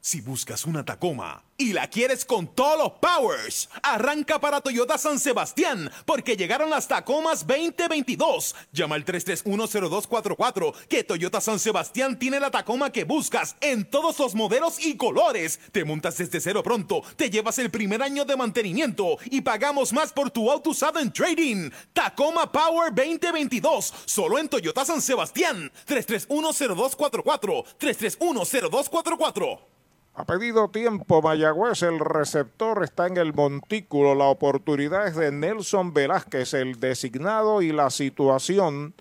Si 0.00 0.20
buscas 0.20 0.66
una 0.66 0.84
Tacoma 0.84 1.42
y 1.60 1.74
la 1.74 1.88
quieres 1.88 2.24
con 2.24 2.46
todos 2.46 2.78
los 2.78 2.92
powers, 2.92 3.68
arranca 3.82 4.40
para 4.40 4.62
Toyota 4.62 4.96
San 4.96 5.18
Sebastián 5.18 5.90
porque 6.06 6.34
llegaron 6.34 6.70
las 6.70 6.88
Tacomas 6.88 7.46
2022. 7.46 8.54
Llama 8.72 8.94
al 8.94 9.04
3310244 9.04 10.72
que 10.88 11.04
Toyota 11.04 11.38
San 11.42 11.58
Sebastián 11.58 12.18
tiene 12.18 12.40
la 12.40 12.50
Tacoma 12.50 12.90
que 12.90 13.04
buscas 13.04 13.56
en 13.60 13.84
todos 13.84 14.18
los 14.18 14.34
modelos 14.34 14.82
y 14.82 14.96
colores. 14.96 15.60
Te 15.70 15.84
montas 15.84 16.16
desde 16.16 16.40
cero 16.40 16.62
pronto, 16.62 17.02
te 17.16 17.28
llevas 17.28 17.58
el 17.58 17.70
primer 17.70 18.02
año 18.02 18.24
de 18.24 18.38
mantenimiento 18.38 19.18
y 19.26 19.42
pagamos 19.42 19.92
más 19.92 20.14
por 20.14 20.30
tu 20.30 20.50
auto 20.50 20.70
usado 20.70 20.98
en 20.98 21.12
trading. 21.12 21.68
Tacoma 21.92 22.50
Power 22.50 22.94
2022, 22.94 23.92
solo 24.06 24.38
en 24.38 24.48
Toyota 24.48 24.86
San 24.86 25.02
Sebastián. 25.02 25.70
3310244 25.86 27.64
3310244 27.78 29.79
ha 30.20 30.24
pedido 30.26 30.68
tiempo 30.68 31.22
Mayagüez, 31.22 31.82
el 31.82 31.98
receptor 31.98 32.84
está 32.84 33.06
en 33.06 33.16
el 33.16 33.32
montículo, 33.32 34.14
la 34.14 34.26
oportunidad 34.26 35.06
es 35.06 35.16
de 35.16 35.32
Nelson 35.32 35.94
Velázquez, 35.94 36.52
el 36.52 36.78
designado 36.78 37.62
y 37.62 37.72
la 37.72 37.88
situación 37.88 38.92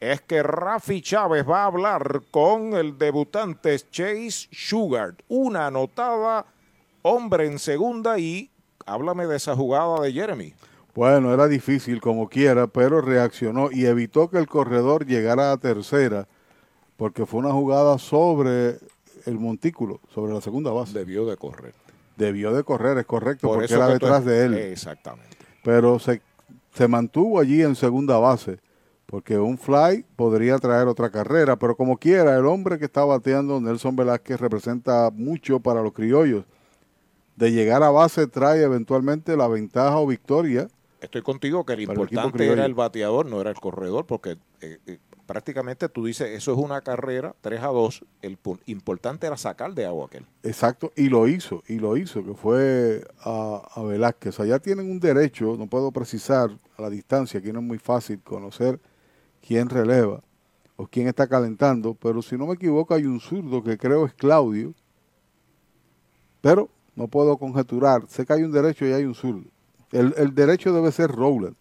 es 0.00 0.22
que 0.22 0.42
Rafi 0.42 1.02
Chávez 1.02 1.46
va 1.46 1.64
a 1.64 1.66
hablar 1.66 2.22
con 2.30 2.72
el 2.72 2.96
debutante 2.96 3.78
Chase 3.90 4.48
Sugar, 4.50 5.14
una 5.28 5.66
anotada, 5.66 6.46
hombre 7.02 7.44
en 7.44 7.58
segunda 7.58 8.18
y 8.18 8.50
háblame 8.86 9.26
de 9.26 9.36
esa 9.36 9.54
jugada 9.54 10.00
de 10.00 10.12
Jeremy. 10.12 10.54
Bueno, 10.94 11.34
era 11.34 11.48
difícil 11.48 12.00
como 12.00 12.30
quiera, 12.30 12.66
pero 12.66 13.02
reaccionó 13.02 13.68
y 13.70 13.84
evitó 13.84 14.30
que 14.30 14.38
el 14.38 14.46
corredor 14.46 15.04
llegara 15.04 15.52
a 15.52 15.58
tercera 15.58 16.26
porque 16.96 17.26
fue 17.26 17.40
una 17.40 17.52
jugada 17.52 17.98
sobre 17.98 18.78
el 19.26 19.38
montículo 19.38 20.00
sobre 20.14 20.32
la 20.32 20.40
segunda 20.40 20.70
base. 20.70 20.98
Debió 20.98 21.26
de 21.26 21.36
correr. 21.36 21.74
Debió 22.16 22.52
de 22.52 22.64
correr, 22.64 22.96
es 22.98 23.06
correcto, 23.06 23.48
porque 23.48 23.72
era 23.72 23.88
detrás 23.88 24.24
de 24.24 24.46
él. 24.46 24.54
Exactamente. 24.54 25.36
Pero 25.62 25.98
se, 25.98 26.22
se 26.72 26.88
mantuvo 26.88 27.40
allí 27.40 27.62
en 27.62 27.74
segunda 27.74 28.18
base, 28.18 28.58
porque 29.04 29.38
un 29.38 29.58
fly 29.58 30.04
podría 30.16 30.58
traer 30.58 30.86
otra 30.88 31.10
carrera, 31.10 31.56
pero 31.56 31.76
como 31.76 31.98
quiera, 31.98 32.36
el 32.36 32.46
hombre 32.46 32.78
que 32.78 32.86
está 32.86 33.04
bateando, 33.04 33.60
Nelson 33.60 33.96
Velázquez, 33.96 34.40
representa 34.40 35.10
mucho 35.12 35.60
para 35.60 35.82
los 35.82 35.92
criollos. 35.92 36.44
De 37.34 37.52
llegar 37.52 37.82
a 37.82 37.90
base 37.90 38.26
trae 38.26 38.62
eventualmente 38.62 39.36
la 39.36 39.46
ventaja 39.46 39.98
o 39.98 40.06
victoria. 40.06 40.68
Estoy 41.02 41.20
contigo 41.20 41.66
que 41.66 41.74
el 41.74 41.82
importante 41.82 42.50
era 42.50 42.64
el 42.64 42.72
bateador, 42.72 43.26
no 43.26 43.42
era 43.42 43.50
el 43.50 43.56
corredor, 43.56 44.06
porque 44.06 44.38
eh, 44.62 44.78
eh, 44.86 44.98
prácticamente 45.26 45.88
tú 45.88 46.06
dices, 46.06 46.30
eso 46.30 46.52
es 46.52 46.58
una 46.58 46.80
carrera 46.80 47.34
3 47.40 47.60
a 47.62 47.66
2, 47.66 48.04
el 48.22 48.38
importante 48.66 49.26
era 49.26 49.36
sacar 49.36 49.74
de 49.74 49.84
agua 49.84 50.06
aquel. 50.06 50.24
Exacto, 50.42 50.92
y 50.96 51.08
lo 51.08 51.28
hizo, 51.28 51.62
y 51.66 51.78
lo 51.78 51.96
hizo, 51.96 52.24
que 52.24 52.34
fue 52.34 53.06
a, 53.20 53.62
a 53.74 53.82
Velázquez. 53.82 54.38
Allá 54.40 54.58
tienen 54.58 54.90
un 54.90 55.00
derecho, 55.00 55.56
no 55.58 55.66
puedo 55.66 55.90
precisar 55.90 56.50
a 56.78 56.82
la 56.82 56.88
distancia, 56.88 57.40
aquí 57.40 57.52
no 57.52 57.58
es 57.58 57.64
muy 57.66 57.78
fácil 57.78 58.20
conocer 58.22 58.80
quién 59.46 59.68
releva 59.68 60.22
o 60.76 60.86
quién 60.86 61.08
está 61.08 61.26
calentando, 61.26 61.94
pero 61.94 62.22
si 62.22 62.36
no 62.36 62.46
me 62.46 62.54
equivoco 62.54 62.94
hay 62.94 63.04
un 63.04 63.20
zurdo 63.20 63.62
que 63.62 63.76
creo 63.76 64.06
es 64.06 64.14
Claudio, 64.14 64.74
pero 66.40 66.68
no 66.94 67.08
puedo 67.08 67.36
conjeturar, 67.36 68.04
sé 68.08 68.24
que 68.24 68.32
hay 68.32 68.42
un 68.42 68.52
derecho 68.52 68.86
y 68.86 68.92
hay 68.92 69.04
un 69.04 69.14
zurdo. 69.14 69.48
El, 69.92 70.14
el 70.16 70.34
derecho 70.34 70.72
debe 70.72 70.92
ser 70.92 71.10
Rowland. 71.10 71.56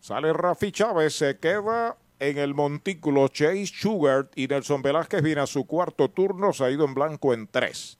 Sale 0.00 0.32
Rafi 0.32 0.72
Chávez, 0.72 1.14
se 1.14 1.38
queda 1.38 1.96
en 2.20 2.38
el 2.38 2.54
montículo 2.54 3.28
Chase 3.28 3.66
Sugar 3.66 4.30
y 4.34 4.46
Nelson 4.46 4.82
Velázquez 4.82 5.22
viene 5.22 5.40
a 5.40 5.46
su 5.46 5.66
cuarto 5.66 6.10
turno, 6.10 6.52
se 6.52 6.64
ha 6.64 6.70
ido 6.70 6.84
en 6.84 6.94
blanco 6.94 7.32
en 7.32 7.46
tres. 7.46 7.98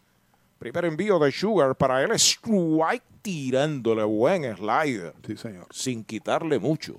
Primer 0.59 0.87
envío 0.87 1.19
de 1.19 1.31
Sugar 1.31 1.77
para 1.77 2.03
él, 2.03 2.11
strike 2.13 3.05
tirándole 3.23 4.03
buen 4.05 4.57
slider. 4.57 5.15
Sí, 5.25 5.37
señor. 5.37 5.67
Sin 5.71 6.05
quitarle 6.05 6.59
mucho. 6.59 6.97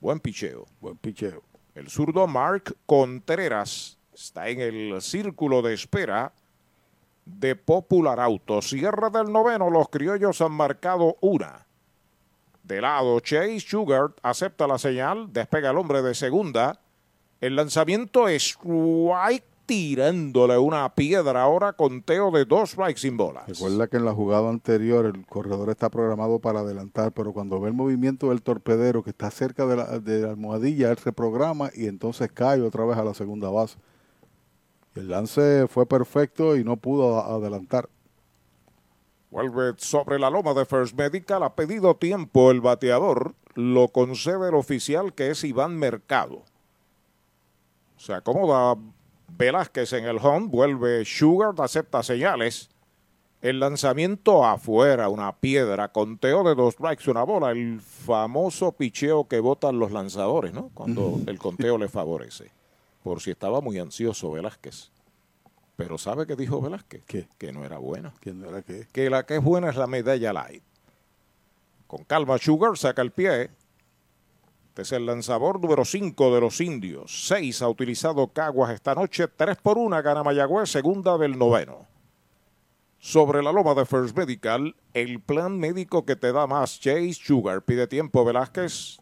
Buen 0.00 0.20
picheo. 0.20 0.66
Buen 0.80 0.96
picheo. 0.96 1.42
El 1.74 1.90
zurdo 1.90 2.26
Mark 2.26 2.76
Contreras 2.86 3.98
está 4.14 4.48
en 4.48 4.60
el 4.60 5.02
círculo 5.02 5.60
de 5.60 5.74
espera 5.74 6.32
de 7.24 7.56
Popular 7.56 8.20
Auto. 8.20 8.62
Cierra 8.62 9.10
del 9.10 9.32
noveno, 9.32 9.70
los 9.70 9.88
criollos 9.88 10.40
han 10.40 10.52
marcado 10.52 11.16
una. 11.20 11.66
De 12.64 12.80
lado, 12.80 13.20
Chase 13.20 13.60
Sugar 13.60 14.14
acepta 14.22 14.66
la 14.66 14.78
señal, 14.78 15.32
despega 15.32 15.70
el 15.70 15.76
hombre 15.76 16.00
de 16.00 16.14
segunda. 16.14 16.80
El 17.40 17.56
lanzamiento 17.56 18.26
es 18.26 18.42
strike 18.42 19.44
tirándole 19.66 20.56
una 20.56 20.94
piedra 20.94 21.42
ahora, 21.42 21.74
conteo 21.74 22.30
de 22.30 22.46
dos 22.46 22.70
strikes 22.70 23.00
sin 23.00 23.18
bolas. 23.18 23.46
Recuerda 23.46 23.86
que 23.86 23.98
en 23.98 24.06
la 24.06 24.14
jugada 24.14 24.48
anterior 24.48 25.04
el 25.06 25.26
corredor 25.26 25.68
está 25.70 25.90
programado 25.90 26.38
para 26.38 26.60
adelantar, 26.60 27.12
pero 27.12 27.32
cuando 27.32 27.60
ve 27.60 27.68
el 27.68 27.74
movimiento 27.74 28.30
del 28.30 28.42
torpedero 28.42 29.02
que 29.02 29.10
está 29.10 29.30
cerca 29.30 29.66
de 29.66 29.76
la, 29.76 29.98
de 29.98 30.22
la 30.22 30.30
almohadilla, 30.30 30.90
él 30.90 30.98
se 30.98 31.12
programa 31.12 31.70
y 31.74 31.86
entonces 31.86 32.30
cae 32.32 32.62
otra 32.62 32.84
vez 32.84 32.96
a 32.96 33.04
la 33.04 33.14
segunda 33.14 33.50
base. 33.50 33.76
El 34.94 35.08
lance 35.08 35.66
fue 35.68 35.86
perfecto 35.86 36.56
y 36.56 36.64
no 36.64 36.76
pudo 36.76 37.20
adelantar. 37.20 37.88
Vuelve 39.34 39.74
sobre 39.78 40.20
la 40.20 40.30
loma 40.30 40.54
de 40.54 40.64
First 40.64 40.96
Medical. 40.96 41.42
Ha 41.42 41.56
pedido 41.56 41.96
tiempo 41.96 42.52
el 42.52 42.60
bateador. 42.60 43.34
Lo 43.56 43.88
concede 43.88 44.50
el 44.50 44.54
oficial 44.54 45.12
que 45.12 45.30
es 45.30 45.42
Iván 45.42 45.76
Mercado. 45.76 46.44
Se 47.96 48.14
acomoda 48.14 48.80
Velázquez 49.36 49.92
en 49.94 50.04
el 50.04 50.18
home. 50.18 50.46
Vuelve 50.46 51.04
Sugar. 51.04 51.52
Acepta 51.58 52.04
señales. 52.04 52.70
El 53.42 53.58
lanzamiento 53.58 54.44
afuera, 54.44 55.08
una 55.08 55.32
piedra, 55.32 55.88
conteo 55.88 56.44
de 56.44 56.54
dos 56.54 56.74
strikes, 56.74 57.10
una 57.10 57.24
bola, 57.24 57.50
el 57.50 57.80
famoso 57.80 58.70
picheo 58.70 59.26
que 59.26 59.40
votan 59.40 59.80
los 59.80 59.90
lanzadores, 59.90 60.52
¿no? 60.52 60.70
Cuando 60.74 61.18
el 61.26 61.40
conteo 61.40 61.76
le 61.76 61.88
favorece. 61.88 62.52
Por 63.02 63.20
si 63.20 63.32
estaba 63.32 63.60
muy 63.60 63.80
ansioso 63.80 64.30
Velázquez. 64.30 64.93
Pero 65.76 65.98
¿sabe 65.98 66.26
qué 66.26 66.36
dijo 66.36 66.60
Velázquez? 66.60 67.04
Que 67.04 67.52
no 67.52 67.64
era 67.64 67.78
buena. 67.78 68.12
¿Que 68.20 68.32
no 68.32 68.48
era 68.48 68.62
qué? 68.62 68.86
Que 68.92 69.10
la 69.10 69.26
que 69.26 69.36
es 69.36 69.42
buena 69.42 69.70
es 69.70 69.76
la 69.76 69.86
medalla 69.86 70.32
light. 70.32 70.62
Con 71.86 72.04
calma, 72.04 72.38
Sugar 72.38 72.76
saca 72.76 73.02
el 73.02 73.10
pie. 73.10 73.50
Este 74.68 74.82
es 74.82 74.92
el 74.92 75.06
lanzador 75.06 75.60
número 75.60 75.84
5 75.84 76.34
de 76.34 76.40
los 76.40 76.60
indios. 76.60 77.26
6 77.28 77.62
ha 77.62 77.68
utilizado 77.68 78.26
Caguas 78.28 78.72
esta 78.72 78.94
noche. 78.94 79.28
3 79.28 79.58
por 79.62 79.78
1 79.78 80.02
gana 80.02 80.24
Mayagüez, 80.24 80.68
segunda 80.70 81.16
del 81.18 81.38
noveno. 81.38 81.86
Sobre 82.98 83.42
la 83.42 83.52
loma 83.52 83.74
de 83.74 83.84
First 83.84 84.16
Medical, 84.16 84.74
el 84.94 85.20
plan 85.20 85.58
médico 85.60 86.04
que 86.04 86.16
te 86.16 86.32
da 86.32 86.46
más 86.46 86.80
Chase 86.80 87.14
Sugar. 87.14 87.62
Pide 87.62 87.86
tiempo 87.86 88.24
Velázquez. 88.24 88.98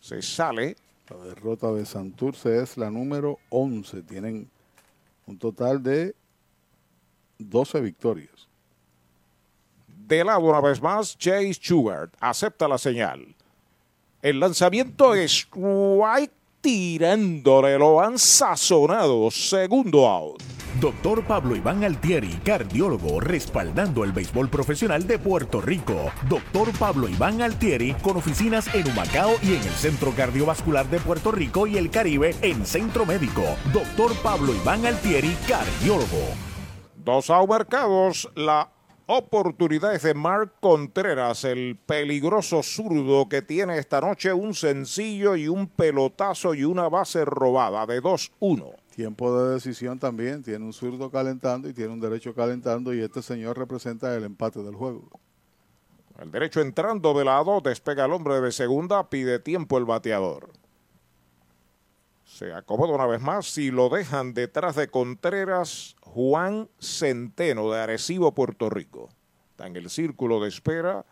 Se 0.00 0.22
sale. 0.22 0.76
La 1.10 1.16
derrota 1.24 1.72
de 1.72 1.84
Santurce 1.84 2.62
es 2.62 2.78
la 2.78 2.90
número 2.90 3.38
11. 3.50 4.02
Tienen 4.04 4.48
un 5.30 5.38
total 5.38 5.82
de 5.82 6.14
12 7.38 7.80
victorias. 7.80 8.48
De 9.86 10.24
lado 10.24 10.40
una 10.40 10.60
vez 10.60 10.82
más, 10.82 11.16
Chase 11.16 11.54
Stewart 11.54 12.10
acepta 12.18 12.66
la 12.66 12.78
señal. 12.78 13.34
El 14.22 14.40
lanzamiento 14.40 15.14
es 15.14 15.46
White 15.54 16.34
tirándole, 16.60 17.78
lo 17.78 18.00
han 18.00 18.18
sazonado. 18.18 19.30
Segundo 19.30 20.08
out. 20.08 20.42
Doctor 20.78 21.24
Pablo 21.26 21.56
Iván 21.56 21.82
Altieri, 21.82 22.38
cardiólogo, 22.44 23.20
respaldando 23.20 24.04
el 24.04 24.12
béisbol 24.12 24.48
profesional 24.48 25.06
de 25.06 25.18
Puerto 25.18 25.60
Rico. 25.60 26.12
Doctor 26.28 26.70
Pablo 26.78 27.08
Iván 27.08 27.42
Altieri, 27.42 27.94
con 27.94 28.16
oficinas 28.16 28.72
en 28.74 28.88
Humacao 28.88 29.32
y 29.42 29.54
en 29.54 29.62
el 29.62 29.74
Centro 29.74 30.12
Cardiovascular 30.14 30.88
de 30.88 31.00
Puerto 31.00 31.32
Rico 31.32 31.66
y 31.66 31.76
el 31.76 31.90
Caribe 31.90 32.36
en 32.40 32.64
Centro 32.64 33.04
Médico. 33.04 33.42
Doctor 33.72 34.14
Pablo 34.22 34.54
Iván 34.54 34.86
Altieri, 34.86 35.36
cardiólogo. 35.48 36.28
Dos 36.94 37.30
marcados, 37.48 38.30
la 38.36 38.70
oportunidad 39.16 39.94
es 39.94 40.02
de 40.02 40.14
Mark 40.14 40.52
Contreras, 40.60 41.44
el 41.44 41.76
peligroso 41.84 42.62
zurdo 42.62 43.28
que 43.28 43.42
tiene 43.42 43.76
esta 43.76 44.00
noche 44.00 44.32
un 44.32 44.54
sencillo 44.54 45.34
y 45.34 45.48
un 45.48 45.66
pelotazo 45.66 46.54
y 46.54 46.64
una 46.64 46.88
base 46.88 47.24
robada 47.24 47.86
de 47.86 48.00
2-1. 48.00 48.72
Tiempo 48.94 49.36
de 49.36 49.54
decisión 49.54 49.98
también, 49.98 50.42
tiene 50.44 50.64
un 50.64 50.72
zurdo 50.72 51.10
calentando 51.10 51.68
y 51.68 51.74
tiene 51.74 51.92
un 51.92 52.00
derecho 52.00 52.34
calentando 52.34 52.94
y 52.94 53.00
este 53.00 53.20
señor 53.20 53.58
representa 53.58 54.14
el 54.14 54.22
empate 54.22 54.62
del 54.62 54.76
juego. 54.76 55.08
El 56.20 56.30
derecho 56.30 56.60
entrando 56.60 57.12
de 57.14 57.24
lado, 57.24 57.60
despega 57.60 58.04
el 58.04 58.12
hombre 58.12 58.40
de 58.40 58.52
segunda, 58.52 59.08
pide 59.08 59.40
tiempo 59.40 59.78
el 59.78 59.86
bateador. 59.86 60.50
Se 62.24 62.52
acomoda 62.52 62.94
una 62.94 63.06
vez 63.06 63.20
más, 63.20 63.46
si 63.46 63.72
lo 63.72 63.88
dejan 63.88 64.34
detrás 64.34 64.76
de 64.76 64.88
Contreras, 64.88 65.96
Juan 66.14 66.68
Centeno 66.80 67.70
de 67.70 67.80
Arecibo, 67.80 68.34
Puerto 68.34 68.68
Rico. 68.68 69.08
Está 69.50 69.66
en 69.66 69.76
el 69.76 69.88
círculo 69.90 70.40
de 70.40 70.48
espera 70.48 71.04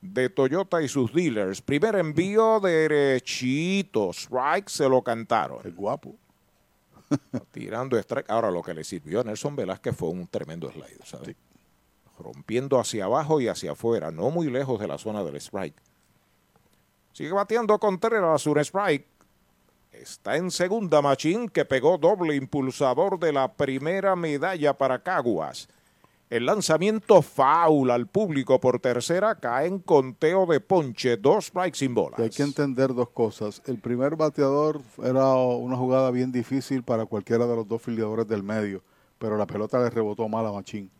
de 0.00 0.28
Toyota 0.28 0.82
y 0.82 0.88
sus 0.88 1.12
dealers. 1.12 1.62
Primer 1.62 1.96
envío 1.96 2.60
derechito, 2.60 4.10
strike, 4.10 4.68
se 4.68 4.88
lo 4.88 5.02
cantaron. 5.02 5.60
El 5.64 5.74
guapo. 5.74 6.14
tirando 7.52 7.96
strike. 7.96 8.28
Ahora, 8.30 8.50
lo 8.50 8.62
que 8.62 8.74
le 8.74 8.84
sirvió 8.84 9.20
a 9.20 9.24
Nelson 9.24 9.56
Velázquez 9.56 9.96
fue 9.96 10.10
un 10.10 10.26
tremendo 10.26 10.70
slide, 10.70 11.04
¿sabes? 11.04 11.34
Rompiendo 12.18 12.78
hacia 12.78 13.04
abajo 13.04 13.40
y 13.40 13.48
hacia 13.48 13.72
afuera, 13.72 14.10
no 14.10 14.30
muy 14.30 14.50
lejos 14.50 14.78
de 14.78 14.88
la 14.88 14.98
zona 14.98 15.24
del 15.24 15.36
strike. 15.36 15.80
Sigue 17.12 17.32
bateando 17.32 17.78
Contreras, 17.78 18.46
un 18.46 18.58
strike. 18.58 19.06
Está 20.00 20.36
en 20.36 20.52
segunda 20.52 21.02
Machín 21.02 21.48
que 21.48 21.64
pegó 21.64 21.98
doble 21.98 22.36
impulsador 22.36 23.18
de 23.18 23.32
la 23.32 23.52
primera 23.52 24.14
medalla 24.14 24.78
para 24.78 25.02
Caguas. 25.02 25.68
El 26.30 26.46
lanzamiento 26.46 27.20
foul 27.20 27.90
al 27.90 28.06
público 28.06 28.60
por 28.60 28.78
tercera 28.78 29.34
cae 29.34 29.66
en 29.66 29.80
conteo 29.80 30.46
de 30.46 30.60
ponche, 30.60 31.16
dos 31.16 31.46
strikes 31.46 31.78
sin 31.78 31.94
bolas. 31.94 32.20
Hay 32.20 32.30
que 32.30 32.44
entender 32.44 32.94
dos 32.94 33.08
cosas. 33.08 33.60
El 33.66 33.78
primer 33.78 34.14
bateador 34.14 34.80
era 35.02 35.34
una 35.34 35.76
jugada 35.76 36.12
bien 36.12 36.30
difícil 36.30 36.84
para 36.84 37.06
cualquiera 37.06 37.46
de 37.46 37.56
los 37.56 37.66
dos 37.66 37.82
filiadores 37.82 38.28
del 38.28 38.44
medio, 38.44 38.82
pero 39.18 39.36
la 39.36 39.46
pelota 39.46 39.80
le 39.80 39.90
rebotó 39.90 40.28
mal 40.28 40.46
a 40.46 40.52
Machín. 40.52 40.90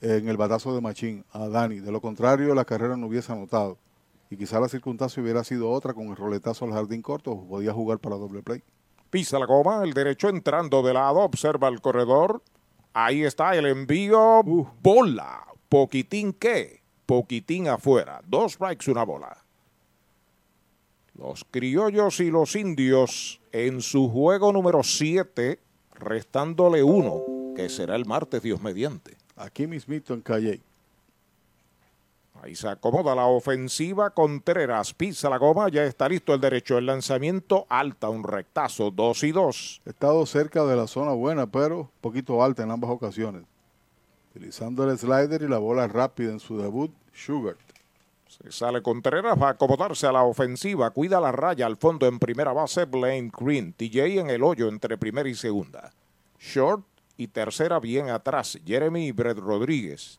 En 0.00 0.28
el 0.28 0.36
batazo 0.38 0.74
de 0.74 0.80
Machín, 0.80 1.24
a 1.32 1.46
Dani. 1.48 1.80
De 1.80 1.92
lo 1.92 2.00
contrario, 2.00 2.54
la 2.54 2.64
carrera 2.64 2.96
no 2.96 3.08
hubiese 3.08 3.32
anotado. 3.32 3.76
Y 4.34 4.36
quizá 4.36 4.58
la 4.58 4.68
circunstancia 4.68 5.22
hubiera 5.22 5.44
sido 5.44 5.70
otra 5.70 5.94
con 5.94 6.08
el 6.08 6.16
roletazo 6.16 6.64
al 6.64 6.72
jardín 6.72 7.02
corto, 7.02 7.46
podía 7.48 7.72
jugar 7.72 8.00
para 8.00 8.16
doble 8.16 8.42
play. 8.42 8.64
Pisa 9.08 9.38
la 9.38 9.46
goma, 9.46 9.84
el 9.84 9.94
derecho 9.94 10.28
entrando 10.28 10.82
de 10.82 10.92
lado, 10.92 11.20
observa 11.20 11.68
el 11.68 11.80
corredor, 11.80 12.42
Ahí 12.96 13.24
está 13.24 13.56
el 13.56 13.66
envío. 13.66 14.42
Bola. 14.80 15.44
Poquitín 15.68 16.32
qué. 16.32 16.82
Poquitín 17.06 17.68
afuera. 17.68 18.20
Dos 18.24 18.52
strikes, 18.52 18.90
una 18.90 19.04
bola. 19.04 19.36
Los 21.14 21.44
criollos 21.48 22.18
y 22.20 22.30
los 22.30 22.56
indios 22.56 23.40
en 23.52 23.82
su 23.82 24.08
juego 24.08 24.52
número 24.52 24.82
7, 24.82 25.60
restándole 25.94 26.82
uno, 26.82 27.22
que 27.54 27.68
será 27.68 27.94
el 27.94 28.04
martes, 28.04 28.42
Dios 28.42 28.60
mediante. 28.60 29.16
Aquí 29.36 29.66
mismito 29.68 30.12
en 30.12 30.22
Calle. 30.22 30.60
Ahí 32.42 32.54
se 32.54 32.68
acomoda 32.68 33.14
la 33.14 33.26
ofensiva. 33.26 34.10
Contreras 34.10 34.92
pisa 34.92 35.30
la 35.30 35.38
goma. 35.38 35.68
Ya 35.68 35.84
está 35.84 36.08
listo 36.08 36.34
el 36.34 36.40
derecho. 36.40 36.76
El 36.76 36.86
lanzamiento 36.86 37.66
alta, 37.68 38.08
un 38.08 38.24
rectazo, 38.24 38.90
dos 38.90 39.22
y 39.22 39.32
dos. 39.32 39.80
He 39.86 39.90
estado 39.90 40.26
cerca 40.26 40.64
de 40.64 40.76
la 40.76 40.86
zona 40.86 41.12
buena, 41.12 41.46
pero 41.46 41.80
un 41.80 41.90
poquito 42.00 42.42
alta 42.42 42.62
en 42.62 42.70
ambas 42.70 42.90
ocasiones. 42.90 43.44
Utilizando 44.30 44.88
el 44.90 44.98
slider 44.98 45.42
y 45.42 45.48
la 45.48 45.58
bola 45.58 45.86
rápida 45.86 46.32
en 46.32 46.40
su 46.40 46.58
debut, 46.58 46.92
Sugar. 47.12 47.56
Se 48.26 48.50
sale 48.50 48.82
Contreras, 48.82 49.40
va 49.40 49.48
a 49.48 49.50
acomodarse 49.52 50.08
a 50.08 50.12
la 50.12 50.24
ofensiva. 50.24 50.90
Cuida 50.90 51.20
la 51.20 51.30
raya 51.30 51.66
al 51.66 51.76
fondo 51.76 52.06
en 52.08 52.18
primera 52.18 52.52
base, 52.52 52.84
Blaine 52.84 53.30
Green. 53.32 53.72
TJ 53.72 54.18
en 54.18 54.30
el 54.30 54.42
hoyo 54.42 54.68
entre 54.68 54.98
primera 54.98 55.28
y 55.28 55.36
segunda. 55.36 55.92
Short 56.40 56.84
y 57.16 57.28
tercera 57.28 57.78
bien 57.78 58.10
atrás, 58.10 58.58
Jeremy 58.66 59.06
y 59.06 59.12
Brett 59.12 59.38
Rodríguez. 59.38 60.18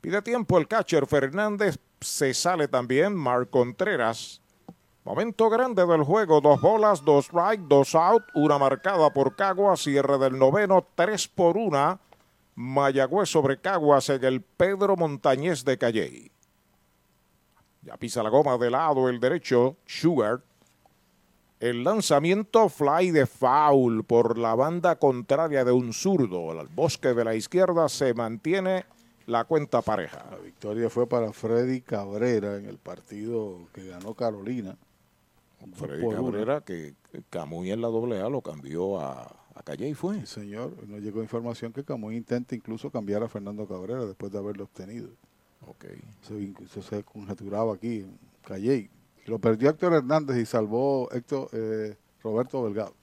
Pide 0.00 0.22
tiempo 0.22 0.58
el 0.58 0.66
catcher 0.66 1.06
Fernández. 1.06 1.78
Se 2.00 2.32
sale 2.32 2.68
también 2.68 3.14
Marc 3.14 3.50
Contreras. 3.50 4.40
Momento 5.04 5.50
grande 5.50 5.84
del 5.86 6.04
juego. 6.04 6.40
Dos 6.40 6.60
bolas, 6.60 7.04
dos 7.04 7.26
strike, 7.26 7.62
dos 7.62 7.94
out. 7.94 8.22
Una 8.34 8.58
marcada 8.58 9.12
por 9.12 9.36
Caguas. 9.36 9.80
Cierre 9.80 10.18
del 10.18 10.38
noveno. 10.38 10.86
Tres 10.94 11.28
por 11.28 11.56
una. 11.56 11.98
Mayagüez 12.54 13.28
sobre 13.28 13.60
Caguas 13.60 14.08
en 14.08 14.24
el 14.24 14.42
Pedro 14.42 14.96
Montañez 14.96 15.64
de 15.64 15.78
Calley. 15.78 16.30
Ya 17.82 17.96
pisa 17.96 18.22
la 18.22 18.28
goma 18.28 18.56
de 18.56 18.70
lado 18.70 19.08
el 19.08 19.20
derecho. 19.20 19.76
Sugar. 19.84 20.40
El 21.58 21.84
lanzamiento 21.84 22.70
fly 22.70 23.10
de 23.10 23.26
foul 23.26 24.04
por 24.04 24.38
la 24.38 24.54
banda 24.54 24.96
contraria 24.96 25.62
de 25.62 25.72
un 25.72 25.92
zurdo. 25.92 26.58
El 26.58 26.68
bosque 26.68 27.12
de 27.12 27.24
la 27.24 27.34
izquierda 27.34 27.90
se 27.90 28.14
mantiene 28.14 28.86
la 29.30 29.44
cuenta 29.44 29.80
pareja. 29.80 30.26
La 30.30 30.38
victoria 30.38 30.90
fue 30.90 31.06
para 31.06 31.32
Freddy 31.32 31.80
Cabrera 31.80 32.56
en 32.56 32.66
el 32.66 32.78
partido 32.78 33.68
que 33.72 33.86
ganó 33.86 34.14
Carolina. 34.14 34.76
Freddy 35.74 36.08
Cabrera, 36.08 36.62
que 36.62 36.94
Camuy 37.28 37.70
en 37.70 37.80
la 37.80 37.88
doble 37.88 38.20
A 38.20 38.28
lo 38.28 38.40
cambió 38.40 38.98
a, 38.98 39.22
a 39.54 39.62
Calle 39.62 39.88
y 39.88 39.94
fue. 39.94 40.20
Sí, 40.20 40.40
señor. 40.40 40.72
Nos 40.88 41.00
llegó 41.00 41.22
información 41.22 41.72
que 41.72 41.84
Camuy 41.84 42.16
intenta 42.16 42.54
incluso 42.54 42.90
cambiar 42.90 43.22
a 43.22 43.28
Fernando 43.28 43.66
Cabrera 43.66 44.04
después 44.04 44.32
de 44.32 44.38
haberlo 44.38 44.64
obtenido. 44.64 45.10
Ok. 45.66 45.84
Eso, 46.22 46.82
se 46.82 47.04
conjeturaba 47.04 47.74
aquí 47.74 48.00
en 48.00 48.18
Calle. 48.42 48.90
Lo 49.26 49.38
perdió 49.38 49.70
Héctor 49.70 49.92
Hernández 49.92 50.38
y 50.38 50.46
salvó 50.46 51.10
Héctor 51.12 51.50
eh, 51.52 51.96
Roberto 52.22 52.64
Delgado. 52.64 52.94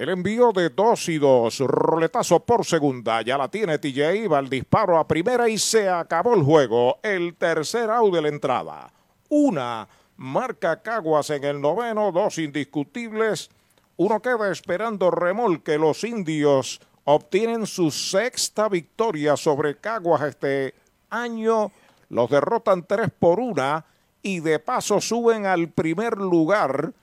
El 0.00 0.08
envío 0.08 0.50
de 0.52 0.70
dos 0.70 1.10
y 1.10 1.18
dos, 1.18 1.58
roletazo 1.58 2.40
por 2.40 2.64
segunda, 2.64 3.20
ya 3.20 3.36
la 3.36 3.50
tiene 3.50 3.78
TJ, 3.78 4.28
va 4.32 4.38
el 4.38 4.48
disparo 4.48 4.96
a 4.96 5.06
primera 5.06 5.46
y 5.46 5.58
se 5.58 5.90
acabó 5.90 6.32
el 6.34 6.42
juego. 6.42 7.00
El 7.02 7.34
tercer 7.34 7.90
out 7.90 8.14
de 8.14 8.22
la 8.22 8.28
entrada. 8.28 8.90
Una 9.28 9.86
marca 10.16 10.80
Caguas 10.80 11.28
en 11.28 11.44
el 11.44 11.60
noveno, 11.60 12.12
dos 12.12 12.38
indiscutibles. 12.38 13.50
Uno 13.98 14.22
queda 14.22 14.50
esperando 14.50 15.10
remolque. 15.10 15.76
Los 15.76 16.02
indios 16.02 16.80
obtienen 17.04 17.66
su 17.66 17.90
sexta 17.90 18.70
victoria 18.70 19.36
sobre 19.36 19.76
Caguas 19.76 20.22
este 20.22 20.72
año. 21.10 21.72
Los 22.08 22.30
derrotan 22.30 22.86
tres 22.86 23.10
por 23.18 23.38
una 23.38 23.84
y 24.22 24.40
de 24.40 24.60
paso 24.60 24.98
suben 25.02 25.44
al 25.44 25.68
primer 25.68 26.16
lugar 26.16 26.94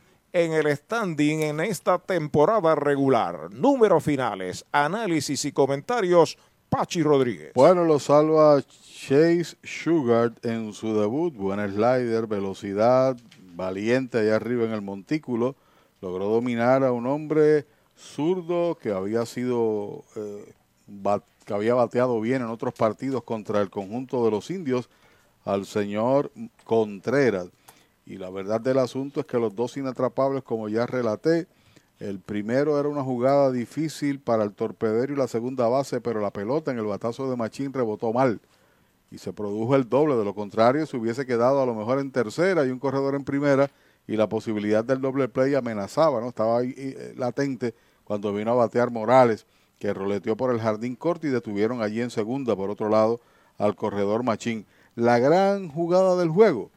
en 0.43 0.53
el 0.53 0.75
standing 0.75 1.41
en 1.41 1.59
esta 1.59 1.97
temporada 1.97 2.75
regular. 2.75 3.51
Números 3.51 4.03
finales, 4.03 4.65
análisis 4.71 5.45
y 5.45 5.51
comentarios, 5.51 6.37
Pachi 6.69 7.01
Rodríguez. 7.01 7.53
Bueno, 7.55 7.83
lo 7.85 7.97
salva 7.97 8.61
Chase 8.61 9.57
Sugar 9.63 10.33
en 10.43 10.73
su 10.73 10.95
debut. 10.99 11.33
Buen 11.33 11.59
slider, 11.71 12.27
velocidad, 12.27 13.17
valiente 13.55 14.19
allá 14.19 14.35
arriba 14.35 14.65
en 14.65 14.73
el 14.73 14.83
montículo. 14.83 15.55
Logró 16.01 16.25
dominar 16.25 16.83
a 16.83 16.91
un 16.91 17.07
hombre 17.07 17.65
zurdo 17.97 18.75
que 18.75 18.91
había 18.91 19.25
sido, 19.25 20.03
eh, 20.15 20.53
que 21.45 21.53
había 21.53 21.73
bateado 21.73 22.21
bien 22.21 22.43
en 22.43 22.49
otros 22.49 22.75
partidos 22.75 23.23
contra 23.23 23.59
el 23.61 23.71
conjunto 23.71 24.23
de 24.23 24.31
los 24.31 24.51
indios, 24.51 24.87
al 25.45 25.65
señor 25.65 26.31
Contreras. 26.63 27.47
Y 28.07 28.17
la 28.17 28.29
verdad 28.29 28.61
del 28.61 28.79
asunto 28.79 29.19
es 29.19 29.25
que 29.25 29.37
los 29.37 29.53
dos 29.53 29.75
inatrapables, 29.75 30.41
como 30.41 30.69
ya 30.69 30.85
relaté, 30.85 31.45
el 31.99 32.19
primero 32.19 32.79
era 32.79 32.87
una 32.87 33.03
jugada 33.03 33.51
difícil 33.51 34.21
para 34.21 34.45
el 34.45 34.53
torpedero 34.53 35.11
y 35.11 35.17
la 35.17 35.27
segunda 35.27 35.67
base, 35.67 35.99
pero 35.99 36.21
la 36.21 36.31
pelota 36.31 36.71
en 36.71 36.77
el 36.77 36.85
batazo 36.85 37.29
de 37.29 37.35
Machín 37.35 37.73
rebotó 37.73 38.13
mal 38.13 38.39
y 39.11 39.17
se 39.17 39.33
produjo 39.33 39.75
el 39.75 39.89
doble. 39.89 40.15
De 40.15 40.23
lo 40.23 40.33
contrario, 40.33 40.85
se 40.85 40.95
hubiese 40.95 41.25
quedado 41.25 41.61
a 41.61 41.65
lo 41.65 41.75
mejor 41.75 41.99
en 41.99 42.11
tercera 42.11 42.65
y 42.65 42.69
un 42.69 42.79
corredor 42.79 43.13
en 43.13 43.25
primera 43.25 43.69
y 44.07 44.15
la 44.15 44.29
posibilidad 44.29 44.85
del 44.85 45.01
doble 45.01 45.27
play 45.27 45.53
amenazaba, 45.55 46.21
¿no? 46.21 46.29
Estaba 46.29 46.59
ahí 46.59 46.73
eh, 46.77 47.13
latente 47.17 47.75
cuando 48.05 48.33
vino 48.33 48.51
a 48.51 48.55
batear 48.55 48.89
Morales, 48.89 49.45
que 49.79 49.93
roleteó 49.93 50.37
por 50.37 50.53
el 50.53 50.61
jardín 50.61 50.95
corto 50.95 51.27
y 51.27 51.29
detuvieron 51.29 51.81
allí 51.81 51.99
en 51.99 52.09
segunda, 52.09 52.55
por 52.55 52.69
otro 52.69 52.87
lado, 52.87 53.19
al 53.57 53.75
corredor 53.75 54.23
Machín. 54.23 54.65
La 54.95 55.19
gran 55.19 55.67
jugada 55.67 56.15
del 56.15 56.29
juego 56.29 56.71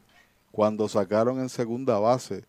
cuando 0.51 0.87
sacaron 0.87 1.39
en 1.39 1.49
segunda 1.49 1.99
base, 1.99 2.43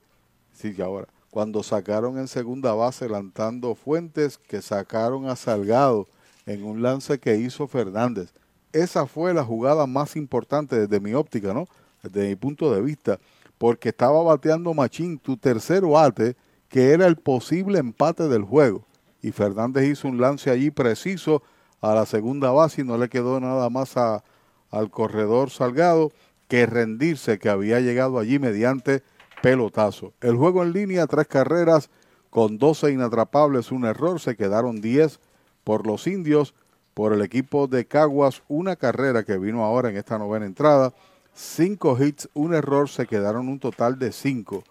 sí 0.52 0.74
que 0.74 0.82
ahora, 0.82 1.08
cuando 1.30 1.62
sacaron 1.62 2.18
en 2.18 2.28
segunda 2.28 2.74
base 2.74 3.08
lanzando 3.08 3.74
Fuentes, 3.74 4.36
que 4.36 4.60
sacaron 4.60 5.28
a 5.28 5.36
Salgado 5.36 6.06
en 6.44 6.64
un 6.64 6.82
lance 6.82 7.18
que 7.18 7.36
hizo 7.36 7.66
Fernández. 7.66 8.32
Esa 8.72 9.06
fue 9.06 9.32
la 9.32 9.44
jugada 9.44 9.86
más 9.86 10.16
importante 10.16 10.78
desde 10.78 11.00
mi 11.00 11.14
óptica, 11.14 11.54
¿no? 11.54 11.66
Desde 12.02 12.28
mi 12.28 12.36
punto 12.36 12.72
de 12.74 12.80
vista, 12.80 13.18
porque 13.58 13.90
estaba 13.90 14.22
bateando 14.22 14.74
Machín 14.74 15.18
tu 15.18 15.36
tercer 15.36 15.86
bate, 15.86 16.36
que 16.68 16.90
era 16.90 17.06
el 17.06 17.16
posible 17.16 17.78
empate 17.78 18.28
del 18.28 18.42
juego. 18.42 18.84
Y 19.20 19.30
Fernández 19.30 19.84
hizo 19.84 20.08
un 20.08 20.20
lance 20.20 20.50
allí 20.50 20.70
preciso 20.70 21.42
a 21.80 21.94
la 21.94 22.06
segunda 22.06 22.50
base 22.50 22.80
y 22.80 22.84
no 22.84 22.98
le 22.98 23.08
quedó 23.08 23.38
nada 23.40 23.70
más 23.70 23.96
a, 23.96 24.24
al 24.70 24.90
corredor 24.90 25.50
Salgado 25.50 26.10
que 26.52 26.66
rendirse 26.66 27.38
que 27.38 27.48
había 27.48 27.80
llegado 27.80 28.18
allí 28.18 28.38
mediante 28.38 29.02
pelotazo. 29.40 30.12
El 30.20 30.36
juego 30.36 30.62
en 30.62 30.74
línea, 30.74 31.06
tres 31.06 31.26
carreras 31.26 31.88
con 32.28 32.58
12 32.58 32.92
inatrapables, 32.92 33.72
un 33.72 33.86
error, 33.86 34.20
se 34.20 34.36
quedaron 34.36 34.82
10 34.82 35.18
por 35.64 35.86
los 35.86 36.06
indios, 36.06 36.52
por 36.92 37.14
el 37.14 37.22
equipo 37.22 37.68
de 37.68 37.86
Caguas, 37.86 38.42
una 38.48 38.76
carrera 38.76 39.22
que 39.22 39.38
vino 39.38 39.64
ahora 39.64 39.88
en 39.88 39.96
esta 39.96 40.18
novena 40.18 40.44
entrada, 40.44 40.92
cinco 41.32 41.96
hits, 41.98 42.28
un 42.34 42.52
error, 42.52 42.90
se 42.90 43.06
quedaron 43.06 43.48
un 43.48 43.58
total 43.58 43.98
de 43.98 44.12
cinco. 44.12 44.62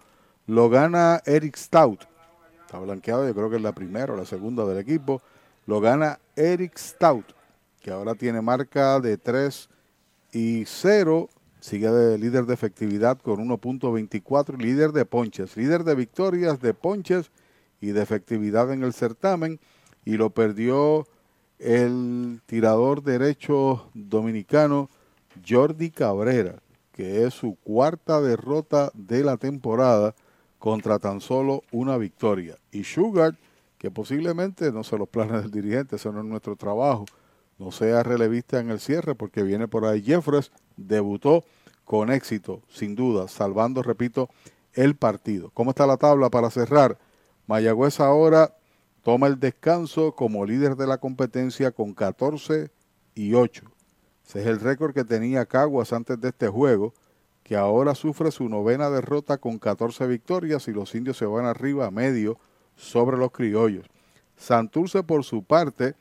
Lo 0.46 0.70
gana 0.70 1.20
Eric 1.26 1.56
Stout, 1.56 2.04
está 2.64 2.78
blanqueado, 2.78 3.26
yo 3.26 3.34
creo 3.34 3.50
que 3.50 3.56
es 3.56 3.62
la 3.62 3.72
primera 3.72 4.12
o 4.12 4.16
la 4.16 4.24
segunda 4.24 4.64
del 4.66 4.78
equipo, 4.78 5.20
lo 5.66 5.80
gana 5.80 6.20
Eric 6.36 6.78
Stout, 6.78 7.32
que 7.80 7.90
ahora 7.90 8.14
tiene 8.14 8.40
marca 8.40 9.00
de 9.00 9.18
3 9.18 9.68
y 10.30 10.64
0 10.64 11.28
Sigue 11.62 11.92
de 11.92 12.18
líder 12.18 12.46
de 12.46 12.54
efectividad 12.54 13.18
con 13.20 13.36
1.24 13.36 14.58
líder 14.58 14.90
de 14.90 15.04
ponches. 15.04 15.56
Líder 15.56 15.84
de 15.84 15.94
victorias 15.94 16.60
de 16.60 16.74
ponches 16.74 17.30
y 17.80 17.92
de 17.92 18.02
efectividad 18.02 18.72
en 18.72 18.82
el 18.82 18.92
certamen 18.92 19.60
y 20.04 20.16
lo 20.16 20.30
perdió 20.30 21.06
el 21.60 22.40
tirador 22.46 23.04
derecho 23.04 23.88
dominicano 23.94 24.90
Jordi 25.48 25.92
Cabrera, 25.92 26.56
que 26.90 27.26
es 27.26 27.34
su 27.34 27.54
cuarta 27.62 28.20
derrota 28.20 28.90
de 28.94 29.22
la 29.22 29.36
temporada 29.36 30.16
contra 30.58 30.98
tan 30.98 31.20
solo 31.20 31.62
una 31.70 31.96
victoria. 31.96 32.56
Y 32.72 32.82
Sugar, 32.82 33.38
que 33.78 33.88
posiblemente, 33.88 34.72
no 34.72 34.82
sé 34.82 34.98
los 34.98 35.08
planes 35.08 35.42
del 35.42 35.52
dirigente, 35.52 35.94
eso 35.94 36.10
no 36.10 36.22
es 36.22 36.26
nuestro 36.26 36.56
trabajo, 36.56 37.04
no 37.62 37.70
sea 37.70 38.02
relevista 38.02 38.58
en 38.58 38.70
el 38.70 38.80
cierre 38.80 39.14
porque 39.14 39.44
viene 39.44 39.68
por 39.68 39.84
ahí 39.84 40.02
Jeffres, 40.02 40.50
debutó 40.76 41.44
con 41.84 42.10
éxito, 42.10 42.60
sin 42.68 42.96
duda, 42.96 43.28
salvando, 43.28 43.82
repito, 43.82 44.28
el 44.72 44.96
partido. 44.96 45.50
¿Cómo 45.54 45.70
está 45.70 45.86
la 45.86 45.96
tabla 45.96 46.28
para 46.28 46.50
cerrar? 46.50 46.98
Mayagüez 47.46 48.00
ahora 48.00 48.56
toma 49.02 49.28
el 49.28 49.38
descanso 49.38 50.16
como 50.16 50.44
líder 50.44 50.74
de 50.74 50.88
la 50.88 50.98
competencia 50.98 51.70
con 51.70 51.94
14 51.94 52.70
y 53.14 53.34
8. 53.34 53.64
Ese 54.26 54.40
es 54.40 54.46
el 54.46 54.58
récord 54.58 54.92
que 54.92 55.04
tenía 55.04 55.46
Caguas 55.46 55.92
antes 55.92 56.20
de 56.20 56.30
este 56.30 56.48
juego, 56.48 56.94
que 57.44 57.54
ahora 57.54 57.94
sufre 57.94 58.32
su 58.32 58.48
novena 58.48 58.90
derrota 58.90 59.38
con 59.38 59.58
14 59.58 60.06
victorias 60.08 60.66
y 60.66 60.72
los 60.72 60.94
indios 60.96 61.16
se 61.16 61.26
van 61.26 61.44
arriba 61.44 61.86
a 61.86 61.90
medio 61.92 62.38
sobre 62.74 63.16
los 63.16 63.30
criollos. 63.30 63.86
Santurce, 64.36 65.04
por 65.04 65.22
su 65.22 65.44
parte, 65.44 65.94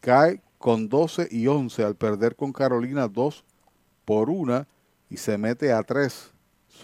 cae 0.00 0.40
con 0.64 0.88
12 0.88 1.28
y 1.30 1.46
11 1.46 1.84
al 1.84 1.94
perder 1.94 2.36
con 2.36 2.50
Carolina 2.54 3.06
2 3.06 3.44
por 4.06 4.30
1 4.30 4.66
y 5.10 5.18
se 5.18 5.36
mete 5.36 5.74
a 5.74 5.82
3 5.82 6.32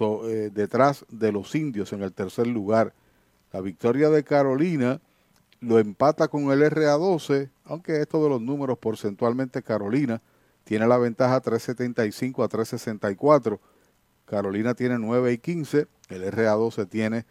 eh, 0.01 0.51
detrás 0.53 1.07
de 1.09 1.33
los 1.33 1.55
indios 1.55 1.95
en 1.95 2.03
el 2.03 2.13
tercer 2.13 2.47
lugar. 2.47 2.93
La 3.55 3.63
victoria 3.63 4.11
de 4.11 4.23
Carolina 4.23 5.01
lo 5.61 5.79
empata 5.79 6.29
con 6.29 6.51
el 6.51 6.61
RA12, 6.61 7.49
aunque 7.65 8.03
esto 8.03 8.23
de 8.23 8.29
los 8.29 8.43
números 8.43 8.77
porcentualmente 8.77 9.63
Carolina 9.63 10.21
tiene 10.65 10.87
la 10.87 10.99
ventaja 10.99 11.41
375 11.41 12.45
a 12.45 12.49
364. 12.49 13.59
Carolina 14.27 14.75
tiene 14.75 14.99
9 14.99 15.33
y 15.33 15.39
15, 15.39 15.87
el 16.11 16.31
RA12 16.31 16.87
tiene 16.87 17.25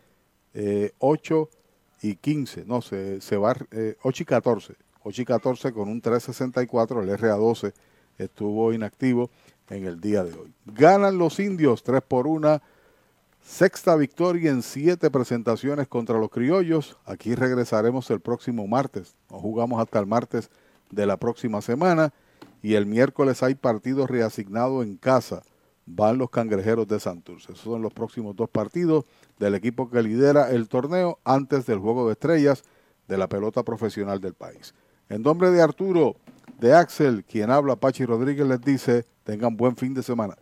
8 0.98 1.50
eh, 1.52 1.58
y 2.02 2.16
15, 2.16 2.66
no, 2.66 2.82
se, 2.82 3.22
se 3.22 3.38
va 3.38 3.52
8 3.52 3.66
eh, 3.70 3.96
y 4.02 4.26
14, 4.26 4.89
8 5.04 5.22
y 5.22 5.26
14 5.26 5.72
con 5.72 5.90
un 5.90 6.02
364, 6.02 7.02
el 7.02 7.10
RA12 7.18 7.74
estuvo 8.18 8.74
inactivo 8.74 9.30
en 9.70 9.86
el 9.86 10.00
día 10.00 10.24
de 10.24 10.34
hoy. 10.34 10.54
Ganan 10.66 11.18
los 11.18 11.40
indios 11.40 11.84
3 11.84 12.02
por 12.02 12.28
1 12.28 12.62
Sexta 13.42 13.96
victoria 13.96 14.52
en 14.52 14.62
siete 14.62 15.10
presentaciones 15.10 15.88
contra 15.88 16.20
los 16.20 16.30
criollos. 16.30 16.98
Aquí 17.06 17.36
regresaremos 17.36 18.10
el 18.12 18.20
próximo 18.20 18.68
martes. 18.68 19.16
Nos 19.30 19.42
jugamos 19.42 19.82
hasta 19.82 20.00
el 20.00 20.06
martes 20.06 20.52
de 20.92 21.06
la 21.06 21.18
próxima 21.18 21.62
semana. 21.62 22.14
Y 22.62 22.76
el 22.76 22.86
miércoles 22.86 23.42
hay 23.42 23.56
partido 23.56 24.06
reasignado 24.06 24.84
en 24.84 24.98
casa. 24.98 25.42
Van 25.86 26.18
los 26.18 26.30
cangrejeros 26.30 26.88
de 26.88 27.00
Santurce. 27.00 27.54
Esos 27.54 27.64
son 27.64 27.82
los 27.82 27.94
próximos 27.94 28.36
dos 28.36 28.50
partidos 28.50 29.06
del 29.40 29.56
equipo 29.56 29.90
que 29.90 30.04
lidera 30.04 30.52
el 30.52 30.68
torneo 30.68 31.18
antes 31.24 31.66
del 31.66 31.80
juego 31.80 32.06
de 32.06 32.14
estrellas 32.14 32.64
de 33.08 33.18
la 33.18 33.28
pelota 33.28 33.64
profesional 33.64 34.22
del 34.22 34.36
país. 34.36 34.76
En 35.10 35.24
nombre 35.24 35.50
de 35.50 35.60
Arturo, 35.60 36.18
de 36.60 36.76
Axel, 36.76 37.24
quien 37.26 37.50
habla, 37.50 37.76
Pachi 37.76 38.06
Rodríguez 38.06 38.46
les 38.46 38.62
dice, 38.62 39.06
tengan 39.24 39.58
buen 39.58 39.76
fin 39.76 39.96
de 39.96 40.04
semana. 40.04 40.38